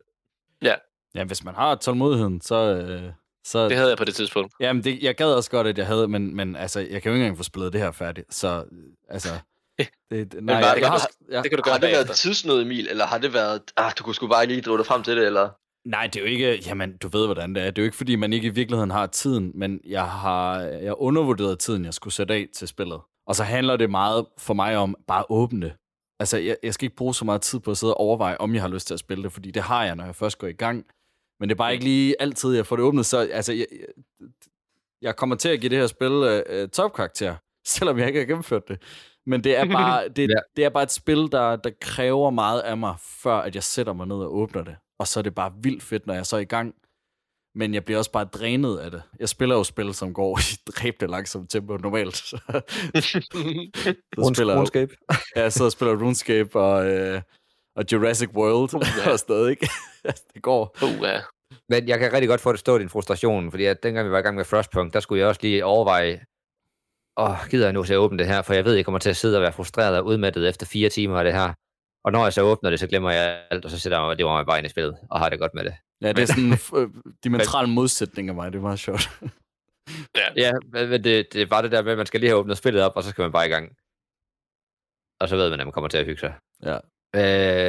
Ja, 1.15 1.25
hvis 1.25 1.45
man 1.45 1.55
har 1.55 1.75
tålmodigheden, 1.75 2.41
så... 2.41 2.55
Øh, 2.75 3.03
så 3.45 3.69
Det 3.69 3.77
havde 3.77 3.89
jeg 3.89 3.99
på 3.99 4.05
det 4.05 4.15
tidspunkt. 4.15 4.55
Jamen, 4.61 4.85
det, 4.85 5.03
jeg 5.03 5.15
gad 5.17 5.27
også 5.27 5.51
godt, 5.51 5.67
at 5.67 5.79
jeg 5.79 5.87
havde, 5.87 6.09
men, 6.09 6.37
men 6.37 6.57
altså, 6.57 6.81
jeg 6.81 7.03
kan 7.03 7.11
jo 7.11 7.15
ikke 7.15 7.25
engang 7.25 7.37
få 7.37 7.43
spillet 7.43 7.73
det 7.73 7.81
her 7.81 7.91
færdigt, 7.91 8.35
så 8.35 8.65
altså... 9.11 9.29
Det, 9.79 9.89
det, 10.33 10.45
nej, 10.45 10.57
jeg, 10.57 10.75
det 10.75 10.83
kan 10.83 10.91
har, 10.91 10.99
du- 10.99 11.25
jeg, 11.35 11.43
Det 11.43 11.51
kan 11.51 11.59
du 11.59 11.71
Har 11.71 11.79
gøre 11.79 11.89
det 11.91 11.97
været 11.97 12.17
tidsnød, 12.17 12.63
Emil, 12.63 12.89
eller 12.89 13.07
har 13.07 13.19
det 13.19 13.35
været, 13.35 13.61
ah, 13.77 13.93
du 13.99 14.05
kunne 14.05 14.15
sgu 14.15 14.29
bare 14.29 14.47
lige 14.47 14.61
drive 14.61 14.79
dig 14.79 14.87
frem 14.87 15.03
til 15.03 15.17
det, 15.17 15.27
eller? 15.27 15.49
Nej, 15.89 16.07
det 16.07 16.17
er 16.17 16.21
jo 16.21 16.27
ikke... 16.27 16.63
Jamen, 16.67 16.97
du 16.97 17.09
ved, 17.09 17.27
hvordan 17.27 17.55
det 17.55 17.63
er. 17.63 17.71
Det 17.71 17.79
er 17.79 17.83
jo 17.83 17.85
ikke, 17.85 17.97
fordi 17.97 18.17
man 18.17 18.33
ikke 18.33 18.47
i 18.47 18.51
virkeligheden 18.51 18.91
har 18.91 19.07
tiden, 19.07 19.53
men 19.55 19.81
jeg 19.87 20.11
har 20.11 20.61
jeg 20.61 20.95
undervurderet 20.99 21.59
tiden, 21.59 21.85
jeg 21.85 21.95
skulle 21.95 22.15
sætte 22.15 22.35
af 22.35 22.47
til 22.55 22.69
spillet. 22.69 23.01
Og 23.27 23.35
så 23.37 23.45
handler 23.45 23.77
det 23.77 23.91
meget 23.91 24.27
for 24.39 24.55
mig 24.55 24.77
om 24.77 24.97
bare 25.07 25.21
at 25.21 25.27
åbne 25.31 25.67
det. 25.67 25.73
altså, 26.21 26.37
jeg, 26.39 26.57
jeg 26.63 26.75
skal 26.75 26.85
ikke 26.87 26.97
bruge 26.97 27.15
så 27.15 27.25
meget 27.25 27.43
tid 27.43 27.61
på 27.61 27.71
at 27.71 27.77
sidde 27.77 27.95
og 27.95 28.01
overveje, 28.01 28.37
om 28.37 28.55
jeg 28.55 28.63
har 28.63 28.69
lyst 28.69 28.87
til 28.87 28.95
at 28.95 29.01
spille 29.01 29.25
det, 29.25 29.33
fordi 29.33 29.51
det 29.51 29.63
har 29.63 29.85
jeg, 29.85 29.97
når 29.97 30.05
jeg 30.05 30.15
først 30.17 30.39
går 30.39 30.47
i 30.47 30.53
gang. 30.53 30.85
Men 31.41 31.49
det 31.49 31.55
er 31.55 31.59
bare 31.59 31.73
ikke 31.73 31.85
lige 31.85 32.15
altid, 32.23 32.55
jeg 32.55 32.67
får 32.67 32.77
det 32.77 32.85
åbnet, 32.85 33.07
så 33.07 33.19
altså, 33.33 33.53
jeg, 33.53 33.67
jeg, 33.71 34.29
jeg 35.03 35.17
kommer 35.17 35.37
til 35.37 35.49
at 35.49 35.61
give 35.61 35.71
det 35.71 35.79
her 35.79 35.87
spil 35.87 36.13
uh, 36.13 36.69
topkarakter, 36.71 37.37
selvom 37.75 37.99
jeg 37.99 38.07
ikke 38.07 38.19
har 38.19 38.27
gennemført 38.27 38.69
det. 38.69 38.83
Men 39.27 39.45
det 39.45 39.57
er 39.57 39.65
bare, 39.65 40.09
det, 40.17 40.29
Ja. 40.31 40.35
det 40.57 40.65
er 40.65 40.69
bare 40.71 40.83
et 40.83 40.93
spil, 40.93 41.19
der, 41.33 41.57
der 41.57 41.71
kræver 41.81 42.31
meget 42.31 42.61
af 42.61 42.77
mig, 42.79 42.95
før 43.01 43.35
at 43.37 43.55
jeg 43.55 43.63
sætter 43.63 43.93
mig 43.93 44.07
ned 44.07 44.17
og 44.17 44.37
åbner 44.37 44.63
det. 44.65 44.77
Og 44.99 45.07
så 45.07 45.21
er 45.21 45.23
det 45.23 45.35
bare 45.35 45.53
vildt 45.63 45.83
fedt, 45.83 46.07
når 46.07 46.15
jeg 46.15 46.27
så 46.27 46.37
er 46.37 46.41
i 46.41 46.45
gang. 46.45 46.75
Men 47.55 47.75
jeg 47.75 47.85
bliver 47.85 47.99
også 47.99 48.13
bare 48.13 48.25
drænet 48.25 48.79
af 48.79 48.91
det. 48.91 49.03
Jeg 49.21 49.29
spiller 49.29 49.57
jo 49.57 49.65
spil, 49.65 49.95
som 49.95 50.15
går 50.15 50.39
i 50.39 50.71
dræbende 50.71 51.11
langsomt 51.11 51.51
tempo 51.51 51.77
normalt. 51.77 52.17
Så, 52.17 52.37
spiller 54.35 54.53
jeg, 54.53 54.59
RuneScape. 54.59 54.97
ja, 55.37 55.43
jeg 55.43 55.53
sidder 55.53 55.69
og 55.69 55.73
spiller 55.73 55.95
RuneScape 55.95 56.61
og, 56.61 56.87
øh, 56.87 57.23
og 57.77 57.85
Jurassic 57.93 58.29
World 58.35 58.71
ja. 58.75 59.11
og 59.13 59.19
stadig, 59.19 59.51
ikke? 59.51 59.69
det 60.35 60.43
går. 60.43 60.77
Uh, 60.83 61.03
ja. 61.03 61.21
Men 61.69 61.89
jeg 61.89 61.99
kan 61.99 62.13
rigtig 62.13 62.29
godt 62.29 62.41
forstå 62.41 62.79
din 62.79 62.89
frustration, 62.89 63.51
fordi 63.51 63.65
at 63.65 63.83
dengang 63.83 64.07
vi 64.07 64.13
var 64.13 64.19
i 64.19 64.23
gang 64.23 64.37
med 64.37 64.45
Frostpunk, 64.45 64.93
der 64.93 65.01
skulle 65.01 65.21
jeg 65.21 65.29
også 65.29 65.41
lige 65.43 65.65
overveje, 65.65 66.25
åh, 67.17 67.49
gider 67.51 67.67
jeg 67.67 67.73
nu 67.73 67.85
til 67.85 67.93
at 67.93 67.99
åbne 67.99 68.19
det 68.19 68.27
her, 68.27 68.43
for 68.43 68.55
jeg 68.55 68.65
ved, 68.65 68.75
jeg 68.75 68.85
kommer 68.85 68.99
til 68.99 69.11
at 69.11 69.17
sidde 69.17 69.37
og 69.37 69.43
være 69.43 69.53
frustreret 69.53 69.99
og 69.99 70.07
udmattet 70.07 70.49
efter 70.49 70.67
fire 70.67 70.89
timer 70.89 71.19
af 71.19 71.25
det 71.25 71.33
her. 71.33 71.53
Og 72.09 72.13
når 72.13 72.25
jeg 72.25 72.33
så 72.33 72.43
åbner 72.43 72.71
det, 72.71 72.81
så 72.81 72.87
glemmer 72.87 73.11
jeg 73.11 73.47
alt, 73.51 73.65
og 73.65 73.71
så 73.71 73.79
sætter 73.79 73.99
jeg 73.99 74.07
mig, 74.07 74.19
det 74.19 74.27
var 74.27 74.33
mig 74.33 74.47
bare 74.47 74.59
ind 74.59 74.67
i 74.67 74.71
spillet, 74.71 74.97
og 75.11 75.19
har 75.19 75.29
det 75.29 75.39
godt 75.39 75.55
med 75.55 75.65
det. 75.65 75.75
Ja, 76.03 76.13
det 76.13 76.23
er 76.23 76.27
sådan 76.27 76.45
en 76.45 76.53
øh, 76.77 76.89
dimensional 77.25 77.69
modsætning 77.79 78.29
af 78.29 78.35
mig. 78.35 78.53
Det 78.53 78.59
er 78.59 78.63
meget 78.63 78.79
sjovt. 78.79 79.11
Ja, 80.37 80.53
men 80.73 80.89
men 80.89 81.05
det, 81.05 81.33
det 81.33 81.43
er 81.43 81.47
bare 81.47 81.63
det 81.63 81.73
der 81.73 81.83
med, 81.83 81.93
at 81.93 81.99
man 81.99 82.07
skal 82.07 82.21
lige 82.21 82.31
have 82.31 82.39
åbnet 82.39 82.59
spillet 82.59 82.83
op, 82.83 82.93
og 82.97 83.03
så 83.03 83.11
skal 83.11 83.23
man 83.23 83.33
bare 83.33 83.47
i 83.47 83.49
gang. 83.49 83.77
Og 85.21 85.29
så 85.29 85.37
ved 85.37 85.51
man, 85.51 85.61
at 85.61 85.67
man 85.67 85.73
kommer 85.73 85.89
til 85.89 85.99
at 85.99 86.05
hygge 86.05 86.21
sig. 86.21 86.35
Ja. 86.63 86.79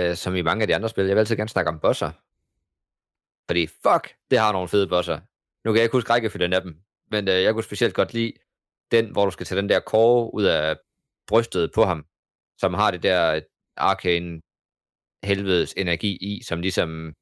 Øh, 0.10 0.16
som 0.16 0.36
i 0.36 0.42
mange 0.42 0.62
af 0.62 0.68
de 0.68 0.76
andre 0.76 0.90
spil. 0.90 1.06
Jeg 1.06 1.16
vil 1.16 1.20
altid 1.20 1.36
gerne 1.36 1.50
snakke 1.50 1.70
om 1.70 1.80
bosser. 1.80 2.12
Fordi 3.50 3.68
fuck, 3.68 4.16
det 4.32 4.40
har 4.40 4.52
nogle 4.52 4.68
fede 4.68 4.88
bosser. 4.88 5.20
Nu 5.66 5.72
kan 5.72 5.76
jeg 5.76 5.84
ikke 5.84 5.98
huske 5.98 6.14
rækkefølgen 6.14 6.54
af 6.54 6.62
dem, 6.62 6.76
men 7.12 7.28
øh, 7.28 7.44
jeg 7.44 7.54
kunne 7.54 7.64
specielt 7.64 7.94
godt 7.94 8.14
lide 8.14 8.34
den, 8.92 9.12
hvor 9.12 9.26
du 9.26 9.32
skal 9.32 9.46
tage 9.46 9.62
den 9.62 9.70
der 9.70 9.80
kåre 9.80 10.34
ud 10.34 10.44
af 10.44 10.78
brystet 11.28 11.72
på 11.76 11.84
ham, 11.84 12.06
som 12.58 12.74
har 12.74 12.92
det 12.92 13.04
der 13.04 13.40
arcane 13.80 14.42
helvedes 15.24 15.74
energi 15.78 16.18
i, 16.22 16.44
som 16.44 16.62
ligesom, 16.62 17.14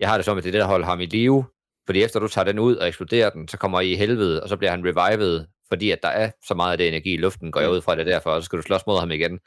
jeg 0.00 0.08
har 0.08 0.18
det 0.18 0.24
som, 0.24 0.38
at 0.38 0.44
det 0.44 0.50
er 0.50 0.52
det, 0.52 0.60
der 0.60 0.66
holder 0.66 0.86
ham 0.86 1.00
i 1.00 1.06
live, 1.06 1.44
fordi 1.86 2.02
efter 2.02 2.20
du 2.20 2.28
tager 2.28 2.44
den 2.44 2.58
ud 2.58 2.76
og 2.76 2.88
eksploderer 2.88 3.30
den, 3.30 3.48
så 3.48 3.58
kommer 3.58 3.80
I 3.80 3.92
i 3.92 3.96
helvede, 3.96 4.42
og 4.42 4.48
så 4.48 4.56
bliver 4.56 4.70
han 4.70 4.82
revived, 4.86 5.46
fordi 5.68 5.90
at 5.90 6.02
der 6.02 6.08
er 6.08 6.30
så 6.48 6.54
meget 6.54 6.72
af 6.72 6.78
det 6.78 6.88
energi 6.88 7.14
i 7.14 7.16
luften, 7.16 7.52
går 7.52 7.60
jeg 7.60 7.70
ud 7.70 7.80
fra 7.80 7.96
det 7.96 8.00
er 8.00 8.12
derfor, 8.12 8.30
og 8.30 8.42
så 8.42 8.46
skal 8.46 8.56
du 8.56 8.62
slås 8.62 8.86
mod 8.86 9.00
ham 9.00 9.10
igen. 9.10 9.40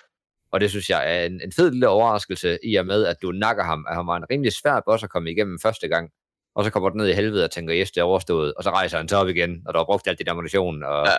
Og 0.51 0.59
det 0.61 0.69
synes 0.69 0.89
jeg 0.89 1.15
er 1.15 1.25
en, 1.25 1.41
en 1.41 1.51
fed 1.51 1.71
lille 1.71 1.87
overraskelse 1.87 2.59
i 2.63 2.75
og 2.75 2.85
med, 2.85 3.05
at 3.05 3.15
du 3.21 3.31
nakker 3.31 3.63
ham, 3.63 3.85
at 3.89 3.95
han 3.95 4.07
var 4.07 4.17
en 4.17 4.25
rimelig 4.31 4.53
svær 4.53 4.81
boss 4.85 5.03
at 5.03 5.09
komme 5.09 5.31
igennem 5.31 5.59
første 5.59 5.87
gang, 5.87 6.09
og 6.55 6.63
så 6.63 6.69
kommer 6.71 6.89
du 6.89 6.97
ned 6.97 7.07
i 7.07 7.13
helvede 7.13 7.43
og 7.43 7.51
tænker, 7.51 7.75
yes, 7.79 7.91
det 7.91 8.01
er 8.01 8.05
overstået, 8.05 8.53
og 8.53 8.63
så 8.63 8.69
rejser 8.69 8.97
han 8.97 9.07
sig 9.07 9.17
op 9.17 9.27
igen, 9.27 9.63
og 9.67 9.73
du 9.73 9.79
har 9.79 9.85
brugt 9.85 10.07
alt 10.07 10.19
dit 10.19 10.29
ammunition, 10.29 10.83
og. 10.83 11.05
Ja. 11.05 11.17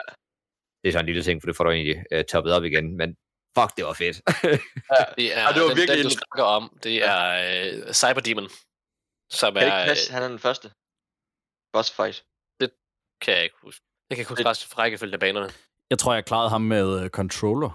det 0.83 0.89
er 0.89 0.93
sådan 0.93 1.05
en 1.05 1.07
lille 1.07 1.23
ting, 1.23 1.43
for 1.43 1.47
det 1.47 1.57
får 1.57 1.65
du 1.65 1.71
egentlig 1.71 2.05
uh, 2.15 2.21
toppet 2.33 2.53
op 2.53 2.65
igen, 2.65 2.97
men 2.97 3.17
fuck, 3.59 3.77
det 3.77 3.85
var 3.85 3.93
fedt. 3.93 4.17
Det 5.19 5.37
er, 5.37 5.43
Ja, 5.43 5.49
det 5.55 5.63
var 5.63 5.69
den, 5.69 5.77
virkelig 5.77 5.99
den, 5.99 6.05
du 6.05 6.09
en- 6.09 6.19
snakker 6.21 6.45
om, 6.45 6.79
det 6.83 7.05
er 7.05 7.23
øh, 7.87 7.93
Cyber 7.93 8.21
Demon, 8.21 8.49
som 9.31 9.55
Kan 9.55 9.63
det 9.63 9.73
er, 9.73 9.79
ikke 9.83 9.91
passe, 9.91 10.13
han 10.13 10.23
er 10.23 10.29
den 10.29 10.39
første? 10.39 10.71
Boss 11.73 11.91
fight. 11.97 12.25
kan 13.25 13.35
jeg 13.35 13.43
ikke 13.45 13.57
huske. 13.63 13.85
Jeg 14.11 14.17
kan 14.17 14.23
ikke 14.23 14.29
huske 14.31 14.69
fra 14.69 14.83
rækkefølgen 14.83 15.15
af 15.15 15.21
banerne. 15.21 15.51
Jeg 15.91 15.99
tror, 15.99 16.15
jeg 16.15 16.25
klarede 16.25 16.51
ham 16.51 16.61
med 16.61 17.03
øh, 17.05 17.09
controller. 17.11 17.71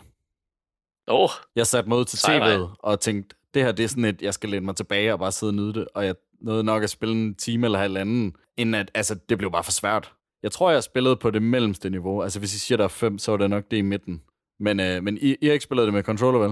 Åh, 1.08 1.20
oh, 1.24 1.30
Jeg 1.56 1.68
satte 1.68 1.90
mig 1.90 1.98
ud 1.98 2.06
til 2.06 2.20
Sej 2.20 2.40
tv'et 2.40 2.76
og 2.80 3.00
tænkte, 3.00 3.36
det 3.54 3.64
her 3.64 3.72
det 3.72 3.84
er 3.84 3.88
sådan 3.88 4.06
et, 4.06 4.22
jeg 4.22 4.34
skal 4.34 4.50
læne 4.50 4.66
mig 4.66 4.76
tilbage 4.76 5.14
og 5.14 5.20
bare 5.20 5.32
sidde 5.32 5.50
og 5.50 5.54
nyde 5.56 5.74
det. 5.74 5.88
Og 5.96 6.06
jeg 6.06 6.16
nåede 6.42 6.64
nok 6.64 6.84
at 6.84 6.90
spille 6.90 7.16
en 7.16 7.36
time 7.36 7.68
eller 7.68 7.80
halvanden, 7.80 8.36
inden 8.58 8.76
at, 8.76 8.92
altså, 8.94 9.16
det 9.30 9.38
blev 9.38 9.52
bare 9.52 9.64
for 9.64 9.72
svært. 9.72 10.14
Jeg 10.44 10.52
tror, 10.52 10.72
jeg 10.72 10.84
spillede 10.84 11.16
på 11.16 11.32
det 11.32 11.42
mellemste 11.42 11.90
niveau. 11.90 12.22
Altså, 12.24 12.40
hvis 12.40 12.56
I 12.56 12.60
siger, 12.60 12.78
der 12.78 12.84
er 12.84 12.88
fem, 12.88 13.20
så 13.20 13.32
var 13.32 13.38
det 13.38 13.50
nok 13.50 13.64
det 13.72 13.78
i 13.78 13.82
midten. 13.82 14.24
Men, 14.60 14.80
øh, 14.80 15.04
men 15.04 15.18
I, 15.18 15.36
I 15.42 15.46
har 15.46 15.54
ikke 15.54 15.64
spillet 15.64 15.86
det 15.86 15.94
med 15.94 16.04
controller, 16.04 16.40
vel? 16.40 16.50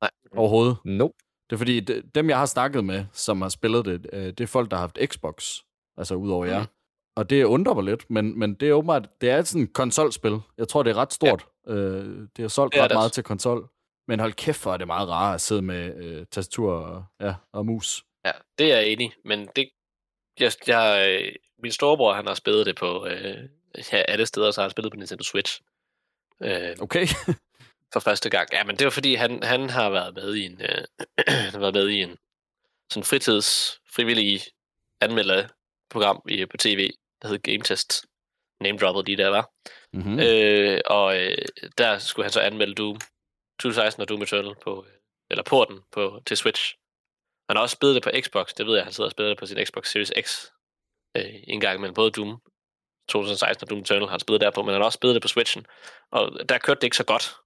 Nej. 0.00 0.10
Overhovedet. 0.36 0.76
nope. 0.84 1.14
Det 1.50 1.56
er 1.56 1.58
fordi, 1.58 1.80
de, 1.80 2.02
dem 2.14 2.28
jeg 2.30 2.38
har 2.38 2.46
snakket 2.46 2.84
med, 2.84 3.04
som 3.12 3.42
har 3.42 3.48
spillet 3.48 3.84
det, 3.84 4.06
øh, 4.12 4.24
det 4.26 4.40
er 4.40 4.46
folk, 4.46 4.70
der 4.70 4.76
har 4.76 4.80
haft 4.82 4.98
Xbox. 5.12 5.56
Altså 5.96 6.14
udover 6.14 6.44
jer. 6.46 6.58
Mhm. 6.58 6.68
Og 7.16 7.30
det 7.30 7.44
undrer 7.44 7.74
mig 7.74 7.84
lidt, 7.84 8.10
men, 8.10 8.38
men 8.38 8.54
det 8.54 8.68
er 8.68 8.72
åbenbart, 8.72 9.08
det 9.20 9.30
er 9.30 9.42
sådan 9.42 9.62
et 9.62 9.72
konsolspil. 9.72 10.38
Jeg 10.58 10.68
tror, 10.68 10.82
det 10.82 10.90
er 10.90 10.94
ret 10.96 11.12
stort. 11.12 11.46
Ja. 11.68 11.72
Øh, 11.72 12.28
det 12.36 12.44
er 12.44 12.48
solgt 12.48 12.72
Det 12.74 12.80
er 12.80 12.84
ret 12.84 12.90
det 12.90 12.94
meget 12.96 13.04
også. 13.06 13.14
til 13.14 13.24
konsol. 13.24 13.68
Men 14.08 14.20
hold 14.20 14.32
kæft, 14.32 14.62
hvor 14.62 14.72
er 14.72 14.76
det 14.76 14.86
meget 14.86 15.08
rart 15.08 15.34
at 15.34 15.40
sidde 15.40 15.62
med 15.62 16.04
øh, 16.04 16.26
tastatur 16.30 16.72
og, 16.72 17.04
ja, 17.20 17.34
og 17.52 17.66
mus. 17.66 18.04
ja, 18.24 18.30
det 18.58 18.72
er 18.72 18.76
jeg 18.76 18.86
enig, 18.88 19.12
men 19.24 19.48
det, 19.56 19.68
jeg, 20.40 20.52
jeg, 20.66 21.08
øh, 21.22 21.32
min 21.62 21.72
storebror, 21.72 22.12
han 22.12 22.26
har 22.26 22.34
spillet 22.34 22.66
det 22.66 22.76
på 22.76 23.06
øh, 23.06 23.48
ja, 23.92 23.96
alle 24.08 24.26
steder, 24.26 24.50
så 24.50 24.60
har 24.60 24.64
han 24.64 24.70
spillet 24.70 24.92
på 24.92 24.96
Nintendo 24.96 25.24
Switch. 25.24 25.60
Øh, 26.42 26.76
Okay. 26.80 27.06
for 27.92 28.00
første 28.00 28.30
gang. 28.30 28.48
Ja, 28.52 28.64
men 28.64 28.76
det 28.76 28.84
var 28.84 28.90
fordi, 28.90 29.14
han, 29.14 29.42
han 29.42 29.70
har 29.70 29.90
været 29.90 30.14
med 30.14 30.34
i 30.34 30.44
en, 30.44 30.62
øh, 30.62 30.84
har 31.52 31.58
været 31.58 31.74
med 31.74 31.88
i 31.88 32.02
en 32.02 32.18
sådan 32.90 33.04
fritids, 33.04 33.80
frivillig 33.94 34.40
anmelderprogram 35.00 36.22
i, 36.28 36.46
på 36.46 36.56
tv, 36.56 36.90
der 37.22 37.28
hed 37.28 37.38
Game 37.38 37.62
Test. 37.62 38.04
Name 38.60 38.78
droppet 38.78 39.06
lige 39.06 39.16
der, 39.16 39.28
var. 39.28 39.50
mm-hmm. 39.92 40.12
Mm. 40.12 40.18
Øh, 40.18 40.80
og 40.86 41.18
øh, 41.18 41.44
der 41.78 41.98
skulle 41.98 42.24
han 42.24 42.32
så 42.32 42.40
anmelde 42.40 42.74
Doom 42.74 42.96
2016 43.58 44.00
og 44.02 44.08
Doom 44.08 44.22
Eternal 44.22 44.54
på, 44.62 44.84
øh, 44.88 44.92
eller 45.30 45.42
porten 45.42 45.80
på, 45.92 46.22
til 46.26 46.36
Switch. 46.36 46.74
Han 47.48 47.56
har 47.56 47.62
også 47.62 47.74
spillet 47.74 47.94
det 47.94 48.02
på 48.02 48.10
Xbox, 48.20 48.54
det 48.54 48.66
ved 48.66 48.74
jeg, 48.74 48.84
han 48.84 48.92
sidder 48.92 49.08
og 49.08 49.12
spiller 49.12 49.28
det 49.28 49.38
på 49.38 49.46
sin 49.46 49.66
Xbox 49.66 49.90
Series 49.90 50.12
X 50.20 50.46
øh, 51.16 51.34
en 51.44 51.60
gang, 51.60 51.80
men 51.80 51.94
både 51.94 52.10
Doom 52.10 52.40
2016 53.08 53.64
og 53.64 53.70
Doom 53.70 53.80
Eternal 53.80 54.02
har 54.02 54.10
han 54.10 54.20
spillet 54.20 54.40
der 54.40 54.50
på, 54.50 54.62
men 54.62 54.72
han 54.72 54.80
har 54.80 54.86
også 54.86 54.96
spillet 54.96 55.14
det 55.14 55.22
på 55.22 55.28
Switchen, 55.28 55.66
og 56.10 56.48
der 56.48 56.58
kørte 56.58 56.80
det 56.80 56.86
ikke 56.86 56.96
så 56.96 57.04
godt. 57.04 57.36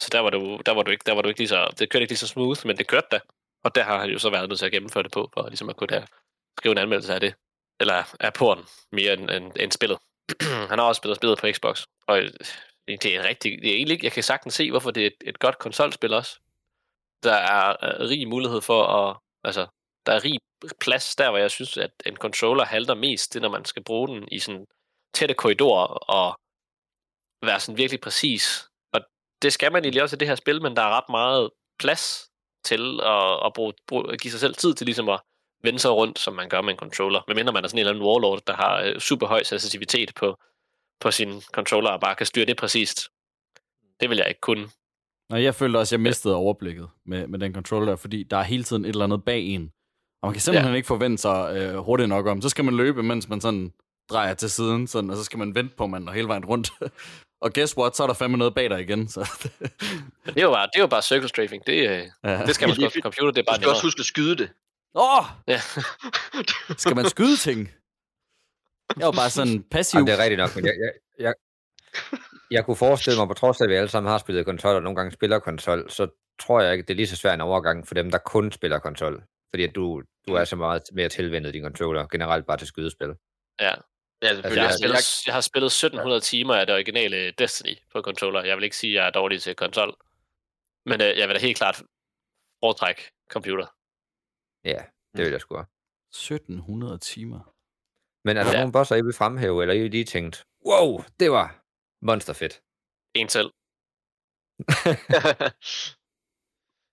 Så 0.00 0.08
der 0.12 0.20
var, 0.20 0.30
du, 0.30 0.60
der 0.66 0.72
var 0.72 0.82
du 0.82 0.90
ikke, 0.90 1.02
der 1.06 1.14
var 1.14 1.22
du 1.22 1.28
ikke 1.28 1.40
lige 1.40 1.48
så, 1.48 1.74
det 1.78 1.90
kørte 1.90 2.02
ikke 2.02 2.10
lige 2.10 2.18
så 2.18 2.26
smooth, 2.26 2.66
men 2.66 2.76
det 2.76 2.86
kørte 2.86 3.06
da. 3.10 3.20
Og 3.64 3.74
der 3.74 3.82
har 3.82 3.98
han 4.00 4.10
jo 4.10 4.18
så 4.18 4.30
været 4.30 4.48
nødt 4.48 4.58
til 4.58 4.66
at 4.66 4.72
gennemføre 4.72 5.02
det 5.02 5.12
på, 5.12 5.30
for 5.34 5.48
ligesom 5.48 5.68
at 5.68 5.76
kunne 5.76 5.88
der, 5.88 6.06
skrive 6.58 6.72
en 6.72 6.78
anmeldelse 6.78 7.14
af 7.14 7.20
det. 7.20 7.34
Eller 7.80 8.14
af 8.20 8.32
porten, 8.32 8.64
mere 8.92 9.12
end, 9.12 9.30
end, 9.30 9.52
end 9.60 9.72
spillet. 9.72 9.98
han 10.70 10.78
har 10.78 10.86
også 10.86 10.98
spillet 10.98 11.16
spillet 11.16 11.38
på 11.38 11.46
Xbox. 11.52 11.84
Og 12.06 12.18
øh, 12.18 12.30
det 12.88 13.16
er 13.16 13.28
rigtig, 13.28 13.58
det 13.62 13.70
er 13.70 13.74
egentlig 13.74 14.04
jeg 14.04 14.12
kan 14.12 14.22
sagtens 14.22 14.54
se, 14.54 14.70
hvorfor 14.70 14.90
det 14.90 15.02
er 15.02 15.06
et, 15.06 15.28
et 15.28 15.38
godt 15.38 15.58
konsolspil 15.58 16.14
også. 16.14 16.40
Der 17.22 17.34
er 17.34 17.70
øh, 17.70 18.08
rig 18.08 18.28
mulighed 18.28 18.60
for 18.60 18.84
at, 18.84 19.16
altså, 19.44 19.66
der 20.06 20.12
er 20.12 20.24
rig 20.24 20.38
plads 20.80 21.16
der, 21.16 21.30
hvor 21.30 21.38
jeg 21.38 21.50
synes, 21.50 21.76
at 21.76 21.90
en 22.06 22.16
controller 22.16 22.64
halter 22.64 22.94
mest, 22.94 23.34
det 23.34 23.38
er, 23.38 23.42
når 23.42 23.48
man 23.48 23.64
skal 23.64 23.84
bruge 23.84 24.08
den 24.08 24.28
i 24.32 24.38
sådan 24.38 24.66
tætte 25.14 25.34
korridorer 25.34 25.86
og 25.86 26.40
være 27.46 27.60
sådan 27.60 27.78
virkelig 27.78 28.00
præcis. 28.00 28.68
Og 28.92 29.00
det 29.42 29.52
skal 29.52 29.72
man 29.72 29.84
egentlig 29.84 30.02
også 30.02 30.16
i 30.16 30.18
det 30.18 30.28
her 30.28 30.34
spil, 30.34 30.62
men 30.62 30.76
der 30.76 30.82
er 30.82 30.96
ret 30.96 31.08
meget 31.08 31.50
plads 31.78 32.30
til 32.64 33.00
at, 33.02 33.46
at, 33.46 33.52
bruge, 33.54 33.72
bruge, 33.88 34.16
give 34.16 34.30
sig 34.30 34.40
selv 34.40 34.54
tid 34.54 34.74
til 34.74 34.84
ligesom 34.84 35.08
at 35.08 35.20
vende 35.62 35.78
sig 35.78 35.90
rundt, 35.90 36.18
som 36.18 36.34
man 36.34 36.48
gør 36.48 36.60
med 36.60 36.72
en 36.72 36.78
controller. 36.78 37.20
Medmindre 37.28 37.52
man 37.52 37.64
er 37.64 37.68
sådan 37.68 37.78
en 37.78 37.80
eller 37.80 37.92
anden 37.92 38.04
warlord, 38.04 38.40
der 38.46 38.54
har 38.54 38.82
øh, 38.82 38.98
super 38.98 39.26
høj 39.26 39.42
sensitivitet 39.42 40.12
på, 40.14 40.36
på 41.00 41.10
sin 41.10 41.40
controller 41.40 41.90
og 41.90 42.00
bare 42.00 42.14
kan 42.14 42.26
styre 42.26 42.44
det 42.44 42.56
præcist. 42.56 43.08
Det 44.00 44.10
vil 44.10 44.18
jeg 44.18 44.28
ikke 44.28 44.40
kunne. 44.40 44.68
Og 45.30 45.42
jeg 45.42 45.54
følte 45.54 45.76
også, 45.76 45.94
at 45.94 45.98
jeg 45.98 46.02
mistede 46.02 46.34
overblikket 46.34 46.88
med, 47.06 47.26
med 47.26 47.38
den 47.38 47.54
controller, 47.54 47.96
fordi 47.96 48.22
der 48.22 48.36
er 48.36 48.42
hele 48.42 48.64
tiden 48.64 48.84
et 48.84 48.88
eller 48.88 49.04
andet 49.04 49.24
bag 49.24 49.40
en. 49.42 49.72
Og 50.22 50.28
man 50.28 50.32
kan 50.32 50.40
simpelthen 50.40 50.72
ja. 50.72 50.76
ikke 50.76 50.86
forvente 50.86 51.22
sig 51.22 51.56
øh, 51.56 51.76
hurtigt 51.76 52.08
nok 52.08 52.26
om. 52.26 52.42
Så 52.42 52.48
skal 52.48 52.64
man 52.64 52.76
løbe, 52.76 53.02
mens 53.02 53.28
man 53.28 53.40
sådan 53.40 53.72
drejer 54.10 54.34
til 54.34 54.50
siden, 54.50 54.86
sådan, 54.86 55.10
og 55.10 55.16
så 55.16 55.24
skal 55.24 55.38
man 55.38 55.54
vente 55.54 55.76
på, 55.76 55.84
at 55.84 55.90
man 55.90 56.08
er 56.08 56.12
hele 56.12 56.28
vejen 56.28 56.44
rundt. 56.44 56.70
og 57.44 57.52
guess 57.54 57.76
what, 57.76 57.96
så 57.96 58.02
er 58.02 58.06
der 58.06 58.14
fandme 58.14 58.36
noget 58.36 58.54
bag 58.54 58.70
dig 58.70 58.80
igen. 58.80 59.08
Så. 59.08 59.30
Men 60.24 60.34
det 60.34 60.40
er 60.40 60.42
jo 60.42 60.52
bare, 60.52 60.66
det 60.66 60.76
er 60.76 60.80
jo 60.80 60.86
bare 60.86 61.02
circle 61.02 61.28
strafing. 61.28 61.66
Det, 61.66 61.72
øh, 61.72 62.06
ja. 62.24 62.46
det 62.46 62.54
skal 62.54 62.68
man 62.68 62.74
sgu 62.74 62.84
også 62.88 62.98
på 63.00 63.02
computer, 63.02 63.32
det 63.32 63.38
er 63.38 63.42
Du 63.42 63.50
bare 63.50 63.56
skal 63.56 63.68
også 63.68 63.82
huske 63.82 64.00
at 64.00 64.06
skyde 64.06 64.36
det. 64.36 64.50
Åh, 64.94 65.18
oh, 65.18 65.24
Ja. 65.48 65.60
skal 66.82 66.96
man 66.96 67.08
skyde 67.08 67.36
ting? 67.36 67.70
Jeg 68.98 69.06
var 69.06 69.12
bare 69.12 69.30
sådan 69.30 69.62
passiv. 69.70 69.98
Jamen, 69.98 70.06
det 70.06 70.14
er 70.18 70.22
rigtigt 70.22 70.38
nok, 70.38 70.56
men 70.56 70.64
jeg, 70.64 70.74
jeg, 70.84 70.92
jeg, 71.18 71.34
jeg 72.50 72.64
kunne 72.64 72.76
forestille 72.76 73.18
mig, 73.18 73.28
på 73.28 73.34
trods 73.34 73.60
af, 73.60 73.64
at 73.64 73.70
vi 73.70 73.74
alle 73.74 73.88
sammen 73.88 74.10
har 74.10 74.18
spillet 74.18 74.44
konsol, 74.44 74.76
og 74.76 74.82
nogle 74.82 74.96
gange 74.96 75.12
spiller 75.12 75.38
konsol, 75.38 75.90
så 75.90 76.08
tror 76.40 76.60
jeg 76.60 76.72
ikke, 76.72 76.82
det 76.82 76.90
er 76.90 76.96
lige 76.96 77.06
så 77.06 77.16
svært 77.16 77.34
en 77.34 77.40
overgang 77.40 77.86
for 77.86 77.94
dem, 77.94 78.10
der 78.10 78.18
kun 78.18 78.52
spiller 78.52 78.78
konsol. 78.78 79.22
Fordi 79.52 79.64
at 79.64 79.74
du, 79.74 80.02
du 80.28 80.34
er 80.34 80.44
så 80.44 80.56
meget 80.56 80.82
mere 80.92 81.08
tilvendet 81.08 81.54
din 81.54 81.62
controller, 81.62 82.06
generelt 82.06 82.46
bare 82.46 82.56
til 82.56 82.66
skydespil. 82.66 83.14
ja. 83.60 83.74
Ja, 84.22 84.26
Jeg 84.28 84.36
selvfølgelig. 84.36 84.62
har, 84.62 84.66
Altså, 84.68 84.78
spillet, 84.78 84.94
jeg, 84.96 85.26
jeg 85.26 85.34
har 85.34 85.40
spillet 85.40 85.66
1700 85.66 86.20
timer 86.20 86.54
af 86.54 86.66
det 86.66 86.74
originale 86.74 87.30
Destiny 87.30 87.76
på 87.92 88.00
controller. 88.00 88.44
Jeg 88.44 88.56
vil 88.56 88.64
ikke 88.64 88.76
sige, 88.76 88.90
at 88.92 88.94
jeg 89.00 89.06
er 89.06 89.10
dårlig 89.10 89.42
til 89.42 89.54
konsol. 89.54 89.94
Men 90.86 91.00
øh, 91.00 91.18
jeg 91.18 91.28
vil 91.28 91.34
da 91.36 91.40
helt 91.40 91.56
klart 91.56 91.82
foretrække 92.64 93.02
computer. 93.30 93.66
Ja, 94.64 94.84
det 95.16 95.24
vil 95.24 95.30
jeg 95.32 95.40
sgu 95.40 95.56
også. 95.56 95.70
1700 96.10 96.98
timer. 96.98 97.54
Men 98.24 98.36
er 98.36 98.44
der 98.44 98.50
Ja. 98.50 98.56
nogle 98.56 98.72
bosser, 98.72 98.96
I 98.96 99.02
vil 99.02 99.12
fremhæve, 99.12 99.62
eller 99.62 99.74
I 99.74 99.88
lige 99.88 100.04
tænkt, 100.04 100.44
wow, 100.66 101.02
det 101.20 101.30
var 101.30 101.64
monsterfedt. 102.02 102.62
En 103.14 103.28
selv. 103.28 103.50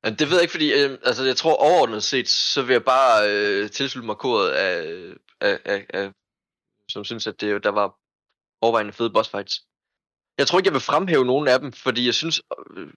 Det 0.19 0.27
ved 0.29 0.35
jeg 0.35 0.41
ikke, 0.41 0.51
fordi 0.51 0.73
øh, 0.73 0.97
altså, 1.03 1.23
jeg 1.23 1.37
tror 1.37 1.55
overordnet 1.55 2.03
set, 2.03 2.29
så 2.29 2.61
vil 2.61 2.73
jeg 2.73 2.83
bare 2.83 3.29
øh, 3.29 3.69
tilslutte 3.69 4.05
mig 4.05 4.17
kodet 4.17 4.51
af, 4.51 4.75
af, 5.41 5.59
af, 5.65 5.85
af, 5.89 6.11
som 6.91 7.03
synes, 7.03 7.27
at 7.27 7.41
det, 7.41 7.63
der 7.63 7.69
var 7.69 7.87
overvejende 8.61 8.93
fede 8.93 9.09
boss 9.09 9.29
fights. 9.29 9.55
Jeg 10.37 10.47
tror 10.47 10.59
ikke, 10.59 10.67
jeg 10.67 10.73
vil 10.73 10.89
fremhæve 10.91 11.25
nogen 11.25 11.47
af 11.47 11.59
dem, 11.59 11.71
fordi 11.71 12.05
jeg 12.05 12.13
synes, 12.13 12.41
øh, 12.77 12.87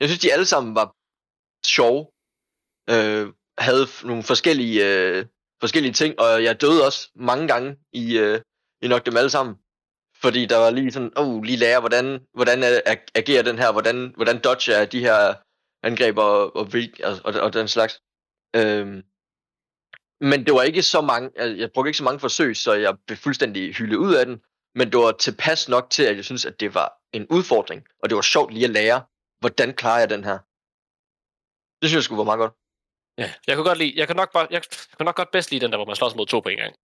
jeg 0.00 0.08
synes, 0.08 0.20
de 0.20 0.32
alle 0.32 0.46
sammen 0.46 0.74
var 0.74 0.86
sjove. 1.66 2.00
Øh, 2.90 3.32
havde 3.58 3.86
nogle 4.04 4.22
forskellige, 4.22 4.76
øh, 4.90 5.26
forskellige 5.60 5.92
ting, 5.92 6.20
og 6.20 6.44
jeg 6.44 6.60
døde 6.60 6.86
også 6.86 7.10
mange 7.14 7.48
gange 7.48 7.76
i, 7.92 8.18
øh, 8.18 8.40
i 8.82 8.88
nok 8.88 9.06
dem 9.06 9.16
alle 9.16 9.30
sammen. 9.30 9.54
Fordi 10.22 10.46
der 10.46 10.56
var 10.56 10.70
lige 10.70 10.92
sådan, 10.92 11.12
oh, 11.16 11.42
lige 11.42 11.56
lære, 11.56 11.80
hvordan, 11.80 12.26
hvordan 12.34 12.58
øh, 12.58 12.80
ag- 12.86 13.10
agerer 13.14 13.42
den 13.42 13.58
her, 13.58 13.72
hvordan, 13.72 14.12
hvordan 14.16 14.40
dodger 14.40 14.84
de 14.84 15.00
her 15.00 15.34
angreb 15.82 16.18
og, 16.18 16.56
og, 16.56 16.66
og, 17.04 17.12
og, 17.24 17.32
og 17.40 17.52
den 17.52 17.68
slags. 17.68 18.00
Øhm, 18.56 19.02
men 20.30 20.46
det 20.46 20.54
var 20.54 20.62
ikke 20.62 20.82
så 20.82 21.00
mange, 21.00 21.30
jeg, 21.36 21.70
brugte 21.72 21.88
ikke 21.88 21.98
så 22.02 22.04
mange 22.04 22.20
forsøg, 22.20 22.56
så 22.56 22.72
jeg 22.72 22.92
blev 23.06 23.16
fuldstændig 23.16 23.74
hyldet 23.74 23.96
ud 23.96 24.14
af 24.14 24.26
den, 24.26 24.36
men 24.74 24.86
det 24.92 24.98
var 24.98 25.12
tilpas 25.12 25.68
nok 25.68 25.90
til, 25.90 26.02
at 26.02 26.16
jeg 26.16 26.24
synes, 26.24 26.44
at 26.44 26.60
det 26.60 26.74
var 26.74 26.88
en 27.12 27.26
udfordring, 27.30 27.86
og 28.02 28.10
det 28.10 28.16
var 28.16 28.22
sjovt 28.22 28.52
lige 28.52 28.64
at 28.64 28.70
lære, 28.70 29.02
hvordan 29.40 29.74
klarer 29.74 29.98
jeg 29.98 30.10
den 30.10 30.24
her. 30.24 30.38
Det 31.80 31.86
synes 31.88 32.00
jeg 32.00 32.04
skulle 32.04 32.18
være 32.18 32.32
meget 32.32 32.42
godt. 32.44 32.54
Ja, 33.18 33.28
jeg 33.46 33.56
kunne 33.56 33.68
godt 33.70 33.78
lide, 33.78 33.92
jeg 33.96 34.06
kan 34.06 34.16
nok, 34.16 34.32
bare, 34.32 34.46
jeg, 34.50 34.62
jeg 34.70 34.96
kunne 34.96 35.04
nok 35.04 35.16
godt 35.16 35.30
bedst 35.30 35.50
lide 35.50 35.64
den 35.64 35.70
der, 35.72 35.78
hvor 35.78 35.86
man 35.86 35.96
slås 35.96 36.14
mod 36.14 36.26
to 36.26 36.40
på 36.40 36.48
en 36.48 36.58
gang. 36.58 36.74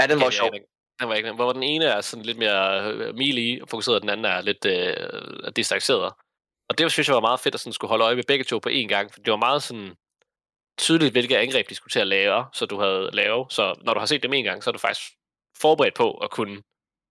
Ja, 0.00 0.06
den 0.06 0.18
var 0.20 0.24
Ja, 0.24 0.30
sjov. 0.30 0.52
Den, 0.52 0.62
den 1.00 1.08
var 1.08 1.14
ikke, 1.14 1.32
hvor 1.32 1.52
den 1.52 1.62
ene 1.62 1.84
er 1.84 2.00
sådan 2.00 2.24
lidt 2.24 2.38
mere 2.38 2.92
øh, 2.92 3.14
melee 3.14 3.66
fokuseret, 3.66 3.94
og 3.96 4.02
den 4.02 4.10
anden 4.10 4.26
er 4.26 4.40
lidt 4.40 4.64
øh, 4.64 5.52
distanceret. 5.56 6.12
Og 6.68 6.78
det 6.78 6.92
synes 6.92 7.08
jeg 7.08 7.14
var 7.14 7.20
meget 7.20 7.40
fedt 7.40 7.54
at 7.54 7.60
sådan 7.60 7.72
skulle 7.72 7.88
holde 7.88 8.04
øje 8.04 8.14
med 8.16 8.24
begge 8.28 8.44
to 8.44 8.58
på 8.58 8.68
én 8.68 8.86
gang, 8.86 9.12
for 9.12 9.20
det 9.20 9.30
var 9.30 9.36
meget 9.36 9.62
sådan 9.62 9.96
tydeligt, 10.78 11.12
hvilke 11.12 11.38
angreb 11.38 11.68
de 11.68 11.74
skulle 11.74 11.90
til 11.92 12.00
at 12.00 12.06
lave, 12.06 12.44
så 12.52 12.66
du 12.66 12.78
havde 12.80 13.10
lave. 13.12 13.46
Så 13.50 13.74
når 13.84 13.94
du 13.94 14.00
har 14.00 14.06
set 14.06 14.22
dem 14.22 14.32
en 14.32 14.44
gang, 14.44 14.64
så 14.64 14.70
er 14.70 14.72
du 14.72 14.78
faktisk 14.78 15.12
forberedt 15.60 15.94
på 15.94 16.12
at 16.12 16.30
kunne 16.30 16.62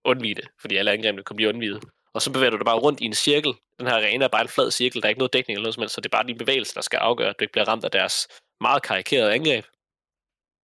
undvige 0.06 0.36
det, 0.36 0.48
fordi 0.62 0.76
alle 0.76 0.92
angrebene 0.92 1.24
kunne 1.24 1.36
blive 1.36 1.50
undviget. 1.50 1.84
Og 2.14 2.22
så 2.22 2.32
bevæger 2.32 2.50
du 2.52 2.58
dig 2.58 2.66
bare 2.66 2.80
rundt 2.80 3.02
i 3.02 3.06
en 3.06 3.14
cirkel. 3.14 3.54
Den 3.80 3.88
her 3.88 3.96
arena 3.96 4.26
er 4.26 4.30
bare 4.30 4.42
en 4.42 4.48
flad 4.48 4.72
cirkel, 4.72 5.02
der 5.02 5.08
er 5.08 5.10
ikke 5.10 5.20
noget 5.20 5.34
dækning 5.34 5.56
eller 5.56 5.64
noget 5.64 5.74
som 5.74 5.82
helst, 5.82 5.96
så 5.96 6.02
det 6.02 6.06
er 6.06 6.18
bare 6.18 6.28
din 6.28 6.38
bevægelse, 6.38 6.76
der 6.76 6.82
skal 6.82 6.98
afgøre, 6.98 7.30
at 7.30 7.36
du 7.40 7.44
ikke 7.44 7.52
bliver 7.52 7.68
ramt 7.68 7.84
af 7.86 7.92
deres 7.92 8.28
meget 8.62 8.84
karikerede 8.84 9.34
angreb. 9.34 9.66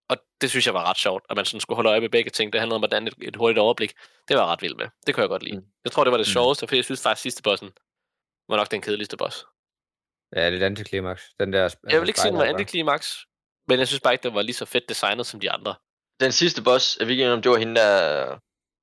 Og 0.10 0.18
det 0.42 0.50
synes 0.50 0.66
jeg 0.66 0.74
var 0.74 0.90
ret 0.90 0.98
sjovt, 0.98 1.24
at 1.30 1.36
man 1.36 1.46
sådan 1.46 1.60
skulle 1.60 1.76
holde 1.76 1.90
øje 1.90 2.00
med 2.02 2.10
begge 2.10 2.30
ting. 2.32 2.54
Det 2.54 2.62
handlede 2.62 2.76
om 2.76 2.84
at 2.84 2.92
danne 2.92 3.08
et, 3.08 3.28
et 3.28 3.36
hurtigt 3.36 3.60
overblik. 3.60 3.94
Det 4.28 4.38
var 4.38 4.44
jeg 4.44 4.52
ret 4.52 4.62
vild 4.62 4.76
med. 4.76 4.88
Det 5.08 5.16
kunne 5.16 5.22
jeg 5.22 5.30
godt 5.30 5.44
lide. 5.44 5.58
Mm. 5.58 5.66
Jeg 5.84 5.92
tror, 5.92 6.04
det 6.04 6.12
var 6.12 6.18
det 6.18 6.28
Mm. 6.28 6.32
sjoveste, 6.32 6.68
for 6.68 6.76
jeg 6.76 6.86
synes 6.86 7.04
faktisk, 7.04 7.22
sidste 7.22 7.44
bossen 7.44 7.70
var 8.50 8.58
nok 8.58 8.72
den 8.72 8.82
kedeligste 8.82 9.18
boss. 9.18 9.46
Ja, 10.36 10.50
lidt 10.50 10.64
antiklimaks. 10.64 11.24
Den 11.40 11.54
der, 11.54 11.64
altså, 11.64 11.78
Jeg 11.90 12.00
vil 12.02 12.08
ikke 12.10 12.20
sige, 12.20 12.32
den 12.32 12.38
var 12.40 12.46
antiklimaks, 12.46 13.26
men 13.68 13.80
jeg 13.80 13.88
synes 13.88 14.02
bare 14.02 14.14
ikke, 14.14 14.24
den 14.24 14.36
var 14.36 14.42
lige 14.42 14.56
så 14.56 14.66
fedt 14.66 14.90
designet 14.90 15.26
som 15.26 15.40
de 15.40 15.52
andre. 15.52 15.76
Den 16.20 16.32
sidste 16.32 16.64
boss, 16.64 16.98
jeg 17.00 17.08
ved 17.08 17.14
ikke 17.14 17.32
om 17.34 17.42
det 17.42 17.52
var 17.52 17.58
hende 17.58 17.76
der, 17.76 18.40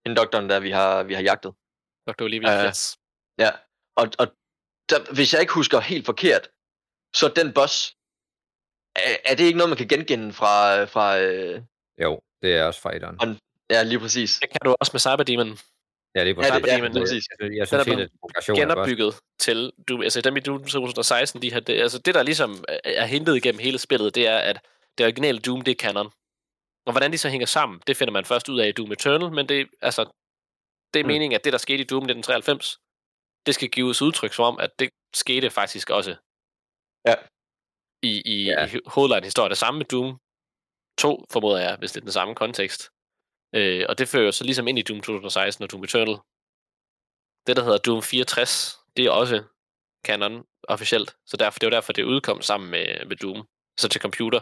hende 0.07 0.21
doktoren 0.21 0.51
der, 0.51 0.61
vi 0.61 0.71
har, 0.71 1.03
vi 1.03 1.15
har 1.15 1.23
jagtet. 1.23 1.53
Dr. 2.09 2.23
Olivia 2.25 2.51
Ja. 2.51 2.69
Yes. 2.69 2.99
Ja, 3.39 3.51
og, 3.97 4.07
og 4.19 4.27
der, 4.91 5.15
hvis 5.15 5.33
jeg 5.33 5.41
ikke 5.41 5.53
husker 5.53 5.81
helt 5.81 6.07
forkert, 6.07 6.49
så 7.17 7.33
den 7.37 7.53
boss, 7.53 7.97
er, 8.97 9.17
er 9.25 9.35
det 9.35 9.45
ikke 9.45 9.59
noget, 9.59 9.71
man 9.71 9.77
kan 9.79 9.89
genkende 9.89 10.33
fra, 10.33 10.85
fra 10.85 11.19
øh, 11.19 11.63
Jo, 12.03 12.21
det 12.43 12.57
er 12.57 12.65
også 12.65 12.81
fighteren. 12.81 13.17
Og- 13.21 13.37
ja, 13.71 13.83
lige 13.83 13.99
præcis. 13.99 14.39
Det 14.43 14.51
kan 14.51 14.61
du 14.65 14.77
også 14.81 14.91
med 14.95 15.01
Cyberdemon. 15.01 15.59
Ja, 16.17 16.25
det 16.25 16.31
er 16.31 16.35
på 16.35 16.43
Ja, 16.43 16.47
det- 16.59 16.67
ja, 16.67 16.83
jeg- 16.83 16.93
præcis. 16.93 17.25
Jeg, 17.41 17.41
jeg 17.41 17.51
Den 17.61 17.67
synes 17.67 17.73
er 17.73 17.77
helt, 17.85 17.97
blevet 17.97 18.11
progressionen 18.21 18.63
er 18.63 18.67
genopbygget 18.75 19.15
til, 19.39 19.73
du, 19.89 20.03
altså 20.03 20.21
dem 20.21 20.37
i 20.37 20.41
Doom 20.41 20.65
2016, 20.65 21.43
de 21.43 21.53
har, 21.53 21.61
det, 21.61 21.81
altså 21.81 21.99
det 21.99 22.15
der 22.15 22.23
ligesom 22.23 22.65
er- 22.69 22.81
er 22.85 23.07
hentet 23.07 23.37
igennem 23.37 23.59
hele 23.59 23.79
spillet, 23.79 24.15
det 24.15 24.27
er, 24.27 24.39
at 24.39 24.61
det 24.99 25.07
originale 25.07 25.39
Doom, 25.39 25.61
det 25.63 25.73
er 25.73 25.77
canon. 25.87 26.07
Og 26.87 26.93
hvordan 26.93 27.13
de 27.13 27.19
så 27.19 27.29
hænger 27.29 27.47
sammen, 27.47 27.81
det 27.87 27.97
finder 27.97 28.13
man 28.13 28.25
først 28.25 28.49
ud 28.49 28.61
af 28.61 28.69
i 28.69 28.73
Doom 28.73 28.93
Eternal, 28.93 29.33
men 29.33 29.49
det, 29.49 29.69
altså, 29.83 30.03
det 30.95 31.01
er 31.01 31.05
Mm. 31.05 31.09
meningen, 31.09 31.35
at 31.35 31.45
det, 31.45 31.53
der 31.53 31.59
skete 31.59 31.81
i 31.83 31.85
Doom 31.87 32.03
1993, 32.03 32.79
det 33.47 33.55
skal 33.55 33.69
gives 33.69 34.03
udtryk 34.03 34.33
som 34.33 34.45
om, 34.45 34.59
at 34.61 34.71
det 34.79 34.91
skete 35.15 35.51
faktisk 35.51 35.91
også 35.91 36.15
Ja. 37.07 37.15
i, 38.03 38.23
i, 38.35 38.45
Ja. 38.45 38.67
i 38.67 38.79
hovedline-historien. 38.87 39.51
Det 39.51 39.59
samme 39.59 39.79
med 39.79 39.87
Doom 39.87 40.19
2, 40.99 41.25
formoder 41.33 41.59
jeg, 41.59 41.77
hvis 41.79 41.93
det 41.93 42.01
er 42.01 42.05
den 42.05 42.13
samme 42.13 42.35
kontekst. 42.35 42.91
Øh, 43.55 43.87
og 43.89 43.99
det 43.99 44.09
fører 44.09 44.31
så 44.31 44.45
ligesom 44.45 44.69
ind 44.69 44.79
i 44.79 44.83
Doom 44.83 45.01
2016 45.01 45.65
og 45.65 45.71
Doom 45.71 45.85
Eternal. 45.85 46.17
Det, 47.47 47.57
der 47.57 47.65
hedder 47.65 47.79
Doom 47.79 48.03
64, 48.03 48.79
det 48.97 49.05
er 49.05 49.11
også 49.11 49.45
canon 50.07 50.45
officielt. 50.69 51.17
Så 51.27 51.37
derfor, 51.37 51.59
det 51.59 51.67
var 51.67 51.71
derfor, 51.71 51.93
det 51.93 52.03
udkom 52.05 52.43
sammen 52.43 52.71
med, 52.71 53.07
med 53.07 53.17
Doom. 53.17 53.49
Så 53.81 53.89
til 53.89 54.01
computer. 54.01 54.41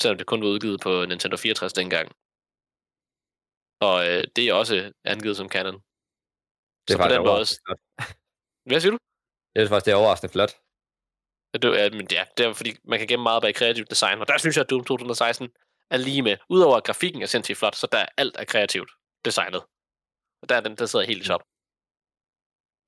Selvom 0.00 0.18
det 0.18 0.26
kun 0.26 0.42
var 0.42 0.48
udgivet 0.48 0.80
på 0.80 1.04
Nintendo 1.04 1.36
64 1.36 1.72
dengang. 1.72 2.06
Og 3.80 3.96
øh, 4.08 4.24
det 4.36 4.48
er 4.48 4.54
også 4.54 4.92
angivet 5.04 5.36
som 5.36 5.48
canon. 5.48 5.74
Det 6.84 6.92
så 6.92 6.94
er 6.94 6.98
på 6.98 7.02
faktisk 7.02 7.20
også. 7.20 7.60
flot. 7.64 7.80
Hvad 8.68 8.80
siger 8.80 8.92
du? 8.92 8.98
Jeg 9.54 9.60
synes 9.60 9.70
faktisk, 9.72 9.86
det 9.86 9.92
er 9.92 9.96
overraskende 10.02 10.32
flot. 10.32 10.52
Ja, 11.52 11.58
Det, 11.62 11.68
ja, 11.80 11.90
men 11.98 12.06
ja, 12.16 12.22
det 12.36 12.46
er 12.46 12.52
fordi, 12.52 12.70
man 12.84 12.98
kan 12.98 13.08
gemme 13.08 13.22
meget 13.22 13.42
bag 13.42 13.54
kreativt 13.54 13.90
design, 13.90 14.20
og 14.20 14.28
der 14.28 14.38
synes 14.38 14.56
jeg, 14.56 14.64
at 14.64 14.70
Doom 14.70 14.84
2016 14.84 15.48
er 15.90 15.96
lige 15.96 16.22
med. 16.22 16.36
Udover 16.48 16.76
at 16.76 16.84
grafikken 16.84 17.22
er 17.22 17.26
sindssygt 17.26 17.58
flot, 17.58 17.76
så 17.76 17.86
der 17.92 17.98
er 17.98 18.06
alt 18.16 18.36
er 18.38 18.44
kreativt 18.44 18.90
designet. 19.24 19.62
Og 20.42 20.48
der 20.48 20.54
er 20.56 20.60
den, 20.60 20.76
der 20.76 20.86
sidder 20.86 21.04
helt 21.04 21.22
i 21.24 21.26
top. 21.28 21.42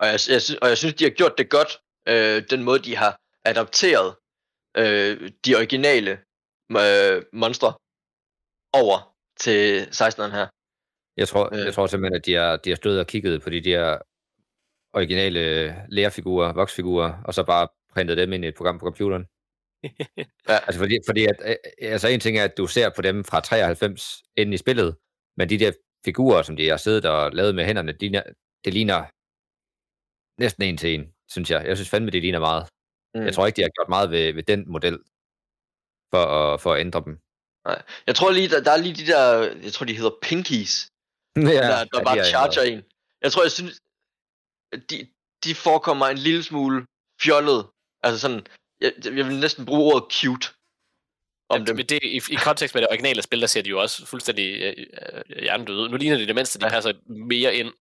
Og 0.00 0.06
jeg, 0.06 0.18
jeg, 0.34 0.40
og 0.62 0.68
jeg 0.68 0.78
synes, 0.78 0.94
de 0.94 1.04
har 1.04 1.10
gjort 1.10 1.38
det 1.38 1.50
godt, 1.50 1.70
øh, 2.08 2.50
den 2.50 2.62
måde, 2.62 2.78
de 2.78 2.96
har 2.96 3.20
adapteret 3.44 4.16
øh, 4.76 5.30
de 5.44 5.54
originale 5.56 6.12
øh, 6.84 7.22
monstre 7.32 7.70
over 8.72 9.16
til 9.40 9.82
16'eren 9.82 10.32
her. 10.38 10.46
Jeg 11.16 11.28
tror, 11.28 11.54
Øh. 11.54 11.64
jeg 11.66 11.74
tror 11.74 11.86
simpelthen, 11.86 12.16
at 12.16 12.26
de 12.26 12.34
har, 12.34 12.56
de 12.56 12.70
har 12.70 12.76
stået 12.76 13.00
og 13.00 13.06
kigget 13.06 13.42
på 13.42 13.50
de 13.50 13.60
der 13.60 13.98
originale 14.92 15.42
lærfigurer, 15.88 16.52
voksfigurer, 16.52 17.22
og 17.24 17.34
så 17.34 17.44
bare 17.44 17.68
printet 17.92 18.16
dem 18.16 18.32
ind 18.32 18.44
i 18.44 18.48
et 18.48 18.54
program 18.54 18.78
på 18.78 18.84
computeren. 18.84 19.26
Ja. 20.48 20.58
Altså 20.66 20.78
fordi, 20.78 20.98
fordi 21.06 21.26
at, 21.26 21.36
øh, 21.44 21.56
altså 21.80 22.08
en 22.08 22.20
ting 22.20 22.38
er, 22.38 22.44
at 22.44 22.56
du 22.58 22.66
ser 22.66 22.90
på 22.96 23.02
dem 23.02 23.24
fra 23.24 23.40
93 23.40 24.22
inde 24.36 24.54
i 24.54 24.56
spillet, 24.56 24.96
men 25.36 25.48
de 25.48 25.58
der 25.58 25.72
figurer, 26.04 26.42
som 26.42 26.56
de 26.56 26.68
har 26.68 26.76
siddet 26.76 27.04
og 27.04 27.32
lavet 27.32 27.54
med 27.54 27.64
hænderne, 27.64 27.92
de, 27.92 28.22
det 28.64 28.74
ligner 28.74 29.04
næsten 30.40 30.62
en 30.62 30.76
til 30.76 30.94
en, 30.94 31.12
synes 31.28 31.50
jeg. 31.50 31.66
Jeg 31.66 31.76
synes 31.76 31.90
fandme, 31.90 32.10
det 32.10 32.22
ligner 32.22 32.38
meget. 32.38 32.68
Mm. 33.14 33.24
Jeg 33.24 33.34
tror 33.34 33.46
ikke, 33.46 33.56
de 33.56 33.62
har 33.62 33.68
gjort 33.68 33.88
meget 33.88 34.10
ved, 34.10 34.32
ved 34.32 34.42
den 34.42 34.64
model, 34.72 34.98
for 36.12 36.24
at, 36.24 36.60
for 36.60 36.74
at 36.74 36.80
ændre 36.80 37.02
dem. 37.04 37.18
Jeg 38.06 38.14
tror 38.14 38.30
lige, 38.30 38.48
der, 38.48 38.62
der 38.62 38.70
er 38.70 38.76
lige 38.76 38.94
de 38.94 39.06
der, 39.06 39.24
jeg 39.62 39.72
tror, 39.72 39.86
de 39.86 39.96
hedder 39.96 40.18
pinkies, 40.22 40.88
ja, 41.36 41.42
der, 41.42 41.84
der 41.84 41.98
ja, 41.98 42.04
bare 42.04 42.16
de 42.16 42.20
er 42.20 42.24
charger 42.24 42.62
en. 42.62 42.82
Jeg 43.22 43.32
tror, 43.32 43.42
jeg 43.42 43.52
synes, 43.52 43.80
de, 44.90 45.08
de 45.44 45.54
forekommer 45.54 46.06
en 46.06 46.18
lille 46.18 46.42
smule 46.42 46.86
fjollet. 47.22 47.66
Altså 48.02 48.20
sådan, 48.20 48.46
jeg, 48.80 48.92
jeg 49.04 49.26
vil 49.26 49.40
næsten 49.40 49.66
bruge 49.66 49.94
ordet 49.94 50.12
cute 50.12 50.48
om 51.50 51.60
Om 51.60 51.66
dem. 51.66 51.76
Men 51.76 51.86
det, 51.86 51.98
i, 52.02 52.16
I 52.30 52.34
kontekst 52.34 52.74
med 52.74 52.82
det 52.82 52.88
originale 52.90 53.22
spil, 53.22 53.40
der 53.40 53.46
ser 53.46 53.62
de 53.62 53.70
jo 53.70 53.80
også 53.80 54.06
fuldstændig 54.06 54.62
øh, 54.62 54.74
øh, 54.78 55.42
hjernedøde 55.42 55.78
ud. 55.78 55.88
Nu 55.88 55.96
ligner 55.96 56.16
de 56.16 56.26
det 56.26 56.34
mindste, 56.34 56.58
de 56.58 56.64
Ja. 56.66 56.70
passer 56.70 56.92
mere 57.28 57.54
ind, 57.56 57.72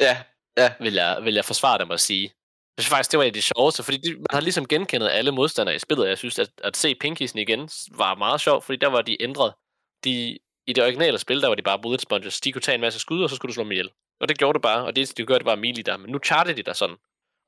Ja, 0.00 0.22
ja, 0.56 0.72
vil 0.80 0.94
jeg, 0.94 1.18
vil 1.22 1.34
jeg 1.34 1.44
forsvare 1.44 1.78
dem 1.78 1.90
at 1.90 2.00
sige. 2.00 2.22
Jeg 2.76 2.82
synes 2.82 2.90
faktisk, 2.90 3.10
det 3.10 3.18
var 3.18 3.24
et 3.24 3.26
af 3.26 3.32
de 3.32 3.42
sjoveste, 3.42 3.82
fordi 3.82 3.96
de, 3.96 4.14
man 4.14 4.26
har 4.30 4.40
ligesom 4.40 4.66
genkendt 4.68 5.06
alle 5.06 5.30
modstandere 5.32 5.74
i 5.74 5.78
spillet. 5.78 6.08
Jeg 6.08 6.18
synes, 6.18 6.38
at, 6.38 6.50
at 6.64 6.76
se 6.76 6.94
Pinkiesen 6.94 7.38
igen 7.38 7.68
var 7.96 8.14
meget 8.14 8.40
sjovt, 8.40 8.64
fordi 8.64 8.78
der 8.78 8.86
var 8.88 9.02
de 9.02 9.22
ændret. 9.22 9.52
De, 10.04 10.38
I 10.66 10.72
det 10.72 10.84
originale 10.84 11.18
spil, 11.18 11.42
der 11.42 11.48
var 11.48 11.54
de 11.54 11.62
bare 11.62 11.78
bullet 11.82 12.00
sponges. 12.00 12.40
De 12.40 12.52
kunne 12.52 12.62
tage 12.62 12.74
en 12.74 12.80
masse 12.80 12.98
skud, 12.98 13.22
og 13.22 13.30
så 13.30 13.36
skulle 13.36 13.50
du 13.50 13.54
slå 13.54 13.62
dem 13.62 13.72
ihjel. 13.72 13.90
Og 14.20 14.28
det 14.28 14.38
gjorde 14.38 14.56
det 14.56 14.62
bare, 14.62 14.84
og 14.84 14.96
det, 14.96 15.12
de 15.16 15.26
gjorde 15.26 15.38
det 15.38 15.44
bare 15.44 15.56
melee 15.56 15.82
der. 15.82 15.96
Men 15.96 16.10
nu 16.10 16.18
charger 16.24 16.54
de 16.54 16.62
der 16.62 16.72
sådan. 16.72 16.96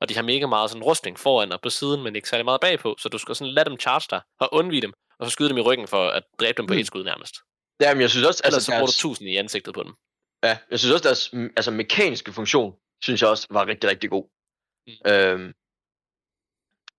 Og 0.03 0.09
de 0.09 0.15
har 0.15 0.21
mega 0.21 0.45
meget 0.45 0.69
sådan 0.69 0.83
rustning 0.83 1.19
foran 1.19 1.51
og 1.51 1.61
på 1.61 1.69
siden, 1.69 2.03
men 2.03 2.15
ikke 2.15 2.29
særlig 2.29 2.45
meget 2.45 2.61
bagpå. 2.61 2.95
Så 2.99 3.09
du 3.09 3.17
skal 3.17 3.35
sådan 3.35 3.53
lade 3.53 3.69
dem 3.69 3.79
charge 3.79 4.07
dig 4.09 4.21
og 4.39 4.49
undvige 4.53 4.81
dem, 4.81 4.93
og 5.19 5.25
så 5.25 5.29
skyde 5.31 5.49
dem 5.49 5.57
i 5.57 5.61
ryggen 5.61 5.87
for 5.87 6.09
at 6.09 6.23
dræbe 6.39 6.57
dem 6.57 6.67
på 6.67 6.73
Mm. 6.73 6.79
et 6.79 6.87
skud 6.87 7.03
nærmest. 7.03 7.35
ja 7.81 7.93
men 7.93 8.01
jeg 8.01 8.09
synes 8.09 8.25
også, 8.27 8.41
Ellers 8.45 8.53
altså, 8.55 8.65
så 8.65 8.71
bruger 8.71 8.79
du 8.85 8.85
deres, 8.85 8.97
tusind 8.97 9.29
i 9.29 9.35
ansigtet 9.37 9.73
på 9.73 9.83
dem. 9.83 9.93
ja, 10.43 10.57
jeg 10.71 10.79
synes 10.79 10.93
også, 10.93 11.03
deres 11.03 11.33
mm, 11.33 11.49
altså, 11.57 11.71
mekaniske 11.71 12.33
funktion, 12.33 12.73
synes 13.03 13.21
jeg 13.21 13.29
også 13.29 13.47
var 13.49 13.67
rigtig, 13.67 13.89
rigtig 13.89 14.09
god. 14.09 14.25
Mm. 14.87 15.11
Øhm, 15.11 15.53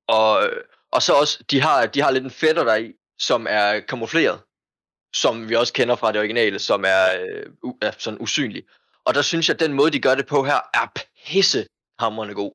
og, 0.09 0.50
og 0.92 1.02
så 1.02 1.12
også, 1.14 1.44
de 1.50 1.61
har, 1.61 1.86
de 1.86 2.00
har 2.02 2.11
lidt 2.11 2.24
en 2.24 2.30
fætter 2.30 2.64
der 2.64 2.76
i, 2.76 2.92
som 3.18 3.46
er 3.50 3.80
kamufleret, 3.80 4.40
som 5.14 5.48
vi 5.48 5.55
også 5.55 5.72
kender 5.72 5.96
fra 5.96 6.12
det 6.12 6.18
originale, 6.20 6.59
som 6.59 6.84
er, 6.86 7.05
øh, 7.20 7.46
u, 7.62 7.74
er 7.82 7.92
sådan 7.98 8.20
usynlig. 8.20 8.62
Og 9.05 9.14
der 9.14 9.22
synes 9.22 9.48
jeg, 9.48 9.55
at 9.55 9.61
den 9.61 9.72
måde, 9.72 9.90
de 9.90 10.00
gør 10.00 10.14
det 10.14 10.26
på 10.26 10.44
her, 10.44 10.61
er 10.74 10.86
pissehammerende 11.26 12.34
god. 12.34 12.52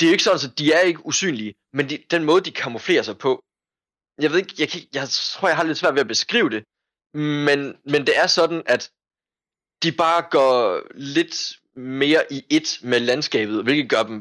Det 0.00 0.06
er 0.06 0.10
jo 0.10 0.12
ikke 0.12 0.24
sådan, 0.24 0.50
at 0.50 0.58
de 0.58 0.72
er 0.72 0.80
ikke 0.80 1.06
usynlige, 1.06 1.54
men 1.72 1.88
de, 1.90 1.98
den 2.10 2.24
måde, 2.24 2.40
de 2.44 2.50
kamuflerer 2.52 3.02
sig 3.02 3.18
på, 3.18 3.42
jeg 4.22 4.30
ved 4.30 4.38
ikke, 4.38 4.54
jeg, 4.58 4.68
kan, 4.68 4.80
jeg 4.94 5.08
tror, 5.08 5.48
jeg 5.48 5.56
har 5.56 5.64
lidt 5.64 5.78
svært 5.78 5.94
ved 5.94 6.00
at 6.00 6.08
beskrive 6.08 6.50
det, 6.50 6.64
men, 7.46 7.58
men 7.92 8.00
det 8.06 8.14
er 8.22 8.26
sådan, 8.26 8.62
at 8.66 8.82
de 9.82 9.92
bare 9.92 10.22
går 10.30 10.82
lidt 10.94 11.36
mere 11.76 12.22
i 12.32 12.38
et 12.50 12.78
med 12.82 13.00
landskabet, 13.00 13.62
hvilket 13.64 13.90
gør 13.90 14.02
dem 14.02 14.18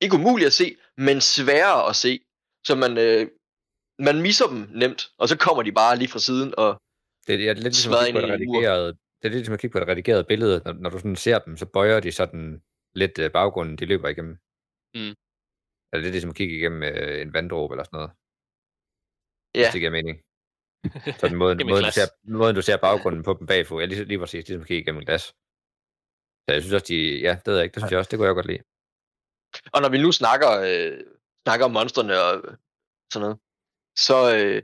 ikke 0.00 0.14
umuligt 0.16 0.46
at 0.46 0.52
se, 0.52 0.76
men 0.96 1.20
sværere 1.20 1.88
at 1.88 1.96
se. 1.96 2.20
Så 2.66 2.74
man, 2.74 2.98
øh, 2.98 3.28
man 3.98 4.22
misser 4.22 4.46
dem 4.46 4.68
nemt, 4.82 5.10
og 5.18 5.28
så 5.28 5.36
kommer 5.38 5.62
de 5.62 5.72
bare 5.72 5.96
lige 5.96 6.08
fra 6.08 6.18
siden, 6.18 6.54
og 6.58 6.80
Det, 7.26 7.32
er- 7.34 7.38
det 7.38 7.48
er 7.48 7.54
lidt 7.54 7.64
ligesom 7.64 7.92
at 7.92 7.98
kigge 8.06 8.20
på 8.20 8.26
mur. 8.26 8.32
redigerede, 8.34 8.86
det 8.88 9.24
er 9.24 9.28
lidt 9.28 9.34
ligesom 9.34 9.54
at 9.54 9.60
kigge 9.60 9.72
på 9.72 9.80
det 9.80 9.88
redigerede 9.88 10.24
billede. 10.24 10.62
Når, 10.64 10.72
når 10.72 10.90
du 10.90 10.98
sådan 10.98 11.16
ser 11.16 11.38
dem, 11.38 11.56
så 11.56 11.66
bøjer 11.66 12.00
de 12.00 12.12
sådan 12.12 12.62
lidt 12.94 13.18
øh, 13.18 13.30
baggrunden, 13.32 13.76
de 13.76 13.84
løber 13.86 14.08
igennem. 14.08 14.36
Mm. 14.94 15.14
Eller 15.90 16.02
det 16.02 16.10
er 16.10 16.16
ligesom 16.16 16.34
at 16.34 16.40
kigge 16.40 16.56
igennem 16.58 16.82
øh, 16.90 17.22
en 17.24 17.32
vanddråbe 17.36 17.72
eller 17.74 17.84
sådan 17.84 17.96
noget, 17.98 18.12
ja, 19.54 19.60
hvis 19.60 19.72
det 19.74 19.82
giver 19.82 19.96
mening. 19.98 20.16
Måden, 21.42 21.58
Gennem 21.58 21.72
et 21.72 21.72
måden, 21.72 21.84
du 21.88 21.92
ser, 21.98 22.08
måden, 22.38 22.56
du 22.58 22.62
ser 22.68 22.78
baggrunden 22.86 23.22
på 23.26 23.32
dem 23.38 23.46
bagfra, 23.46 23.80
ja, 23.80 23.86
lige, 23.86 24.04
lige 24.04 24.18
præcis, 24.22 24.42
ligesom 24.48 24.62
at 24.62 24.68
kigge 24.68 24.82
igennem 24.82 25.04
glas. 25.08 25.24
Så 26.44 26.48
jeg 26.54 26.60
synes 26.62 26.76
også, 26.76 26.88
de, 26.92 26.98
ja, 27.26 27.32
det 27.42 27.46
ved 27.46 27.56
jeg 27.56 27.64
ikke, 27.64 27.74
det 27.74 27.82
synes 27.82 27.92
jeg 27.92 27.98
også, 28.00 28.10
det 28.10 28.16
kunne 28.18 28.30
jeg 28.30 28.38
godt 28.40 28.50
lide. 28.52 28.62
Og 29.74 29.78
når 29.82 29.90
vi 29.94 29.98
nu 30.04 30.10
snakker, 30.20 30.50
øh, 30.68 30.96
snakker 31.44 31.64
om 31.68 31.74
monstrene 31.78 32.14
og 32.26 32.32
sådan 33.12 33.24
noget, 33.24 33.36
så 34.06 34.16
øh, 34.38 34.58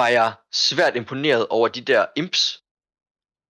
var 0.00 0.08
jeg 0.18 0.28
svært 0.68 0.94
imponeret 0.96 1.42
over 1.56 1.68
de 1.76 1.82
der 1.90 2.02
imps, 2.16 2.42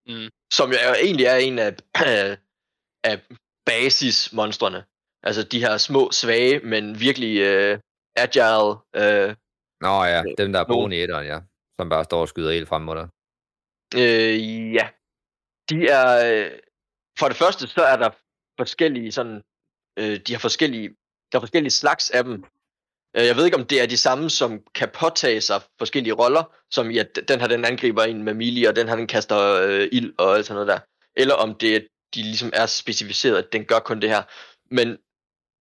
Mm. 0.07 0.29
som 0.57 0.67
jo 0.71 0.77
egentlig 1.05 1.25
er 1.25 1.39
en 1.47 1.59
af, 1.59 1.71
af, 1.95 2.37
af 3.09 3.15
basismonstrene. 3.65 4.79
Altså 5.25 5.43
de 5.43 5.59
her 5.59 5.77
små, 5.77 6.11
svage, 6.11 6.59
men 6.59 6.99
virkelig 6.99 7.39
øh, 7.39 7.79
agile. 8.15 8.75
Øh, 8.95 9.35
Nå 9.81 10.03
ja, 10.03 10.23
dem 10.37 10.53
der 10.53 10.59
er 10.59 10.65
boende 10.65 10.97
i 10.97 11.01
etteren, 11.01 11.27
ja. 11.27 11.39
Som 11.79 11.89
bare 11.89 12.03
står 12.03 12.21
og 12.21 12.27
skyder 12.29 12.51
helt 12.51 12.67
frem 12.67 12.81
mod 12.81 12.95
dig. 12.95 13.07
øh, 13.95 14.73
ja, 14.73 14.89
de 15.69 15.87
er... 15.87 16.07
Øh, 16.45 16.51
for 17.19 17.27
det 17.27 17.37
første, 17.37 17.67
så 17.67 17.81
er 17.83 17.95
der 17.97 18.09
forskellige 18.59 19.11
sådan... 19.11 19.41
Øh, 19.99 20.19
de 20.19 20.33
har 20.33 20.39
forskellige... 20.39 20.89
Der 21.31 21.37
er 21.37 21.41
forskellige 21.41 21.71
slags 21.71 22.09
af 22.09 22.23
dem. 22.23 22.43
Øh, 23.17 23.25
Jeg 23.25 23.35
ved 23.35 23.45
ikke, 23.45 23.57
om 23.57 23.65
det 23.65 23.81
er 23.81 23.85
de 23.85 23.97
samme, 23.97 24.29
som 24.29 24.61
kan 24.75 24.89
påtage 24.93 25.41
sig 25.41 25.61
forskellige 25.77 26.13
roller, 26.13 26.55
som 26.71 26.89
i, 26.89 26.97
at 26.97 27.19
den 27.27 27.39
her, 27.39 27.47
den 27.47 27.65
angriber 27.65 28.03
en 28.03 28.23
med 28.23 28.33
melee, 28.33 28.69
og 28.69 28.75
den 28.75 28.87
her, 28.87 28.95
den 28.95 29.07
kaster 29.07 29.37
øh, 29.67 29.89
ild 29.91 30.13
og 30.17 30.35
alt 30.35 30.45
sådan 30.45 30.55
noget 30.55 30.67
der. 30.67 30.79
Eller 31.15 31.35
om 31.35 31.55
det 31.55 31.75
er, 31.75 31.79
de 32.15 32.21
ligesom 32.21 32.51
er 32.53 32.65
specificeret, 32.65 33.37
at 33.37 33.53
den 33.53 33.65
gør 33.65 33.79
kun 33.79 34.01
det 34.01 34.09
her. 34.09 34.23
Men, 34.71 34.97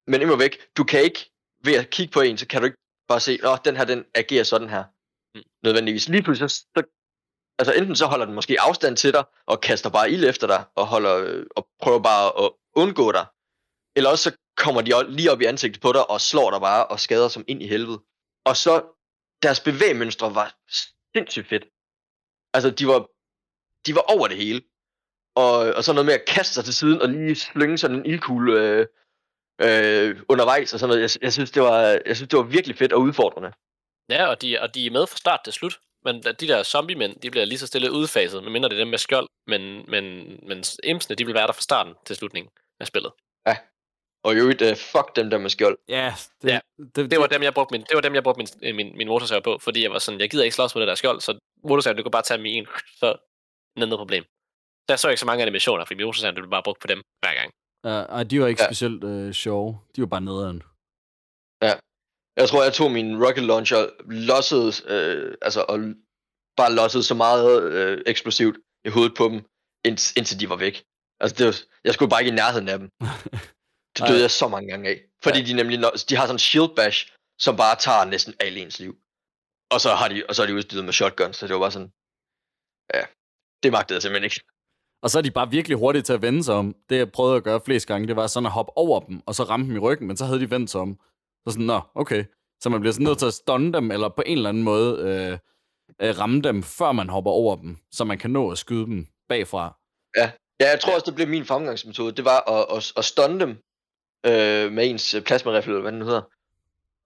men 0.07 0.23
immer 0.23 0.37
væk, 0.37 0.59
du 0.77 0.85
kan 0.85 1.03
ikke, 1.03 1.31
ved 1.65 1.75
at 1.75 1.91
kigge 1.91 2.13
på 2.13 2.21
en, 2.21 2.39
så 2.39 2.47
kan 2.47 2.61
du 2.61 2.65
ikke 2.65 2.79
bare 3.09 3.21
se, 3.21 3.39
åh, 3.45 3.59
den 3.65 3.77
her, 3.77 3.85
den 3.85 4.05
agerer 4.15 4.45
sådan 4.45 4.69
her. 4.69 4.85
Mm. 5.35 5.43
Nødvendigvis. 5.63 6.09
Lige 6.09 6.23
pludselig, 6.23 6.51
så, 6.51 6.67
så 6.77 6.83
altså 7.59 7.73
enten 7.75 7.97
så 7.97 8.07
holder 8.07 8.27
den 8.27 8.35
måske 8.35 8.61
afstand 8.61 8.97
til 8.97 9.13
dig, 9.13 9.25
og 9.47 9.61
kaster 9.61 9.91
bare 9.91 10.11
ild 10.11 10.25
efter 10.25 10.47
dig, 10.47 10.65
og, 10.75 10.87
holder, 10.87 11.17
øh, 11.17 11.47
og 11.57 11.69
prøver 11.83 11.99
bare 11.99 12.45
at 12.45 12.51
undgå 12.77 13.13
dig. 13.13 13.27
Eller 13.97 14.11
også 14.11 14.31
så 14.31 14.37
kommer 14.57 14.83
de 14.83 15.17
lige 15.17 15.33
op 15.33 15.41
i 15.41 15.45
ansigtet 15.45 15.83
på 15.83 15.93
dig, 15.93 16.11
og 16.11 16.21
slår 16.21 16.51
dig 16.51 16.61
bare, 16.61 16.87
og 16.87 17.01
skader 17.01 17.29
som 17.29 17.45
ind 17.49 17.63
i 17.63 17.67
helvede. 17.67 17.99
Og 18.45 18.57
så, 18.57 18.83
deres 19.43 19.61
bevægmønstre 19.61 20.35
var 20.35 20.57
sindssygt 21.15 21.49
fedt. 21.49 21.65
Altså, 22.55 22.71
de 22.71 22.87
var, 22.87 23.01
de 23.87 23.95
var 23.95 24.05
over 24.15 24.29
det 24.29 24.37
hele. 24.37 24.63
Og, 25.37 25.57
og 25.77 25.85
så 25.85 25.93
noget 25.93 26.07
med 26.07 26.15
at 26.15 26.25
kaste 26.29 26.55
sig 26.55 26.65
til 26.65 26.75
siden, 26.75 27.03
og 27.03 27.09
lige 27.09 27.35
slynge 27.35 27.79
sådan 27.79 27.97
en 27.97 28.07
ildkugle 28.07 28.53
øh, 28.63 28.87
øh, 29.61 30.21
undervejs, 30.29 30.73
og 30.73 30.81
sådan 30.81 30.97
noget. 30.97 31.03
Jeg, 31.03 31.23
jeg, 31.23 31.33
synes, 31.33 31.51
det 31.51 31.63
var, 31.63 31.81
jeg 32.07 32.17
synes, 32.17 32.29
det 32.29 32.37
var 32.37 32.43
virkelig 32.43 32.77
fedt 32.77 32.93
og 32.93 33.01
udfordrende. 33.01 33.53
Ja, 34.11 34.27
og 34.27 34.43
de, 34.43 34.61
og 34.61 34.75
de 34.75 34.87
er 34.87 34.91
med 34.91 35.07
fra 35.07 35.17
start 35.17 35.41
til 35.45 35.53
slut. 35.53 35.81
Men 36.05 36.23
de 36.23 36.49
der 36.49 36.63
zombie-mænd, 36.63 37.21
de 37.21 37.31
bliver 37.31 37.45
lige 37.45 37.59
så 37.59 37.67
stille 37.67 37.93
udfaset, 37.93 38.43
medmindre 38.43 38.69
det 38.69 38.75
er 38.75 38.79
dem 38.79 38.89
med 38.89 38.99
skjold. 38.99 39.29
Men, 39.47 39.85
men, 39.89 40.05
men 40.49 40.65
impsene, 40.85 41.17
de 41.17 41.27
vil 41.27 41.35
være 41.35 41.47
der 41.47 41.53
fra 41.53 41.63
starten 41.63 41.95
til 42.07 42.17
slutningen 42.17 42.51
af 42.81 42.87
spillet. 42.87 43.13
Og 44.25 44.35
i 44.35 44.37
øvrigt, 44.37 44.63
uh, 44.63 44.77
fuck 44.77 45.17
dem 45.17 45.31
der 45.31 45.39
med 45.39 45.51
skjold. 45.51 45.79
Ja, 45.89 46.15
det, 46.43 46.49
Ja, 46.49 46.61
det, 46.95 47.11
Det 47.11 47.19
var 47.21 47.27
dem, 47.27 47.43
jeg 47.43 47.55
brugte 47.55 47.73
min, 47.73 47.81
det 47.81 47.95
var 47.95 48.01
dem, 48.01 48.15
jeg 48.15 48.23
brugte 48.23 48.39
min, 48.39 48.49
øh, 48.63 48.75
min, 48.75 48.97
min 48.97 49.09
motorsav 49.09 49.43
på, 49.43 49.59
fordi 49.59 49.83
jeg 49.83 49.91
var 49.91 49.99
sådan, 49.99 50.21
jeg 50.21 50.31
gider 50.31 50.45
ikke 50.45 50.55
slås 50.57 50.75
med 50.75 50.81
det 50.81 50.89
der 50.89 50.95
skjold, 50.95 51.21
så 51.21 51.39
motorsaven, 51.65 51.97
du 51.97 52.03
kan 52.03 52.11
bare 52.11 52.23
tage 52.23 52.49
i 52.49 52.53
en, 52.53 52.67
så 53.01 53.17
ned 53.79 53.87
noget 53.87 54.01
problem. 54.01 54.25
Der 54.89 54.97
så 54.97 55.09
ikke 55.09 55.21
så 55.21 55.27
mange 55.27 55.43
animationer, 55.43 55.85
fordi 55.85 56.05
motorsaven, 56.05 56.35
det 56.37 56.43
blev 56.43 56.51
bare 56.51 56.63
brugt 56.63 56.81
på 56.81 56.87
dem 56.87 57.03
hver 57.23 57.35
gang. 57.35 57.51
Uh, 57.85 57.91
ej, 57.91 58.23
de 58.23 58.41
var 58.41 58.47
ikke 58.47 58.63
Ja. 58.63 58.65
ja. 58.65 58.73
specielt 58.73 59.05
uh, 59.05 59.33
sjove. 59.33 59.79
De 59.97 60.01
var 60.01 60.07
bare 60.07 60.21
nederen. 60.21 60.63
Jeg 62.37 62.49
tror, 62.49 62.63
jeg 62.63 62.75
tog 62.75 62.91
min 62.91 63.25
rocket 63.25 63.45
launcher, 63.45 63.83
lossede, 64.31 64.71
øh, 64.95 65.35
altså, 65.43 65.61
og 65.69 65.79
bare 66.57 66.75
lossede 66.75 67.03
så 67.03 67.15
meget 67.15 67.73
øh, 67.73 68.03
eksplosivt 68.07 68.57
i 68.85 68.89
hovedet 68.89 69.15
på 69.17 69.25
dem, 69.29 69.39
ind, 69.89 69.99
indtil 70.19 70.41
de 70.41 70.49
var 70.49 70.57
væk. 70.57 70.85
Altså, 71.21 71.35
det 71.39 71.47
var, 71.47 71.55
jeg 71.85 71.95
skulle 71.95 72.11
bare 72.11 72.23
ikke 72.23 72.33
i 72.33 72.41
nærheden 72.43 72.69
af 72.69 72.79
dem. 72.79 72.89
Det 73.97 74.09
døde 74.09 74.21
jeg 74.27 74.31
så 74.31 74.49
mange 74.49 74.71
gange 74.71 74.91
af. 74.91 74.99
Fordi 75.25 75.43
de 75.43 75.53
nemlig, 75.53 75.79
de 76.09 76.17
har 76.17 76.27
sådan 76.27 76.35
en 76.35 76.39
shield 76.39 76.75
bash, 76.77 76.99
som 77.45 77.57
bare 77.57 77.77
tager 77.77 78.05
næsten 78.05 78.35
alle 78.41 78.61
ens 78.61 78.79
liv. 78.85 78.93
Og 79.75 79.81
så, 79.81 79.91
har 80.01 80.09
de, 80.09 80.25
og 80.29 80.35
så 80.35 80.43
er 80.43 80.47
de 80.47 80.55
udstyret 80.55 80.85
med 80.85 80.93
shotguns, 80.93 81.37
så 81.37 81.47
det 81.47 81.55
var 81.55 81.61
bare 81.61 81.77
sådan, 81.77 81.93
ja, 82.95 83.03
det 83.63 83.73
magtede 83.73 83.97
jeg 83.97 84.03
simpelthen 84.03 84.25
ikke. 84.25 84.41
Og 85.05 85.11
så 85.11 85.19
er 85.19 85.23
de 85.23 85.31
bare 85.31 85.51
virkelig 85.51 85.79
hurtige 85.79 86.03
til 86.03 86.13
at 86.13 86.23
vende 86.23 86.45
sig 86.45 86.55
om. 86.55 86.75
Det 86.89 86.97
jeg 86.97 87.13
prøvede 87.13 87.37
at 87.37 87.45
gøre 87.45 87.61
flest 87.65 87.87
gange, 87.87 88.09
det 88.09 88.17
var 88.17 88.27
sådan 88.27 88.47
at 88.47 88.53
hoppe 88.53 88.73
over 88.77 89.01
dem, 89.01 89.21
og 89.27 89.35
så 89.35 89.43
ramme 89.43 89.67
dem 89.67 89.77
i 89.77 89.79
ryggen, 89.79 90.07
men 90.07 90.17
så 90.17 90.25
havde 90.25 90.41
de 90.41 90.51
vendt 90.51 90.71
sig 90.71 90.81
om. 90.81 90.99
Så 91.47 91.51
sådan, 91.53 91.67
nå, 91.67 91.81
okay. 91.95 92.25
Så 92.61 92.71
man 92.71 92.81
bliver 92.81 92.93
sådan 92.93 93.05
nødt 93.05 93.19
til 93.19 93.27
at 93.27 93.35
stunne 93.35 93.73
dem, 93.73 93.91
eller 93.91 94.09
på 94.09 94.23
en 94.27 94.37
eller 94.37 94.49
anden 94.49 94.63
måde 94.63 94.99
øh, 94.99 96.09
øh, 96.09 96.19
ramme 96.19 96.41
dem, 96.41 96.63
før 96.63 96.93
man 96.93 97.09
hopper 97.09 97.31
over 97.31 97.57
dem, 97.57 97.77
så 97.91 98.05
man 98.05 98.19
kan 98.19 98.31
nå 98.31 98.51
at 98.51 98.59
skyde 98.59 98.87
dem 98.87 99.07
bagfra. 99.29 99.77
Ja, 100.17 100.31
jeg 100.61 100.81
tror 100.81 100.95
også, 100.95 101.05
det 101.07 101.15
blev 101.15 101.29
min 101.29 101.45
fremgangsmetode. 101.45 102.13
Det 102.13 102.25
var 102.25 102.51
at, 102.51 102.77
at, 102.77 102.93
at 102.97 103.05
stunne 103.05 103.41
dem 103.41 103.51
øh, 104.27 104.73
med 104.73 104.91
ens 104.91 105.17
plasmarifle, 105.27 105.73
eller 105.73 105.83
hvad 105.83 105.93
den 105.93 106.03
hedder. 106.03 106.23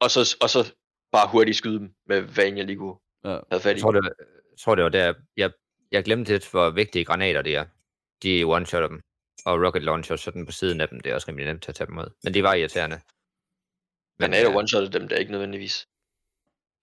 Og 0.00 0.10
så, 0.10 0.36
og 0.42 0.50
så 0.50 0.72
bare 1.12 1.28
hurtigt 1.32 1.56
skyde 1.56 1.78
dem 1.78 1.90
med, 2.08 2.20
hvad 2.20 2.44
end 2.46 2.56
jeg 2.56 2.66
lige 2.66 2.76
kunne 2.78 2.94
Ja. 3.24 3.38
have 3.50 3.60
fat 3.60 3.70
i. 3.70 3.74
Jeg 3.74 3.80
tror, 3.82 3.92
det, 3.92 4.02
var- 4.04 4.24
jeg 4.52 4.58
tror, 4.64 4.74
det 4.74 4.84
var 4.84 4.90
der, 4.90 5.14
jeg, 5.36 5.50
jeg 5.92 6.04
glemte 6.04 6.32
lidt, 6.32 6.50
hvor 6.50 6.70
vigtige 6.70 7.04
granater 7.04 7.42
det 7.42 7.56
er. 7.56 7.64
De 8.22 8.44
one-shotter 8.44 8.88
dem. 8.88 9.00
Og 9.46 9.64
rocket 9.64 9.82
launcher 9.82 10.16
sådan 10.16 10.46
på 10.46 10.52
siden 10.52 10.80
af 10.80 10.88
dem, 10.88 11.00
det 11.00 11.10
er 11.10 11.14
også 11.14 11.28
rimelig 11.28 11.46
nemt 11.46 11.68
at 11.68 11.74
tage 11.74 11.86
dem 11.86 11.98
ud. 11.98 12.10
Men 12.24 12.34
de 12.34 12.42
var 12.42 12.54
irriterende. 12.54 13.00
Men 14.18 14.34
er 14.34 14.50
øh, 14.50 14.56
one 14.56 14.68
shot 14.68 14.92
dem 14.92 15.08
der 15.08 15.16
ikke 15.16 15.32
nødvendigvis. 15.32 15.86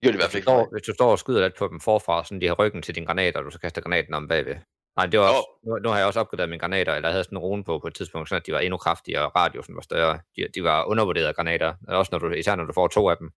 Gjorde 0.01 0.13
det 0.13 0.19
i 0.19 0.21
hvert 0.21 0.31
fald 0.31 0.31
hvis, 0.31 0.35
ikke 0.35 0.45
står, 0.45 0.69
hvis 0.71 0.81
du 0.81 0.93
står 0.93 1.11
og 1.11 1.19
skyder 1.19 1.41
lidt 1.41 1.57
på 1.57 1.67
dem 1.67 1.79
forfra, 1.79 2.23
sådan 2.23 2.41
de 2.41 2.47
har 2.47 2.53
ryggen 2.53 2.81
til 2.81 2.95
dine 2.95 3.05
granater, 3.05 3.39
og 3.39 3.45
du 3.45 3.51
så 3.51 3.59
kaster 3.59 3.81
granaten 3.81 4.13
om 4.13 4.27
bagved. 4.27 4.55
Nej, 4.97 5.05
det 5.05 5.19
var 5.19 5.27
også, 5.29 5.49
nu, 5.65 5.77
nu 5.77 5.89
har 5.89 5.97
jeg 5.97 6.07
også 6.07 6.19
opgraderet 6.19 6.49
mine 6.49 6.59
granater, 6.59 6.93
eller 6.93 7.09
jeg 7.09 7.13
havde 7.13 7.23
sådan 7.23 7.37
en 7.37 7.41
rune 7.41 7.63
på 7.63 7.79
på 7.79 7.87
et 7.87 7.95
tidspunkt, 7.95 8.29
sådan 8.29 8.41
at 8.41 8.45
de 8.45 8.51
var 8.51 8.59
endnu 8.59 8.77
kraftigere, 8.77 9.25
og 9.25 9.35
radiusen 9.35 9.75
var 9.75 9.81
større. 9.81 10.19
De, 10.35 10.47
de 10.55 10.63
var 10.63 10.85
undervurderede 10.85 11.33
granater, 11.33 11.73
også 11.87 12.09
når 12.11 12.19
du, 12.19 12.29
især 12.31 12.55
når 12.55 12.65
du 12.65 12.73
får 12.73 12.87
to 12.87 13.09
af 13.09 13.17
dem. 13.17 13.31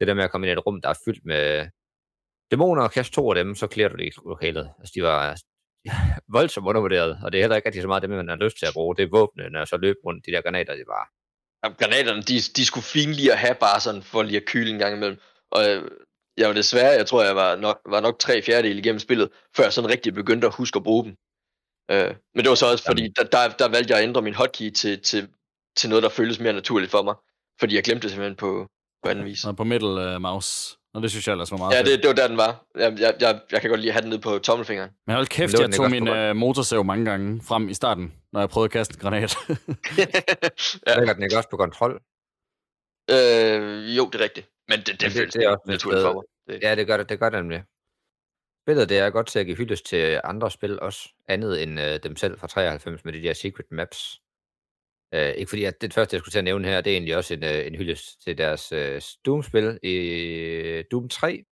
Det 0.00 0.08
der 0.08 0.14
med 0.14 0.24
at 0.24 0.30
komme 0.30 0.46
ind 0.46 0.50
i 0.50 0.58
et 0.58 0.66
rum, 0.66 0.80
der 0.80 0.88
er 0.88 0.98
fyldt 1.04 1.24
med 1.24 1.68
dæmoner, 2.50 2.82
og 2.82 2.90
kaste 2.90 3.14
to 3.14 3.30
af 3.30 3.34
dem, 3.34 3.54
så 3.54 3.66
klæder 3.66 3.88
du 3.88 3.96
det 3.96 4.04
i 4.04 4.12
lokalet. 4.26 4.70
Altså, 4.78 4.92
de 4.94 5.02
var 5.02 5.36
voldsomt 6.36 6.66
undervurderet, 6.66 7.18
og 7.24 7.32
det 7.32 7.38
er 7.38 7.42
heller 7.42 7.56
ikke 7.56 7.68
rigtig 7.68 7.82
så 7.82 7.88
meget 7.88 8.02
dem, 8.02 8.10
man 8.10 8.28
har 8.28 8.36
lyst 8.36 8.58
til 8.58 8.66
at 8.66 8.72
bruge. 8.74 8.96
Det 8.96 9.02
er 9.02 9.16
våbnene, 9.18 9.60
og 9.60 9.68
så 9.68 9.76
løb 9.76 9.96
rundt. 10.06 10.26
De 10.26 10.32
der 10.32 10.42
granater, 10.42 10.74
det 10.74 10.86
var 10.86 11.04
Jamen, 11.64 11.76
granaterne, 11.80 12.22
de, 12.22 12.34
de 12.56 12.66
skulle 12.66 12.84
fint 12.84 13.14
lige 13.14 13.32
at 13.32 13.38
have 13.38 13.54
bare 13.54 13.80
sådan, 13.80 14.02
for 14.02 14.22
lige 14.22 14.36
at 14.36 14.46
kyle 14.46 14.70
en 14.70 14.78
gang 14.78 14.96
imellem. 14.96 15.18
Og 15.50 15.70
øh, 15.70 15.90
jeg 16.36 16.48
var 16.48 16.54
desværre, 16.54 16.90
jeg 16.90 17.06
tror, 17.06 17.22
jeg 17.24 17.36
var 17.36 17.56
nok, 17.56 17.80
var 17.86 18.00
nok 18.00 18.18
tre 18.18 18.42
fjerdedel 18.42 18.78
igennem 18.78 18.98
spillet, 18.98 19.28
før 19.56 19.64
jeg 19.64 19.72
sådan 19.72 19.90
rigtig 19.90 20.14
begyndte 20.14 20.46
at 20.46 20.54
huske 20.54 20.76
at 20.76 20.82
bruge 20.82 21.04
dem. 21.04 21.16
Øh, 21.90 22.14
men 22.34 22.44
det 22.44 22.48
var 22.48 22.54
så 22.54 22.70
også, 22.70 22.84
fordi 22.84 23.08
der, 23.16 23.24
der, 23.24 23.48
der 23.48 23.68
valgte 23.68 23.92
jeg 23.92 23.98
at 23.98 24.08
ændre 24.08 24.22
min 24.22 24.34
hotkey 24.34 24.70
til, 24.70 25.02
til, 25.02 25.28
til 25.76 25.88
noget, 25.88 26.02
der 26.02 26.08
føles 26.08 26.40
mere 26.40 26.52
naturligt 26.52 26.90
for 26.90 27.02
mig. 27.02 27.14
Fordi 27.60 27.74
jeg 27.74 27.84
glemte 27.84 28.02
det 28.02 28.10
simpelthen 28.10 28.36
på, 28.36 28.66
på 29.02 29.08
anden 29.10 29.24
vis. 29.24 29.44
Og 29.44 29.56
på 29.56 29.64
middle 29.64 30.14
uh, 30.14 30.22
mouse. 30.22 30.76
Og 30.94 31.02
det 31.02 31.10
synes 31.10 31.26
jeg 31.26 31.32
ellers 31.32 31.50
var 31.50 31.56
meget 31.58 31.72
Ja, 31.74 31.82
det, 31.82 31.98
det 32.02 32.08
var 32.08 32.14
der, 32.14 32.28
den 32.28 32.36
var. 32.36 32.64
Jeg, 32.74 32.96
jeg, 33.00 33.14
jeg, 33.20 33.40
jeg 33.52 33.60
kan 33.60 33.70
godt 33.70 33.80
lide 33.80 33.90
at 33.90 33.94
have 33.94 34.02
den 34.02 34.10
nede 34.10 34.20
på 34.20 34.38
tommelfingeren. 34.38 34.90
Men 35.06 35.16
hold 35.16 35.26
kæft, 35.26 35.52
Men 35.52 35.60
det 35.62 35.68
jeg 35.68 35.76
tog 35.76 35.90
min 35.90 36.08
uh, 36.08 36.36
motorsav 36.36 36.84
mange 36.84 37.04
gange 37.04 37.42
frem 37.42 37.68
i 37.68 37.74
starten, 37.74 38.12
når 38.32 38.40
jeg 38.40 38.48
prøvede 38.48 38.66
at 38.66 38.70
kaste 38.72 38.94
en 38.94 38.98
granat. 39.00 39.36
ja. 40.86 40.96
Lægger 40.98 41.14
den 41.14 41.22
ikke 41.22 41.36
også 41.36 41.48
på 41.50 41.56
kontrol? 41.56 42.00
øh, 43.10 43.96
jo, 43.96 44.08
det 44.12 44.20
er 44.20 44.24
rigtigt. 44.24 44.48
Men 44.68 44.78
det, 44.78 44.86
det, 44.86 45.00
det- 45.00 45.12
føles 45.12 45.32
det 45.34 45.44
er 45.44 45.48
også 45.48 45.62
naturligt 45.66 46.02
for 46.02 46.12
mig. 46.12 46.22
Det, 46.48 46.62
Ja, 46.62 46.74
det 46.74 46.86
gør 46.86 46.96
det, 46.96 47.08
det 47.08 47.18
gør 47.18 47.28
det 47.30 47.38
nemlig. 47.38 47.62
Spillet, 48.64 48.88
det 48.88 48.98
er 48.98 49.10
godt 49.10 49.26
til 49.26 49.38
at 49.38 49.46
give 49.46 49.56
hyldest 49.56 49.86
til 49.86 50.20
andre 50.24 50.50
spil 50.50 50.80
også, 50.80 51.08
andet 51.28 51.62
end 51.62 51.80
øh, 51.80 51.98
dem 52.02 52.16
selv 52.16 52.38
fra 52.38 52.46
93 52.46 53.04
med 53.04 53.12
de 53.12 53.22
der 53.22 53.32
secret 53.32 53.66
maps. 53.70 54.20
Øh, 55.14 55.30
ikke 55.30 55.48
fordi, 55.48 55.64
at 55.64 55.80
det 55.80 55.94
første, 55.94 56.14
jeg 56.14 56.20
skulle 56.20 56.32
til 56.32 56.38
at 56.38 56.44
nævne 56.44 56.68
her, 56.68 56.80
det 56.80 56.90
er 56.90 56.94
egentlig 56.94 57.16
også 57.16 57.34
en, 57.34 57.44
øh, 57.44 57.66
en 57.66 57.74
hyldest 57.74 58.22
til 58.22 58.38
deres 58.38 58.72
øh, 58.72 59.00
Doom-spil. 59.26 59.78
I 59.82 59.94
øh, 59.94 60.84
Doom 60.90 61.08
3, 61.08 61.44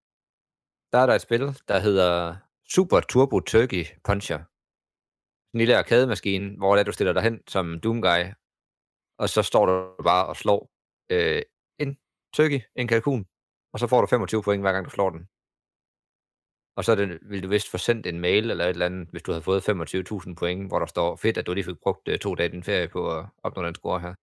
der 0.93 0.99
er 0.99 1.07
der 1.07 1.15
et 1.15 1.21
spil, 1.21 1.41
der 1.69 1.79
hedder 1.79 2.37
Super 2.69 3.01
Turbo 3.01 3.41
Turkey 3.41 3.87
Puncher. 4.05 4.39
En 5.55 5.59
lille 5.59 5.79
arcade-maskine, 5.79 6.57
hvor 6.57 6.83
du 6.83 6.93
stiller 6.93 7.13
dig 7.13 7.23
hen 7.23 7.41
som 7.49 7.81
Doom-guy, 7.81 8.33
og 9.19 9.29
så 9.29 9.43
står 9.43 9.67
du 9.67 10.03
bare 10.03 10.27
og 10.27 10.37
slår 10.37 10.71
øh, 11.11 11.43
en 11.79 11.99
turkey, 12.35 12.61
en 12.77 12.89
kalkun, 12.89 13.27
og 13.73 13.79
så 13.79 13.87
får 13.87 14.01
du 14.01 14.07
25 14.07 14.43
point, 14.43 14.63
hver 14.63 14.73
gang 14.73 14.85
du 14.85 14.91
slår 14.91 15.11
den. 15.11 15.29
Og 16.81 16.85
så 16.85 16.95
den, 16.95 17.18
vil 17.22 17.43
du 17.43 17.49
vist 17.49 17.70
få 17.70 17.78
sendt 17.78 18.07
en 18.07 18.20
mail 18.20 18.51
eller 18.51 18.64
et 18.64 18.70
eller 18.70 18.87
andet, 18.87 19.09
hvis 19.11 19.22
du 19.22 19.33
havde 19.33 19.43
fået 19.43 19.68
25.000 19.68 20.35
point, 20.35 20.68
hvor 20.68 20.78
der 20.78 20.87
står, 20.87 21.16
fedt, 21.16 21.39
at 21.39 21.47
du 21.47 21.55
lige 21.55 21.64
fik 21.64 21.76
brugt 21.83 22.09
øh, 22.09 22.18
to 22.18 22.35
dage 22.35 22.49
i 22.49 22.53
din 22.53 22.62
ferie 22.62 22.89
på 22.89 23.18
at 23.18 23.26
opnå 23.43 23.66
den 23.66 23.74
score 23.74 24.01
her. 24.01 24.14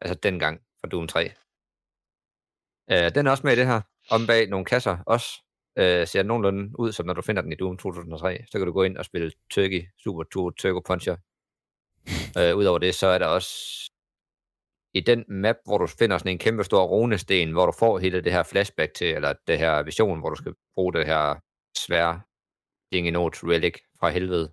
Altså 0.00 0.18
dengang. 0.22 0.60
fra 0.80 0.88
Doom 0.88 1.08
3. 1.08 1.32
Øh, 2.90 3.14
den 3.14 3.26
er 3.26 3.30
også 3.30 3.46
med 3.46 3.52
i 3.52 3.56
det 3.56 3.66
her. 3.66 3.80
Om 4.10 4.26
bag 4.26 4.48
nogle 4.48 4.64
kasser 4.64 4.98
også. 5.06 5.28
Øh, 5.78 6.06
ser 6.06 6.22
nogenlunde 6.22 6.78
ud, 6.78 6.92
som 6.92 7.06
når 7.06 7.14
du 7.14 7.22
finder 7.22 7.42
den 7.42 7.52
i 7.52 7.54
Doom 7.54 7.76
2003. 7.76 8.44
Så 8.50 8.58
kan 8.58 8.66
du 8.66 8.72
gå 8.72 8.82
ind 8.82 8.96
og 8.96 9.04
spille 9.04 9.32
Turkey, 9.50 9.82
Super 9.98 10.22
Tour, 10.32 10.50
Turbo 10.50 10.80
Puncher. 10.80 11.16
Øh, 12.38 12.56
Udover 12.56 12.78
det, 12.78 12.94
så 12.94 13.06
er 13.06 13.18
der 13.18 13.26
også 13.26 13.50
i 14.94 15.00
den 15.00 15.24
map, 15.28 15.56
hvor 15.64 15.78
du 15.78 15.86
finder 15.86 16.18
sådan 16.18 16.32
en 16.32 16.38
kæmpe 16.38 16.64
stor 16.64 16.84
runesten, 16.84 17.52
hvor 17.52 17.66
du 17.66 17.72
får 17.72 17.98
hele 17.98 18.20
det 18.20 18.32
her 18.32 18.42
flashback 18.42 18.94
til, 18.94 19.14
eller 19.14 19.34
det 19.46 19.58
her 19.58 19.82
vision, 19.82 20.18
hvor 20.20 20.30
du 20.30 20.36
skal 20.36 20.54
bruge 20.74 20.92
det 20.92 21.06
her 21.06 21.45
svære 21.78 22.20
Dingenot 22.92 23.44
Relic 23.44 23.76
fra 24.00 24.08
helvede. 24.08 24.52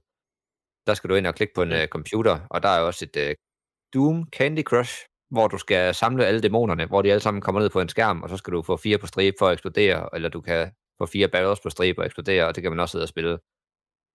Der 0.87 0.93
skal 0.93 1.09
du 1.09 1.15
ind 1.15 1.27
og 1.27 1.35
klikke 1.35 1.53
på 1.53 1.61
en 1.61 1.71
uh, 1.71 1.85
computer, 1.85 2.47
og 2.49 2.63
der 2.63 2.69
er 2.69 2.79
også 2.79 3.05
et 3.05 3.29
uh, 3.29 3.33
Doom 3.93 4.27
Candy 4.31 4.63
Crush, 4.63 5.05
hvor 5.29 5.47
du 5.47 5.57
skal 5.57 5.95
samle 5.95 6.25
alle 6.25 6.41
dæmonerne, 6.41 6.85
hvor 6.85 7.01
de 7.01 7.11
alle 7.11 7.21
sammen 7.21 7.41
kommer 7.41 7.61
ned 7.61 7.69
på 7.69 7.81
en 7.81 7.89
skærm, 7.89 8.23
og 8.23 8.29
så 8.29 8.37
skal 8.37 8.53
du 8.53 8.61
få 8.61 8.77
fire 8.77 8.97
på 8.97 9.07
stribe 9.07 9.35
for 9.39 9.47
at 9.47 9.53
eksplodere, 9.53 10.09
eller 10.15 10.29
du 10.29 10.41
kan 10.41 10.71
få 10.97 11.05
fire 11.05 11.27
barrels 11.27 11.59
på 11.59 11.69
stribe 11.69 12.01
og 12.01 12.05
eksplodere, 12.05 12.47
og 12.47 12.55
det 12.55 12.61
kan 12.61 12.71
man 12.71 12.79
også 12.79 12.91
sidde 12.91 13.03
og 13.03 13.09
spille. 13.09 13.39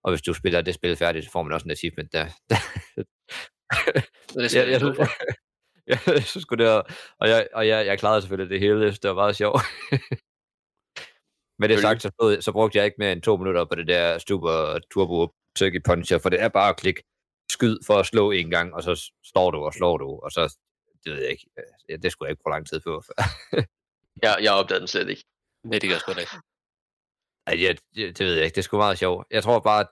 Og 0.05 0.13
hvis 0.13 0.23
du 0.23 0.35
spiller 0.35 0.61
det 0.63 0.75
spil 0.75 0.97
færdigt, 0.97 1.25
så 1.25 1.31
får 1.31 1.43
man 1.43 1.53
også 1.53 1.65
en 1.65 1.71
achievement 1.71 2.13
der. 2.13 2.27
Det 4.35 4.57
er 4.57 4.61
jeg, 4.61 4.71
jeg, 4.73 4.81
synes, 4.81 4.99
jeg, 5.87 5.99
jeg 6.07 6.23
synes 6.23 6.47
det 6.47 6.67
var, 6.67 6.95
og 7.21 7.29
jeg, 7.29 7.49
og 7.55 7.69
jeg, 7.69 7.87
jeg 7.87 7.99
klarede 7.99 8.23
selvfølgelig 8.23 8.51
det 8.51 8.61
hele, 8.61 8.85
jeg 8.85 8.93
det 9.03 9.09
var 9.09 9.15
meget 9.15 9.37
sjovt. 9.37 9.61
Med 11.59 11.69
det 11.69 11.81
sagt, 11.81 12.03
så, 12.03 12.11
stod, 12.15 12.41
så 12.43 12.53
brugte 12.53 12.79
jeg 12.79 12.85
ikke 12.85 12.97
mere 12.99 13.13
end 13.13 13.23
to 13.23 13.37
minutter 13.37 13.65
på 13.65 13.75
det 13.75 13.87
der 13.89 14.19
Super 14.29 14.79
Turbo 14.91 15.35
Turkey 15.57 15.83
Puncher, 15.85 16.19
for 16.19 16.29
det 16.29 16.41
er 16.41 16.49
bare 16.49 16.69
at 16.71 16.77
klikke 16.77 17.03
skyd 17.51 17.79
for 17.87 17.95
at 17.99 18.07
slå 18.07 18.31
en 18.31 18.51
gang, 18.51 18.75
og 18.75 18.83
så 18.83 19.11
står 19.25 19.51
du 19.51 19.59
og 19.59 19.75
slår 19.75 19.97
du, 19.99 20.21
og 20.23 20.31
så, 20.33 20.57
det 21.05 21.13
ved 21.13 21.21
jeg 21.23 21.31
ikke, 21.31 21.47
ja, 21.89 21.97
det 21.97 22.13
skulle 22.13 22.27
jeg 22.27 22.33
ikke 22.33 22.43
bruge 22.43 22.55
lang 22.55 22.67
tid 22.69 22.81
på. 22.81 23.03
Jeg, 24.23 24.39
jeg 24.43 24.53
opdagede 24.53 24.81
den 24.81 24.89
slet 24.89 25.09
ikke. 25.09 25.25
Nej, 25.65 25.79
det 25.79 25.91
gør 25.91 25.99
sgu 25.99 26.13
da 26.13 26.21
ikke. 26.21 26.33
Ej, 27.47 27.63
jeg, 27.65 27.79
det, 27.95 28.19
det 28.19 28.27
ved 28.27 28.35
jeg 28.35 28.45
ikke, 28.45 28.55
det 28.57 28.65
skulle 28.65 28.79
meget 28.79 28.99
sjovt. 28.99 29.27
Jeg 29.31 29.43
tror 29.43 29.61
bare, 29.61 29.87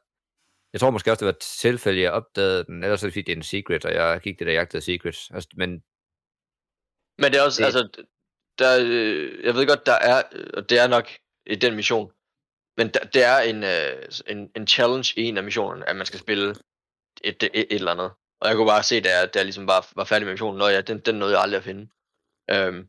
jeg 0.73 0.81
tror 0.81 0.91
måske 0.91 1.11
også, 1.11 1.21
det 1.21 1.27
var 1.27 1.33
et 1.33 1.39
tilfælde, 1.39 2.01
jeg 2.01 2.13
opdagede 2.13 2.65
den, 2.65 2.85
ellers 2.85 3.03
er 3.03 3.07
det 3.07 3.13
fordi, 3.13 3.23
det 3.23 3.33
er 3.33 3.37
en 3.37 3.43
secret, 3.43 3.85
og 3.85 3.93
jeg 3.95 4.21
gik 4.21 4.39
det 4.39 4.47
der 4.47 4.53
jagtede 4.53 4.83
secrets. 4.83 5.31
Altså, 5.31 5.49
men 5.57 5.71
Men 7.19 7.33
det 7.33 7.39
er 7.41 7.43
også, 7.43 7.59
Det- 7.63 7.67
altså, 7.67 7.83
der, 8.59 8.73
øh, 8.85 9.45
jeg 9.45 9.55
ved 9.55 9.67
godt, 9.67 9.87
der 9.87 9.99
er, 10.11 10.23
øh, 10.33 10.51
og 10.57 10.71
det 10.71 10.79
er 10.79 10.87
nok 10.89 11.07
i 11.47 11.55
den 11.55 11.75
mission, 11.77 12.13
men 12.77 12.89
der, 12.89 13.01
det 13.01 13.25
er 13.25 13.39
en, 13.39 13.65
øh, 13.65 14.09
en, 14.27 14.51
en 14.57 14.67
challenge 14.67 15.21
i 15.21 15.23
en 15.23 15.37
af 15.37 15.45
missionerne, 15.45 15.89
at 15.89 15.97
man 15.97 16.07
skal 16.07 16.21
spille 16.21 16.55
et, 17.25 17.43
et, 17.43 17.51
et 17.55 17.67
eller 17.71 17.93
andet. 17.93 18.11
Og 18.41 18.49
jeg 18.49 18.57
kunne 18.57 18.67
bare 18.67 18.83
se, 18.83 19.01
da 19.01 19.19
jeg, 19.19 19.35
da 19.35 19.39
jeg 19.39 19.47
ligesom 19.47 19.67
bare 19.67 19.83
var 19.97 20.05
færdig 20.05 20.27
med 20.27 20.33
missionen, 20.33 20.61
og 20.61 20.71
ja, 20.71 20.81
den, 20.81 20.99
den 20.99 21.15
nåede 21.15 21.35
jeg 21.35 21.43
aldrig 21.43 21.59
at 21.59 21.65
finde. 21.65 21.89
Øhm, 22.51 22.89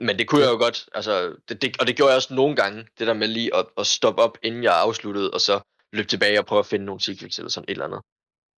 men 0.00 0.18
det 0.18 0.28
kunne 0.28 0.42
jeg 0.42 0.50
jo 0.50 0.56
godt, 0.56 0.88
altså, 0.94 1.36
det, 1.48 1.62
det, 1.62 1.76
og 1.80 1.86
det 1.86 1.96
gjorde 1.96 2.10
jeg 2.10 2.16
også 2.16 2.34
nogle 2.34 2.56
gange, 2.56 2.88
det 2.98 3.06
der 3.06 3.14
med 3.14 3.28
lige 3.28 3.56
at, 3.56 3.66
at 3.78 3.86
stoppe 3.86 4.22
op, 4.22 4.38
inden 4.42 4.62
jeg 4.62 4.80
afsluttede, 4.80 5.30
og 5.30 5.40
så 5.40 5.60
løbe 5.92 6.08
tilbage 6.08 6.38
og 6.38 6.46
prøve 6.46 6.58
at 6.58 6.66
finde 6.66 6.84
nogle 6.84 7.00
secrets 7.00 7.38
eller 7.38 7.50
sådan 7.50 7.64
et 7.68 7.72
eller 7.72 7.84
andet. 7.84 8.02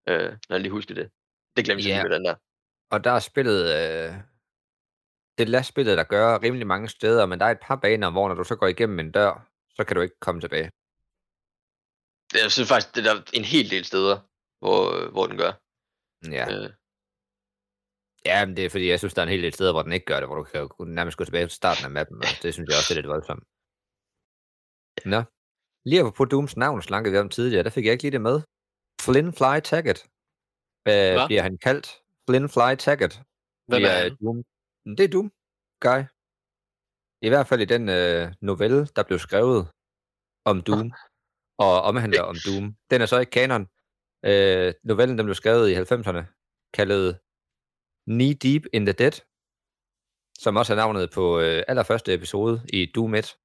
Øh, 0.09 0.33
når 0.49 0.57
jeg 0.57 0.61
lige 0.61 0.73
husker 0.73 0.95
det. 0.95 1.11
Det 1.57 1.65
glemte 1.65 1.89
jeg 1.89 1.95
yeah. 1.95 2.05
med 2.09 2.17
den 2.17 2.25
der. 2.25 2.35
Og 2.91 3.05
der 3.05 3.11
er 3.11 3.19
spillet, 3.19 3.61
øh, 3.63 4.15
det 5.39 5.67
spillet, 5.67 5.99
der 5.99 6.05
gør 6.05 6.43
rimelig 6.43 6.67
mange 6.67 6.89
steder, 6.89 7.27
men 7.27 7.41
der 7.41 7.47
er 7.47 7.51
et 7.51 7.61
par 7.63 7.77
baner, 7.77 8.11
hvor 8.11 8.29
når 8.29 8.35
du 8.35 8.45
så 8.45 8.57
går 8.57 8.67
igennem 8.67 8.99
en 8.99 9.13
dør, 9.13 9.49
så 9.77 9.85
kan 9.85 9.97
du 9.97 10.03
ikke 10.03 10.21
komme 10.21 10.41
tilbage. 10.41 10.71
Jeg 12.35 12.51
synes 12.53 12.69
faktisk, 12.69 12.95
det 12.95 13.07
er 13.07 13.15
der 13.15 13.23
en 13.33 13.45
hel 13.45 13.71
del 13.71 13.85
steder, 13.85 14.17
hvor, 14.63 15.11
hvor 15.11 15.27
den 15.27 15.37
gør. 15.39 15.53
Ja. 16.39 16.47
Øh, 16.53 16.71
ja, 18.27 18.47
men 18.47 18.57
det 18.57 18.65
er 18.65 18.71
fordi, 18.71 18.89
jeg 18.89 18.99
synes, 18.99 19.15
der 19.15 19.23
er 19.23 19.27
en 19.27 19.35
hel 19.37 19.43
del 19.43 19.55
steder, 19.55 19.73
hvor 19.73 19.83
den 19.83 19.93
ikke 19.93 20.07
gør 20.07 20.21
det, 20.21 20.29
hvor 20.29 20.37
du 20.37 20.45
kan 20.45 20.61
jo 20.61 20.85
nærmest 20.85 21.17
gå 21.19 21.25
tilbage 21.25 21.47
til 21.47 21.61
starten 21.63 21.85
af 21.85 21.91
mappen, 21.91 22.17
og 22.17 22.33
det 22.43 22.55
synes 22.55 22.69
jeg 22.69 22.79
også 22.79 22.93
er 22.95 22.99
lidt 22.99 23.09
voldsomt. 23.09 23.45
Nå. 25.13 25.21
Lige 25.91 26.13
på 26.19 26.25
Dooms 26.25 26.57
navn 26.57 26.83
snakkede 26.83 27.13
vi 27.13 27.19
om 27.19 27.29
tidligere, 27.29 27.65
der 27.65 27.71
fik 27.71 27.85
jeg 27.85 27.93
ikke 27.93 28.05
lige 28.05 28.17
det 28.19 28.21
med. 28.21 28.37
Flynn 29.05 29.33
Fly 29.39 29.61
Taggart. 29.71 30.01
Øh, 30.91 31.13
Hvad? 31.15 31.27
bliver 31.27 31.43
han 31.43 31.59
kaldt 31.59 31.87
Flynn 32.27 32.49
Fly 32.49 32.71
Taggart. 32.85 33.15
Hvem 33.69 33.83
er 33.85 33.89
han? 33.89 34.17
Doom. 34.21 34.45
Det 34.85 35.05
er 35.05 35.09
Doom, 35.09 35.29
guy. 35.87 36.01
I 37.27 37.29
hvert 37.29 37.47
fald 37.47 37.61
i 37.61 37.73
den 37.75 37.89
øh, 37.89 38.35
novelle, 38.41 38.87
der 38.97 39.03
blev 39.03 39.19
skrevet 39.19 39.61
om 40.45 40.63
Doom, 40.63 40.93
og 41.59 41.83
omhandler 41.83 42.23
om 42.23 42.37
Doom. 42.47 42.77
Den 42.91 43.01
er 43.01 43.07
så 43.07 43.19
ikke 43.19 43.31
kanon. 43.31 43.69
Øh, 44.25 44.75
novellen, 44.85 45.19
den 45.19 45.27
blev 45.27 45.35
skrevet 45.35 45.71
i 45.71 45.75
90'erne, 45.75 46.23
kaldet 46.75 47.21
Knee 48.07 48.35
Deep 48.35 48.63
in 48.73 48.87
the 48.87 48.93
Dead, 48.93 49.17
som 50.39 50.57
også 50.57 50.73
er 50.73 50.77
navnet 50.77 51.11
på 51.15 51.41
øh, 51.41 51.63
allerførste 51.69 52.15
episode 52.15 52.55
i 52.73 52.93
Doom 52.95 53.15
1. 53.15 53.37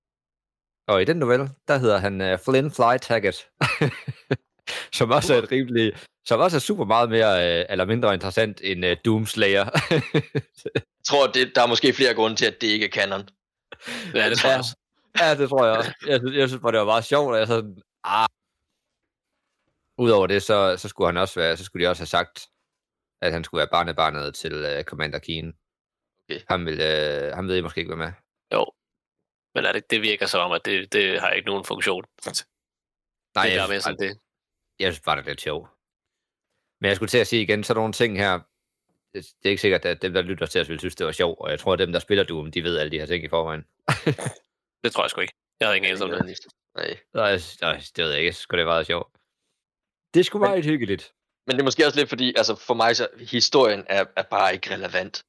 Og 0.87 1.01
i 1.01 1.05
den 1.05 1.17
novelle, 1.17 1.47
der 1.67 1.77
hedder 1.77 1.97
han 1.97 2.21
øh, 2.21 2.39
Flynn 2.45 2.71
Fly 2.71 2.97
Taggart, 3.01 3.39
som 4.93 5.11
også 5.11 5.33
er 5.33 5.37
et 5.37 5.51
rimelig, 5.51 5.93
som 6.25 6.39
også 6.39 6.57
er 6.57 6.61
super 6.61 6.85
meget 6.85 7.09
mere 7.09 7.59
øh, 7.59 7.65
eller 7.69 7.85
mindre 7.85 8.13
interessant 8.13 8.61
end 8.63 8.85
øh, 8.85 8.97
Doom 9.05 9.25
Slayer. 9.25 9.65
jeg 10.75 10.81
tror, 11.07 11.27
det, 11.27 11.51
der 11.55 11.61
er 11.63 11.67
måske 11.67 11.93
flere 11.93 12.13
grunde 12.13 12.35
til, 12.35 12.45
at 12.45 12.61
det 12.61 12.67
ikke 12.67 12.85
er 12.85 12.91
canon. 12.91 13.29
Ja, 14.13 14.29
det 14.29 14.37
tror 14.37 14.49
jeg 14.49 14.59
også. 14.59 14.75
ja, 15.19 15.35
det 15.35 15.49
tror 15.49 15.65
jeg 15.65 15.77
også. 15.77 15.93
Jeg 16.07 16.19
synes, 16.19 16.37
jeg 16.37 16.49
synes 16.49 16.61
bare, 16.61 16.71
det 16.71 16.79
var 16.79 16.85
meget 16.85 17.05
sjovt, 17.05 17.33
og 17.33 17.39
jeg 17.39 17.47
sådan, 17.47 17.81
ah. 18.03 18.27
Udover 19.97 20.27
det, 20.27 20.43
så, 20.43 20.77
så 20.77 20.87
skulle 20.89 21.07
han 21.07 21.17
også 21.17 21.39
være, 21.39 21.57
så 21.57 21.63
skulle 21.63 21.85
de 21.85 21.89
også 21.89 22.01
have 22.01 22.07
sagt, 22.07 22.47
at 23.21 23.31
han 23.33 23.43
skulle 23.43 23.59
være 23.59 23.69
barnebarnet 23.71 24.35
til 24.35 24.53
øh, 24.53 24.83
Commander 24.83 25.19
Keen. 25.19 25.53
Okay. 26.29 26.39
Han, 26.49 26.65
vil, 26.65 26.79
øh, 26.81 27.35
han 27.35 27.47
ved 27.47 27.57
I 27.57 27.61
måske 27.61 27.79
ikke 27.79 27.89
være 27.89 28.05
med. 28.05 28.13
Jo. 28.53 28.71
Men 29.55 29.65
er 29.65 29.71
det, 29.71 29.91
det 29.91 30.01
virker 30.01 30.25
som 30.25 30.41
om, 30.41 30.51
at 30.51 30.65
det, 30.65 30.93
det 30.93 31.19
har 31.21 31.29
ikke 31.29 31.47
nogen 31.47 31.65
funktion. 31.65 32.05
Nej, 33.35 33.45
det 33.45 33.53
er 33.53 33.61
jeg, 33.61 33.69
med 33.69 33.79
sådan 33.79 33.99
det. 33.99 34.19
Jeg 34.79 34.93
synes 34.93 35.05
bare, 35.05 35.15
det 35.17 35.23
er 35.23 35.29
lidt 35.29 35.41
sjovt. 35.41 35.69
Men 36.81 36.87
jeg 36.87 36.95
skulle 36.95 37.09
til 37.09 37.17
at 37.17 37.27
sige 37.27 37.41
igen, 37.41 37.63
så 37.63 37.73
nogle 37.73 37.93
ting 37.93 38.17
her, 38.17 38.33
det, 39.13 39.25
det 39.25 39.45
er 39.45 39.49
ikke 39.49 39.61
sikkert, 39.61 39.85
at 39.85 40.01
dem, 40.01 40.13
der 40.13 40.21
lytter 40.21 40.45
til 40.45 40.61
os, 40.61 40.69
vil 40.69 40.79
synes, 40.79 40.95
det 40.95 41.05
var 41.05 41.11
sjovt, 41.11 41.39
og 41.39 41.49
jeg 41.49 41.59
tror, 41.59 41.73
at 41.73 41.79
dem, 41.79 41.91
der 41.91 41.99
spiller 41.99 42.23
Doom, 42.23 42.51
de 42.51 42.63
ved 42.63 42.77
alle 42.77 42.91
de 42.91 42.99
her 42.99 43.05
ting 43.05 43.23
i 43.23 43.29
forvejen. 43.29 43.65
Det 44.83 44.93
tror 44.93 45.03
jeg 45.03 45.09
sgu 45.09 45.21
ikke. 45.21 45.33
Jeg 45.59 45.67
havde 45.67 45.77
ingen 45.77 45.87
anelse 45.89 46.03
om 46.03 46.11
det. 46.11 46.39
Nej. 46.75 46.97
Nej, 47.13 47.39
nej, 47.61 47.81
det 47.95 48.03
ved 48.03 48.11
jeg 48.11 48.19
ikke. 48.19 48.33
Synes, 48.33 48.47
det 48.47 48.59
er 48.59 48.65
meget 48.65 48.87
sjovt. 48.87 49.09
Det 50.13 50.19
er 50.19 50.23
sgu 50.23 50.39
meget 50.39 50.65
hyggeligt. 50.65 51.13
Men 51.47 51.55
det 51.55 51.59
er 51.59 51.63
måske 51.63 51.85
også 51.85 51.99
lidt 51.99 52.09
fordi, 52.09 52.27
altså 52.37 52.55
for 52.55 52.73
mig 52.73 52.95
så, 52.95 53.07
historien 53.19 53.83
er, 53.89 54.05
er 54.15 54.23
bare 54.23 54.53
ikke 54.53 54.73
relevant. 54.73 55.23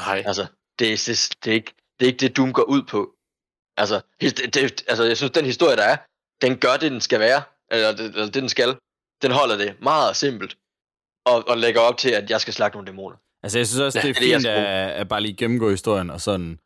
Nej. 0.00 0.22
Altså, 0.26 0.46
det 0.78 0.92
er, 0.92 0.96
det, 1.06 1.36
det, 1.44 1.50
er 1.50 1.54
ikke, 1.54 1.72
det 2.00 2.06
er 2.06 2.10
ikke 2.12 2.18
det, 2.18 2.36
Doom 2.36 2.52
går 2.52 2.62
ud 2.62 2.82
på. 2.82 3.16
Altså, 3.76 4.00
det, 4.20 4.54
det, 4.54 4.84
altså, 4.88 5.04
jeg 5.04 5.16
synes, 5.16 5.32
den 5.32 5.44
historie, 5.44 5.76
der 5.76 5.82
er, 5.82 5.96
den 6.40 6.58
gør 6.58 6.76
det, 6.76 6.90
den 6.90 7.00
skal 7.00 7.20
være. 7.20 7.42
Eller 7.70 7.92
det, 7.92 8.04
eller 8.04 8.24
det 8.24 8.34
den 8.34 8.48
skal. 8.48 8.78
Den 9.22 9.30
holder 9.30 9.56
det 9.56 9.76
meget 9.82 10.16
simpelt. 10.16 10.56
Og, 11.26 11.48
og 11.48 11.58
lægger 11.58 11.80
op 11.80 11.96
til, 11.98 12.10
at 12.10 12.30
jeg 12.30 12.40
skal 12.40 12.54
slagte 12.54 12.76
nogle 12.76 12.86
dæmoner. 12.86 13.16
Altså, 13.42 13.58
jeg 13.58 13.66
synes 13.66 13.80
også, 13.80 13.98
det 13.98 14.04
er 14.08 14.12
det 14.12 14.22
det, 14.22 14.32
fint 14.32 14.44
bruge. 14.46 14.56
at, 14.66 14.90
at 14.90 15.08
bare 15.08 15.20
lige 15.20 15.36
gennemgå 15.36 15.70
historien, 15.70 16.10
og 16.10 16.20
sådan 16.20 16.58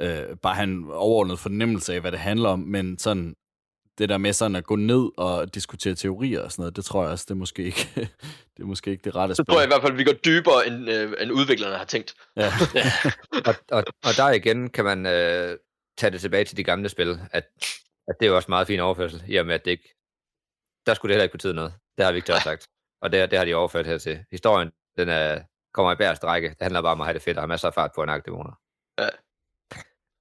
øh, 0.00 0.36
bare 0.42 0.54
have 0.54 0.64
en 0.64 0.90
overordnet 0.92 1.38
fornemmelse 1.38 1.94
af, 1.94 2.00
hvad 2.00 2.12
det 2.12 2.20
handler 2.20 2.48
om, 2.48 2.58
men 2.58 2.98
sådan 2.98 3.34
det 3.98 4.08
der 4.08 4.18
med 4.18 4.32
sådan 4.32 4.56
at 4.56 4.64
gå 4.64 4.76
ned 4.76 5.08
og 5.16 5.54
diskutere 5.54 5.94
teorier 5.94 6.40
og 6.40 6.52
sådan 6.52 6.62
noget, 6.62 6.76
det 6.76 6.84
tror 6.84 7.02
jeg 7.02 7.12
også, 7.12 7.24
det 7.28 7.30
er 7.30 7.34
måske 7.38 7.64
ikke 7.64 7.88
det, 8.56 8.62
er 8.62 8.64
måske 8.64 8.90
ikke 8.90 9.04
det 9.04 9.16
rette 9.16 9.34
Så 9.34 9.42
spil. 9.42 9.52
tror 9.52 9.60
jeg 9.60 9.66
i 9.66 9.70
hvert 9.70 9.82
fald, 9.82 9.92
at 9.92 9.98
vi 9.98 10.04
går 10.04 10.12
dybere, 10.12 10.66
end, 10.66 10.90
øh, 10.90 11.12
end 11.20 11.32
udviklerne 11.32 11.76
har 11.76 11.84
tænkt. 11.84 12.14
Ja. 12.36 12.50
og, 13.46 13.54
og, 13.70 13.84
og 14.04 14.12
der 14.16 14.30
igen 14.30 14.70
kan 14.70 14.84
man 14.84 15.06
øh, 15.06 15.58
tage 15.98 16.10
det 16.10 16.20
tilbage 16.20 16.44
til 16.44 16.56
de 16.56 16.64
gamle 16.64 16.88
spil, 16.88 17.20
at, 17.30 17.44
at 18.08 18.14
det 18.20 18.26
er 18.26 18.30
jo 18.30 18.36
også 18.36 18.50
meget 18.50 18.66
fin 18.66 18.80
overførsel, 18.80 19.22
i 19.28 19.36
og 19.36 19.46
med 19.46 19.54
at 19.54 19.64
det 19.64 19.70
ikke, 19.70 19.94
der 20.86 20.94
skulle 20.94 21.10
det 21.10 21.14
heller 21.14 21.24
ikke 21.24 21.32
betyde 21.32 21.54
noget. 21.54 21.72
Det 21.96 22.04
har 22.04 22.12
Victor 22.12 22.38
sagt. 22.44 22.68
Og 23.02 23.12
det, 23.12 23.30
det 23.30 23.38
har 23.38 23.46
de 23.46 23.54
overført 23.54 23.86
her 23.86 23.98
til. 23.98 24.24
Historien, 24.30 24.70
den 24.96 25.08
er, 25.08 25.42
kommer 25.74 25.92
i 25.92 25.96
bærest 25.96 26.24
række. 26.24 26.48
Det 26.48 26.62
handler 26.62 26.82
bare 26.82 26.92
om 26.92 27.00
at 27.00 27.06
have 27.06 27.14
det 27.14 27.22
fedt 27.22 27.36
og 27.36 27.42
have 27.42 27.48
masser 27.48 27.68
af 27.68 27.74
fart 27.74 27.90
på 27.94 28.02
en 28.02 28.08
akdæmoner. 28.08 28.60
Ja. 29.00 29.08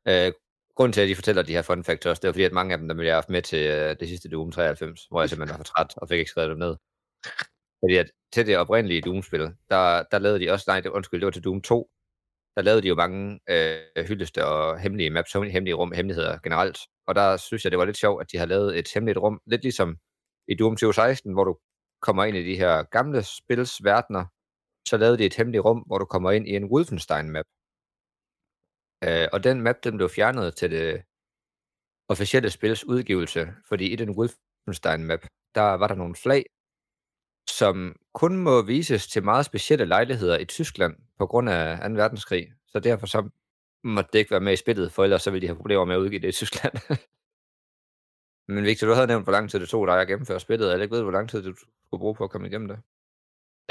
Øh, 0.07 0.33
grunden 0.75 0.93
til, 0.93 1.01
at 1.01 1.07
de 1.07 1.15
fortæller 1.15 1.41
de 1.43 1.53
her 1.53 1.61
fun 1.61 1.83
facts 1.83 2.05
også, 2.05 2.19
det 2.21 2.27
er 2.27 2.31
fordi, 2.31 2.43
at 2.43 2.51
mange 2.51 2.73
af 2.73 2.77
dem, 2.77 2.87
der 2.87 2.95
ville 2.95 3.07
jeg 3.07 3.13
have 3.13 3.21
haft 3.21 3.29
med 3.29 3.41
til 3.41 3.69
øh, 3.69 3.95
det 3.99 4.07
sidste 4.07 4.29
Doom 4.29 4.51
93, 4.51 5.05
hvor 5.05 5.21
jeg 5.21 5.29
simpelthen 5.29 5.53
var 5.53 5.57
for 5.57 5.63
træt 5.63 5.93
og 5.97 6.09
fik 6.09 6.19
ikke 6.19 6.31
skrevet 6.31 6.49
dem 6.49 6.57
ned. 6.57 6.75
Fordi 7.83 7.95
at 7.97 8.11
til 8.33 8.47
det 8.47 8.57
oprindelige 8.57 9.01
Doom-spil, 9.01 9.41
der, 9.69 10.03
der 10.11 10.19
lavede 10.19 10.39
de 10.39 10.51
også, 10.51 10.65
nej, 10.67 10.79
det, 10.79 10.89
undskyld, 10.89 11.19
det 11.19 11.25
var 11.25 11.31
til 11.31 11.43
Doom 11.43 11.61
2, 11.61 11.89
der 12.55 12.61
lavede 12.61 12.81
de 12.81 12.87
jo 12.87 12.95
mange 12.95 13.39
øh, 13.49 14.05
hyldeste 14.07 14.45
og 14.45 14.79
hemmelige 14.79 15.09
maps, 15.09 15.33
hemmelige 15.33 15.73
rum, 15.73 15.91
hemmeligheder 15.91 16.37
generelt. 16.43 16.77
Og 17.07 17.15
der 17.15 17.37
synes 17.37 17.63
jeg, 17.63 17.71
det 17.71 17.79
var 17.79 17.85
lidt 17.85 17.97
sjovt, 17.97 18.21
at 18.21 18.31
de 18.31 18.37
har 18.37 18.45
lavet 18.45 18.79
et 18.79 18.87
hemmeligt 18.93 19.17
rum, 19.17 19.41
lidt 19.45 19.61
ligesom 19.61 19.97
i 20.47 20.55
Doom 20.55 20.75
2016, 20.75 21.33
hvor 21.33 21.43
du 21.43 21.57
kommer 22.01 22.23
ind 22.23 22.37
i 22.37 22.49
de 22.49 22.57
her 22.57 22.83
gamle 22.83 23.23
spilsverdener, 23.23 24.25
så 24.87 24.97
lavede 24.97 25.17
de 25.17 25.25
et 25.25 25.35
hemmeligt 25.35 25.65
rum, 25.65 25.79
hvor 25.79 25.97
du 25.97 26.05
kommer 26.05 26.31
ind 26.31 26.47
i 26.47 26.55
en 26.55 26.65
Wolfenstein-map. 26.71 27.45
Øh, 29.03 29.27
og 29.33 29.43
den 29.43 29.61
map, 29.61 29.75
den 29.83 29.97
blev 29.97 30.09
fjernet 30.09 30.55
til 30.55 30.71
det 30.71 31.03
officielle 32.09 32.49
spils 32.49 32.83
udgivelse, 32.83 33.53
fordi 33.69 33.85
i 33.93 33.95
den 33.95 34.09
Wolfenstein-map, 34.09 35.27
der 35.55 35.61
var 35.61 35.87
der 35.87 35.95
nogle 35.95 36.15
flag, 36.15 36.45
som 37.49 37.95
kun 38.13 38.37
må 38.37 38.61
vises 38.61 39.07
til 39.07 39.23
meget 39.23 39.45
specielle 39.45 39.85
lejligheder 39.85 40.37
i 40.37 40.45
Tyskland 40.45 40.95
på 41.17 41.25
grund 41.27 41.49
af 41.49 41.89
2. 41.89 41.95
verdenskrig. 41.95 42.47
Så 42.67 42.79
derfor 42.79 43.07
så 43.07 43.29
måtte 43.83 44.09
det 44.13 44.19
ikke 44.19 44.31
være 44.31 44.39
med 44.39 44.53
i 44.53 44.55
spillet, 44.55 44.91
for 44.91 45.03
ellers 45.03 45.23
så 45.23 45.31
ville 45.31 45.41
de 45.41 45.47
have 45.47 45.57
problemer 45.57 45.85
med 45.85 45.95
at 45.95 45.99
udgive 45.99 46.21
det 46.21 46.27
i 46.27 46.31
Tyskland. 46.31 46.73
Men 48.47 48.63
Victor, 48.63 48.87
du 48.87 48.93
havde 48.93 49.07
nævnt, 49.07 49.25
hvor 49.25 49.31
lang 49.31 49.49
tid 49.49 49.59
det 49.59 49.69
tog 49.69 49.87
dig 49.87 50.01
at 50.01 50.07
gennemføre 50.07 50.39
spillet. 50.39 50.71
Eller 50.71 50.83
ikke 50.83 50.95
ved, 50.95 51.03
hvor 51.03 51.11
lang 51.11 51.29
tid 51.29 51.43
du 51.43 51.53
skulle 51.85 52.01
bruge 52.03 52.15
på 52.15 52.23
at 52.23 52.31
komme 52.31 52.47
igennem 52.47 52.67
det? 52.67 52.79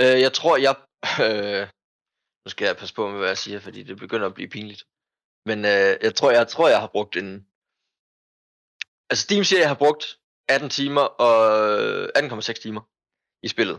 Øh, 0.01 0.21
jeg 0.27 0.33
tror, 0.33 0.57
jeg... 0.57 0.75
Øh, 1.27 1.67
nu 2.45 2.49
skal 2.49 2.67
jeg 2.67 2.77
passe 2.77 2.95
på 2.95 3.09
med, 3.09 3.19
hvad 3.19 3.29
jeg 3.29 3.39
siger, 3.39 3.61
fordi 3.61 3.83
det 3.83 3.97
begynder 4.05 4.27
at 4.27 4.35
blive 4.35 4.49
pinligt. 4.49 4.83
Men 5.49 5.59
øh, 5.59 5.93
jeg, 6.07 6.15
tror, 6.15 6.31
jeg 6.31 6.49
tror, 6.49 6.69
jeg 6.69 6.81
har 6.81 6.91
brugt 6.97 7.17
en... 7.17 7.47
Altså, 9.11 9.23
Steam 9.25 9.45
siger, 9.45 9.61
jeg 9.61 9.69
har 9.69 9.83
brugt 9.85 10.05
18 10.49 10.71
timer 10.71 11.01
og 11.01 11.39
18,6 12.19 12.53
timer 12.65 12.83
i 13.47 13.49
spillet. 13.49 13.79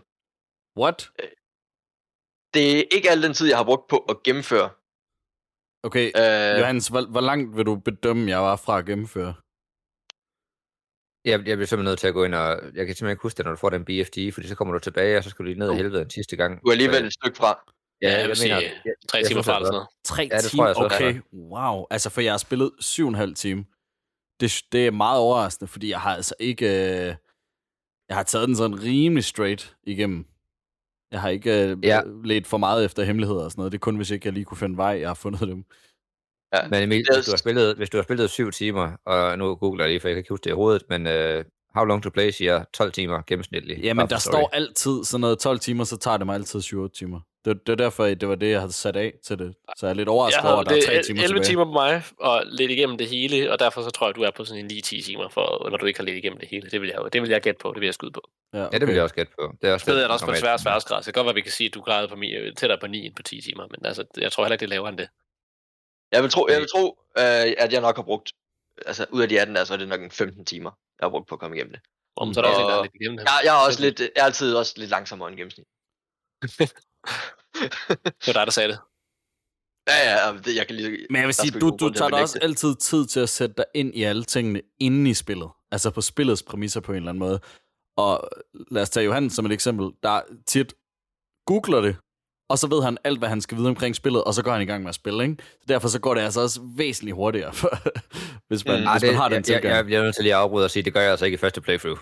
What? 0.81 0.99
Det 2.53 2.63
er 2.71 2.83
ikke 2.95 3.09
al 3.13 3.23
den 3.23 3.33
tid, 3.33 3.47
jeg 3.47 3.57
har 3.57 3.69
brugt 3.71 3.87
på 3.87 3.97
at 3.97 4.23
gennemføre. 4.23 4.69
Okay, 5.87 6.05
Øh, 6.21 6.59
Johannes, 6.61 6.87
hvor, 6.87 7.01
hvor 7.15 7.21
langt 7.21 7.57
vil 7.57 7.65
du 7.65 7.75
bedømme, 7.75 8.29
jeg 8.29 8.41
var 8.41 8.55
fra 8.55 8.79
at 8.79 8.85
gennemføre? 8.85 9.33
Jeg, 11.25 11.47
jeg 11.47 11.57
bliver 11.57 11.65
simpelthen 11.65 11.83
nødt 11.83 11.99
til 11.99 12.07
at 12.07 12.13
gå 12.13 12.23
ind 12.23 12.35
og... 12.35 12.49
Jeg 12.49 12.85
kan 12.85 12.95
simpelthen 12.95 13.09
ikke 13.09 13.21
huske 13.21 13.37
det, 13.37 13.45
når 13.45 13.51
du 13.51 13.57
får 13.57 13.69
den 13.69 13.85
BFD, 13.85 14.33
fordi 14.33 14.47
så 14.47 14.55
kommer 14.55 14.73
du 14.73 14.79
tilbage, 14.79 15.17
og 15.17 15.23
så 15.23 15.29
skal 15.29 15.45
du 15.45 15.47
lige 15.47 15.59
ned 15.59 15.71
i 15.71 15.75
helvede 15.75 16.01
en 16.01 16.09
sidste 16.09 16.35
gang. 16.35 16.61
du 16.61 16.67
er 16.67 16.71
alligevel 16.71 17.05
et 17.05 17.13
stykke 17.13 17.37
fra. 17.37 17.71
ja, 18.01 18.11
jeg 18.11 18.19
jeg, 18.19 18.27
vil 18.27 18.37
sige, 18.37 18.71
Tre 19.09 19.23
timer 19.23 19.41
fra 19.41 19.51
det 19.51 19.57
eller 19.57 19.65
sådan 19.65 19.65
er 19.65 19.71
noget. 19.71 19.87
Tre 20.03 20.29
Ja, 20.31 20.37
det 20.37 20.43
tror 20.43 20.49
timer? 20.49 20.67
jeg 20.67 20.77
okay, 20.77 21.21
wow. 21.33 21.85
Altså, 21.89 22.09
for 22.09 22.21
jeg 22.21 22.33
har 22.33 22.37
spillet 22.37 22.71
syv 22.79 23.03
og 23.05 23.09
en 23.09 23.15
halv 23.15 23.35
time. 23.35 23.65
Det, 24.39 24.61
det 24.71 24.87
er 24.87 24.91
meget 24.91 25.19
overraskende, 25.19 25.71
fordi 25.71 25.89
jeg 25.89 25.99
har 26.01 26.15
altså 26.15 26.35
ikke... 26.39 26.65
Øh, 26.65 27.15
jeg 28.09 28.17
har 28.17 28.23
taget 28.23 28.47
den 28.47 28.55
sådan 28.55 28.83
rimelig 28.83 29.23
straight 29.23 29.75
igennem. 29.83 30.25
Jeg 31.11 31.21
har 31.21 31.29
ikke 31.29 31.69
øh, 31.69 31.77
ja. 31.83 32.01
let 32.23 32.47
for 32.47 32.57
meget 32.57 32.85
efter 32.85 33.03
hemmeligheder 33.03 33.43
og 33.43 33.51
sådan 33.51 33.59
noget. 33.59 33.71
Det 33.71 33.77
er 33.77 33.79
kun, 33.79 33.95
hvis 33.95 34.11
ikke 34.11 34.25
jeg 34.27 34.33
lige 34.33 34.45
kunne 34.45 34.57
finde 34.57 34.77
vej, 34.77 34.97
jeg 34.99 35.09
har 35.09 35.13
fundet 35.13 35.41
dem. 35.41 35.65
Ja. 36.63 36.67
Men 36.69 36.83
Emil, 36.83 36.99
Det 36.99 37.09
er- 37.09 37.15
hvis 37.15 37.25
du, 37.25 37.31
har 37.31 37.37
spillet, 37.37 37.75
hvis 37.77 37.89
du 37.89 37.97
har 37.97 38.03
spillet 38.03 38.29
syv 38.29 38.51
timer, 38.51 38.91
og 39.05 39.37
nu 39.37 39.55
googler 39.55 39.83
jeg 39.83 39.89
lige, 39.89 39.99
for 39.99 40.07
jeg 40.07 40.15
kan 40.15 40.19
ikke 40.19 40.29
huske 40.29 40.43
det 40.43 40.49
i 40.49 40.53
hovedet, 40.53 40.83
men 40.89 41.07
uh, 41.07 41.43
How 41.75 41.85
Long 41.85 42.03
to 42.03 42.09
Play 42.09 42.29
siger 42.29 42.63
12 42.73 42.91
timer 42.91 43.21
gennemsnitligt. 43.27 43.83
Jamen, 43.83 44.09
der 44.09 44.17
story. 44.17 44.31
står 44.31 44.49
altid 44.53 45.03
sådan 45.03 45.21
noget 45.21 45.39
12 45.39 45.59
timer, 45.59 45.83
så 45.83 45.97
tager 45.97 46.17
det 46.17 46.25
mig 46.25 46.35
altid 46.35 46.59
7-8 46.59 46.87
timer. 46.99 47.19
Det, 47.45 47.67
det 47.67 47.71
er 47.71 47.75
derfor, 47.75 48.05
det 48.05 48.27
var 48.29 48.35
det, 48.35 48.49
jeg 48.49 48.59
havde 48.59 48.71
sat 48.71 48.95
af 48.95 49.13
til 49.27 49.39
det. 49.39 49.53
Så 49.77 49.85
jeg 49.85 49.89
er 49.91 49.95
lidt 49.95 50.09
overrasket 50.09 50.43
over, 50.51 50.57
at 50.61 50.65
der 50.65 50.71
er 50.71 50.75
det 50.75 50.85
3 50.85 51.03
timer 51.03 51.23
11 51.23 51.27
tilbage. 51.27 51.43
timer 51.43 51.65
på 51.65 51.71
mig, 51.71 52.03
og 52.19 52.43
lidt 52.45 52.71
igennem 52.71 52.97
det 52.97 53.07
hele, 53.07 53.51
og 53.51 53.59
derfor 53.59 53.81
så 53.81 53.89
tror 53.89 54.07
jeg, 54.07 54.15
du 54.15 54.21
er 54.21 54.31
på 54.37 54.45
sådan 54.45 54.65
en 54.65 54.71
9-10 54.71 55.05
timer, 55.05 55.29
for, 55.29 55.69
når 55.69 55.77
du 55.77 55.85
ikke 55.85 55.99
har 55.99 56.05
lidt 56.05 56.17
igennem 56.17 56.39
det 56.39 56.47
hele. 56.51 56.69
Det 56.69 56.81
vil 56.81 56.87
jeg, 56.89 57.13
det 57.13 57.21
vil 57.21 57.29
jeg 57.29 57.41
gætte 57.41 57.59
på, 57.61 57.71
det 57.73 57.79
vil 57.81 57.87
jeg 57.87 57.93
skyde 57.93 58.11
på. 58.11 58.21
Ja, 58.53 58.59
Ja, 58.59 58.67
det 58.79 58.87
vil 58.87 58.93
jeg 58.95 59.03
også 59.03 59.15
gætte 59.15 59.31
på. 59.39 59.53
Det 59.61 59.69
er 59.69 59.73
også 59.73 59.91
lidt 59.91 60.01
da 60.01 60.07
også 60.07 60.25
på 60.25 60.31
en 60.31 60.37
svær 60.37 60.57
sværhedsgrad. 60.57 61.03
Så 61.03 61.05
det 61.07 61.13
kan 61.13 61.19
godt 61.19 61.25
være, 61.25 61.31
at 61.31 61.35
vi 61.35 61.41
kan 61.41 61.51
sige, 61.51 61.67
at 61.67 61.73
du 61.73 61.81
græder 61.81 62.07
på 62.07 62.15
tættere 62.57 62.79
på 62.81 62.87
9 62.87 63.05
end 63.05 63.15
på 63.15 63.23
10 63.23 63.41
timer, 63.41 63.63
men 63.71 63.85
altså, 63.85 64.03
jeg 64.17 64.31
tror 64.31 64.43
heller 64.43 64.53
ikke, 64.53 64.61
det 64.65 64.67
er 64.71 64.75
lavere 64.75 64.89
end 64.89 64.97
det. 64.97 65.07
Jeg 66.15 66.23
vil 66.23 66.31
tro, 66.31 66.47
jeg 66.49 66.59
vil 66.59 66.67
tro 66.75 66.85
øh, 67.17 67.53
at 67.63 67.69
jeg 67.73 67.81
nok 67.81 67.95
har 67.95 68.03
brugt... 68.03 68.27
Altså, 68.85 69.05
ud 69.11 69.21
af 69.21 69.29
de 69.29 69.39
18 69.41 69.55
der, 69.55 69.63
så 69.63 69.73
er 69.73 69.77
det 69.77 69.87
nok 69.87 70.01
en 70.01 70.11
15 70.11 70.45
timer, 70.45 70.71
jeg 70.99 71.05
har 71.05 71.09
brugt 71.09 71.27
på 71.29 71.35
at 71.35 71.39
komme 71.41 71.55
igennem 71.55 71.73
det. 71.73 71.81
Om 72.17 72.33
så 72.33 72.39
er 72.39 72.43
der 72.43 72.49
også 72.49 72.61
en, 72.61 72.67
der 72.67 72.73
er 72.73 72.77
Og- 72.77 72.83
lidt 72.85 72.95
igennem 73.01 73.17
det. 73.17 73.23
Jeg, 73.23 73.41
jeg 73.43 73.61
er 73.61 73.65
også 73.67 73.81
lidt, 73.81 73.99
jeg 73.99 74.09
er 74.15 74.23
altid 74.25 74.55
også 74.55 74.73
lidt 74.77 74.89
langsommere 74.89 75.29
end 75.29 75.37
gennemsnit. 75.37 75.67
Det 78.21 78.27
var 78.27 78.33
dig, 78.33 78.45
der 78.45 78.51
sagde 78.51 78.69
det. 78.69 78.79
Ja, 79.87 79.97
ja, 80.27 80.37
det, 80.45 80.55
jeg 80.55 80.67
kan 80.67 80.75
lige... 80.75 81.07
Men 81.09 81.19
jeg 81.19 81.25
vil 81.25 81.33
sige, 81.33 81.59
du, 81.59 81.77
du 81.79 81.89
tager 81.89 82.09
dig 82.09 82.21
også 82.21 82.39
altid 82.41 82.75
tid 82.75 83.05
til 83.05 83.19
at 83.19 83.29
sætte 83.29 83.55
dig 83.57 83.65
ind 83.73 83.95
i 83.95 84.03
alle 84.03 84.23
tingene 84.23 84.61
inde 84.79 85.09
i 85.09 85.13
spillet. 85.13 85.49
Altså 85.71 85.91
på 85.91 86.01
spillets 86.01 86.43
præmisser 86.43 86.79
på 86.81 86.91
en 86.91 86.95
eller 86.97 87.09
anden 87.09 87.19
måde. 87.19 87.39
Og 87.97 88.29
lad 88.71 88.81
os 88.81 88.89
tage 88.89 89.03
Johan 89.03 89.29
som 89.29 89.45
et 89.45 89.51
eksempel, 89.51 89.91
der 90.03 90.21
tit 90.47 90.73
googler 91.45 91.81
det, 91.81 91.95
og 92.49 92.57
så 92.59 92.67
ved 92.67 92.83
han 92.83 92.97
alt, 93.03 93.19
hvad 93.19 93.29
han 93.29 93.41
skal 93.41 93.57
vide 93.57 93.67
omkring 93.69 93.95
spillet, 93.95 94.23
og 94.23 94.33
så 94.33 94.43
går 94.43 94.51
han 94.51 94.61
i 94.61 94.65
gang 94.65 94.83
med 94.83 94.89
at 94.89 94.95
spille, 94.95 95.23
ikke? 95.23 95.35
Så 95.51 95.65
derfor 95.67 95.87
så 95.87 95.99
går 95.99 96.13
det 96.13 96.21
altså 96.21 96.41
også 96.41 96.59
væsentligt 96.77 97.15
hurtigere, 97.15 97.51
hvis 98.49 98.65
man, 98.65 98.79
Mm. 98.79 98.87
hvis 98.91 99.01
man 99.03 99.09
det, 99.09 99.15
har 99.15 99.29
den 99.29 99.33
jeg, 99.33 99.37
jeg, 99.37 99.43
tilgang. 99.45 99.75
jeg 99.75 99.85
bliver 99.85 100.03
nødt 100.03 100.15
til 100.15 100.23
lige 100.23 100.35
at 100.35 100.39
afbryde 100.41 100.65
og 100.65 100.71
sige, 100.71 100.83
det 100.83 100.93
gør 100.93 101.01
jeg 101.01 101.11
altså 101.11 101.25
ikke 101.25 101.35
i 101.35 101.37
første 101.37 101.61
playthrough. 101.61 101.99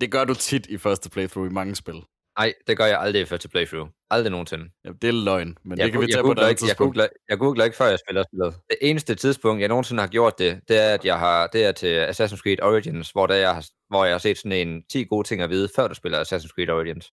Det 0.00 0.10
gør 0.12 0.24
du 0.24 0.34
tit 0.34 0.66
i 0.66 0.78
første 0.78 1.10
playthrough 1.10 1.50
i 1.50 1.52
mange 1.52 1.74
spil. 1.74 2.02
Nej, 2.38 2.52
det 2.66 2.76
gør 2.76 2.86
jeg 2.86 3.00
aldrig 3.00 3.22
i 3.22 3.24
første 3.24 3.48
playthrough. 3.48 3.88
Aldrig 4.10 4.30
nogensinde. 4.30 4.64
Ja, 4.84 4.90
det 5.02 5.08
er 5.08 5.12
løgn, 5.12 5.56
men 5.64 5.78
Jeg, 5.78 5.84
det 5.84 5.92
kan 5.92 6.00
vi 6.00 6.06
jeg, 6.06 6.12
tage 6.14 6.22
på 6.22 6.30
et 6.30 6.36
googler 6.36 6.42
andet 6.48 6.62
ikke, 6.62 6.68
jeg, 6.68 6.76
googler, 6.76 7.06
jeg 7.28 7.38
googler 7.38 7.64
ikke, 7.64 7.76
før 7.76 7.86
jeg 7.86 7.98
spiller 7.98 8.22
spillet. 8.22 8.54
Det 8.70 8.76
eneste 8.80 9.14
tidspunkt, 9.14 9.60
jeg 9.60 9.68
nogensinde 9.68 10.00
har 10.00 10.08
gjort 10.08 10.38
det, 10.38 10.60
det 10.68 10.78
er, 10.78 10.94
at 10.94 11.04
jeg 11.04 11.18
har, 11.18 11.46
det 11.46 11.64
er 11.64 11.72
til 11.72 12.04
Assassin's 12.06 12.36
Creed 12.42 12.62
Origins, 12.62 13.10
hvor, 13.10 13.26
der 13.26 13.34
jeg 13.34 13.54
har, 13.54 13.66
hvor 13.88 14.04
jeg 14.04 14.14
har 14.14 14.18
set 14.18 14.38
sådan 14.38 14.68
en 14.68 14.82
10 14.92 15.04
gode 15.04 15.28
ting 15.28 15.42
at 15.42 15.50
vide, 15.50 15.68
før 15.76 15.88
du 15.88 15.94
spiller 15.94 16.24
Assassin's 16.24 16.48
Creed 16.54 16.68
Origins. 16.68 17.10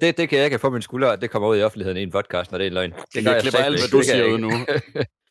Det, 0.00 0.16
det 0.16 0.28
kan 0.28 0.38
jeg 0.38 0.44
ikke 0.44 0.58
på 0.58 0.70
min 0.70 0.82
skulder, 0.82 1.08
at 1.10 1.20
det 1.20 1.30
kommer 1.30 1.48
ud 1.48 1.58
i 1.58 1.62
offentligheden 1.62 1.96
i 1.96 2.02
en 2.02 2.10
podcast, 2.10 2.50
når 2.50 2.58
det 2.58 2.64
er 2.64 2.68
en 2.68 2.74
løgn. 2.74 2.92
Det 3.14 3.24
Jeg 3.24 3.40
klipper 3.40 3.58
alt, 3.58 3.76
hvad 3.76 3.84
ikke. 3.84 3.96
du 3.96 4.02
siger 4.02 4.24
ud 4.24 4.32
ikke. 4.32 4.38
nu. 4.38 4.50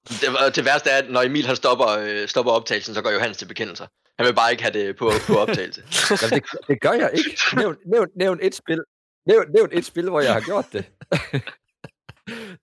Det, 0.10 0.55
det 0.55 0.66
værste 0.66 0.89
er, 0.89 0.97
at 0.97 1.10
når 1.10 1.22
Emil 1.22 1.45
han 1.45 1.55
stopper, 1.55 1.88
øh, 1.99 2.28
stopper 2.28 2.51
optagelsen, 2.51 2.95
så 2.95 3.01
går 3.01 3.12
Johannes 3.12 3.38
til 3.38 3.45
bekendelser. 3.45 3.86
Han 4.20 4.28
vil 4.28 4.34
bare 4.36 4.51
ikke 4.51 4.64
have 4.64 4.74
det 4.74 4.95
på, 4.97 5.12
på 5.28 5.36
optagelse. 5.38 5.82
Jamen, 6.22 6.39
det, 6.39 6.43
det 6.68 6.82
gør 6.82 6.91
jeg 6.91 7.12
ikke. 7.14 7.38
Nævn, 7.55 7.76
nævn, 7.86 8.08
nævn 8.16 8.39
et 8.41 8.55
spil. 8.55 8.82
Nævn, 9.28 9.45
nævn 9.55 9.70
et 9.72 9.86
spil, 9.86 10.10
hvor 10.10 10.22
jeg 10.22 10.34
har 10.34 10.41
gjort 10.41 10.66
det. 10.74 10.86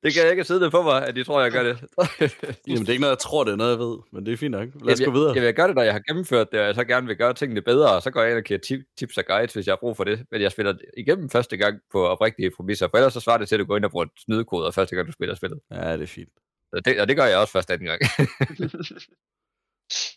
det 0.03 0.15
kan 0.15 0.23
jeg 0.23 0.31
ikke 0.31 0.45
sidde 0.45 0.71
på 0.71 0.83
mig, 0.83 1.09
at 1.09 1.17
de 1.17 1.25
tror, 1.25 1.43
jeg 1.43 1.53
gør 1.53 1.63
det. 1.63 1.79
Jamen, 2.69 2.81
det 2.81 2.89
er 2.89 2.93
ikke 2.93 3.01
noget, 3.01 3.11
jeg 3.11 3.19
tror, 3.19 3.45
det 3.45 3.53
er 3.53 3.57
noget, 3.57 3.71
jeg 3.71 3.79
ved, 3.79 3.99
men 4.13 4.27
det 4.27 4.33
er 4.33 4.37
fint 4.37 4.51
nok. 4.51 4.69
Lad 4.83 4.93
os 4.93 5.01
gå 5.01 5.05
Jamen, 5.05 5.15
videre. 5.15 5.29
Jeg, 5.29 5.37
jeg 5.37 5.47
vil 5.47 5.55
gøre 5.55 5.69
det, 5.69 5.77
når 5.77 5.83
jeg 5.83 5.93
har 5.93 6.03
gennemført 6.09 6.53
det, 6.53 6.61
og 6.61 6.67
jeg 6.67 6.75
så 6.75 6.85
gerne 6.85 7.07
vil 7.07 7.17
gøre 7.17 7.35
tingene 7.35 7.63
bedre, 7.63 7.97
og 7.97 8.03
så 8.03 8.11
går 8.11 8.23
jeg 8.23 8.31
ind 8.31 8.39
og 8.39 8.45
giver 8.45 8.61
tip, 8.61 8.81
tips 8.99 9.19
og 9.19 9.25
guides, 9.27 9.55
hvis 9.55 9.67
jeg 9.67 9.73
har 9.73 9.79
brug 9.81 9.97
for 9.97 10.05
det. 10.05 10.25
Men 10.31 10.43
jeg 10.43 10.53
spiller 10.53 10.75
igennem 10.97 11.31
første 11.31 11.57
gang 11.57 11.79
på 11.93 12.07
oprigtige 12.07 12.51
præmisser, 12.57 12.89
for 12.91 12.99
ellers 12.99 13.13
så 13.13 13.21
svarer 13.21 13.39
det 13.39 13.49
til, 13.49 13.57
at 13.57 13.61
du 13.61 13.65
går 13.65 13.77
ind 13.77 13.85
og 13.85 13.91
bruger 13.91 14.07
snydekoder 14.19 14.71
første 14.71 14.97
gang, 14.97 15.07
du 15.07 15.13
spiller 15.13 15.35
spillet. 15.35 15.61
Ja, 15.71 15.93
det 15.93 16.03
er 16.03 16.07
fint. 16.07 16.33
Og 16.73 16.85
det, 16.85 17.01
og 17.01 17.09
det 17.09 17.17
gør 17.17 17.25
jeg 17.25 17.39
også 17.39 17.53
først 17.53 17.71
anden 17.71 17.87
gang. 17.87 18.01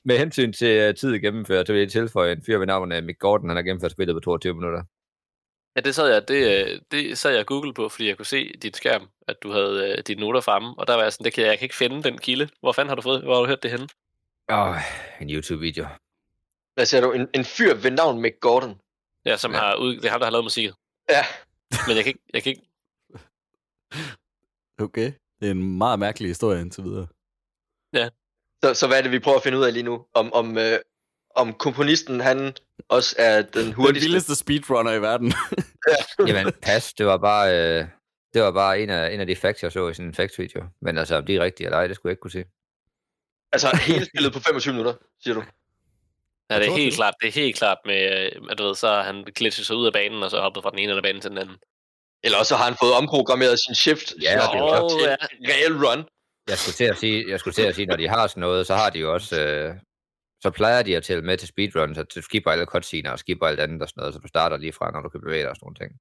Med 0.05 0.17
hensyn 0.17 0.53
til 0.53 0.89
uh, 0.89 0.95
tid 0.95 1.13
at 1.13 1.21
gennemføre, 1.21 1.65
så 1.65 1.73
vil 1.73 1.79
jeg 1.79 1.91
tilføje 1.91 2.31
en 2.31 2.43
fyr 2.45 2.57
ved 2.57 2.67
navn 2.67 2.91
af 2.91 3.03
Mick 3.03 3.19
Gordon, 3.19 3.49
han 3.49 3.55
har 3.55 3.63
gennemført 3.63 3.91
spillet 3.91 4.15
på 4.15 4.19
22 4.19 4.53
minutter. 4.53 4.83
Ja, 5.77 5.81
det 5.81 5.95
sad 5.95 6.07
jeg, 6.13 6.27
det, 6.27 6.65
øh, 6.67 6.81
det 6.91 7.17
sad 7.17 7.31
jeg 7.31 7.39
og 7.39 7.45
googlede 7.45 7.73
på, 7.73 7.89
fordi 7.89 8.07
jeg 8.07 8.17
kunne 8.17 8.25
se 8.25 8.53
dit 8.61 8.77
skærm, 8.77 9.09
at 9.27 9.43
du 9.43 9.51
havde 9.51 9.91
øh, 9.97 10.03
dine 10.07 10.21
noter 10.21 10.41
fremme, 10.41 10.73
og 10.77 10.87
der 10.87 10.93
var 10.95 11.03
jeg 11.03 11.13
sådan, 11.13 11.25
det 11.25 11.33
kan 11.33 11.43
jeg, 11.43 11.49
jeg 11.49 11.59
kan 11.59 11.65
ikke 11.65 11.75
finde 11.75 12.03
den 12.03 12.17
kilde. 12.17 12.49
Hvor 12.59 12.71
fanden 12.71 12.89
har 12.89 12.95
du 12.95 13.01
fået, 13.01 13.23
hvor 13.23 13.33
har 13.33 13.41
du 13.41 13.47
hørt 13.47 13.63
det 13.63 13.71
henne? 13.71 13.87
Åh, 14.49 14.59
oh, 14.69 14.75
en 15.21 15.29
YouTube-video. 15.29 15.87
Hvad 16.73 16.85
siger 16.85 17.01
du? 17.01 17.11
En, 17.11 17.27
en 17.33 17.45
fyr 17.45 17.73
ved 17.75 17.91
navn 17.91 18.21
Mick 18.21 18.39
Gordon. 18.39 18.81
Ja, 19.25 19.37
som 19.37 19.51
Ja. 19.51 19.57
ja. 19.57 19.63
har 19.63 19.75
ud, 19.75 19.95
det 19.95 20.05
er 20.05 20.09
ham, 20.09 20.19
der 20.19 20.25
har 20.25 20.31
lavet 20.31 20.45
musikken. 20.45 20.73
Ja, 21.09 21.25
Men 21.87 21.95
jeg 21.95 22.03
kan 22.03 22.09
ikke, 22.09 22.23
jeg 22.33 22.43
kan 22.43 22.49
ikke 22.49 22.63
Okay. 24.85 25.11
Det 25.39 25.47
er 25.47 25.51
en 25.51 25.77
meget 25.77 25.99
mærkelig 25.99 26.29
historie 26.29 26.61
indtil 26.61 26.83
videre. 26.83 27.07
så, 28.63 28.73
så 28.73 28.87
hvad 28.87 28.97
er 28.97 29.01
det, 29.01 29.11
vi 29.11 29.19
prøver 29.19 29.37
at 29.37 29.43
finde 29.43 29.57
ud 29.57 29.63
af 29.63 29.73
lige 29.73 29.83
nu? 29.83 30.05
Om, 30.13 30.33
om, 30.33 30.57
øh, 30.57 30.79
om 31.37 31.53
komponisten, 31.53 32.19
han 32.19 32.53
også 32.89 33.15
er 33.19 33.41
den 33.41 33.65
Den 33.65 33.73
hurtigste. 33.73 34.05
vildeste 34.07 34.35
speedrunner 34.35 34.91
i 34.93 35.01
verden. 35.01 35.33
Jamen, 36.27 36.53
pas, 36.61 36.93
det 36.93 37.05
var 37.05 37.17
bare, 37.17 37.57
øh, 37.79 37.85
det 38.33 38.41
var 38.41 38.51
bare 38.51 38.79
en 38.81 38.89
af, 38.89 39.13
en 39.13 39.19
af 39.19 39.27
de 39.27 39.35
facts, 39.35 39.63
jeg 39.63 39.71
så 39.71 39.87
i 39.89 39.93
sådan 39.93 40.05
en 40.09 40.13
facts-video. 40.15 40.63
Men 40.81 40.97
altså, 40.97 41.15
om 41.15 41.25
de 41.25 41.35
er 41.35 41.43
rigtige 41.43 41.67
eller 41.67 41.77
ej, 41.77 41.87
det 41.87 41.95
skulle 41.95 42.09
jeg 42.09 42.13
ikke 42.13 42.21
kunne 42.21 42.31
sige. 42.31 42.45
Altså 43.51 43.77
hele 43.81 44.05
spillet 44.05 44.33
på 44.33 44.39
25 44.39 44.73
minutter, 44.73 44.93
siger 45.23 45.33
du. 45.33 45.43
Ja, 46.49 46.59
det 46.59 46.67
er 46.67 46.71
helt 46.71 46.95
klart, 46.95 47.13
det 47.21 47.27
er 47.27 47.31
helt 47.31 47.55
klart 47.55 47.77
med, 47.85 48.25
øh, 48.35 48.41
at 48.51 48.57
du 48.57 48.63
ved, 48.63 48.75
så 48.75 49.01
han 49.01 49.23
glitchet 49.35 49.65
sig 49.67 49.75
ud 49.75 49.85
af 49.87 49.93
banen, 49.93 50.23
og 50.23 50.31
så 50.31 50.39
hoppet 50.41 50.63
fra 50.63 50.69
den 50.69 50.79
ene 50.79 50.89
eller 50.89 51.01
banen 51.03 51.21
til 51.21 51.29
den 51.29 51.37
anden. 51.37 51.55
Eller 52.23 52.37
også 52.37 52.55
har 52.55 52.65
han 52.65 52.75
fået 52.81 52.93
omprogrammeret 52.93 53.59
sin 53.65 53.75
shift 53.75 54.13
Ja, 54.21 54.39
så 54.41 54.49
det 54.53 54.59
er 54.59 54.77
jo- 54.77 54.89
til 54.89 55.07
ja. 55.09 55.15
en 55.39 55.47
reel 55.49 55.85
run. 55.85 56.05
Jeg 56.49 56.57
skulle 56.57 56.73
til 56.75 56.83
at 56.83 56.97
sige, 56.97 57.29
jeg 57.29 57.39
skulle 57.39 57.53
til 57.53 57.61
at 57.61 57.75
sige 57.75 57.85
når 57.85 57.95
de 57.95 58.07
har 58.07 58.27
sådan 58.27 58.41
noget, 58.41 58.67
så 58.67 58.75
har 58.75 58.89
de 58.89 58.99
jo 58.99 59.13
også, 59.13 59.41
øh, 59.41 59.75
så 60.41 60.49
plejer 60.49 60.83
de 60.83 60.97
at 60.97 61.03
tælle 61.03 61.23
med 61.23 61.37
til 61.37 61.47
speedrun, 61.47 61.95
så 61.95 62.03
du 62.03 62.21
skipper 62.21 62.51
alle 62.51 62.65
cutscener 62.65 63.11
og 63.11 63.19
skipper 63.19 63.47
alt 63.47 63.59
andet 63.59 63.81
og 63.81 63.89
sådan 63.89 64.01
noget, 64.01 64.13
så 64.13 64.19
du 64.19 64.27
starter 64.27 64.57
lige 64.57 64.73
fra, 64.73 64.91
når 64.91 65.01
du 65.01 65.09
kan 65.09 65.21
bevæge 65.21 65.41
dig 65.41 65.49
og 65.49 65.55
sådan 65.55 65.65
nogle 65.65 65.75
ting. 65.75 65.99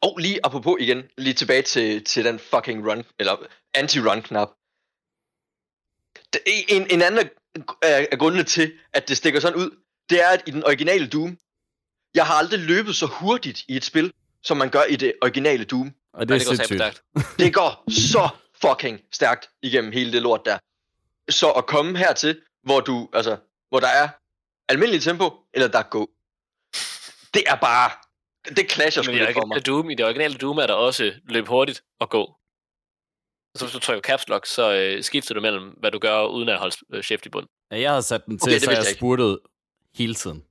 Og 0.00 0.18
lige 0.18 0.40
apropos 0.44 0.76
igen, 0.80 1.02
lige 1.18 1.34
tilbage 1.34 1.62
til, 1.62 2.04
til 2.04 2.24
den 2.24 2.38
fucking 2.38 2.90
run, 2.90 3.04
eller 3.18 3.36
anti-run 3.78 4.22
knap. 4.22 4.48
Det, 6.32 6.40
en, 6.68 6.86
en 6.90 7.02
anden 7.02 7.30
af, 7.82 8.18
grundene 8.18 8.44
til, 8.44 8.72
at 8.92 9.08
det 9.08 9.16
stikker 9.16 9.40
sådan 9.40 9.58
ud, 9.58 9.70
det 10.10 10.22
er, 10.22 10.28
at 10.28 10.42
i 10.46 10.50
den 10.50 10.64
originale 10.64 11.08
Doom, 11.08 11.38
jeg 12.14 12.26
har 12.26 12.34
aldrig 12.34 12.60
løbet 12.60 12.96
så 12.96 13.06
hurtigt 13.06 13.64
i 13.68 13.76
et 13.76 13.84
spil, 13.84 14.12
som 14.42 14.56
man 14.56 14.70
gør 14.70 14.82
i 14.82 14.96
det 14.96 15.12
originale 15.22 15.64
Doom. 15.64 15.94
Og 16.12 16.28
det 16.28 16.34
er 16.34 16.38
det 16.38 16.46
går 16.46 16.54
satme 16.54 16.66
sindssygt. 16.66 17.02
stærkt. 17.14 17.38
Det 17.38 17.54
går 17.54 17.90
så 17.90 18.28
fucking 18.62 19.00
stærkt 19.12 19.50
igennem 19.62 19.92
hele 19.92 20.12
det 20.12 20.22
lort 20.22 20.44
der. 20.44 20.58
Så 21.30 21.50
at 21.50 21.66
komme 21.66 21.98
hertil, 21.98 22.40
hvor 22.62 22.80
du, 22.80 23.08
altså, 23.12 23.36
hvor 23.68 23.80
der 23.80 23.88
er 23.88 24.08
almindelig 24.68 25.02
tempo, 25.02 25.30
eller 25.54 25.68
der 25.68 25.78
er 25.78 25.82
go. 25.90 26.06
Det 27.34 27.42
er 27.46 27.54
bare, 27.56 27.90
det 28.56 28.72
clasher 28.72 29.02
sgu 29.02 29.12
lidt 29.12 29.32
for 29.32 29.46
mig. 29.46 29.66
Doom, 29.66 29.90
i 29.90 29.94
det 29.94 30.04
originale 30.06 30.34
Doom 30.34 30.58
er 30.58 30.66
der 30.66 30.74
også 30.74 31.12
løb 31.28 31.46
hurtigt 31.48 31.82
og 32.00 32.10
gå. 32.10 32.34
Så 33.56 33.64
hvis 33.64 33.72
du 33.72 33.78
trykker 33.78 34.00
caps 34.02 34.28
lock, 34.28 34.46
så 34.46 34.72
øh, 34.74 35.02
skifter 35.04 35.34
du 35.34 35.40
mellem, 35.40 35.68
hvad 35.68 35.90
du 35.90 35.98
gør, 35.98 36.24
uden 36.26 36.48
at 36.48 36.58
holde 36.58 36.76
øh, 36.92 37.02
shift 37.02 37.26
i 37.26 37.28
bund. 37.28 37.46
Ja, 37.70 37.80
jeg 37.80 37.90
havde 37.90 38.02
sat 38.02 38.26
den 38.26 38.38
til, 38.38 38.48
Okay, 38.52 38.58
så 38.58 38.70
jeg 38.70 38.76
jeg 38.76 38.86
spurtede 38.96 39.40
hele 39.94 40.14
tiden. 40.14 40.44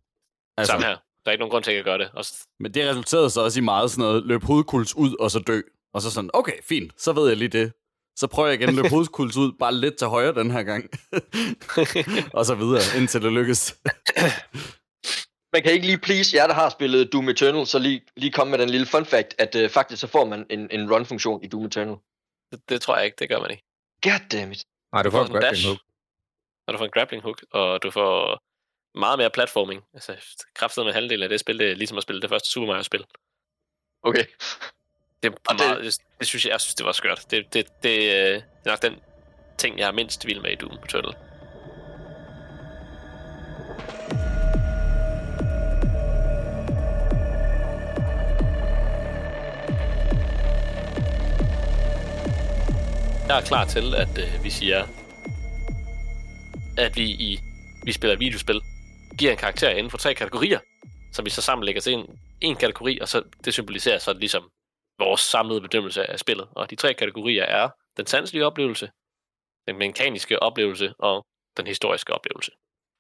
Altså, 0.58 0.72
Samme 0.72 0.86
her. 0.86 0.96
Der 0.96 1.02
er 1.26 1.32
ikke 1.32 1.40
nogen 1.40 1.52
grund 1.52 1.64
til, 1.64 1.72
at 1.72 1.78
jeg 1.78 1.84
gør 1.84 1.98
det. 1.98 2.10
Og 2.14 2.26
s- 2.26 2.46
Men 2.60 2.74
det 2.74 2.90
resulterede 2.90 3.30
så 3.30 3.42
også 3.42 3.60
i 3.60 3.64
meget 3.64 3.92
sådan 3.92 4.02
noget, 4.02 4.24
løb 4.26 4.44
hovedkuls 4.44 4.96
ud 4.96 5.16
og 5.20 5.32
så 5.32 5.40
dø. 5.40 5.62
Og 5.94 6.02
så 6.02 6.12
sådan, 6.12 6.30
okay, 6.34 6.62
fint, 6.64 7.02
så 7.02 7.14
ved 7.14 7.28
jeg 7.28 7.38
lige 7.38 7.48
det. 7.48 7.74
Så 8.20 8.28
prøver 8.28 8.48
jeg 8.50 8.60
igen 8.60 8.70
at 8.70 8.76
løbe 8.76 8.90
hovedskuls 8.90 9.38
ud, 9.38 9.52
bare 9.60 9.74
lidt 9.74 9.96
til 9.98 10.08
højre 10.08 10.34
den 10.34 10.52
her 10.52 10.64
gang. 10.64 10.84
og 12.38 12.46
så 12.46 12.56
videre, 12.56 12.82
indtil 12.98 13.22
det 13.22 13.34
lykkes. 13.34 13.78
Man 15.54 15.64
kan 15.64 15.72
ikke 15.72 15.86
lige 15.86 15.98
please 15.98 16.38
jer, 16.38 16.48
der 16.48 16.54
har 16.54 16.70
spillet 16.70 17.14
Doom 17.14 17.30
Eternal, 17.30 17.68
så 17.68 17.80
lige, 17.80 18.02
lige 18.18 18.32
komme 18.32 18.52
med 18.52 18.60
den 18.60 18.70
lille 18.70 18.88
fun 18.88 19.06
fact, 19.06 19.36
at 19.40 19.56
uh, 19.56 19.70
faktisk 19.70 20.02
så 20.02 20.08
får 20.08 20.26
man 20.26 20.46
en, 20.50 20.72
en 20.72 20.94
run-funktion 20.94 21.44
i 21.44 21.48
Doom 21.48 21.66
Eternal. 21.66 21.96
Det, 22.52 22.70
det 22.70 22.82
tror 22.82 22.96
jeg 22.98 23.06
ikke, 23.06 23.16
det 23.20 23.30
gør 23.30 23.40
man 23.40 23.52
ikke. 23.52 23.64
Goddammit. 24.02 24.66
Nej, 24.94 25.04
du 25.04 25.10
Du 25.10 25.12
får 25.12 25.18
får 25.18 25.26
en 25.26 25.32
en 25.32 25.32
grappling 25.32 25.52
dash. 25.52 25.68
hook. 25.68 25.80
Og 26.68 26.74
du 26.74 26.78
får 26.78 26.86
en 26.86 26.92
grappling 26.92 27.24
hook, 27.24 27.46
og 27.52 27.84
du 27.84 27.92
får 27.92 28.40
meget 29.00 29.20
mere 29.20 29.30
platforming. 29.30 29.82
Altså, 29.94 30.12
kraftet 30.56 30.86
med 30.86 30.94
halvdelen 30.94 31.24
af 31.24 31.30
det 31.30 31.40
spil, 31.40 31.60
det 31.60 31.72
er 31.72 31.76
ligesom 31.76 31.98
at 31.98 32.04
spille 32.04 32.22
det 32.22 32.30
første 32.30 32.50
Super 32.50 32.68
Mario-spil. 32.68 33.06
Okay. 34.04 34.26
Det, 35.24 35.30
er 35.30 35.36
Og 35.50 35.58
det- 35.58 35.68
meget, 35.68 35.84
det, 35.84 35.96
det, 36.20 36.28
synes 36.28 36.46
jeg, 36.46 36.52
jeg 36.52 36.62
synes, 36.62 36.76
det 36.76 36.86
var 36.86 36.92
skørt. 36.92 37.26
Det, 37.32 37.54
det, 37.54 37.68
det, 37.84 37.98
øh, 37.98 38.34
det 38.36 38.66
er 38.66 38.70
nok 38.70 38.82
den 38.82 38.96
ting, 39.58 39.80
jeg 39.80 39.88
er 39.88 39.92
mindst 39.92 40.26
vild 40.28 40.42
med 40.42 40.52
i 40.52 40.56
Doom 40.56 40.78
Eternal. 40.86 41.16
Jeg 53.28 53.38
er 53.38 53.42
klar 53.42 53.66
til, 53.66 53.96
at 53.96 54.18
øh, 54.18 54.44
vi 54.44 54.50
siger, 54.50 54.86
at 56.78 56.96
vi 56.96 57.04
i 57.10 57.40
vi 57.84 57.92
spiller 57.92 58.18
videospil, 58.18 58.62
giver 59.18 59.32
en 59.32 59.38
karakter 59.38 59.70
inden 59.70 59.90
for 59.92 59.98
tre 59.98 60.14
kategorier, 60.14 60.60
som 61.14 61.26
vi 61.26 61.30
så 61.30 61.42
sammen 61.42 61.66
lægger 61.66 61.82
til 61.82 61.94
en, 61.94 62.06
en 62.42 62.56
kategori, 62.56 63.00
og 63.02 63.08
så 63.08 63.24
det 63.46 63.54
symboliserer 63.54 64.00
så 64.00 64.14
ligesom 64.14 64.44
vores 65.00 65.22
samlede 65.22 65.62
bedømmelse 65.62 66.06
af 66.06 66.20
spillet. 66.20 66.48
Og 66.52 66.70
de 66.70 66.76
tre 66.76 66.94
kategorier 66.94 67.44
er 67.44 67.70
den 67.98 68.06
sanselige 68.06 68.46
oplevelse, 68.46 68.92
den 69.68 69.78
mekaniske 69.78 70.44
oplevelse 70.44 70.94
og 71.00 71.26
den 71.58 71.68
historiske 71.68 72.14
oplevelse. 72.14 72.52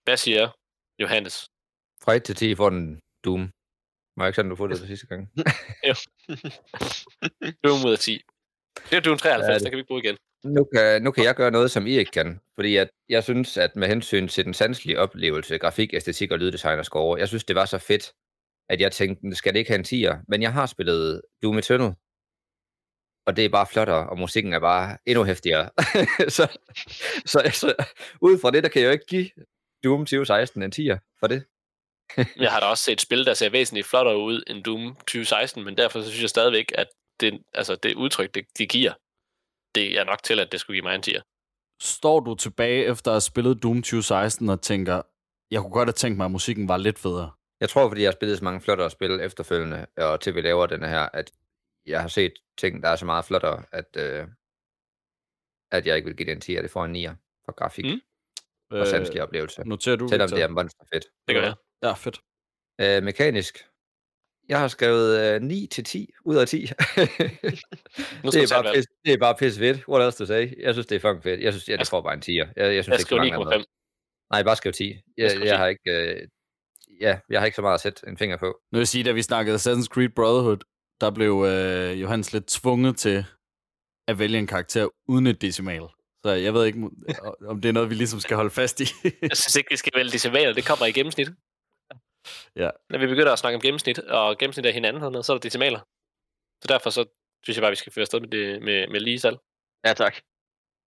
Hvad 0.03 0.17
siger 0.17 0.49
Johannes? 0.99 1.49
Fra 2.03 2.13
1 2.13 2.23
til 2.23 2.35
10 2.35 2.55
får 2.55 2.69
den 2.69 3.01
Doom. 3.25 3.51
Var 4.17 4.27
ikke 4.27 4.35
sådan, 4.35 4.49
du 4.49 4.55
får 4.55 4.67
det 4.67 4.87
sidste 4.87 5.07
gang? 5.07 5.27
Doom 7.63 7.85
ud 7.85 7.91
af 7.91 7.99
10. 7.99 8.21
Det 8.89 8.95
er 8.97 8.99
Doom 8.99 9.17
93, 9.17 9.47
Ja, 9.49 9.53
det- 9.53 9.61
det 9.61 9.71
kan 9.71 9.77
vi 9.77 9.79
ikke 9.79 9.87
bruge 9.87 10.01
igen. 10.03 10.17
Nu 10.43 10.63
kan, 10.73 11.01
nu 11.01 11.11
kan 11.11 11.23
jeg 11.23 11.35
gøre 11.35 11.51
noget, 11.51 11.71
som 11.71 11.87
I 11.87 11.97
ikke 11.97 12.11
kan. 12.11 12.39
Fordi 12.55 12.75
at 12.75 12.89
jeg 13.09 13.23
synes, 13.23 13.57
at 13.57 13.75
med 13.75 13.87
hensyn 13.87 14.27
til 14.27 14.45
den 14.45 14.53
sanselige 14.53 14.99
oplevelse, 14.99 15.57
grafik, 15.57 15.93
æstetik 15.93 16.31
og 16.31 16.39
lyddesign 16.39 16.79
og 16.79 16.85
score, 16.85 17.19
jeg 17.19 17.27
synes, 17.27 17.43
det 17.43 17.55
var 17.55 17.65
så 17.65 17.77
fedt, 17.77 18.13
at 18.69 18.81
jeg 18.81 18.91
tænkte, 18.91 19.35
skal 19.35 19.53
det 19.53 19.60
ikke 19.60 19.72
have 19.72 19.80
en 19.80 19.85
10'er? 19.85 20.23
Men 20.27 20.41
jeg 20.41 20.53
har 20.53 20.65
spillet 20.65 21.22
Doom 21.44 21.57
Eternal, 21.57 21.94
og 23.27 23.35
det 23.35 23.45
er 23.45 23.49
bare 23.49 23.68
flottere, 23.68 24.10
og 24.10 24.19
musikken 24.19 24.53
er 24.53 24.60
bare 24.60 24.98
endnu 25.06 25.23
hæftigere. 25.23 25.69
så, 26.38 26.57
så, 27.26 27.39
så 27.53 27.73
ud 28.22 28.39
fra 28.39 28.52
det, 28.52 28.64
der 28.64 28.69
kan 28.69 28.81
jeg 28.81 28.88
jo 28.88 28.91
ikke 28.91 29.06
give 29.06 29.30
Doom 29.84 29.99
2016 29.99 30.64
en 30.64 30.73
10'er 30.76 31.18
for 31.19 31.27
det. 31.27 31.45
Jeg 32.44 32.52
har 32.52 32.60
da 32.60 32.65
også 32.65 32.84
set 32.84 33.02
spil, 33.02 33.26
der 33.26 33.34
ser 33.34 33.49
væsentligt 33.49 33.88
flottere 33.88 34.18
ud 34.18 34.44
end 34.48 34.64
Doom 34.64 34.95
2016, 34.95 35.64
men 35.64 35.77
derfor 35.77 36.02
så 36.02 36.10
synes 36.10 36.22
jeg 36.22 36.30
stadigvæk, 36.30 36.72
at 36.76 36.88
det, 37.19 37.41
altså 37.53 37.76
det 37.76 37.95
udtryk, 37.95 38.35
det, 38.35 38.45
de 38.57 38.68
giver, 38.68 38.94
det 39.76 39.99
er 39.99 40.03
nok 40.03 40.23
til, 40.23 40.39
at 40.39 40.52
det 40.52 40.60
skulle 40.60 40.76
give 40.76 40.84
mig 40.84 40.95
en 40.95 41.03
10'er. 41.07 41.22
Står 41.81 42.19
du 42.19 42.35
tilbage 42.35 42.85
efter 42.85 43.11
at 43.11 43.14
have 43.14 43.22
spillet 43.22 43.64
Doom 43.64 43.77
2016 43.77 44.49
og 44.49 44.61
tænker, 44.61 45.02
jeg 45.52 45.61
kunne 45.61 45.72
godt 45.72 45.88
have 45.88 45.94
tænkt 45.94 46.18
mig, 46.18 46.26
at 46.26 46.31
musikken 46.31 46.68
var 46.68 46.77
lidt 46.77 46.99
federe. 46.99 47.31
Jeg 47.59 47.69
tror, 47.69 47.89
fordi 47.89 48.01
jeg 48.01 48.07
har 48.07 48.13
spillet 48.13 48.38
så 48.38 48.43
mange 48.43 48.61
flottere 48.61 48.89
spil 48.89 49.11
efterfølgende, 49.21 49.85
og 49.97 50.21
til 50.21 50.35
vi 50.35 50.41
laver 50.41 50.65
den 50.67 50.84
her, 50.84 51.09
at 51.13 51.31
jeg 51.85 52.01
har 52.01 52.07
set 52.07 52.34
ting, 52.57 52.84
der 52.84 52.89
er 52.89 52.95
så 52.95 53.05
meget 53.05 53.25
flottere, 53.25 53.63
at, 53.71 53.97
øh, 53.97 54.27
at 55.71 55.88
jeg 55.88 55.95
ikke 55.95 56.05
vil 56.07 56.17
give 56.17 56.29
den 56.29 56.41
10, 56.41 56.55
at 56.55 56.63
det 56.63 56.71
får 56.71 56.85
en 56.85 56.95
9'er 56.95 57.15
for 57.45 57.51
grafik 57.51 57.85
Mm. 57.85 57.99
og 58.79 58.88
sanselig 58.88 59.21
oplevelse. 59.23 59.61
Noterer 59.65 59.95
du, 59.95 60.07
Selvom 60.07 60.25
Victor? 60.25 60.35
det 60.38 60.43
er 60.43 60.47
monster 60.47 60.85
fedt. 60.93 61.05
Det 61.27 61.35
gør 61.35 61.43
jeg. 61.43 61.53
Ja, 61.84 61.93
fedt. 61.93 62.19
Øh, 62.81 63.03
mekanisk. 63.03 63.65
Jeg 64.49 64.59
har 64.59 64.67
skrevet 64.67 65.35
øh, 65.35 65.41
9 65.41 65.67
til 65.71 65.84
10 65.84 66.09
ud 66.25 66.35
af 66.35 66.47
10. 66.47 66.57
Nu 68.23 68.29
det, 68.29 68.43
er 68.43 68.61
bare 68.61 68.73
pis, 68.75 68.85
det 69.05 69.13
er 69.13 69.17
bare 69.17 69.35
pisse 69.35 69.59
fedt. 69.59 69.88
What 69.88 70.05
else 70.05 70.17
to 70.17 70.25
say? 70.25 70.61
Jeg 70.63 70.73
synes, 70.73 70.88
det 70.88 70.95
er 70.95 70.99
fucking 70.99 71.23
fedt. 71.23 71.41
Jeg 71.41 71.53
synes, 71.53 71.69
Jeg 71.69 71.79
det 71.79 71.89
får 71.89 72.01
bare 72.01 72.13
en 72.13 72.19
10'er. 72.19 72.29
Jeg, 72.55 72.75
jeg 72.75 72.84
synes 72.84 72.88
Jeg 72.88 72.93
ikke, 72.93 73.01
så 73.01 73.05
skriver 73.05 73.21
mange 73.23 73.35
andre. 73.35 73.57
9,5. 73.57 74.27
Nej, 74.31 74.43
bare 74.43 74.55
skriv 74.55 74.71
10. 74.73 74.84
Jeg 74.88 75.01
Jeg, 75.17 75.31
jeg, 75.39 75.41
10. 75.41 75.47
har 75.47 75.67
ikke, 75.67 75.91
øh, 75.91 76.27
ja, 77.01 77.19
jeg 77.29 77.39
har 77.39 77.45
ikke 77.45 77.55
så 77.55 77.61
meget 77.61 77.73
at 77.73 77.81
sætte 77.81 78.07
en 78.07 78.17
finger 78.17 78.37
på. 78.37 78.45
Nu 78.45 78.77
vil 78.77 78.79
jeg 78.79 78.87
sige, 78.87 79.03
da 79.03 79.11
vi 79.11 79.21
snakkede 79.21 79.55
Assassin's 79.55 79.87
Creed 79.87 80.09
Brotherhood, 80.09 80.57
der 81.01 81.11
blev 81.11 81.45
øh, 81.47 82.01
Johannes 82.01 82.33
lidt 82.33 82.47
tvunget 82.47 82.97
til 82.97 83.25
at 84.07 84.19
vælge 84.19 84.37
en 84.37 84.47
karakter 84.47 84.87
uden 85.07 85.27
et 85.27 85.41
decimal. 85.41 85.83
Så 86.21 86.29
jeg 86.29 86.53
ved 86.53 86.65
ikke, 86.65 86.89
om 87.47 87.55
det 87.61 87.69
er 87.69 87.73
noget, 87.73 87.89
vi 87.89 87.95
ligesom 87.95 88.19
skal 88.19 88.35
holde 88.35 88.49
fast 88.49 88.81
i. 88.81 88.87
Jeg 89.03 89.37
synes 89.37 89.55
ikke, 89.55 89.69
vi 89.71 89.77
skal 89.77 89.91
vælge 89.95 90.11
decimaler. 90.11 90.53
Det 90.53 90.65
kommer 90.65 90.85
i 90.85 90.91
gennemsnit. 90.91 91.29
Ja. 92.55 92.69
Når 92.89 92.99
vi 92.99 93.07
begynder 93.07 93.33
at 93.33 93.39
snakke 93.39 93.55
om 93.55 93.61
gennemsnit, 93.61 93.99
og 93.99 94.37
gennemsnit 94.37 94.65
af 94.65 94.73
hinanden, 94.73 95.03
og 95.03 95.11
noget, 95.11 95.25
så 95.25 95.33
er 95.33 95.37
der 95.37 95.41
decimaler. 95.41 95.79
Så 96.61 96.67
derfor 96.69 96.89
så 96.89 97.05
synes 97.43 97.57
jeg 97.57 97.61
bare, 97.61 97.71
vi 97.71 97.75
skal 97.75 97.93
føre 97.93 98.01
afsted 98.01 98.19
med, 98.19 98.29
det, 98.29 98.61
med, 98.61 98.87
med 98.87 98.99
lige 98.99 99.19
salg. 99.19 99.37
Ja, 99.85 99.93
tak. 99.93 100.15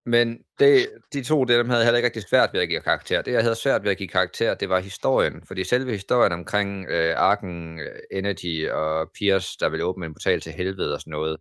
Men 0.07 0.39
det, 0.59 0.89
de 1.13 1.23
to, 1.25 1.45
det, 1.45 1.59
dem 1.59 1.69
havde 1.69 1.81
jeg 1.81 1.87
heller 1.87 1.99
ikke 1.99 2.07
rigtig 2.07 2.23
svært 2.23 2.51
ved 2.53 2.61
at 2.61 2.69
give 2.69 2.81
karakter. 2.81 3.23
Det, 3.23 3.33
jeg 3.33 3.43
havde 3.43 3.55
svært 3.55 3.85
ved 3.85 3.91
at 3.91 3.97
give 3.97 4.09
karakter, 4.09 4.55
det 4.55 4.69
var 4.69 4.81
historien. 4.81 5.43
Fordi 5.47 5.65
selve 5.65 5.93
historien 5.93 6.33
omkring 6.33 6.87
øh, 6.89 7.15
Arken, 7.17 7.81
øh, 7.81 8.01
Energy 8.11 8.69
og 8.69 9.11
Pierce, 9.15 9.57
der 9.61 9.69
ville 9.69 9.85
åbne 9.85 10.07
en 10.07 10.15
portal 10.15 10.41
til 10.41 10.53
helvede 10.53 10.95
og 10.95 11.01
sådan 11.01 11.11
noget, 11.11 11.37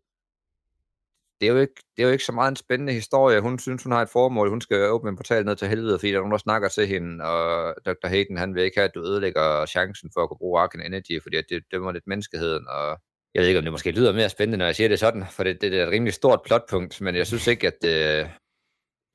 det 1.42 1.50
er, 1.50 1.54
jo 1.54 1.60
ikke, 1.60 1.74
det 1.98 2.04
er 2.04 2.08
jo 2.08 2.12
ikke 2.12 2.24
så 2.24 2.32
meget 2.32 2.52
en 2.52 2.56
spændende 2.56 2.94
historie. 2.94 3.42
Hun 3.42 3.60
synes, 3.60 3.84
hun 3.84 3.92
har 3.92 4.02
et 4.02 4.10
formål. 4.10 4.50
Hun 4.50 4.62
skal 4.62 4.90
åbne 4.90 5.10
en 5.10 5.16
portal 5.16 5.46
ned 5.46 5.56
til 5.56 5.68
helvede, 5.68 6.00
fordi 6.00 6.12
der 6.12 6.16
er 6.18 6.22
nogen, 6.22 6.32
der 6.32 6.38
snakker 6.38 6.70
til 6.70 6.88
hende, 6.88 7.26
og 7.26 7.76
Dr. 7.86 8.08
Hayden, 8.08 8.38
han 8.38 8.56
vil 8.56 8.64
ikke 8.64 8.78
have, 8.78 8.88
at 8.88 8.96
du 8.96 9.02
ødelægger 9.04 9.66
chancen 9.66 10.10
for 10.14 10.24
at 10.24 10.30
kunne 10.30 10.38
bruge 10.38 10.60
Arken 10.62 10.82
Energy, 10.82 11.22
fordi 11.22 11.38
det 11.50 11.64
dømmer 11.72 11.92
lidt 11.92 12.08
menneskeheden, 12.08 12.68
og 12.68 12.98
jeg 13.34 13.42
ved 13.42 13.48
ikke, 13.48 13.58
om 13.58 13.64
det 13.64 13.72
måske 13.72 13.92
lyder 13.92 14.14
mere 14.14 14.30
spændende, 14.30 14.58
når 14.58 14.66
jeg 14.66 14.76
siger 14.76 14.88
det 14.88 15.00
sådan, 15.00 15.26
for 15.32 15.44
det, 15.44 15.62
det, 15.62 15.72
det 15.72 15.80
er 15.80 15.86
et 15.86 15.92
rimelig 15.92 16.14
stort 16.14 16.42
plotpunkt, 16.46 17.02
men 17.02 17.16
jeg 17.16 17.28
synes 17.28 17.48
ikke, 17.48 17.68
at 17.68 17.78
det, 17.82 18.30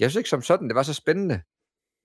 jeg 0.05 0.10
synes 0.10 0.20
ikke 0.20 0.31
som 0.31 0.43
sådan, 0.43 0.68
det 0.68 0.74
var 0.74 0.82
så 0.82 0.94
spændende. 0.94 1.40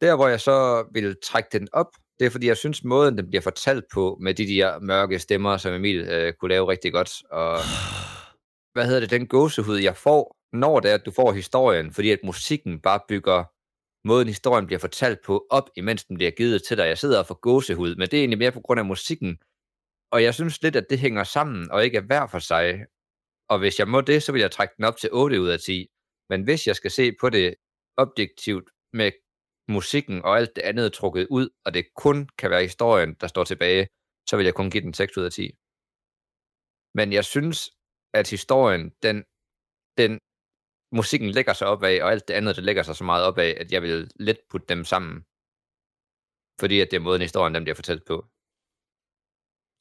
Der, 0.02 0.16
hvor 0.16 0.28
jeg 0.28 0.42
så 0.42 0.86
ville 0.94 1.16
trække 1.24 1.50
den 1.52 1.68
op, 1.72 1.92
det 2.20 2.26
er 2.26 2.30
fordi, 2.30 2.48
jeg 2.48 2.58
synes, 2.58 2.84
måden, 2.84 3.18
den 3.18 3.28
bliver 3.30 3.42
fortalt 3.42 3.86
på, 3.94 4.18
med 4.22 4.34
de 4.34 4.48
der 4.48 4.80
mørke 4.80 5.20
stemmer, 5.20 5.58
som 5.58 5.74
Emil 5.74 6.00
øh, 6.00 6.34
kunne 6.34 6.50
lave 6.50 6.70
rigtig 6.72 6.92
godt, 6.94 7.12
og 7.32 7.58
hvad 8.74 8.86
hedder 8.86 9.00
det, 9.00 9.10
den 9.10 9.28
gåsehud, 9.28 9.78
jeg 9.78 9.98
får, 9.98 10.36
når 10.54 10.80
det 10.80 10.92
er, 10.92 10.96
at 10.96 11.06
du 11.06 11.12
får 11.12 11.32
historien, 11.34 11.94
fordi 11.94 12.12
at 12.12 12.20
musikken 12.24 12.82
bare 12.82 13.00
bygger 13.08 13.44
måden, 14.08 14.28
historien 14.28 14.66
bliver 14.66 14.80
fortalt 14.80 15.20
på, 15.26 15.46
op, 15.50 15.70
imens 15.76 16.06
den 16.06 16.16
bliver 16.16 16.32
givet 16.32 16.64
til 16.68 16.78
dig. 16.78 16.88
Jeg 16.88 16.98
sidder 16.98 17.20
og 17.20 17.28
får 17.28 17.40
gåsehud, 17.40 17.96
men 17.96 18.02
det 18.02 18.14
er 18.14 18.22
egentlig 18.22 18.40
mere 18.40 18.52
på 18.52 18.62
grund 18.62 18.80
af 18.80 18.86
musikken. 18.86 19.38
Og 20.12 20.24
jeg 20.24 20.34
synes 20.34 20.62
lidt, 20.62 20.76
at 20.76 20.86
det 20.90 21.00
hænger 21.00 21.24
sammen, 21.24 21.72
og 21.72 21.86
ikke 21.86 21.98
er 21.98 22.02
hver 22.02 22.28
for 22.28 22.40
sig. 22.40 22.86
Og 23.50 23.60
hvis 23.60 23.80
jeg 23.80 23.88
må 23.88 24.02
det, 24.02 24.24
så 24.24 24.32
vil 24.32 24.42
jeg 24.42 24.52
trække 24.52 24.74
den 24.78 24.86
op 24.86 24.98
til 24.98 25.10
8 25.12 25.42
ud 25.42 25.50
af 25.50 25.60
10. 25.60 25.88
Men 26.30 26.44
hvis 26.44 26.68
jeg 26.68 26.76
skal 26.76 26.92
se 26.92 27.12
på 27.22 27.30
det 27.30 27.56
objektivt 28.04 28.68
med 28.94 29.12
musikken 29.76 30.18
og 30.26 30.38
alt 30.38 30.56
det 30.56 30.62
andet 30.62 30.94
trukket 30.94 31.28
ud, 31.38 31.50
og 31.66 31.74
det 31.74 31.84
kun 32.04 32.30
kan 32.40 32.50
være 32.50 32.64
historien, 32.70 33.12
der 33.22 33.28
står 33.28 33.44
tilbage, 33.44 33.88
så 34.30 34.38
vil 34.38 34.46
jeg 34.46 34.56
kun 34.56 34.72
give 34.72 34.84
den 34.84 34.94
6 34.94 35.18
ud 35.18 35.24
af 35.24 35.32
10. 35.32 35.52
Men 36.98 37.14
jeg 37.14 37.26
synes, 37.26 37.58
at 38.14 38.30
historien, 38.30 38.84
den, 39.06 39.18
den 39.98 40.12
musikken 41.00 41.30
lægger 41.38 41.54
sig 41.54 41.68
op 41.68 41.84
af, 41.84 42.04
og 42.04 42.12
alt 42.12 42.28
det 42.28 42.34
andet, 42.34 42.56
det 42.56 42.64
lægger 42.64 42.84
sig 42.84 42.96
så 42.96 43.04
meget 43.04 43.24
op 43.30 43.38
af, 43.38 43.52
at 43.62 43.72
jeg 43.72 43.82
vil 43.82 44.12
let 44.16 44.40
putte 44.50 44.68
dem 44.74 44.84
sammen. 44.94 45.16
Fordi 46.62 46.80
at 46.80 46.88
det 46.92 46.98
er 46.98 47.06
måden, 47.08 47.22
historien 47.22 47.56
dem 47.56 47.64
bliver 47.64 47.76
fortalt 47.82 48.06
på. 48.06 48.18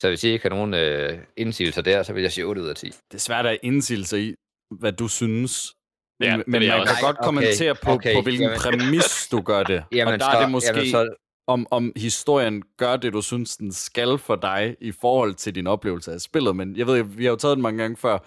Så 0.00 0.08
hvis 0.08 0.24
I 0.24 0.28
ikke 0.28 0.44
har 0.48 0.54
nogen 0.56 0.74
øh, 0.74 1.26
indsigelser 1.36 1.82
der, 1.82 2.02
så 2.02 2.12
vil 2.12 2.22
jeg 2.22 2.32
sige 2.32 2.44
8 2.44 2.62
ud 2.62 2.68
af 2.68 2.76
10. 2.76 2.86
Det 2.86 3.14
er 3.14 3.26
svært 3.28 3.46
at 3.46 3.58
indsilde 3.62 4.28
i, 4.28 4.34
hvad 4.80 4.92
du 4.92 5.08
synes. 5.08 5.74
Ja, 6.20 6.36
men 6.36 6.44
man 6.46 6.70
også. 6.70 6.94
kan 6.94 7.02
godt 7.02 7.16
Okay, 7.16 7.24
kommentere 7.24 7.74
på, 7.74 7.90
okay, 7.90 8.14
på 8.14 8.22
hvilken 8.22 8.42
jamen. 8.42 8.58
præmis 8.58 9.28
du 9.30 9.40
gør 9.40 9.62
det. 9.62 9.84
Jamen, 9.92 10.14
og 10.14 10.20
der 10.20 10.30
så, 10.30 10.36
er 10.36 10.40
det 10.40 10.50
måske, 10.50 10.76
jamen, 10.76 10.90
så, 10.90 11.14
om, 11.46 11.66
om 11.70 11.92
historien 11.96 12.62
gør 12.76 12.96
det, 12.96 13.12
du 13.12 13.22
synes, 13.22 13.56
den 13.56 13.72
skal 13.72 14.18
for 14.18 14.36
dig 14.36 14.76
i 14.80 14.92
forhold 14.92 15.34
til 15.34 15.54
din 15.54 15.66
oplevelse 15.66 16.12
af 16.12 16.20
spillet. 16.20 16.56
Men 16.56 16.76
jeg 16.76 16.86
ved, 16.86 17.02
vi 17.02 17.24
har 17.24 17.30
jo 17.30 17.36
taget 17.36 17.56
den 17.56 17.62
mange 17.62 17.82
gange 17.82 17.96
før. 17.96 18.18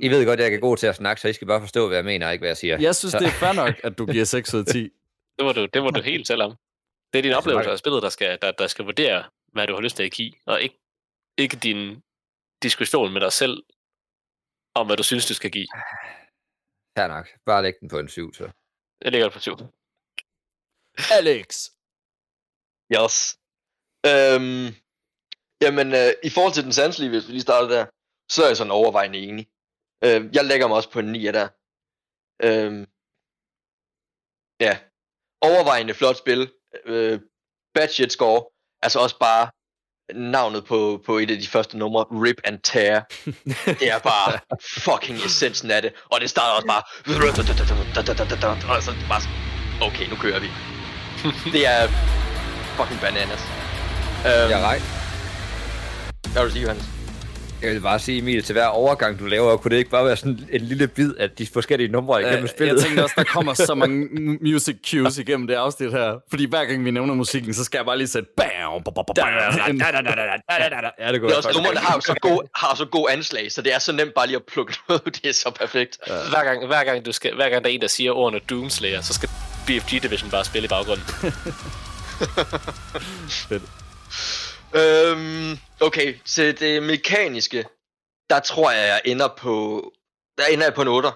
I 0.00 0.08
ved 0.08 0.26
godt, 0.26 0.40
at 0.40 0.46
jeg 0.46 0.54
er 0.54 0.60
god 0.60 0.76
til 0.76 0.86
at 0.86 0.96
snakke, 0.96 1.20
så 1.20 1.28
I 1.28 1.32
skal 1.32 1.46
bare 1.46 1.60
forstå, 1.60 1.86
hvad 1.86 1.96
jeg 1.96 2.04
mener, 2.04 2.26
og 2.26 2.32
ikke 2.32 2.42
hvad 2.42 2.48
jeg 2.48 2.56
siger. 2.56 2.78
Jeg 2.80 2.96
synes, 2.96 3.12
så, 3.12 3.18
det 3.18 3.26
er 3.26 3.30
fair 3.30 3.52
nok, 3.52 3.74
at 3.84 3.98
du 3.98 4.06
giver 4.06 4.24
6 4.24 4.54
ud 4.54 4.60
af 4.60 4.66
10. 4.66 4.82
Det 5.38 5.46
var 5.46 5.52
du, 5.52 5.66
det 5.74 5.82
var 5.82 5.90
du 5.90 6.00
helt 6.00 6.26
selv 6.26 6.42
om. 6.42 6.54
Det 7.12 7.18
er 7.18 7.22
din 7.22 7.32
oplevelse 7.32 7.70
af 7.70 7.78
spillet, 7.78 8.02
der 8.02 8.08
skal, 8.08 8.38
der, 8.42 8.52
der 8.52 8.66
skal 8.66 8.84
vurdere, 8.84 9.24
hvad 9.52 9.66
du 9.66 9.74
har 9.74 9.80
lyst 9.80 9.96
til 9.96 10.02
at 10.02 10.12
give, 10.12 10.32
og 10.46 10.62
ikke, 10.62 10.78
ikke 11.38 11.56
din 11.56 12.02
diskussion 12.62 13.12
med 13.12 13.20
dig 13.20 13.32
selv 13.32 13.62
om, 14.74 14.86
hvad 14.86 14.96
du 14.96 15.02
synes, 15.02 15.26
du 15.26 15.34
skal 15.34 15.50
give. 15.50 15.66
Fair 16.96 17.08
nok. 17.08 17.26
Bare 17.46 17.62
læg 17.62 17.74
den 17.80 17.88
på 17.88 17.98
en 17.98 18.08
7, 18.08 18.34
så. 18.34 18.50
Jeg 19.04 19.12
ligger 19.12 19.30
på 19.30 19.40
7. 19.40 19.52
Alex! 21.18 21.46
Yes. 22.96 23.14
Øhm, 24.10 24.66
jamen, 25.64 25.88
øh, 26.00 26.12
i 26.28 26.30
forhold 26.34 26.54
til 26.54 26.64
den 26.64 26.72
sanselige, 26.72 27.10
hvis 27.10 27.26
vi 27.26 27.32
lige 27.32 27.48
starter 27.48 27.68
der, 27.76 27.84
så 28.32 28.38
er 28.42 28.48
jeg 28.50 28.56
sådan 28.56 28.78
overvejende 28.80 29.18
enig. 29.18 29.44
Øh, 30.04 30.20
jeg 30.36 30.44
lægger 30.44 30.66
mig 30.68 30.76
også 30.76 30.90
på 30.90 30.98
en 30.98 31.12
9 31.12 31.24
der. 31.38 31.48
Øhm, 32.46 32.82
ja, 34.66 34.72
overvejende 35.48 35.94
flot 35.94 36.16
spil. 36.16 36.42
Øh, 36.84 37.20
bad 37.74 37.88
shit 37.88 38.12
score. 38.12 38.40
Altså 38.84 38.98
også 39.04 39.18
bare 39.18 39.44
navnet 40.14 40.64
på, 40.64 41.00
på 41.06 41.18
et 41.18 41.30
af 41.30 41.38
de 41.38 41.48
første 41.48 41.78
numre, 41.78 42.04
Rip 42.10 42.40
and 42.44 42.58
Tear. 42.62 43.08
Det 43.66 43.88
er 43.92 43.98
bare 43.98 44.38
fucking 44.78 45.18
essensen 45.24 45.70
af 45.70 45.82
det. 45.82 45.92
Og 46.10 46.20
det 46.20 46.30
starter 46.30 46.52
også 46.52 46.66
bare... 46.66 46.82
Og 48.76 48.82
så 48.82 48.94
bare 49.08 49.20
sådan, 49.20 49.36
okay, 49.82 50.08
nu 50.10 50.16
kører 50.16 50.40
vi. 50.40 50.48
Det 51.52 51.66
er 51.66 51.88
fucking 52.76 53.00
bananas. 53.00 53.40
Øhm, 54.26 54.50
Jeg 54.50 54.60
er 54.62 54.68
ret. 54.68 54.82
Hvad 56.32 56.42
vil 56.42 56.48
du 56.48 56.52
sige, 56.52 56.62
Johannes? 56.62 56.99
Jeg 57.62 57.70
vil 57.74 57.80
bare 57.80 57.98
sige, 57.98 58.18
Emil, 58.18 58.42
til 58.42 58.52
hver 58.52 58.66
overgang, 58.66 59.18
du 59.18 59.24
laver, 59.26 59.56
kunne 59.56 59.70
det 59.70 59.76
ikke 59.78 59.90
bare 59.90 60.04
være 60.04 60.16
sådan 60.16 60.40
en 60.52 60.60
lille 60.60 60.88
bid 60.88 61.14
af 61.14 61.30
de 61.30 61.46
forskellige 61.52 61.88
numre 61.88 62.20
igennem 62.22 62.42
Øh, 62.44 62.48
spillet? 62.50 62.74
Jeg 62.74 62.82
tænkte 62.84 63.02
også, 63.02 63.14
der 63.18 63.24
kommer 63.24 63.54
så 63.54 63.74
mange 63.74 64.06
mu- 64.06 64.38
music 64.52 64.76
cues 64.90 65.18
igennem 65.18 65.46
det 65.46 65.54
afsnit 65.54 65.90
her. 65.92 66.14
Fordi 66.30 66.44
hver 66.46 66.64
gang 66.64 66.84
vi 66.84 66.90
nævner 66.90 67.14
musikken, 67.14 67.54
så 67.54 67.64
skal 67.64 67.78
jeg 67.78 67.84
bare 67.86 67.98
lige 67.98 68.08
sætte 68.08 68.28
bam, 68.36 68.48
bam, 68.84 68.94
bam, 68.94 69.04
bam, 69.06 69.16
Ja, 70.98 71.12
det 71.12 71.20
går 71.20 71.28
Det 71.28 71.34
er 71.34 71.36
også, 71.36 71.50
numrene 71.54 71.80
har 71.80 71.94
jo 71.94 72.00
så 72.00 72.14
god, 72.20 72.48
har 72.56 72.74
så 72.76 72.84
god 72.84 73.06
anslag, 73.10 73.52
så 73.52 73.62
det 73.62 73.74
er 73.74 73.78
så 73.78 73.92
nemt 73.92 74.14
bare 74.14 74.26
lige 74.26 74.36
at 74.36 74.42
plukke 74.52 74.72
noget. 74.88 75.02
ud. 75.06 75.10
Det 75.10 75.26
er 75.26 75.32
så 75.34 75.50
perfekt. 75.60 75.98
Hver 76.06 76.44
gang, 76.44 76.66
hver, 76.66 76.84
gang 76.84 77.06
du 77.06 77.12
skal, 77.12 77.34
hver 77.34 77.48
gang 77.48 77.64
der 77.64 77.70
er 77.70 77.74
en, 77.74 77.80
der 77.80 77.86
siger 77.88 78.12
ordene 78.12 78.40
Doomslayer, 78.50 79.00
så 79.00 79.14
skal 79.14 79.28
BFG 79.66 80.02
Division 80.02 80.30
bare 80.30 80.44
spille 80.44 80.64
i 80.66 80.68
baggrunden. 80.68 81.04
Øhm, 84.74 85.58
okay, 85.80 86.18
til 86.24 86.60
det 86.60 86.82
mekaniske, 86.82 87.64
der 88.30 88.40
tror 88.40 88.70
jeg, 88.70 88.86
jeg 88.88 89.02
ender 89.04 89.28
på, 89.38 89.54
der 90.38 90.46
ender 90.46 90.64
jeg 90.64 90.74
på 90.74 90.82
en 90.82 90.88
8. 90.88 91.08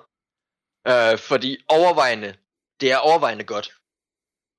Øh, 0.89 1.19
fordi 1.19 1.65
overvejende, 1.69 2.37
det 2.81 2.93
er 2.93 2.97
overvejende 2.97 3.45
godt. 3.45 3.75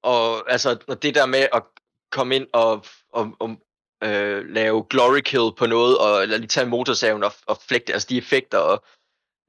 Og 0.03 0.51
altså, 0.51 0.77
når 0.87 0.95
det 0.95 1.15
der 1.15 1.25
med 1.25 1.47
at 1.53 1.63
komme 2.11 2.35
ind 2.35 2.47
og, 2.53 2.85
og, 3.11 3.35
og 3.39 3.49
øh, 4.03 4.45
lave 4.45 4.85
glory 4.89 5.19
kill 5.19 5.55
på 5.57 5.65
noget, 5.65 5.97
og, 5.97 6.21
eller 6.21 6.37
lige 6.37 6.47
tage 6.47 6.67
motorsaven 6.67 7.23
og, 7.23 7.33
og 7.45 7.57
flægte, 7.57 7.93
altså 7.93 8.07
de 8.09 8.17
effekter, 8.17 8.57
og, 8.57 8.83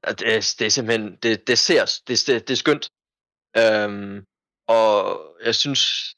og 0.03 0.19
det, 0.19 0.55
det 0.59 0.65
er 0.65 0.69
simpelthen, 0.69 1.15
det, 1.15 1.47
det 1.47 1.59
ser, 1.59 2.01
det, 2.07 2.23
det, 2.27 2.47
det 2.47 2.53
er 2.53 2.57
skønt. 2.57 2.91
Øhm, 3.57 4.25
og 4.67 5.21
jeg 5.43 5.55
synes, 5.55 6.13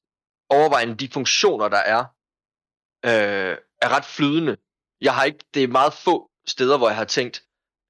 overvejende 0.50 0.96
de 0.96 1.10
funktioner, 1.14 1.68
der 1.68 1.78
er, 1.78 2.06
øh, 3.06 3.58
er 3.82 3.90
ret 3.90 4.06
flydende. 4.06 4.58
Jeg 5.02 5.16
har 5.16 5.24
ikke, 5.24 5.46
det 5.54 5.64
er 5.64 5.68
meget 5.68 5.94
få 5.94 6.30
steder, 6.48 6.78
hvor 6.78 6.88
jeg 6.88 6.98
har 6.98 7.06
tænkt, 7.06 7.44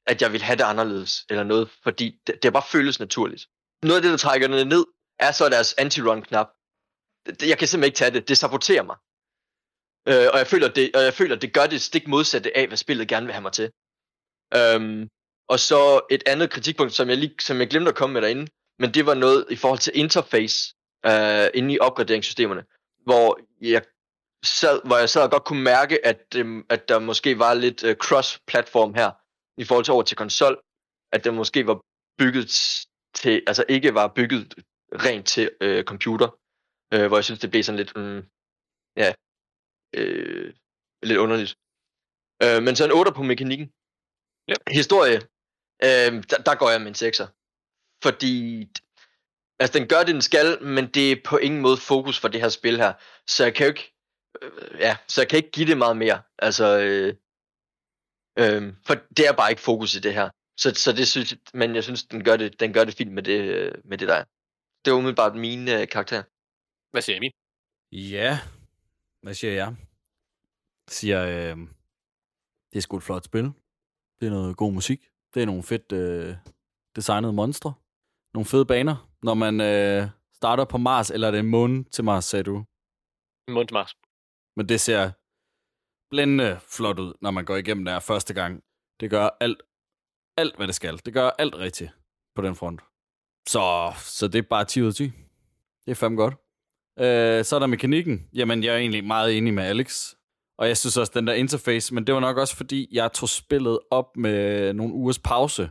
at 0.07 0.21
jeg 0.21 0.31
vil 0.33 0.41
have 0.41 0.57
det 0.57 0.63
anderledes, 0.63 1.25
eller 1.29 1.43
noget, 1.43 1.69
fordi 1.83 2.19
det, 2.27 2.43
det 2.43 2.53
bare 2.53 2.63
føles 2.71 2.99
naturligt. 2.99 3.47
Noget 3.83 3.95
af 3.95 4.01
det, 4.01 4.11
der 4.11 4.17
trækker 4.17 4.47
det 4.47 4.67
ned, 4.67 4.85
er 5.19 5.31
så 5.31 5.49
deres 5.49 5.73
anti-run-knap. 5.77 6.47
Jeg 7.25 7.57
kan 7.57 7.67
simpelthen 7.67 7.83
ikke 7.83 7.97
tage 7.97 8.11
det. 8.11 8.27
Det 8.27 8.37
saboterer 8.37 8.83
mig. 8.83 8.97
Øh, 10.07 10.27
og, 10.33 10.37
jeg 10.37 10.47
føler, 10.47 10.67
det, 10.67 10.95
og 10.95 11.01
jeg 11.01 11.13
føler, 11.13 11.35
det 11.35 11.53
gør 11.53 11.65
det 11.65 11.81
stik 11.81 12.07
modsatte 12.07 12.57
af, 12.57 12.67
hvad 12.67 12.77
spillet 12.77 13.07
gerne 13.07 13.25
vil 13.25 13.33
have 13.33 13.41
mig 13.41 13.53
til. 13.53 13.71
Øhm, 14.55 15.09
og 15.49 15.59
så 15.59 16.01
et 16.09 16.23
andet 16.25 16.49
kritikpunkt, 16.49 16.93
som 16.93 17.09
jeg, 17.09 17.17
lige, 17.17 17.35
som 17.41 17.59
jeg 17.59 17.69
glemte 17.69 17.89
at 17.89 17.95
komme 17.95 18.13
med 18.13 18.21
derinde, 18.21 18.47
men 18.79 18.93
det 18.93 19.05
var 19.05 19.13
noget 19.13 19.45
i 19.49 19.55
forhold 19.55 19.79
til 19.79 19.93
interface 19.95 20.75
øh, 21.05 21.47
inde 21.53 21.73
i 21.73 21.79
opgraderingssystemerne, 21.79 22.63
hvor 23.05 23.39
jeg 23.61 23.83
sad, 24.43 24.81
hvor 24.85 24.97
jeg 24.97 25.09
sad 25.09 25.23
og 25.23 25.31
godt 25.31 25.43
kunne 25.43 25.63
mærke, 25.63 26.05
at, 26.05 26.35
øhm, 26.35 26.65
at 26.69 26.89
der 26.89 26.99
måske 26.99 27.39
var 27.39 27.53
lidt 27.53 27.83
øh, 27.83 27.95
cross-platform 27.95 28.93
her, 28.93 29.11
i 29.61 29.65
forhold 29.65 29.85
til 29.85 29.93
over 29.93 30.03
til 30.03 30.17
konsol, 30.17 30.61
at 31.11 31.23
det 31.23 31.33
måske 31.33 31.67
var 31.67 31.81
bygget 32.17 32.47
til, 33.15 33.43
altså 33.47 33.65
ikke 33.69 33.93
var 33.93 34.07
bygget 34.07 34.55
rent 34.93 35.27
til 35.27 35.51
øh, 35.61 35.83
computer, 35.83 36.29
øh, 36.93 37.07
hvor 37.07 37.17
jeg 37.17 37.23
synes, 37.23 37.39
det 37.39 37.51
blev 37.51 37.63
sådan 37.63 37.79
lidt, 37.79 37.95
mm, 37.95 38.21
ja, 38.97 39.13
øh, 39.95 40.53
lidt 41.03 41.17
underligt. 41.17 41.55
Øh, 42.43 42.63
men 42.63 42.75
så 42.75 42.85
en 42.85 42.91
8 42.91 43.11
på 43.11 43.23
mekanikken. 43.23 43.67
Ja. 44.47 44.53
Historie, 44.67 45.17
øh, 45.87 46.11
der, 46.29 46.37
der 46.47 46.55
går 46.55 46.69
jeg 46.69 46.81
med 46.81 46.87
en 46.87 47.01
6'er. 47.07 47.27
Fordi, 48.03 48.67
altså 49.59 49.79
den 49.79 49.87
gør 49.87 49.99
det, 49.99 50.13
den 50.13 50.21
skal, 50.21 50.63
men 50.63 50.85
det 50.95 51.11
er 51.11 51.21
på 51.25 51.37
ingen 51.37 51.61
måde 51.61 51.77
fokus 51.77 52.19
for 52.19 52.27
det 52.27 52.41
her 52.41 52.49
spil 52.49 52.77
her. 52.77 52.93
Så 53.27 53.43
jeg 53.43 53.55
kan 53.55 53.65
jo 53.65 53.69
ikke, 53.69 53.98
øh, 54.41 54.79
ja, 54.79 54.97
så 55.07 55.21
jeg 55.21 55.29
kan 55.29 55.37
ikke 55.37 55.51
give 55.51 55.67
det 55.67 55.77
meget 55.77 55.97
mere. 55.97 56.21
Altså, 56.39 56.79
øh, 56.79 57.15
øh, 58.39 58.73
for 58.85 58.93
det 59.17 59.27
er 59.27 59.33
bare 59.33 59.49
ikke 59.49 59.61
fokus 59.61 59.95
i 59.95 59.99
det 59.99 60.13
her. 60.13 60.29
Så, 60.57 60.73
så 60.75 60.91
det 60.91 61.07
synes 61.07 61.31
jeg, 61.31 61.39
men 61.53 61.75
jeg 61.75 61.83
synes, 61.83 62.03
den 62.03 62.23
gør 62.23 62.37
det, 62.37 62.59
den 62.59 62.73
gør 62.73 62.83
det 62.83 62.93
fint 62.93 63.11
med 63.11 63.23
det, 63.23 63.41
med 63.85 63.97
det 63.97 64.07
der. 64.07 64.15
er. 64.15 64.23
Det 64.85 64.93
var 64.93 64.99
umiddelbart 64.99 65.35
min 65.35 65.67
øh, 65.67 65.87
karakter. 65.87 66.23
Hvad 66.91 67.01
siger 67.01 67.17
Emil? 67.17 67.31
Ja, 67.91 68.39
hvad 69.21 69.33
siger 69.33 69.53
jeg? 69.53 69.75
Siger, 70.87 71.25
øh, 71.25 71.57
det 72.71 72.77
er 72.77 72.81
sgu 72.81 72.97
et 72.97 73.03
flot 73.03 73.25
spil. 73.25 73.43
Det 74.19 74.27
er 74.27 74.29
noget 74.29 74.57
god 74.57 74.73
musik. 74.73 75.09
Det 75.33 75.41
er 75.41 75.45
nogle 75.45 75.63
fedt 75.63 75.91
øh, 75.91 76.35
designede 76.95 77.33
monstre. 77.33 77.73
Nogle 78.33 78.45
fede 78.45 78.65
baner. 78.65 79.09
Når 79.23 79.33
man 79.33 79.61
øh, 79.61 80.07
starter 80.33 80.65
på 80.65 80.77
Mars, 80.77 81.11
eller 81.11 81.27
er 81.27 81.31
det 81.31 81.45
månen 81.45 81.85
til 81.85 82.03
Mars, 82.03 82.25
sagde 82.25 82.43
du? 82.43 82.65
Mund 83.47 83.67
til 83.67 83.73
Mars. 83.73 83.95
Men 84.59 84.69
det 84.69 84.81
ser 84.81 85.11
blændende 86.11 86.59
flot 86.67 86.99
ud, 86.99 87.13
når 87.21 87.31
man 87.31 87.45
går 87.45 87.55
igennem 87.55 87.85
der 87.85 87.99
første 87.99 88.33
gang. 88.33 88.63
Det 88.99 89.09
gør 89.09 89.29
alt, 89.39 89.61
alt 90.37 90.55
hvad 90.55 90.67
det 90.67 90.75
skal. 90.75 90.99
Det 91.05 91.13
gør 91.13 91.29
alt 91.29 91.55
rigtigt 91.55 91.91
på 92.35 92.41
den 92.41 92.55
front. 92.55 92.81
Så, 93.47 93.93
så 93.97 94.27
det 94.27 94.39
er 94.39 94.47
bare 94.49 94.65
10 94.65 94.81
ud 94.81 94.87
af 94.87 94.93
10. 94.93 95.03
Det 95.85 95.91
er 95.91 95.95
fandme 95.95 96.17
godt. 96.17 96.33
Øh, 96.99 97.45
så 97.45 97.55
er 97.55 97.59
der 97.59 97.67
mekanikken. 97.67 98.29
Jamen, 98.33 98.63
jeg 98.63 98.73
er 98.73 98.77
egentlig 98.77 99.03
meget 99.03 99.37
enig 99.37 99.53
med 99.53 99.63
Alex. 99.63 100.13
Og 100.57 100.67
jeg 100.67 100.77
synes 100.77 100.97
også, 100.97 101.11
den 101.15 101.27
der 101.27 101.33
interface, 101.33 101.93
men 101.93 102.07
det 102.07 102.15
var 102.15 102.21
nok 102.21 102.37
også 102.37 102.55
fordi, 102.55 102.87
jeg 102.91 103.13
tog 103.13 103.29
spillet 103.29 103.79
op 103.91 104.17
med 104.17 104.73
nogle 104.73 104.93
ugers 104.93 105.19
pause 105.19 105.69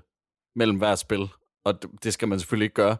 mellem 0.56 0.78
hver 0.78 0.94
spil. 0.94 1.28
Og 1.65 1.82
det, 1.82 1.90
det 2.05 2.12
skal 2.12 2.28
man 2.28 2.40
selvfølgelig 2.40 2.65
ikke 2.65 2.74
gøre. 2.74 2.97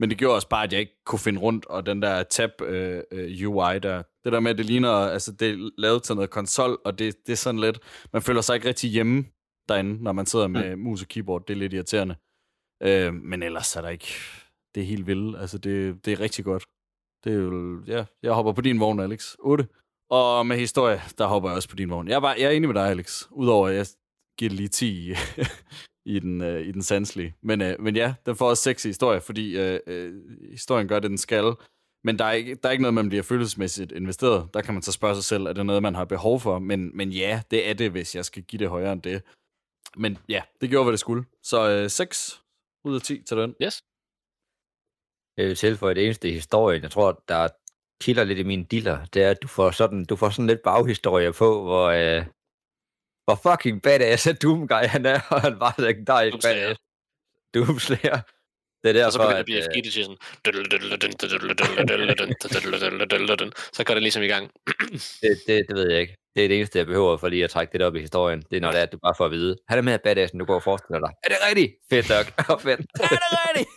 Men 0.00 0.10
det 0.10 0.18
gjorde 0.18 0.34
også 0.34 0.48
bare, 0.48 0.64
at 0.64 0.72
jeg 0.72 0.80
ikke 0.80 1.04
kunne 1.04 1.18
finde 1.18 1.40
rundt, 1.40 1.66
og 1.66 1.86
den 1.86 2.02
der 2.02 2.22
tab 2.22 2.50
øh, 2.62 3.02
øh, 3.12 3.48
UI 3.48 3.78
der, 3.78 4.02
det 4.24 4.32
der 4.32 4.40
med, 4.40 4.50
at 4.50 4.58
det 4.58 4.66
ligner, 4.66 4.90
altså 4.90 5.32
det 5.32 5.50
er 5.50 5.70
lavet 5.78 6.02
til 6.02 6.14
noget 6.14 6.30
konsol, 6.30 6.78
og 6.84 6.98
det, 6.98 7.16
det 7.26 7.32
er 7.32 7.36
sådan 7.36 7.60
lidt, 7.60 7.78
man 8.12 8.22
føler 8.22 8.40
sig 8.40 8.54
ikke 8.54 8.68
rigtig 8.68 8.90
hjemme 8.90 9.24
derinde, 9.68 10.02
når 10.02 10.12
man 10.12 10.26
sidder 10.26 10.48
med 10.48 10.76
mm. 10.76 10.82
mus 10.82 11.02
og 11.02 11.08
keyboard, 11.08 11.46
det 11.46 11.54
er 11.54 11.58
lidt 11.58 11.72
irriterende. 11.72 12.16
Øh, 12.82 13.14
men 13.14 13.42
ellers 13.42 13.76
er 13.76 13.80
der 13.80 13.88
ikke, 13.88 14.14
det 14.74 14.80
er 14.80 14.86
helt 14.86 15.06
vildt, 15.06 15.38
altså 15.38 15.58
det, 15.58 16.04
det 16.04 16.12
er 16.12 16.20
rigtig 16.20 16.44
godt. 16.44 16.64
Det 17.24 17.32
er 17.32 17.36
jo, 17.36 17.82
ja, 17.86 18.04
jeg 18.22 18.32
hopper 18.32 18.52
på 18.52 18.60
din 18.60 18.80
vogn, 18.80 19.00
Alex. 19.00 19.36
8. 19.38 19.68
Og 20.10 20.46
med 20.46 20.56
historie, 20.56 21.00
der 21.18 21.26
hopper 21.26 21.48
jeg 21.48 21.56
også 21.56 21.68
på 21.68 21.76
din 21.76 21.90
vogn. 21.90 22.08
Jeg 22.08 22.16
er, 22.16 22.20
bare, 22.20 22.34
jeg 22.38 22.44
er 22.46 22.50
enig 22.50 22.68
med 22.68 22.74
dig, 22.74 22.88
Alex. 22.88 23.22
Udover, 23.30 23.68
at 23.68 23.74
jeg 23.74 23.86
giver 24.38 24.50
lige 24.50 24.68
10 24.68 25.12
i, 26.04 26.18
den, 26.18 26.42
øh, 26.42 26.66
i 26.66 26.72
den 26.72 26.82
sanselige. 26.82 27.34
Men, 27.42 27.62
øh, 27.62 27.80
men 27.80 27.96
ja, 27.96 28.14
den 28.26 28.36
får 28.36 28.48
også 28.48 28.62
6 28.62 28.84
i 28.84 28.88
historie, 28.88 29.20
fordi 29.20 29.58
øh, 29.58 29.80
øh, 29.86 30.12
historien 30.50 30.88
gør 30.88 30.98
det, 30.98 31.10
den 31.10 31.18
skal. 31.18 31.54
Men 32.04 32.18
der 32.18 32.24
er, 32.24 32.32
ikke, 32.32 32.54
der 32.54 32.68
er 32.68 32.72
ikke 32.72 32.82
noget, 32.82 32.94
man 32.94 33.08
bliver 33.08 33.22
følelsesmæssigt 33.22 33.92
investeret. 33.92 34.54
Der 34.54 34.62
kan 34.62 34.74
man 34.74 34.82
så 34.82 34.92
spørge 34.92 35.14
sig 35.14 35.24
selv, 35.24 35.46
er 35.46 35.52
det 35.52 35.66
noget, 35.66 35.82
man 35.82 35.94
har 35.94 36.04
behov 36.04 36.40
for? 36.40 36.58
Men, 36.58 36.96
men 36.96 37.10
ja, 37.10 37.42
det 37.50 37.68
er 37.68 37.74
det, 37.74 37.90
hvis 37.90 38.14
jeg 38.14 38.24
skal 38.24 38.42
give 38.42 38.60
det 38.60 38.68
højere 38.68 38.92
end 38.92 39.02
det. 39.02 39.22
Men 39.96 40.18
ja, 40.28 40.42
det 40.60 40.70
gjorde, 40.70 40.84
hvad 40.84 40.92
det 40.92 41.00
skulle. 41.00 41.24
Så 41.42 41.70
øh, 41.70 41.90
6 41.90 42.42
ud 42.84 42.94
af 42.94 43.00
10 43.00 43.22
til 43.22 43.36
den. 43.36 43.54
Yes. 43.62 43.82
Jeg 45.36 45.46
vil 45.46 45.56
tilføje 45.56 45.94
det 45.94 46.04
eneste 46.04 46.28
i 46.28 46.32
historien. 46.32 46.82
Jeg 46.82 46.90
tror, 46.90 47.24
der 47.28 47.48
kilder 48.00 48.24
lidt 48.24 48.38
i 48.38 48.42
mine 48.42 48.64
diller. 48.64 49.04
Det 49.04 49.22
er, 49.22 49.30
at 49.30 49.42
du 49.42 49.48
får 49.48 49.70
sådan, 49.70 50.04
du 50.04 50.16
får 50.16 50.30
sådan 50.30 50.46
lidt 50.46 50.62
baghistorie 50.62 51.32
på, 51.32 51.62
hvor, 51.62 51.86
øh, 51.86 52.24
hvor 53.30 53.50
fucking 53.50 53.82
badass 53.82 54.26
er 54.26 54.32
Doomguy 54.32 54.84
han 54.94 55.06
er, 55.06 55.20
og 55.34 55.40
han 55.40 55.60
var 55.60 55.74
legendarisk 55.78 56.46
badass. 56.46 56.80
Doomslayer. 57.54 58.20
Det 58.82 58.96
er 58.96 59.06
Og 59.06 59.12
så 59.12 59.18
derfor, 59.18 59.28
begynder 59.28 59.40
at, 59.40 59.46
BFG 59.46 59.76
øh, 59.76 59.82
til 59.82 59.92
sådan... 59.92 60.16
Så 63.72 63.84
går 63.84 63.94
det 63.94 64.02
ligesom 64.02 64.22
i 64.22 64.26
gang. 64.26 64.50
det, 65.22 65.40
det, 65.46 65.64
det 65.68 65.76
ved 65.76 65.90
jeg 65.90 66.00
ikke. 66.00 66.16
Det 66.36 66.44
er 66.44 66.48
det 66.48 66.56
eneste, 66.56 66.78
jeg 66.78 66.86
behøver 66.86 67.16
for 67.16 67.28
lige 67.28 67.44
at 67.44 67.50
trække 67.50 67.72
det 67.72 67.82
op 67.82 67.96
i 67.96 68.00
historien. 68.00 68.42
Det 68.50 68.56
er, 68.56 68.60
når 68.60 68.70
det 68.70 68.78
er, 68.78 68.82
at 68.82 68.92
du 68.92 68.98
bare 69.02 69.14
får 69.16 69.24
at 69.24 69.30
vide. 69.30 69.56
Han 69.68 69.78
er 69.78 69.82
med 69.82 69.98
badassen, 70.04 70.38
du 70.38 70.44
går 70.44 70.54
og 70.54 70.62
forestiller 70.62 70.98
dig. 70.98 71.10
Er 71.24 71.28
det 71.28 71.38
rigtigt? 71.48 71.72
Fedt 71.90 72.08
nok. 72.08 72.26
fedt. 72.66 72.80
Er 72.80 73.08
det 73.08 73.38
rigtigt? 73.48 73.68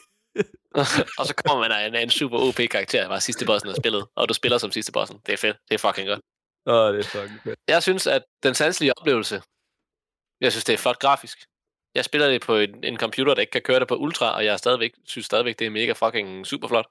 og 1.19 1.25
så 1.25 1.33
kommer 1.45 1.61
man 1.67 1.71
af 1.71 1.87
en, 1.87 1.95
af 1.95 2.01
en 2.01 2.09
super 2.09 2.37
OP-karakter, 2.37 3.07
var 3.07 3.19
sidste 3.19 3.45
bossen 3.45 3.69
af 3.69 3.75
spillet, 3.75 4.05
og 4.15 4.29
du 4.29 4.33
spiller 4.33 4.57
som 4.57 4.71
sidste 4.71 4.91
bossen. 4.91 5.17
Det 5.25 5.33
er 5.33 5.37
fedt. 5.37 5.57
Det 5.69 5.75
er 5.75 5.87
fucking 5.87 6.07
godt. 6.07 6.19
Åh, 6.65 6.73
oh, 6.73 6.93
det 6.93 6.99
er 6.99 7.09
fucking 7.09 7.39
fedt. 7.43 7.59
Jeg 7.67 7.83
synes, 7.83 8.07
at 8.07 8.23
den 8.43 8.53
sanselige 8.53 8.93
oplevelse, 8.99 9.41
jeg 10.41 10.51
synes, 10.51 10.63
det 10.65 10.73
er 10.73 10.77
flot 10.77 10.99
grafisk. 10.99 11.37
Jeg 11.95 12.05
spiller 12.05 12.27
det 12.29 12.41
på 12.41 12.55
en, 12.57 12.83
en 12.83 12.97
computer, 12.97 13.33
der 13.33 13.41
ikke 13.41 13.51
kan 13.51 13.61
køre 13.61 13.79
det 13.79 13.87
på 13.87 13.95
ultra, 13.95 14.35
og 14.35 14.45
jeg 14.45 14.53
er 14.53 14.57
stadigvæk, 14.57 14.91
synes 15.05 15.25
stadigvæk, 15.25 15.59
det 15.59 15.67
er 15.67 15.71
mega 15.71 15.91
fucking 15.93 16.47
super 16.47 16.67
flot. 16.67 16.85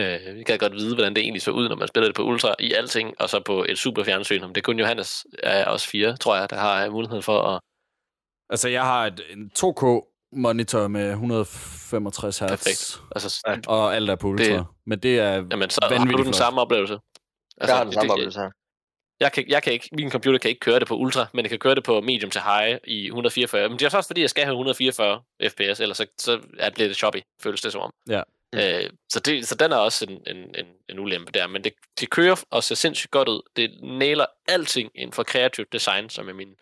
Øh, 0.00 0.34
vi 0.34 0.42
kan 0.42 0.58
godt 0.58 0.72
vide, 0.72 0.94
hvordan 0.94 1.14
det 1.14 1.22
egentlig 1.22 1.42
så 1.42 1.50
ud, 1.50 1.68
når 1.68 1.76
man 1.76 1.88
spiller 1.88 2.08
det 2.08 2.16
på 2.16 2.22
ultra 2.22 2.54
i 2.58 2.72
alting, 2.72 3.14
og 3.20 3.28
så 3.28 3.40
på 3.40 3.64
et 3.68 3.78
super 3.78 4.04
fjernsyn. 4.04 4.42
Det 4.48 4.56
er 4.56 4.60
kun 4.62 4.78
Johannes 4.78 5.26
af 5.42 5.64
os 5.64 5.86
fire, 5.86 6.16
tror 6.16 6.36
jeg, 6.36 6.50
der 6.50 6.56
har 6.56 6.90
mulighed 6.90 7.22
for 7.22 7.42
at... 7.42 7.60
Altså, 8.50 8.68
jeg 8.68 8.82
har 8.84 9.06
et, 9.06 9.20
en 9.30 9.50
2K 9.58 9.82
monitor 10.32 10.88
med 10.88 11.10
165 11.10 12.38
Hz. 12.38 12.42
Perfekt. 12.48 13.00
Altså. 13.16 13.60
Og 13.66 13.94
alt 13.96 14.10
er 14.10 14.16
på 14.16 14.26
ultra. 14.28 14.44
Det- 14.44 14.66
Men 14.86 14.98
det 14.98 15.18
er 15.18 15.32
jamen, 15.50 15.70
så 15.70 15.80
har 15.82 16.04
du 16.04 16.12
den 16.16 16.24
flot. 16.24 16.34
samme 16.34 16.60
oplevelse. 16.60 16.94
Altså, 17.60 17.74
jeg 17.74 17.76
har 17.76 17.84
den 17.84 17.90
det- 17.90 17.94
samme 17.94 18.06
det- 18.08 18.12
oplevelse 18.12 18.40
her. 18.40 18.50
Jeg 19.20 19.32
kan, 19.32 19.44
jeg 19.48 19.62
kan 19.62 19.72
ikke, 19.72 19.88
min 19.92 20.10
computer 20.10 20.38
kan 20.38 20.48
ikke 20.48 20.60
køre 20.60 20.78
det 20.80 20.88
på 20.88 20.96
ultra, 20.96 21.26
men 21.34 21.44
det 21.44 21.50
kan 21.50 21.58
køre 21.58 21.74
det 21.74 21.84
på 21.84 22.00
medium 22.00 22.30
til 22.30 22.40
high 22.40 22.78
i 22.84 23.06
144. 23.06 23.68
Men 23.68 23.78
det 23.78 23.92
er 23.92 23.96
også 23.96 24.08
fordi, 24.08 24.20
jeg 24.20 24.30
skal 24.30 24.44
have 24.44 24.52
144 24.52 25.22
fps, 25.48 25.80
ellers 25.80 25.96
så, 25.96 26.06
så 26.18 26.40
er- 26.58 26.70
bliver 26.70 26.88
det 26.88 26.96
choppy, 26.96 27.18
føles 27.42 27.60
det 27.60 27.72
som 27.72 27.80
om. 27.80 27.90
Ja. 28.08 28.22
Øh, 28.54 28.90
så, 29.12 29.20
det, 29.20 29.48
så 29.48 29.54
den 29.54 29.72
er 29.72 29.76
også 29.76 30.04
en, 30.08 30.36
en, 30.36 30.54
en, 30.54 30.66
en 30.88 30.98
ulempe 30.98 31.32
der, 31.32 31.46
men 31.46 31.64
det, 31.64 31.72
det 32.00 32.10
kører 32.10 32.44
og 32.50 32.64
ser 32.64 32.74
sindssygt 32.74 33.10
godt 33.10 33.28
ud. 33.28 33.40
Det 33.56 33.78
nailer 33.82 34.26
alting 34.48 34.90
inden 34.94 35.12
for 35.12 35.22
kreativt 35.22 35.72
design, 35.72 36.10
som 36.10 36.28
er 36.28 36.32
min 36.32 36.54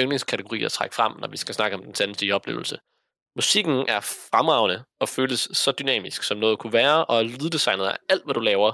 yndlingskategori 0.00 0.64
at 0.64 0.72
trække 0.72 0.94
frem, 0.94 1.12
når 1.20 1.28
vi 1.28 1.36
skal 1.36 1.54
snakke 1.54 1.76
om 1.76 1.82
den 1.84 1.94
sandige 1.94 2.34
oplevelse. 2.34 2.78
Musikken 3.36 3.84
er 3.88 4.00
fremragende 4.32 4.84
og 5.00 5.08
føles 5.08 5.40
så 5.52 5.72
dynamisk, 5.72 6.22
som 6.22 6.38
noget 6.38 6.58
kunne 6.58 6.72
være, 6.72 7.04
og 7.04 7.24
lyddesignet 7.24 7.86
er 7.86 7.96
alt, 8.08 8.24
hvad 8.24 8.34
du 8.34 8.40
laver. 8.40 8.72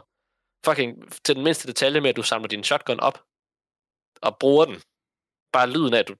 Fucking 0.66 1.12
til 1.24 1.34
den 1.34 1.44
mindste 1.44 1.68
detalje 1.68 2.00
med, 2.00 2.10
at 2.10 2.16
du 2.16 2.22
samler 2.22 2.48
din 2.48 2.64
shotgun 2.64 3.00
op 3.00 3.22
og 4.22 4.36
bruger 4.40 4.64
den. 4.64 4.82
Bare 5.52 5.70
lyden 5.70 5.94
af, 5.94 5.98
at 5.98 6.08
du 6.08 6.14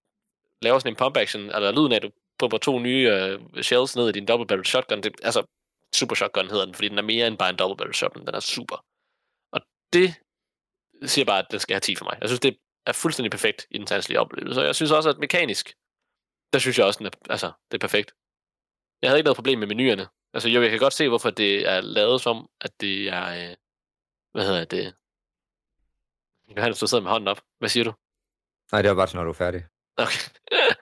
laver 0.62 0.78
sådan 0.78 0.92
en 0.92 0.96
pump 0.96 1.16
action, 1.16 1.42
eller 1.42 1.72
lyden 1.72 1.92
af, 1.92 1.96
at 1.96 2.02
du 2.02 2.10
pumper 2.38 2.58
to 2.58 2.78
nye 2.78 3.06
uh, 3.10 3.60
shells 3.62 3.96
ned 3.96 4.08
i 4.08 4.12
din 4.12 4.26
double 4.26 4.46
barrel 4.46 4.66
shotgun. 4.66 5.00
Det, 5.00 5.14
altså, 5.22 5.42
super 5.94 6.14
shotgun 6.14 6.50
hedder 6.50 6.64
den, 6.64 6.74
fordi 6.74 6.88
den 6.88 6.98
er 6.98 7.02
mere 7.02 7.26
end 7.26 7.38
bare 7.38 7.50
en 7.50 7.56
double 7.56 7.76
barrel 7.76 7.94
shotgun. 7.94 8.26
Den 8.26 8.34
er 8.34 8.40
super. 8.40 8.84
Og 9.52 9.60
det 9.92 10.14
siger 11.04 11.24
bare, 11.24 11.38
at 11.38 11.46
den 11.50 11.60
skal 11.60 11.74
have 11.74 11.80
10 11.80 11.94
for 11.94 12.04
mig. 12.04 12.18
Jeg 12.20 12.28
synes, 12.28 12.40
det 12.40 12.56
er 12.86 12.92
fuldstændig 12.92 13.30
perfekt 13.30 13.66
i 13.70 13.78
den 13.78 13.86
sanselige 13.86 14.20
oplevelse. 14.20 14.60
Og 14.60 14.66
jeg 14.66 14.74
synes 14.74 14.90
også, 14.90 15.10
at 15.10 15.18
mekanisk, 15.18 15.74
der 16.52 16.58
synes 16.58 16.78
jeg 16.78 16.86
også, 16.86 16.98
den 16.98 17.06
er, 17.06 17.10
altså, 17.30 17.52
det 17.70 17.74
er 17.74 17.86
perfekt. 17.86 18.14
Jeg 19.02 19.10
havde 19.10 19.18
ikke 19.18 19.26
noget 19.26 19.36
problem 19.36 19.58
med 19.58 19.66
menuerne. 19.66 20.08
Altså, 20.34 20.48
jo, 20.48 20.62
jeg 20.62 20.70
kan 20.70 20.78
godt 20.78 20.92
se, 20.92 21.08
hvorfor 21.08 21.30
det 21.30 21.68
er 21.68 21.80
lavet 21.80 22.20
som, 22.20 22.48
at 22.60 22.80
det 22.80 23.08
er, 23.08 23.50
øh, 23.50 23.56
hvad 24.32 24.46
hedder 24.46 24.64
det? 24.64 24.94
Johannes, 26.56 26.78
du 26.78 26.86
sidder 26.86 27.02
med 27.02 27.10
hånden 27.10 27.28
op. 27.28 27.40
Hvad 27.58 27.68
siger 27.68 27.84
du? 27.84 27.92
Nej, 28.72 28.82
det 28.82 28.88
var 28.88 28.96
bare 28.96 29.06
sådan, 29.06 29.18
når 29.18 29.24
du 29.24 29.30
er 29.30 29.42
færdig. 29.44 29.64
Okay. 29.96 30.20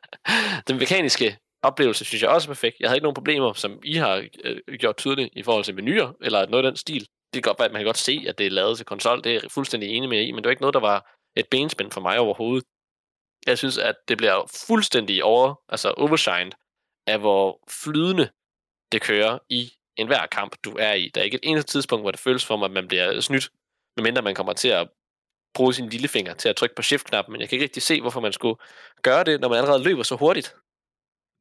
den 0.68 0.78
mekaniske 0.78 1.38
oplevelse 1.62 2.04
synes 2.04 2.22
jeg 2.22 2.30
også 2.30 2.48
er 2.48 2.54
perfekt. 2.54 2.76
Jeg 2.80 2.88
havde 2.88 2.96
ikke 2.96 3.04
nogen 3.04 3.14
problemer, 3.14 3.52
som 3.52 3.80
I 3.84 3.94
har 3.94 4.28
øh, 4.44 4.78
gjort 4.78 4.96
tydeligt 4.96 5.30
i 5.32 5.42
forhold 5.42 5.64
til 5.64 5.74
menuer, 5.74 6.12
eller 6.20 6.46
noget 6.46 6.64
af 6.64 6.70
den 6.70 6.76
stil. 6.76 7.00
Det 7.00 7.42
kan 7.42 7.42
godt 7.42 7.58
være, 7.58 7.66
at 7.66 7.72
man 7.72 7.80
kan 7.80 7.86
godt 7.86 7.98
se, 7.98 8.24
at 8.28 8.38
det 8.38 8.46
er 8.46 8.50
lavet 8.50 8.76
til 8.76 8.86
konsol. 8.86 9.24
Det 9.24 9.30
er 9.36 9.40
jeg 9.42 9.50
fuldstændig 9.50 9.88
enig 9.88 10.08
med 10.08 10.20
i, 10.20 10.32
men 10.32 10.36
det 10.36 10.44
var 10.44 10.50
ikke 10.50 10.62
noget, 10.62 10.74
der 10.74 10.80
var 10.80 11.16
et 11.36 11.46
benspænd 11.50 11.90
for 11.90 12.00
mig 12.00 12.18
overhovedet. 12.18 12.64
Jeg 13.46 13.58
synes, 13.58 13.78
at 13.78 13.94
det 14.08 14.18
bliver 14.18 14.50
fuldstændig 14.66 15.24
over, 15.24 15.54
altså 15.68 15.90
overshined, 15.90 16.52
af 17.06 17.18
hvor 17.18 17.60
flydende 17.70 18.30
det 18.92 19.02
kører 19.02 19.38
i 19.48 19.70
enhver 19.96 20.26
kamp, 20.26 20.56
du 20.64 20.76
er 20.78 20.92
i. 20.92 21.10
Der 21.14 21.20
er 21.20 21.24
ikke 21.24 21.34
et 21.34 21.50
eneste 21.50 21.72
tidspunkt, 21.72 22.02
hvor 22.02 22.10
det 22.10 22.20
føles 22.20 22.46
for 22.46 22.56
mig, 22.56 22.64
at 22.64 22.70
man 22.70 22.88
bliver 22.88 23.20
snydt, 23.20 23.50
medmindre 23.96 24.22
man 24.22 24.34
kommer 24.34 24.52
til 24.52 24.68
at 24.68 24.88
bruge 25.54 25.74
sin 25.74 25.88
lillefinger 25.88 26.34
til 26.34 26.48
at 26.48 26.56
trykke 26.56 26.74
på 26.74 26.82
shift-knappen, 26.82 27.32
men 27.32 27.40
jeg 27.40 27.48
kan 27.48 27.56
ikke 27.56 27.64
rigtig 27.64 27.82
se, 27.82 28.00
hvorfor 28.00 28.20
man 28.20 28.32
skulle 28.32 28.56
gøre 29.02 29.24
det, 29.24 29.40
når 29.40 29.48
man 29.48 29.58
allerede 29.58 29.82
løber 29.82 30.02
så 30.02 30.16
hurtigt. 30.16 30.56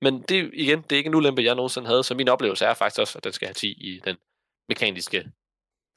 Men 0.01 0.21
det 0.21 0.51
igen, 0.53 0.81
det 0.81 0.91
er 0.91 0.97
ikke 0.97 1.07
en 1.07 1.15
ulempe, 1.15 1.43
jeg 1.43 1.55
nogensinde 1.55 1.87
havde, 1.87 2.03
så 2.03 2.15
min 2.15 2.27
oplevelse 2.27 2.65
er 2.65 2.73
faktisk 2.73 2.99
også, 2.99 3.17
at 3.17 3.23
den 3.23 3.33
skal 3.33 3.47
have 3.47 3.53
10 3.53 3.71
i 3.71 3.99
den 4.05 4.17
mekaniske, 4.69 5.31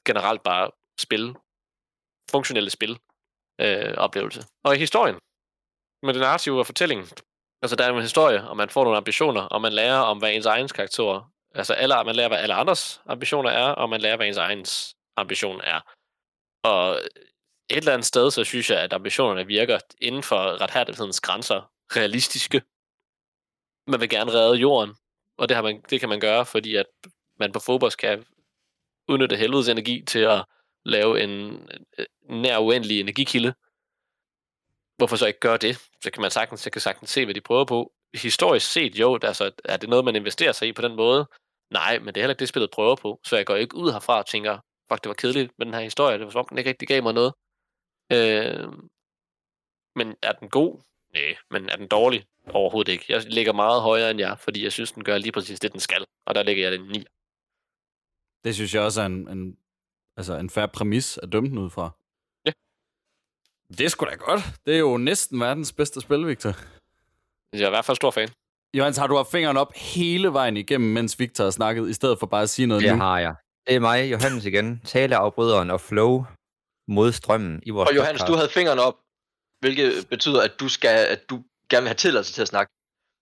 generelt 0.07 0.43
bare 0.43 0.71
spil, 0.99 1.35
funktionelle 2.31 2.69
spil 2.69 2.99
øh, 3.61 3.93
oplevelse. 3.97 4.41
Og 4.63 4.75
i 4.75 4.79
historien, 4.79 5.15
med 6.03 6.13
den 6.13 6.21
narrative 6.21 6.59
og 6.59 6.65
fortællingen, 6.65 7.07
altså 7.61 7.75
der 7.75 7.83
er 7.83 7.93
en 7.93 8.01
historie, 8.01 8.49
og 8.49 8.57
man 8.57 8.69
får 8.69 8.83
nogle 8.83 8.97
ambitioner, 8.97 9.41
og 9.41 9.61
man 9.61 9.73
lærer 9.73 9.99
om, 9.99 10.17
hvad 10.17 10.33
ens 10.33 10.45
egen 10.45 10.67
karakter, 10.67 11.31
altså 11.55 11.73
alle, 11.73 11.95
man 12.05 12.15
lærer, 12.15 12.27
hvad 12.27 12.37
alle 12.37 12.53
andres 12.53 13.01
ambitioner 13.05 13.49
er, 13.49 13.67
og 13.67 13.89
man 13.89 14.01
lærer, 14.01 14.15
hvad 14.15 14.27
ens 14.27 14.37
egen 14.37 14.65
ambition 15.17 15.61
er. 15.63 15.79
Og 16.63 17.01
et 17.71 17.77
eller 17.77 17.93
andet 17.93 18.05
sted, 18.05 18.31
så 18.31 18.43
synes 18.43 18.69
jeg, 18.69 18.79
at 18.79 18.93
ambitionerne 18.93 19.47
virker 19.47 19.79
inden 20.01 20.23
for 20.23 20.61
retfærdighedens 20.61 21.19
grænser 21.19 21.71
realistiske. 21.95 22.61
Man 23.87 23.99
vil 23.99 24.09
gerne 24.09 24.31
redde 24.31 24.57
jorden, 24.57 24.95
og 25.37 25.49
det, 25.49 25.55
har 25.55 25.63
man, 25.63 25.81
det 25.89 25.99
kan 25.99 26.09
man 26.09 26.19
gøre, 26.19 26.45
fordi 26.45 26.75
at 26.75 26.85
man 27.39 27.51
på 27.51 27.59
fodbold 27.59 27.97
kan 27.97 28.25
udnytte 29.07 29.35
helvedes 29.35 29.69
energi 29.69 30.03
til 30.05 30.19
at 30.19 30.45
lave 30.85 31.23
en 31.23 31.67
en 32.31 32.41
nær 32.41 32.57
uendelig 32.57 32.99
energikilde. 32.99 33.53
Hvorfor 34.97 35.15
så 35.15 35.25
ikke 35.25 35.39
gøre 35.39 35.57
det? 35.57 35.77
Så 36.03 36.11
kan 36.11 36.21
man 36.21 36.31
sagtens, 36.31 36.61
så 36.61 36.69
kan 36.69 36.81
sagtens 36.81 37.09
se, 37.09 37.25
hvad 37.25 37.35
de 37.35 37.41
prøver 37.41 37.65
på. 37.65 37.91
Historisk 38.13 38.71
set, 38.71 38.95
jo, 38.95 39.19
altså, 39.23 39.51
er 39.65 39.77
det 39.77 39.89
noget, 39.89 40.05
man 40.05 40.15
investerer 40.15 40.51
sig 40.51 40.67
i 40.67 40.73
på 40.73 40.81
den 40.81 40.95
måde? 40.95 41.25
Nej, 41.69 41.99
men 41.99 42.07
det 42.07 42.17
er 42.17 42.21
heller 42.21 42.33
ikke 42.33 42.39
det, 42.39 42.49
spillet 42.49 42.71
prøver 42.71 42.95
på. 42.95 43.19
Så 43.23 43.35
jeg 43.35 43.45
går 43.45 43.55
ikke 43.55 43.75
ud 43.75 43.91
herfra 43.91 44.17
og 44.17 44.25
tænker, 44.25 44.59
fuck, 44.91 45.03
det 45.03 45.09
var 45.09 45.13
kedeligt 45.13 45.51
med 45.57 45.65
den 45.65 45.73
her 45.73 45.81
historie. 45.81 46.17
Det 46.17 46.25
var 46.25 46.31
som 46.31 46.39
om, 46.39 46.45
den 46.49 46.57
ikke 46.57 46.69
rigtig 46.69 46.87
gav 46.87 47.03
mig 47.03 47.13
noget. 47.13 47.33
Øh, 48.11 48.67
men 49.95 50.15
er 50.23 50.31
den 50.31 50.49
god? 50.49 50.81
Nej, 51.13 51.35
men 51.51 51.69
er 51.69 51.75
den 51.75 51.87
dårlig? 51.87 52.25
Overhovedet 52.49 52.91
ikke. 52.91 53.05
Jeg 53.09 53.23
ligger 53.27 53.53
meget 53.53 53.81
højere 53.81 54.11
end 54.11 54.19
jer, 54.19 54.35
fordi 54.35 54.63
jeg 54.63 54.71
synes, 54.71 54.91
den 54.91 55.03
gør 55.03 55.17
lige 55.17 55.31
præcis 55.31 55.59
det, 55.59 55.71
den 55.71 55.79
skal. 55.79 56.05
Og 56.25 56.35
der 56.35 56.43
ligger 56.43 56.63
jeg 56.69 56.71
den 56.79 56.87
9. 56.87 57.05
Det 58.43 58.55
synes 58.55 58.73
jeg 58.75 58.81
også 58.83 59.01
er 59.01 59.05
en, 59.05 59.27
en, 59.29 59.57
altså 60.17 60.37
en 60.37 60.49
færre 60.49 60.67
præmis 60.67 61.17
at 61.17 61.31
dømme 61.31 61.49
den 61.49 61.57
ud 61.57 61.69
fra. 61.69 61.89
Ja. 62.45 62.51
Det 63.77 63.81
er 63.85 63.89
sgu 63.89 64.05
da 64.05 64.15
godt. 64.15 64.41
Det 64.65 64.75
er 64.75 64.79
jo 64.79 64.97
næsten 64.97 65.39
verdens 65.39 65.73
bedste 65.73 66.01
spil, 66.01 66.27
Victor. 66.27 66.49
Jeg 67.53 67.61
er 67.61 67.67
i 67.67 67.69
hvert 67.69 67.85
fald 67.85 67.95
stor 67.95 68.11
fan. 68.11 68.29
Johannes, 68.73 68.97
har 68.97 69.07
du 69.07 69.15
haft 69.15 69.31
fingeren 69.31 69.57
op 69.57 69.73
hele 69.75 70.33
vejen 70.33 70.57
igennem, 70.57 70.89
mens 70.89 71.19
Victor 71.19 71.43
har 71.43 71.51
snakket, 71.51 71.89
i 71.89 71.93
stedet 71.93 72.19
for 72.19 72.27
bare 72.27 72.41
at 72.43 72.49
sige 72.49 72.65
noget 72.65 72.83
Det 72.83 72.91
nu? 72.91 72.97
har 72.97 73.19
jeg. 73.19 73.35
Det 73.67 73.75
er 73.75 73.79
mig, 73.79 74.11
Johannes 74.11 74.45
igen. 74.45 74.81
Taleafbryderen 74.85 75.71
og 75.71 75.81
flow 75.81 76.25
mod 76.87 77.11
strømmen 77.11 77.59
i 77.65 77.69
vores 77.69 77.89
Og 77.89 77.95
Johannes, 77.95 78.21
du 78.21 78.25
podcast. 78.25 78.39
havde 78.39 78.49
fingrene 78.49 78.81
op, 78.81 78.95
hvilket 79.59 80.07
betyder, 80.09 80.41
at 80.41 80.51
du, 80.59 80.67
skal, 80.67 81.07
at 81.07 81.29
du 81.29 81.43
gerne 81.69 81.83
vil 81.83 81.89
have 81.89 81.95
tilladelse 81.95 82.33
til 82.33 82.41
at 82.41 82.47
snakke. 82.47 82.73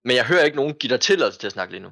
Men 0.05 0.15
jeg 0.15 0.25
hører 0.25 0.43
ikke 0.43 0.57
nogen 0.57 0.73
give 0.73 0.89
dig 0.93 0.99
tilladelse 0.99 1.39
til 1.39 1.47
at 1.47 1.53
snakke 1.53 1.73
lige 1.73 1.83
nu. 1.83 1.89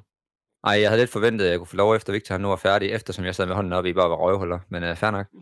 Ej, 0.64 0.80
jeg 0.80 0.90
havde 0.90 1.02
lidt 1.02 1.10
forventet, 1.10 1.44
at 1.44 1.50
jeg 1.50 1.58
kunne 1.58 1.66
få 1.66 1.76
lov 1.76 1.94
efter 1.94 2.12
Victor 2.12 2.34
han 2.34 2.40
nu 2.40 2.52
er 2.52 2.56
færdig, 2.56 2.90
eftersom 2.90 3.24
jeg 3.24 3.34
sad 3.34 3.46
med 3.46 3.54
hånden 3.54 3.72
op 3.72 3.86
i 3.86 3.92
bare 3.92 4.10
var 4.10 4.16
røvhuller, 4.16 4.58
men 4.68 4.90
uh, 4.90 4.96
fair 4.96 5.10
nok. 5.10 5.26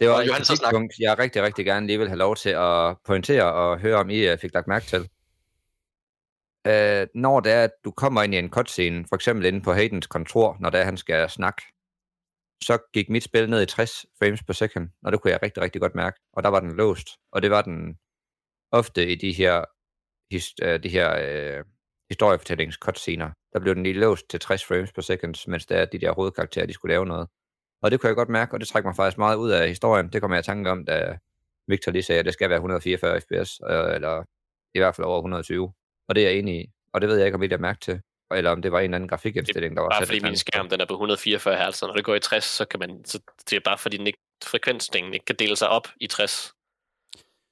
Det 0.00 0.08
var 0.08 0.20
et 0.20 0.30
kritikpunkt, 0.30 0.92
jeg 1.00 1.18
rigtig, 1.18 1.42
rigtig 1.42 1.64
gerne 1.64 1.86
lige 1.86 1.98
vil 1.98 2.08
have 2.08 2.18
lov 2.18 2.36
til 2.36 2.50
at 2.50 2.96
pointere 3.04 3.52
og 3.52 3.78
høre, 3.78 3.96
om 3.96 4.10
I 4.10 4.32
uh, 4.32 4.38
fik 4.38 4.54
lagt 4.54 4.66
mærke 4.66 4.86
til. 4.86 5.00
Uh, 6.68 7.06
når 7.14 7.40
det 7.40 7.52
er, 7.52 7.64
at 7.64 7.70
du 7.84 7.90
kommer 7.90 8.22
ind 8.22 8.34
i 8.34 8.38
en 8.38 8.50
cutscene, 8.50 9.04
for 9.08 9.16
eksempel 9.16 9.46
inde 9.46 9.60
på 9.60 9.72
Haydens 9.72 10.06
kontor, 10.06 10.56
når 10.60 10.70
det 10.70 10.80
er, 10.80 10.84
han 10.84 10.96
skal 10.96 11.30
snakke, 11.30 11.62
så 12.62 12.78
gik 12.92 13.10
mit 13.10 13.22
spil 13.22 13.50
ned 13.50 13.62
i 13.62 13.66
60 13.66 14.06
frames 14.18 14.42
per 14.42 14.52
second, 14.52 14.88
og 15.04 15.12
det 15.12 15.20
kunne 15.20 15.30
jeg 15.30 15.42
rigtig, 15.42 15.62
rigtig 15.62 15.80
godt 15.80 15.94
mærke. 15.94 16.20
Og 16.32 16.42
der 16.42 16.48
var 16.48 16.60
den 16.60 16.76
låst, 16.76 17.08
og 17.32 17.42
det 17.42 17.50
var 17.50 17.62
den 17.62 17.98
ofte 18.72 19.08
i 19.12 19.14
de 19.14 19.32
her, 19.32 19.64
his, 20.30 20.54
uh, 20.62 20.82
de 20.82 20.88
her 20.88 21.08
uh, 21.58 21.64
historiefortællings 22.10 22.76
cutscener, 22.76 23.30
der 23.52 23.60
blev 23.60 23.74
den 23.74 23.82
lige 23.82 24.00
låst 24.00 24.28
til 24.30 24.40
60 24.40 24.64
frames 24.64 24.92
per 24.92 25.02
second, 25.02 25.48
mens 25.50 25.66
det 25.66 25.76
er 25.76 25.84
de 25.84 25.98
der 25.98 26.12
hovedkarakterer, 26.12 26.66
de 26.66 26.72
skulle 26.72 26.92
lave 26.92 27.06
noget. 27.06 27.28
Og 27.82 27.90
det 27.90 28.00
kunne 28.00 28.08
jeg 28.08 28.16
godt 28.16 28.28
mærke, 28.28 28.54
og 28.54 28.60
det 28.60 28.68
trækker 28.68 28.88
mig 28.88 28.96
faktisk 28.96 29.18
meget 29.18 29.36
ud 29.36 29.50
af 29.50 29.68
historien. 29.68 30.12
Det 30.12 30.20
kommer 30.20 30.36
jeg 30.36 30.42
i 30.42 30.46
tanke 30.46 30.70
om, 30.70 30.84
da 30.84 31.18
Victor 31.68 31.92
lige 31.92 32.02
sagde, 32.02 32.18
at 32.18 32.24
det 32.24 32.32
skal 32.34 32.48
være 32.50 32.56
144 32.56 33.20
fps, 33.20 33.60
øh, 33.70 33.94
eller 33.94 34.24
i 34.74 34.78
hvert 34.78 34.94
fald 34.94 35.06
over 35.06 35.18
120. 35.18 35.72
Og 36.08 36.14
det 36.14 36.24
er 36.24 36.28
jeg 36.28 36.38
enig 36.38 36.60
i. 36.60 36.72
Og 36.92 37.00
det 37.00 37.08
ved 37.08 37.16
jeg 37.16 37.26
ikke, 37.26 37.36
om 37.36 37.42
I 37.42 37.48
har 37.48 37.58
mærke 37.58 37.80
til. 37.80 38.00
Eller 38.34 38.50
om 38.50 38.62
det 38.62 38.72
var 38.72 38.78
en 38.78 38.84
eller 38.84 38.96
anden 38.96 39.08
grafikindstilling, 39.08 39.76
der 39.76 39.82
var 39.82 39.88
Bare 39.88 40.00
sat 40.00 40.08
fordi 40.08 40.20
min 40.20 40.36
skærm 40.36 40.68
den 40.68 40.80
er 40.80 40.84
på 40.86 40.94
144 40.94 41.70
Hz, 41.70 41.82
og 41.82 41.88
når 41.88 41.94
det 41.94 42.04
går 42.04 42.14
i 42.14 42.20
60, 42.20 42.44
så 42.44 42.64
kan 42.64 42.80
man, 42.80 43.04
så 43.04 43.18
det 43.50 43.56
er 43.56 43.60
bare 43.60 43.78
fordi 43.78 43.96
den 43.96 44.06
ikke, 44.06 44.18
frekvensdelen 44.44 45.14
ikke 45.14 45.24
kan 45.24 45.36
dele 45.38 45.56
sig 45.56 45.68
op 45.68 45.88
i 46.00 46.06
60. 46.06 46.52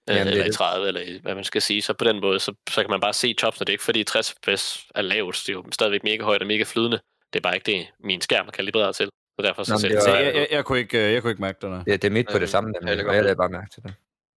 Jamen, 0.09 0.19
Jamen, 0.19 0.27
det 0.27 0.31
er 0.31 0.33
eller 0.33 0.45
i 0.45 0.49
det. 0.49 0.57
30, 0.57 0.89
eller 0.89 1.01
i, 1.01 1.19
hvad 1.23 1.35
man 1.35 1.45
skal 1.45 1.63
sige. 1.63 1.83
Så 1.83 1.95
på 1.95 2.05
den 2.05 2.21
måde, 2.21 2.41
så, 2.41 2.55
så 2.71 2.81
kan 2.81 2.91
man 2.91 3.01
bare 3.01 3.13
se 3.13 3.35
chops, 3.41 3.61
og 3.61 3.67
det 3.67 3.71
er 3.71 3.75
ikke 3.75 3.85
fordi 3.85 4.05
60 4.05 4.35
fps 4.45 4.87
er 4.95 5.03
lavt. 5.03 5.35
Det 5.47 5.49
er 5.49 5.53
jo 5.53 5.65
stadigvæk 5.73 6.05
mega 6.05 6.23
højt 6.23 6.41
og 6.41 6.47
mega 6.47 6.65
flydende. 6.67 7.01
Det 7.33 7.39
er 7.39 7.43
bare 7.43 7.55
ikke 7.55 7.73
det, 7.73 7.87
min 8.01 8.21
skærm 8.21 8.47
er 8.47 8.51
kalibreret 8.53 8.97
til. 8.97 9.09
Så 9.41 9.43
derfor 9.47 9.63
så 9.63 9.73
Nå, 9.73 9.79
Så 9.79 10.11
var- 10.11 10.17
jeg, 10.19 10.35
jeg, 10.35 10.49
jeg, 10.51 10.65
kunne 10.65 10.79
ikke, 10.79 11.07
øh, 11.07 11.13
jeg 11.13 11.23
kunne 11.23 11.31
ikke 11.31 11.43
mærke 11.43 11.59
det. 11.63 11.71
Nej. 11.71 11.83
Det, 11.87 12.03
det 12.03 12.09
er 12.09 12.13
mit 12.13 12.27
på 12.27 12.35
Øh, 12.35 12.41
det 12.41 12.49
samme, 12.49 12.73
ja, 12.83 12.87
nemlig, 12.89 13.05
det 13.07 13.13
jeg 13.15 13.23
lavede 13.23 13.37
bare 13.37 13.49
mærke 13.49 13.71
til 13.75 13.83
det. 13.83 13.95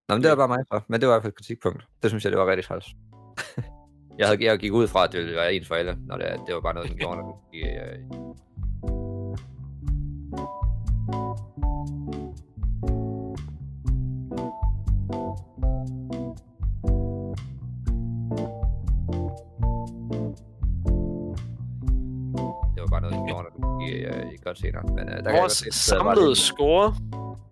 Nå, 0.10 0.16
men 0.16 0.24
det 0.24 0.30
var 0.30 0.36
bare 0.36 0.48
mig 0.48 0.60
så. 0.68 0.82
Men 0.88 1.02
det 1.02 1.08
var 1.10 1.14
i 1.14 1.16
hvert 1.16 1.24
fald 1.24 1.34
et 1.34 1.38
kritikpunkt. 1.38 1.84
Det 2.04 2.12
synes 2.12 2.24
jeg, 2.24 2.32
det 2.32 2.40
var 2.40 2.48
rigtig 2.48 2.66
træls. 2.66 2.86
jeg, 4.18 4.28
havde, 4.28 4.46
jeg 4.46 4.60
gik 4.60 4.72
ud 4.72 4.88
fra, 4.88 5.04
at 5.04 5.12
det 5.12 5.36
være 5.36 5.54
ens 5.54 5.68
for 5.68 5.76
alle, 5.76 5.98
når 6.08 6.18
det, 6.18 6.28
det 6.48 6.56
var 6.56 6.62
bare 6.62 6.74
noget, 6.74 6.90
den 6.90 6.98
gjorde, 6.98 7.18
når 7.18 7.24
den 7.24 7.34
gik, 7.52 7.66
øh, 7.66 8.28
var 22.92 23.00
øh, 24.18 24.34
i 24.34 24.38
godt 24.44 24.60
senere. 24.60 24.84
Men, 24.84 25.10
øh, 25.10 25.16
der 25.16 25.22
kan 25.22 25.34
jeg 25.34 25.42
Vores 25.42 25.64
var 25.66 25.66
bare 25.66 25.72
samlede 25.72 26.36
score 26.36 26.96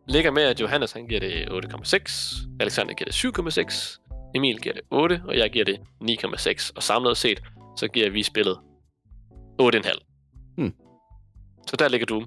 ligger 0.08 0.32
med, 0.32 0.44
at 0.44 0.62
Johannes 0.62 0.92
han 0.92 1.08
giver 1.08 1.20
det 1.20 1.32
8,6, 1.32 2.48
Alexander 2.60 2.94
giver 2.94 3.06
det 3.12 3.16
7,6, 3.16 4.05
Emil 4.36 4.62
giver 4.62 4.74
det 4.76 4.82
8, 4.92 5.22
og 5.28 5.38
jeg 5.38 5.52
giver 5.52 5.66
det 5.66 5.80
9,6. 6.04 6.72
Og 6.76 6.84
samlet 6.84 7.18
set, 7.18 7.44
så 7.78 7.88
giver 7.88 8.10
vi 8.10 8.24
spillet 8.24 8.58
8,5. 9.62 10.54
Hmm. 10.58 10.74
Så 11.68 11.76
der 11.80 11.88
ligger 11.88 12.06
du. 12.06 12.26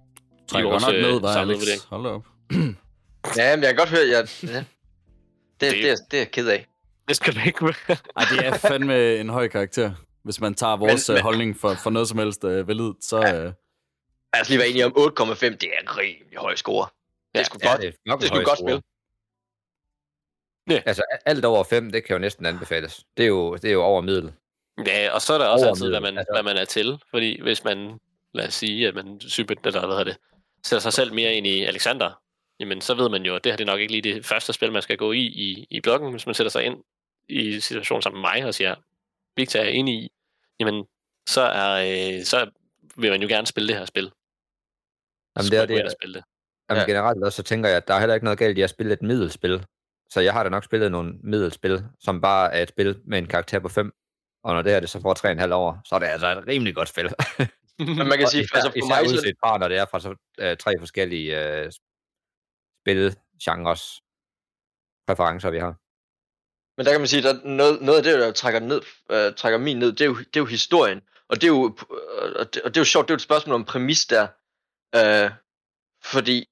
Trækker 0.48 0.70
godt 0.70 0.82
nok 0.82 0.94
øh, 0.94 1.02
ned, 1.02 1.20
var 1.20 1.28
Alex. 1.36 1.58
vurdering. 1.58 1.80
Hold 1.88 2.06
op. 2.06 2.26
Ja, 3.36 3.56
men 3.56 3.62
jeg 3.62 3.68
kan 3.68 3.76
godt 3.76 3.88
høre, 3.88 4.00
at 4.00 4.08
jeg... 4.10 4.28
Ja. 4.42 4.58
Det, 4.58 4.66
det, 5.60 5.72
Det- 5.72 5.82
det, 5.82 5.90
er, 5.90 5.96
det 6.10 6.16
er 6.16 6.18
jeg 6.20 6.30
ked 6.30 6.48
af. 6.48 6.66
Det 7.08 7.16
skal 7.16 7.34
du 7.34 7.40
ikke 7.46 7.58
Ej, 8.16 8.24
det 8.30 8.46
er 8.46 8.58
fandme 8.58 9.16
en 9.16 9.28
høj 9.28 9.48
karakter. 9.48 9.92
Hvis 10.24 10.40
man 10.40 10.54
tager 10.54 10.76
vores 10.76 11.08
Men- 11.08 11.14
men, 11.14 11.18
men- 11.18 11.22
holdning 11.22 11.56
for, 11.60 11.74
for 11.74 11.90
noget 11.90 12.08
som 12.08 12.18
helst 12.18 12.44
uh, 12.44 12.68
validt, 12.68 13.04
så... 13.04 13.16
Uh, 13.18 13.52
Lad 14.34 14.40
os 14.42 14.48
lige 14.48 14.58
være 14.58 14.68
enige 14.68 14.86
om 14.86 14.92
8,5. 14.96 15.00
Det 15.48 15.62
er 15.62 15.80
en 15.82 15.96
rimelig 15.96 16.38
høj 16.38 16.54
score. 16.54 16.86
Det 17.34 17.40
er 17.40 17.44
sgu 17.44 17.58
Ja, 17.62 17.68
godt. 17.70 17.80
det 17.80 17.94
er 18.06 18.16
Det 18.16 18.30
er 18.30 18.34
høj 18.34 18.44
godt 18.44 18.58
score. 18.58 18.80
Spil. 20.76 20.82
Altså, 20.86 21.02
alt 21.26 21.44
over 21.44 21.64
5, 21.64 21.90
det 21.92 22.04
kan 22.04 22.14
jo 22.14 22.18
næsten 22.18 22.46
anbefales. 22.46 23.04
Det 23.16 23.22
er 23.22 23.28
jo, 23.28 23.54
det 23.54 23.64
er 23.64 23.72
jo 23.72 23.82
over 23.82 24.00
middel. 24.00 24.32
Ja, 24.86 25.10
og 25.14 25.22
så 25.22 25.34
er 25.34 25.38
der 25.38 25.46
også 25.46 25.64
Over 25.64 25.74
altid, 25.74 25.88
hvad 25.88 26.00
man, 26.00 26.18
altså. 26.18 26.32
hvad 26.34 26.42
man 26.42 26.56
er 26.56 26.64
til. 26.64 26.98
Fordi 27.10 27.40
hvis 27.42 27.64
man, 27.64 27.98
lad 28.34 28.46
os 28.46 28.54
sige, 28.54 28.88
at 28.88 28.94
man 28.94 29.20
sympet, 29.20 29.58
eller 29.64 29.86
hvad 29.86 29.96
hedder 29.96 30.04
det, 30.04 30.16
sætter 30.66 30.80
sig 30.80 30.92
selv 30.92 31.14
mere 31.14 31.34
ind 31.34 31.46
i 31.46 31.64
Alexander, 31.64 32.20
jamen 32.60 32.80
så 32.80 32.94
ved 32.94 33.08
man 33.08 33.22
jo, 33.22 33.36
at 33.36 33.44
det 33.44 33.52
her 33.52 33.56
det 33.56 33.64
er 33.68 33.72
nok 33.72 33.80
ikke 33.80 33.92
lige 33.92 34.14
det 34.14 34.26
første 34.26 34.52
spil, 34.52 34.72
man 34.72 34.82
skal 34.82 34.96
gå 34.96 35.12
i 35.12 35.20
i, 35.20 35.66
i 35.70 35.80
bloggen, 35.80 36.10
hvis 36.10 36.26
man 36.26 36.34
sætter 36.34 36.50
sig 36.50 36.64
ind 36.64 36.76
i 37.28 37.60
situationen 37.60 38.02
sammen 38.02 38.20
med 38.22 38.30
mig 38.34 38.44
og 38.44 38.54
siger, 38.54 38.74
Victor 39.36 39.60
er 39.60 39.68
inde 39.68 39.92
i, 39.92 40.10
jamen 40.60 40.84
så, 41.28 41.40
er, 41.40 41.70
øh, 42.18 42.24
så 42.24 42.50
vil 42.96 43.10
man 43.10 43.22
jo 43.22 43.28
gerne 43.28 43.46
spille 43.46 43.68
det 43.68 43.76
her 43.76 43.84
spil. 43.84 44.10
Jamen, 45.36 45.50
det 45.50 45.58
er 45.58 45.66
det. 45.82 45.92
spille 45.92 46.14
det. 46.14 46.24
Jamen, 46.70 46.80
Ja. 46.80 46.86
generelt 46.86 47.24
også, 47.24 47.36
så 47.36 47.42
tænker 47.42 47.68
jeg, 47.68 47.76
at 47.76 47.88
der 47.88 47.94
er 47.94 47.98
heller 47.98 48.14
ikke 48.14 48.24
noget 48.24 48.38
galt 48.38 48.58
i 48.58 48.62
at 48.62 48.70
spille 48.70 48.92
et 48.92 49.02
middelspil. 49.02 49.64
Så 50.10 50.20
jeg 50.20 50.32
har 50.32 50.42
da 50.42 50.48
nok 50.48 50.64
spillet 50.64 50.92
nogle 50.92 51.14
middelspil, 51.22 51.84
som 52.00 52.20
bare 52.20 52.54
er 52.54 52.62
et 52.62 52.68
spil 52.68 53.00
med 53.04 53.18
en 53.18 53.26
karakter 53.26 53.58
på 53.58 53.68
5. 53.68 53.92
Og 54.44 54.54
når 54.54 54.62
det 54.62 54.72
her 54.72 54.80
det 54.80 54.90
så 54.90 55.00
får 55.00 55.44
3,5 55.46 55.54
år, 55.54 55.80
så 55.84 55.94
er 55.94 55.98
det 55.98 56.06
altså 56.06 56.38
et 56.38 56.46
rimelig 56.46 56.74
godt 56.74 56.88
spil. 56.88 57.10
Men 57.78 58.08
man 58.08 58.18
kan 58.18 58.28
sige, 58.28 58.42
især, 58.42 58.56
altså 58.56 58.70
for 58.70 58.76
især 58.76 59.02
mig, 59.02 59.02
udset 59.02 59.36
fra, 59.40 59.58
når 59.58 59.68
det 59.68 59.76
er 59.76 59.86
fra 59.90 60.00
så, 60.00 60.14
øh, 60.38 60.56
tre 60.56 60.74
forskellige 60.78 61.30
øh, 61.44 61.72
spilgenres 62.82 64.02
præferencer, 65.06 65.50
vi 65.50 65.58
har. 65.58 65.74
Men 66.76 66.86
der 66.86 66.92
kan 66.92 67.00
man 67.00 67.08
sige, 67.08 67.28
at 67.28 67.44
noget, 67.44 67.82
noget 67.82 67.98
af 67.98 68.04
det, 68.04 68.18
der 68.18 68.32
trækker, 68.32 68.60
ned, 68.60 68.80
øh, 69.10 69.34
trækker 69.34 69.58
min 69.58 69.78
ned, 69.78 69.92
det 69.92 70.00
er, 70.00 70.04
jo, 70.06 70.18
det 70.18 70.36
er 70.36 70.40
jo 70.40 70.46
historien. 70.46 71.00
Og 71.28 71.36
det 71.36 71.44
er 71.44 71.48
jo, 71.48 71.76
øh, 71.90 72.32
og 72.40 72.54
det, 72.54 72.62
og 72.62 72.74
det 72.74 72.76
er 72.76 72.80
jo 72.80 72.84
sjovt, 72.84 73.08
det 73.08 73.10
er 73.10 73.14
jo 73.14 73.16
et 73.16 73.28
spørgsmål 73.30 73.54
om 73.54 73.64
præmis 73.64 74.06
der. 74.06 74.28
Øh, 74.98 75.30
fordi, 76.04 76.48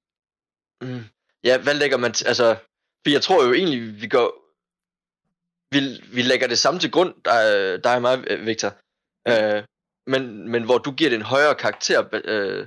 mm, 0.81 1.05
ja, 1.45 1.63
hvad 1.63 1.75
lægger 1.75 1.97
man, 1.97 2.11
t- 2.11 2.29
altså, 2.29 2.57
for 3.07 3.11
jeg 3.11 3.23
tror 3.23 3.45
jo 3.47 3.53
egentlig, 3.53 4.03
vi 4.03 4.09
går, 4.09 4.29
vi, 5.75 5.81
vi 6.17 6.23
lægger 6.23 6.47
det 6.47 6.59
samme 6.59 6.81
til 6.81 6.91
grund, 6.91 7.15
dig, 7.25 7.85
dig 7.85 7.95
og 7.95 8.03
mig, 8.03 8.47
Victor. 8.47 8.73
Øh, 9.29 9.65
men, 10.07 10.49
men 10.49 10.65
hvor 10.65 10.79
du 10.79 10.91
giver 10.93 11.11
det 11.11 11.17
en 11.17 11.23
højere 11.23 11.55
karakter, 11.55 12.09
øh, 12.25 12.67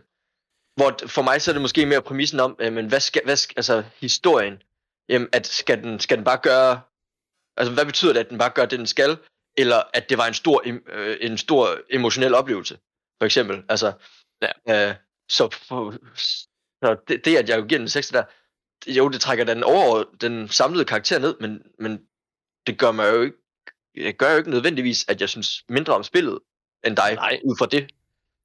hvor 0.76 1.07
for 1.07 1.22
mig 1.22 1.41
så 1.41 1.52
er 1.52 1.53
det 1.53 1.61
måske 1.61 1.86
mere 1.86 2.02
præmissen 2.02 2.40
om, 2.40 2.56
øh, 2.60 2.74
men 2.74 2.88
hvad 2.88 2.99
skal, 2.99 3.22
hvad 3.26 3.36
skal, 3.36 3.53
altså 3.57 3.84
historien, 3.95 4.64
jamen, 5.10 5.30
at 5.34 5.48
skal 5.48 5.84
den, 5.84 5.99
skal 5.99 6.18
den 6.18 6.26
bare 6.26 6.40
gøre 6.44 6.82
Altså, 7.57 7.74
hvad 7.74 7.86
betyder 7.86 8.14
det, 8.14 8.20
at 8.20 8.30
den 8.30 8.38
bare 8.38 8.49
gør 8.49 8.66
det, 8.66 8.80
den 8.80 8.88
skal? 8.88 9.18
Eller 9.57 9.84
at 9.94 10.10
det 10.10 10.18
var 10.18 10.28
en 10.28 10.34
stor, 10.34 10.64
øh, 10.88 11.18
en 11.22 11.38
stor 11.38 11.78
emotionel 11.90 12.36
oplevelse, 12.36 12.78
for 13.22 13.26
eksempel. 13.26 13.64
Altså, 13.70 13.94
Ja. 14.41 14.90
øh, 14.90 14.95
så, 15.30 15.49
så 16.84 16.98
det, 17.07 17.26
det, 17.26 17.38
at 17.38 17.49
jeg 17.49 17.64
giver 17.64 17.80
den 17.80 17.90
6 17.90 18.07
der, 18.10 18.24
jo, 18.88 19.08
det 19.10 19.22
trækker 19.22 19.44
den 19.46 19.64
over 19.64 20.04
den 20.22 20.48
samlede 20.48 20.86
karakter 20.86 21.20
ned, 21.20 21.36
men, 21.40 21.62
men 21.80 22.00
det 22.68 22.78
gør 22.80 22.92
mig 22.92 23.12
jo 23.14 23.22
ikke, 23.22 23.38
det 23.96 24.18
gør 24.18 24.32
jo 24.32 24.38
ikke 24.38 24.50
nødvendigvis, 24.50 25.06
at 25.08 25.22
jeg 25.22 25.30
synes 25.30 25.64
mindre 25.70 25.94
om 25.96 26.04
spillet 26.04 26.40
end 26.86 26.96
dig, 26.96 27.16
Nej. 27.16 27.40
ud 27.46 27.56
fra 27.60 27.66
det. 27.66 27.90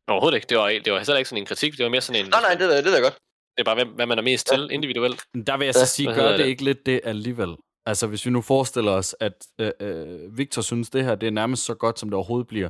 Overhovedet 0.08 0.36
ikke. 0.36 0.46
Det 0.46 0.58
var, 0.58 0.68
det 0.68 0.92
var 0.92 0.98
heller 0.98 1.16
ikke 1.16 1.28
sådan 1.28 1.42
en 1.42 1.46
kritik. 1.46 1.76
Det 1.76 1.84
var 1.84 1.90
mere 1.90 2.00
sådan 2.00 2.24
en... 2.24 2.30
Nej, 2.30 2.40
nej, 2.40 2.54
det, 2.54 2.76
er- 2.78 2.82
det 2.82 2.86
er 2.92 2.96
da 2.96 3.02
godt. 3.02 3.14
Det 3.56 3.60
er 3.60 3.64
bare, 3.64 3.74
hvem, 3.74 3.88
hvad 3.88 4.06
man 4.06 4.18
er 4.18 4.22
mest 4.22 4.46
til 4.46 4.68
individuelt. 4.70 5.24
Men 5.34 5.46
Der 5.46 5.56
vil 5.56 5.64
jeg 5.64 5.74
Ja, 5.76 5.84
så 5.86 5.86
sige, 5.86 6.06
hvad 6.08 6.16
gør 6.16 6.28
det 6.30 6.38
det? 6.38 6.46
ikke 6.46 6.64
lidt 6.64 6.86
det 6.86 7.00
alligevel? 7.04 7.56
Altså, 7.86 8.06
hvis 8.06 8.26
vi 8.26 8.30
nu 8.30 8.40
forestiller 8.42 8.92
os, 8.92 9.16
at 9.20 9.46
øh, 9.58 9.70
øh, 9.80 10.38
Victor 10.38 10.62
synes, 10.62 10.90
det 10.90 11.04
her 11.04 11.14
det 11.14 11.26
er 11.26 11.30
nærmest 11.30 11.64
så 11.64 11.74
godt, 11.74 11.98
som 11.98 12.08
det 12.08 12.14
overhovedet 12.14 12.46
bliver. 12.48 12.68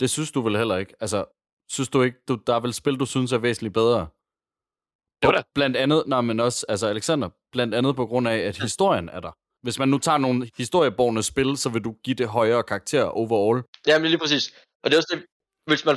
Det 0.00 0.10
synes 0.10 0.30
du 0.32 0.40
vel 0.40 0.56
heller 0.56 0.76
ikke? 0.76 0.94
Altså, 1.00 1.24
synes 1.68 1.88
du 1.88 2.02
ikke, 2.02 2.18
du, 2.28 2.34
der 2.46 2.54
er 2.54 2.60
vel 2.60 2.74
spil, 2.74 2.96
du 2.96 3.06
synes 3.06 3.32
er 3.32 3.38
væsentligt 3.38 3.74
bedre? 3.74 4.06
Jo 5.24 5.30
da. 5.30 5.42
Blandt 5.54 5.76
andet, 5.76 6.02
nej, 6.06 6.20
men 6.20 6.40
også, 6.40 6.66
altså 6.68 6.86
Alexander, 6.86 7.28
blandt 7.52 7.74
andet 7.74 7.96
på 7.96 8.06
grund 8.06 8.28
af, 8.28 8.36
at 8.36 8.58
historien 8.58 9.08
er 9.08 9.20
der. 9.20 9.32
Hvis 9.62 9.78
man 9.78 9.88
nu 9.88 9.98
tager 9.98 10.18
nogle 10.18 10.50
historieborne 10.56 11.22
spil, 11.22 11.56
så 11.56 11.68
vil 11.68 11.84
du 11.84 11.92
give 12.04 12.14
det 12.14 12.28
højere 12.28 12.62
karakter 12.62 13.04
overall. 13.04 13.62
Ja, 13.86 13.98
men 13.98 14.08
lige 14.10 14.18
præcis. 14.18 14.54
Og 14.82 14.90
det 14.90 14.96
er 14.96 14.98
også 14.98 15.14
det, 15.16 15.24
hvis 15.66 15.84
man 15.84 15.96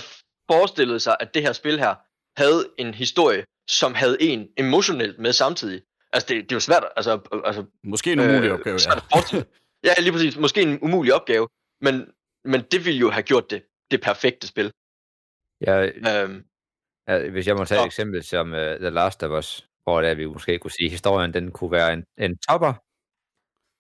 forestillede 0.52 1.00
sig, 1.00 1.16
at 1.20 1.34
det 1.34 1.42
her 1.42 1.54
spil 1.54 1.80
her 1.80 1.96
havde 2.38 2.70
en 2.78 2.94
historie, 2.94 3.44
som 3.70 3.94
havde 3.94 4.18
en 4.22 4.48
emotionelt 4.58 5.20
med 5.20 5.34
samtidig. 5.34 5.82
Altså, 6.14 6.28
det, 6.30 6.44
det 6.44 6.52
er 6.52 6.56
jo 6.56 6.60
svært, 6.60 6.84
altså, 6.96 7.20
altså 7.46 7.66
Måske 7.84 8.12
en 8.12 8.20
umulig 8.20 8.50
Øh, 8.50 8.54
opgave, 8.54 8.80
ja. 8.86 9.44
ja, 9.88 9.94
lige 10.02 10.12
præcis. 10.12 10.38
Måske 10.38 10.62
en 10.62 10.80
umulig 10.82 11.14
opgave, 11.14 11.48
men, 11.82 12.12
men 12.46 12.62
det 12.72 12.86
ville 12.86 13.00
jo 13.00 13.10
have 13.10 13.24
gjort 13.24 13.50
det, 13.50 13.64
det 13.92 14.02
perfekte 14.02 14.48
spil. 14.48 14.72
Jeg, 15.62 15.94
Øhm, 15.96 16.44
Ja, 17.08 17.30
hvis 17.30 17.48
jeg 17.48 17.56
må 17.56 17.66
tage 17.66 17.82
et 17.82 17.86
eksempel 17.86 18.24
som 18.24 18.52
uh, 18.52 18.58
The 18.58 18.90
Last 18.90 19.24
of 19.24 19.32
Us, 19.40 19.68
hvor 19.84 20.02
det 20.02 20.10
er, 20.10 20.14
vi 20.14 20.26
måske 20.26 20.60
kunne 20.60 20.72
sige, 20.72 20.86
at 20.86 20.92
historien 20.92 21.34
den 21.34 21.52
kunne 21.52 21.72
være 21.72 21.94
en, 21.94 22.04
en 22.18 22.38
topper, 22.50 22.74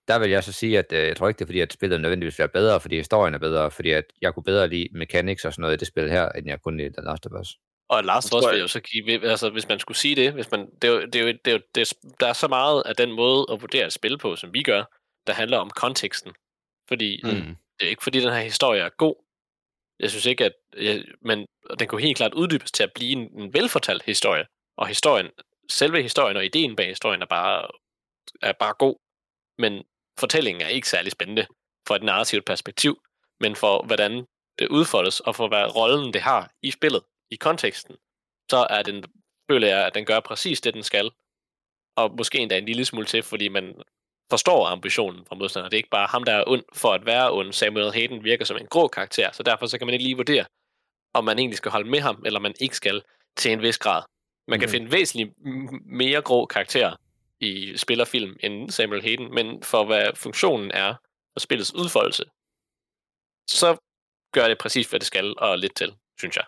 der 0.07 0.19
vil 0.19 0.30
jeg 0.30 0.43
så 0.43 0.53
sige, 0.53 0.80
at 0.80 0.91
uh, 0.91 0.98
jeg 0.98 1.18
tror 1.18 1.27
ikke, 1.27 1.39
det 1.39 1.45
er 1.45 1.48
fordi, 1.48 1.60
at 1.60 1.73
spillet 1.73 2.02
nødvendigvis 2.02 2.39
er 2.39 2.48
bedre, 2.48 2.80
fordi 2.80 2.98
historien 2.98 3.34
er 3.34 3.39
bedre, 3.39 3.72
fordi 3.72 3.91
at 3.91 4.06
jeg 4.22 4.34
kunne 4.34 4.43
bedre 4.43 4.68
lide 4.68 4.88
mechanics 4.91 5.45
og 5.45 5.53
sådan 5.53 5.61
noget 5.61 5.73
i 5.73 5.77
det 5.77 5.88
spil 5.88 6.10
her, 6.10 6.30
end 6.30 6.48
jeg 6.48 6.61
kunne 6.61 6.77
lide 6.77 6.93
The 6.93 7.06
Last 7.06 7.26
of 7.26 7.41
Us. 7.41 7.49
Og 7.91 8.03
tror 8.03 8.38
også 8.38 8.48
jeg- 8.48 8.53
vil 8.53 8.61
jo 8.61 8.68
så 8.68 8.80
give, 8.80 9.30
altså 9.30 9.49
hvis 9.49 9.68
man 9.68 9.80
skulle 9.80 9.98
sige 9.98 10.15
det, 10.15 10.34
hvis 10.34 10.52
man, 10.52 10.69
det 10.81 10.88
er 10.89 10.93
jo, 10.93 11.02
det 11.02 11.15
er 11.15 11.19
jo, 11.22 11.27
det 11.27 11.48
er 11.48 11.52
jo, 11.52 11.60
det 11.76 11.81
er, 11.81 11.93
der 12.19 12.27
er 12.27 12.34
så 12.34 12.48
meget 12.48 12.84
af 12.85 12.95
den 12.95 13.11
måde 13.11 13.45
at 13.52 13.61
vurdere 13.61 13.85
et 13.85 13.93
spil 13.93 14.18
på, 14.18 14.35
som 14.35 14.53
vi 14.53 14.64
gør, 14.64 14.84
der 15.27 15.34
handler 15.34 15.57
om 15.57 15.69
konteksten. 15.69 16.31
Fordi 16.88 17.22
mm. 17.23 17.56
det 17.80 17.85
er 17.85 17.89
ikke 17.89 18.03
fordi, 18.03 18.19
den 18.19 18.34
her 18.34 18.41
historie 18.41 18.81
er 18.81 18.89
god. 18.89 19.15
Jeg 20.02 20.10
synes 20.10 20.26
ikke, 20.26 20.45
at, 20.45 20.53
jeg, 20.78 21.06
men 21.22 21.45
den 21.80 21.88
kunne 21.88 22.02
helt 22.02 22.18
klart 22.18 22.34
uddybes 22.34 22.72
til 22.72 22.84
at 22.84 22.94
blive 22.95 23.11
en, 23.11 23.41
en 23.41 23.53
velfortalt 23.53 24.03
historie. 24.03 24.45
Og 24.78 24.88
historien, 24.88 25.30
selve 25.72 26.02
historien 26.02 26.38
og 26.38 26.45
ideen 26.45 26.76
bag 26.76 26.88
historien 26.88 27.22
er 27.22 27.26
bare, 27.26 27.68
er 28.41 28.52
bare 28.52 28.73
god. 28.73 28.95
Men 29.57 29.84
fortællingen 30.19 30.61
er 30.61 30.68
ikke 30.68 30.90
særlig 30.90 31.11
spændende 31.11 31.45
fra 31.88 31.95
et 31.95 32.03
narrativt 32.03 32.45
perspektiv, 32.45 33.02
men 33.40 33.56
for 33.56 33.86
hvordan 33.86 34.26
det 34.60 34.68
udfoldes, 34.68 35.19
og 35.19 35.36
for 35.36 35.48
hvad 35.48 35.76
rollen 35.76 36.14
det 36.14 36.22
har 36.22 36.52
i 36.61 36.72
spillet, 36.72 37.03
i 37.32 37.36
konteksten, 37.36 37.95
så 38.52 38.68
er 38.69 38.82
den, 38.82 39.06
føler 39.52 39.68
jeg, 39.68 39.88
at 39.88 39.95
den 39.95 40.06
gør 40.06 40.19
præcis 40.19 40.61
det, 40.61 40.73
den 40.73 40.84
skal. 40.84 41.11
Og 41.95 42.15
måske 42.18 42.40
endda 42.40 42.57
en 42.57 42.65
lille 42.65 42.86
smule 42.86 43.06
til, 43.06 43.23
fordi 43.23 43.48
man 43.48 43.82
forstår 44.32 44.68
ambitionen 44.68 45.26
fra 45.26 45.36
modstander. 45.36 45.70
Det 45.70 45.76
er 45.78 45.84
ikke 45.84 45.90
bare 45.90 46.08
ham, 46.08 46.24
der 46.24 46.32
er 46.34 46.44
ond 46.48 46.64
for 46.74 46.94
at 46.94 47.06
være 47.06 47.32
ond. 47.32 47.53
Samuel 47.53 47.91
Hayden 47.94 48.24
virker 48.24 48.45
som 48.45 48.58
en 48.58 48.68
grå 48.68 48.88
karakter, 48.88 49.32
så 49.32 49.44
derfor 49.44 49.66
så 49.66 49.78
kan 49.78 49.88
man 49.88 49.94
ikke 49.94 50.03
lige 50.06 50.16
vurdere, 50.16 50.45
om 51.14 51.24
man 51.26 51.40
egentlig 51.40 51.58
skal 51.58 51.72
holde 51.72 51.90
med 51.90 51.99
ham, 51.99 52.24
eller 52.26 52.40
man 52.40 52.53
ikke 52.60 52.76
skal 52.76 53.02
til 53.38 53.52
en 53.52 53.62
vis 53.62 53.78
grad. 53.78 54.02
Man 54.48 54.60
kan 54.60 54.68
Mhm. 54.68 54.72
finde 54.72 54.91
væsentligt 54.91 55.32
mere 55.86 56.22
grå 56.22 56.45
karakterer 56.45 56.95
i 57.40 57.78
spillerfilm 57.78 58.36
end 58.40 58.70
Samuel 58.70 59.02
Hayden, 59.02 59.34
men 59.36 59.64
for 59.64 59.86
hvad 59.86 60.12
funktionen 60.16 60.72
er 60.72 60.95
og 61.36 61.41
spillets 61.41 61.74
udfoldelse, 61.76 62.24
så 63.49 63.78
gør 64.34 64.48
det 64.48 64.58
præcis, 64.58 64.90
hvad 64.90 64.99
det 64.99 65.08
skal, 65.08 65.34
og 65.38 65.58
lidt 65.58 65.76
til, 65.76 65.94
synes 66.20 66.36
jeg. 66.36 66.45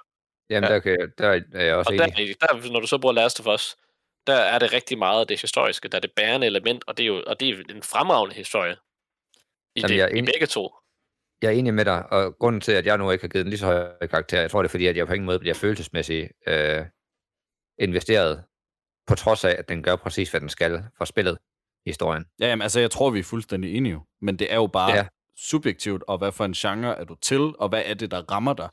Jamen, 0.49 0.69
Ja. 0.69 0.73
der, 0.73 0.80
kan, 0.80 1.11
der 1.18 1.41
er 1.53 1.64
jeg 1.64 1.76
også 1.76 1.91
Og 1.91 1.97
der, 1.97 2.05
enig. 2.05 2.35
der, 2.41 2.72
når 2.72 2.80
du 2.80 2.88
så 2.88 2.97
bruger 2.97 3.14
Last 3.14 3.39
of 3.39 3.47
Us, 3.47 3.76
der 4.27 4.35
er 4.35 4.59
det 4.59 4.73
rigtig 4.73 4.97
meget 4.97 5.21
af 5.21 5.27
det 5.27 5.41
historiske, 5.41 5.87
der 5.87 5.97
er 5.97 6.01
det 6.01 6.11
bærende 6.11 6.47
element, 6.47 6.83
og 6.87 6.97
det 6.97 7.03
er 7.03 7.07
jo 7.07 7.23
og 7.27 7.39
det 7.39 7.49
er 7.49 7.55
en 7.69 7.83
fremragende 7.83 8.35
historie. 8.35 8.73
I, 9.75 9.79
Jamen, 9.79 9.89
det, 9.89 9.97
jeg 9.97 10.03
er 10.03 10.07
i 10.07 10.17
enig. 10.17 10.33
begge 10.33 10.45
to. 10.45 10.69
Jeg 11.41 11.47
er 11.47 11.51
enig 11.51 11.73
med 11.73 11.85
dig, 11.85 12.11
og 12.11 12.37
grunden 12.37 12.61
til, 12.61 12.71
at 12.71 12.85
jeg 12.85 12.97
nu 12.97 13.11
ikke 13.11 13.23
har 13.23 13.29
givet 13.29 13.45
den 13.45 13.49
lige 13.49 13.59
så 13.59 13.65
høj 13.65 14.07
karakter, 14.07 14.41
jeg 14.41 14.51
tror, 14.51 14.61
det 14.61 14.67
er 14.67 14.71
fordi, 14.71 14.87
at 14.87 14.97
jeg 14.97 15.07
på 15.07 15.13
ingen 15.13 15.25
måde 15.25 15.39
bliver 15.39 15.53
følelsesmæssigt 15.53 16.31
øh, 16.47 16.85
investeret, 17.79 18.43
på 19.07 19.15
trods 19.15 19.45
af, 19.45 19.55
at 19.59 19.69
den 19.69 19.83
gør 19.83 19.95
præcis, 19.95 20.31
hvad 20.31 20.41
den 20.41 20.49
skal 20.49 20.83
for 20.97 21.05
spillet, 21.05 21.37
historien. 21.85 22.25
Ja, 22.39 22.47
jamen, 22.47 22.61
altså, 22.61 22.79
jeg 22.79 22.91
tror, 22.91 23.09
vi 23.09 23.19
er 23.19 23.23
fuldstændig 23.23 23.77
enige. 23.77 23.99
Men 24.21 24.39
det 24.39 24.51
er 24.51 24.55
jo 24.55 24.67
bare 24.67 24.91
ja. 24.91 25.07
subjektivt, 25.37 26.03
og 26.07 26.17
hvad 26.17 26.31
for 26.31 26.45
en 26.45 26.53
genre 26.53 26.99
er 26.99 27.03
du 27.03 27.15
til, 27.15 27.39
og 27.59 27.69
hvad 27.69 27.83
er 27.85 27.93
det, 27.93 28.11
der 28.11 28.31
rammer 28.31 28.53
dig? 28.53 28.69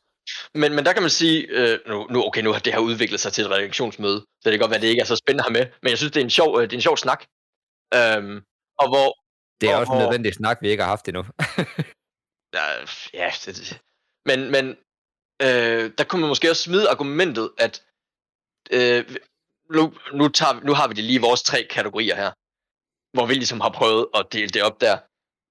Men, 0.55 0.75
men 0.75 0.85
der 0.85 0.93
kan 0.93 1.03
man 1.03 1.11
sige, 1.11 1.47
øh, 1.49 1.79
nu, 1.87 2.07
nu, 2.11 2.27
okay, 2.27 2.43
nu 2.43 2.53
har 2.53 2.59
det 2.59 2.73
her 2.73 2.81
udviklet 2.81 3.21
sig 3.21 3.33
til 3.33 3.45
et 3.45 3.51
redaktionsmøde, 3.51 4.21
så 4.21 4.51
det 4.51 4.53
kan 4.53 4.61
godt 4.61 4.71
være, 4.71 4.77
at 4.77 4.83
det 4.83 4.89
ikke 4.89 5.01
er 5.01 5.05
så 5.05 5.17
spændende 5.17 5.45
her 5.45 5.51
med, 5.51 5.67
men 5.83 5.91
jeg 5.91 5.99
synes, 5.99 6.13
det 6.13 6.21
er 6.21 6.25
en 6.25 6.31
sjov, 6.31 6.59
øh, 6.59 6.63
det 6.63 6.73
er 6.73 6.77
en 6.77 6.83
sjov 6.83 6.97
snak. 6.97 7.25
Øhm, 7.95 8.43
og 8.79 8.89
hvor, 8.89 9.19
Det 9.61 9.71
er 9.71 9.75
Og 9.75 9.81
også 9.81 9.93
en 9.93 9.99
nødvendig 9.99 10.35
snak, 10.35 10.59
vi 10.63 10.69
ikke 10.71 10.83
har 10.83 10.91
haft 10.91 11.09
endnu. 11.09 11.25
Ja, 12.55 12.67
ja 13.15 13.31
det, 13.45 13.57
det. 13.57 13.81
Men, 14.27 14.51
men 14.51 14.77
øh, 15.43 15.91
der 15.99 16.05
kunne 16.05 16.21
man 16.21 16.29
måske 16.29 16.51
også 16.51 16.63
smide 16.63 16.89
argumentet, 16.89 17.51
at 17.59 17.83
øh, 18.71 19.17
nu, 19.75 19.95
nu, 20.13 20.29
tager, 20.29 20.61
nu 20.61 20.73
har 20.75 20.89
vi 20.89 20.95
det 20.95 21.05
lige 21.05 21.21
vores 21.21 21.43
tre 21.43 21.67
kategorier 21.71 22.17
her, 22.17 22.31
hvor 23.17 23.27
vi 23.27 23.35
ligesom 23.35 23.61
har 23.61 23.69
prøvet 23.69 24.07
at 24.15 24.27
dele 24.33 24.49
det 24.49 24.63
op 24.63 24.81
der. 24.81 24.99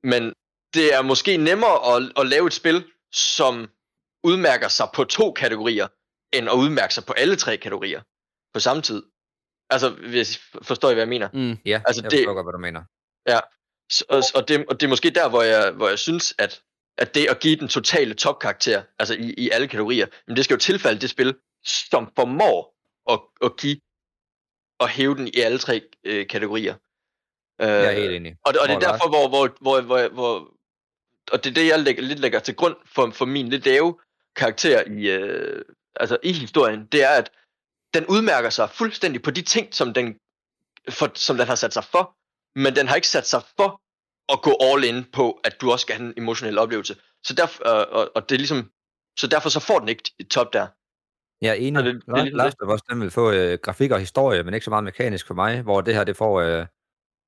Men 0.07 0.33
det 0.73 0.93
er 0.93 1.01
måske 1.01 1.37
nemmere 1.37 1.95
at, 1.95 2.11
at 2.19 2.27
lave 2.27 2.47
et 2.47 2.53
spil, 2.53 2.91
som 3.11 3.69
udmærker 4.23 4.67
sig 4.67 4.87
på 4.93 5.03
to 5.03 5.31
kategorier, 5.31 5.87
end 6.33 6.49
at 6.49 6.53
udmærke 6.55 6.93
sig 6.93 7.05
på 7.05 7.13
alle 7.13 7.35
tre 7.35 7.57
kategorier 7.57 8.01
på 8.53 8.59
samme 8.59 8.81
tid. 8.81 9.03
Altså, 9.69 9.89
hvis 9.89 10.37
forstår 10.61 10.89
I, 10.89 10.93
hvad 10.93 11.01
jeg 11.01 11.09
mener? 11.09 11.29
Mm. 11.33 11.57
Ja, 11.65 11.75
Altså, 11.75 11.83
altså, 11.87 12.01
jeg 12.03 12.11
det- 12.11 12.19
forstår 12.19 12.33
godt, 12.33 12.45
hvad 12.45 12.53
du 12.53 12.57
mener. 12.57 12.83
Så, 13.91 14.05
og, 14.09 14.23
og, 14.35 14.47
det, 14.47 14.65
og 14.69 14.79
det 14.79 14.85
er 14.85 14.89
måske 14.89 15.09
der, 15.09 15.29
hvor 15.29 15.41
jeg, 15.41 15.71
hvor 15.71 15.89
jeg 15.89 15.99
synes, 15.99 16.35
at, 16.37 16.61
at 16.97 17.15
det 17.15 17.27
at 17.29 17.39
give 17.39 17.55
den 17.55 17.67
totale 17.67 18.13
topkarakter, 18.13 18.83
altså 18.99 19.13
i, 19.13 19.33
i 19.37 19.49
alle 19.49 19.67
kategorier, 19.67 20.07
men 20.27 20.35
det 20.35 20.45
skal 20.45 20.53
jo 20.53 20.59
tilfalde 20.59 21.01
det 21.01 21.09
spil, 21.09 21.35
som 21.65 22.11
formår 22.15 22.75
at, 23.11 23.19
at 23.45 23.57
give 23.57 23.79
og 24.79 24.89
hæve 24.89 25.15
den 25.15 25.27
i 25.27 25.39
alle 25.39 25.57
tre 25.57 25.81
øh, 26.03 26.27
kategorier. 26.27 26.73
Øh, 27.61 27.67
Jeg 27.67 27.85
er 27.85 27.91
helt 27.91 28.13
enig. 28.13 28.37
og, 28.45 28.53
det- 28.53 28.61
og 28.61 28.67
det 28.67 28.73
er 28.75 28.79
Hvor 28.79 28.87
er 28.87 28.91
derfor, 28.91 29.09
hvor, 29.09 29.27
hvor, 29.27 29.57
hvor, 29.61 29.81
hvor, 29.81 30.07
hvor 30.09 30.53
og 31.31 31.43
det 31.43 31.49
er 31.49 31.53
det, 31.53 31.67
jeg 31.67 31.79
lægger, 31.79 32.01
lidt 32.03 32.19
lægger 32.19 32.39
til 32.39 32.55
grund 32.55 32.75
for, 32.85 33.09
for 33.11 33.25
min 33.25 33.49
lidt 33.49 33.65
lave 33.65 33.99
karakter 34.39 34.83
i, 34.97 35.09
øh, 35.17 35.61
altså 35.95 36.17
i 36.23 36.31
historien, 36.33 36.85
det 36.91 37.03
er, 37.03 37.09
at 37.21 37.27
den 37.93 38.05
udmærker 38.13 38.49
sig 38.49 38.69
fuldstændig 38.69 39.21
på 39.21 39.31
de 39.31 39.41
ting, 39.41 39.73
som 39.73 39.93
den, 39.93 40.07
for, 40.97 41.07
som 41.15 41.37
den 41.37 41.47
har 41.47 41.55
sat 41.55 41.73
sig 41.73 41.83
for, 41.83 42.03
men 42.63 42.75
den 42.75 42.87
har 42.87 42.95
ikke 42.95 43.07
sat 43.07 43.27
sig 43.27 43.41
for 43.57 43.69
at 44.33 44.41
gå 44.41 44.53
all 44.61 44.83
in 44.83 45.03
på, 45.13 45.25
at 45.43 45.61
du 45.61 45.71
også 45.71 45.83
skal 45.83 45.95
have 45.95 46.07
en 46.07 46.13
emotionel 46.17 46.57
oplevelse. 46.57 46.95
Så 47.23 47.33
derfor, 47.33 47.59
øh, 47.81 47.85
og, 47.97 48.11
og 48.15 48.29
det 48.29 48.35
er 48.35 48.39
ligesom, 48.39 48.71
så 49.19 49.27
derfor 49.27 49.49
så 49.49 49.59
får 49.59 49.79
den 49.79 49.89
ikke 49.89 50.11
et 50.19 50.27
top 50.29 50.53
der. 50.53 50.67
Jeg 51.41 51.49
er 51.49 51.53
enig. 51.53 51.79
Ja, 51.83 51.87
det- 51.89 52.05
det 52.05 52.33
er 52.33 52.35
Last, 52.35 52.57
of 52.61 52.73
Us, 52.73 52.81
den 52.81 53.01
vil 53.01 53.11
få 53.11 53.31
øh, 53.31 53.59
grafik 53.63 53.91
og 53.91 53.99
historie, 53.99 54.43
men 54.43 54.53
ikke 54.53 54.63
så 54.63 54.69
meget 54.69 54.83
mekanisk 54.83 55.27
for 55.27 55.33
mig, 55.33 55.61
hvor 55.61 55.81
det 55.81 55.95
her, 55.95 56.03
det 56.03 56.17
får 56.17 56.41
øh, 56.41 56.65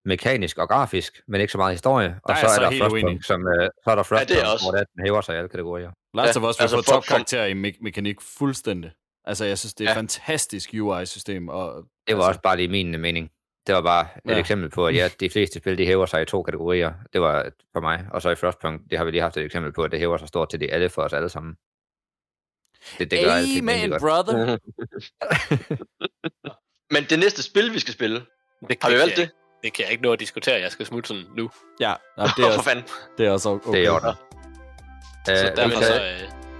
mekanisk 0.06 0.58
og 0.58 0.68
grafisk, 0.70 1.22
men 1.28 1.42
ikke 1.42 1.52
så 1.52 1.58
meget 1.58 1.74
historie. 1.74 2.20
Og 2.24 2.28
Der 2.30 2.34
er 2.34 2.40
så 2.40 2.46
er 2.46 2.56
så 2.56 2.62
der. 2.62 2.72
Frostpunk, 2.80 3.24
som, 3.26 3.48
øh, 3.48 3.70
så 3.84 3.90
er 3.92 3.96
der 3.96 4.04
Frostpunk, 4.04 4.30
det 4.30 4.42
er 4.44 4.48
også. 4.54 4.66
hvor 4.66 4.72
det, 4.72 4.80
er, 4.82 4.86
den 4.96 5.06
hæver 5.06 5.22
sig 5.22 5.34
i 5.36 5.38
alle 5.38 5.50
kategorier. 5.50 5.92
Last 6.14 6.36
Ja, 6.36 6.42
of 6.42 6.50
Us 6.50 6.60
vil 6.60 6.64
altså 6.64 6.78
få 6.78 6.84
for- 6.84 6.92
topkarakter 6.92 7.46
i 7.46 7.54
me- 7.54 7.78
mekanik 7.82 8.22
fuldstændig. 8.22 8.92
Altså, 9.26 9.46
jeg 9.46 9.58
synes, 9.60 9.74
det 9.74 9.86
er 9.86 9.90
et 9.90 9.94
Ja. 9.94 10.00
fantastisk 10.00 10.70
UI-system. 10.74 11.50
Og, 11.50 11.74
Det 12.08 12.18
var 12.18 12.22
altså, 12.24 12.28
også 12.28 12.42
bare 12.42 12.58
lige 12.58 12.68
min 12.68 13.02
mening. 13.02 13.32
Det 13.68 13.76
var 13.76 13.82
bare 13.82 14.08
et 14.26 14.32
Ja. 14.32 14.38
eksempel 14.40 14.70
på, 14.70 14.88
at 14.88 14.96
ja, 14.96 15.10
de 15.20 15.30
fleste 15.30 15.60
spil, 15.60 15.78
de 15.78 15.86
hæver 15.86 16.06
sig 16.06 16.22
i 16.22 16.26
to 16.26 16.44
kategorier. 16.44 16.94
Det 17.14 17.22
var 17.22 17.52
for 17.74 17.80
mig. 17.82 18.06
Og 18.12 18.22
så 18.22 18.30
i 18.30 18.36
Frostpunk, 18.36 18.82
det 18.90 18.98
har 18.98 19.06
vi 19.06 19.12
lige 19.12 19.22
haft 19.22 19.38
et 19.38 19.44
eksempel 19.46 19.74
på, 19.74 19.84
at 19.84 19.92
det 19.92 20.00
hæver 20.00 20.18
sig 20.18 20.28
stort 20.28 20.50
til 20.50 20.60
de 20.60 20.72
alle 20.72 20.90
for 20.90 21.02
os 21.02 21.14
alle 21.14 21.30
sammen. 21.30 21.56
Det, 23.00 23.12
det 23.12 23.24
gør 23.26 23.36
Amen, 23.60 23.90
godt. 23.90 24.02
brother. 24.02 24.58
Men 26.94 27.04
det 27.10 27.20
næste 27.20 27.44
spil, 27.44 27.74
vi 27.74 27.80
skal 27.80 27.94
spille, 27.94 28.16
Det, 28.70 28.78
har 28.82 28.90
vi 28.90 28.96
valgt 28.98 29.16
kan 29.16 29.22
det? 29.22 29.32
jeg- 29.32 29.64
Det 29.64 29.74
kan 29.74 29.84
jeg 29.84 29.92
ikke 29.92 30.04
nå 30.04 30.12
at 30.14 30.20
diskutere. 30.20 30.60
Jeg 30.60 30.72
skal 30.72 30.86
smutte 30.86 31.08
sådan 31.08 31.24
nu. 31.38 31.50
Ja, 31.80 31.90
ja 31.90 31.96
det, 31.96 32.22
er 32.22 32.32
for 32.36 32.46
også, 32.46 32.64
fanden. 32.64 32.84
det 33.18 33.26
er 33.26 33.32
også 33.32 33.50
okay. 33.50 33.72
Det 33.72 33.86
er 33.86 34.31
orden. 35.28 35.38
Så 35.48 35.52
dermed 35.56 35.78
vi 35.78 35.84
så 35.84 35.94
øh, 35.94 36.02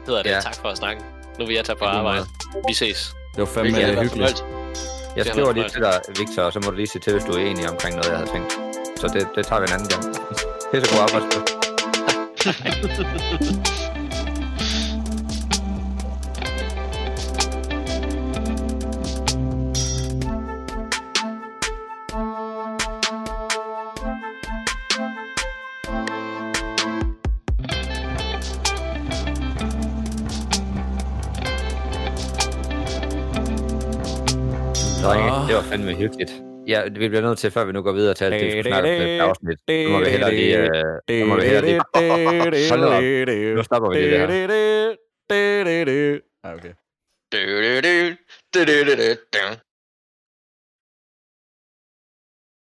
hedder 0.06 0.24
det 0.24 0.30
Ja. 0.30 0.40
tak 0.40 0.56
for 0.56 0.70
at 0.70 0.78
snakke. 0.78 1.02
Nu 1.40 1.46
vil 1.46 1.56
jeg 1.56 1.66
tage 1.66 1.76
på 1.76 1.86
arbejde. 1.86 2.26
Vi 2.68 2.74
ses. 2.74 3.14
Det 3.36 3.40
var 3.40 3.46
fandme 3.46 3.78
været 3.78 4.00
hyggeligt. 4.02 4.46
Jeg 5.16 5.26
Det 5.26 5.30
er 5.30 5.34
skriver 5.34 5.52
lige 5.52 5.70
til 5.70 5.82
dig, 5.82 6.02
Victor, 6.20 6.42
og 6.44 6.54
så 6.54 6.60
må 6.60 6.70
du 6.70 6.76
lige 6.76 6.88
se 6.88 7.00
til, 7.00 7.14
hvis 7.14 7.24
du 7.24 7.32
er 7.32 7.38
enig 7.40 7.70
omkring 7.70 7.96
noget, 7.96 8.10
jeg 8.10 8.18
havde 8.18 8.30
tænkt. 8.32 8.54
Så 8.98 9.08
det, 9.08 9.28
det 9.36 9.46
tager 9.46 9.60
vi 9.62 9.66
en 9.68 9.74
anden 9.74 9.88
gang. 9.88 10.04
Pisse 10.72 10.96
god 10.96 11.02
arbejdsdag. 11.04 11.42
Drenge, 12.44 12.88
det 12.98 14.01
fandme 35.72 35.94
hyggeligt. 35.96 36.32
Ja, 36.68 36.84
vi 36.84 37.08
bliver 37.08 37.22
nødt 37.22 37.38
til, 37.40 37.52
før 37.52 37.66
vi 37.66 37.72
nu 37.72 37.82
går 37.82 37.92
videre 37.92 38.14
til 38.14 38.26
alt 38.26 38.34
det, 38.42 38.58
vi 38.58 38.64
snakker 38.64 38.92
om 38.92 39.00
det 39.00 39.20
afsnit. 39.20 39.60
Nu 39.70 39.90
må 39.90 40.00
vi 40.00 40.10
hellere 40.10 40.32
lige... 40.36 40.58
Øh, 40.58 41.20
nu 41.20 41.26
må 41.26 41.36
vi 41.36 41.42
hellere 41.42 41.66
lige... 41.66 41.82
Hold 42.70 42.82
nu 42.82 42.88
op. 42.88 43.04
Nu 43.58 43.64
stopper 43.64 43.90
vi 43.90 43.96
det 44.04 44.12
der. 44.12 44.28
Okay. 46.44 46.74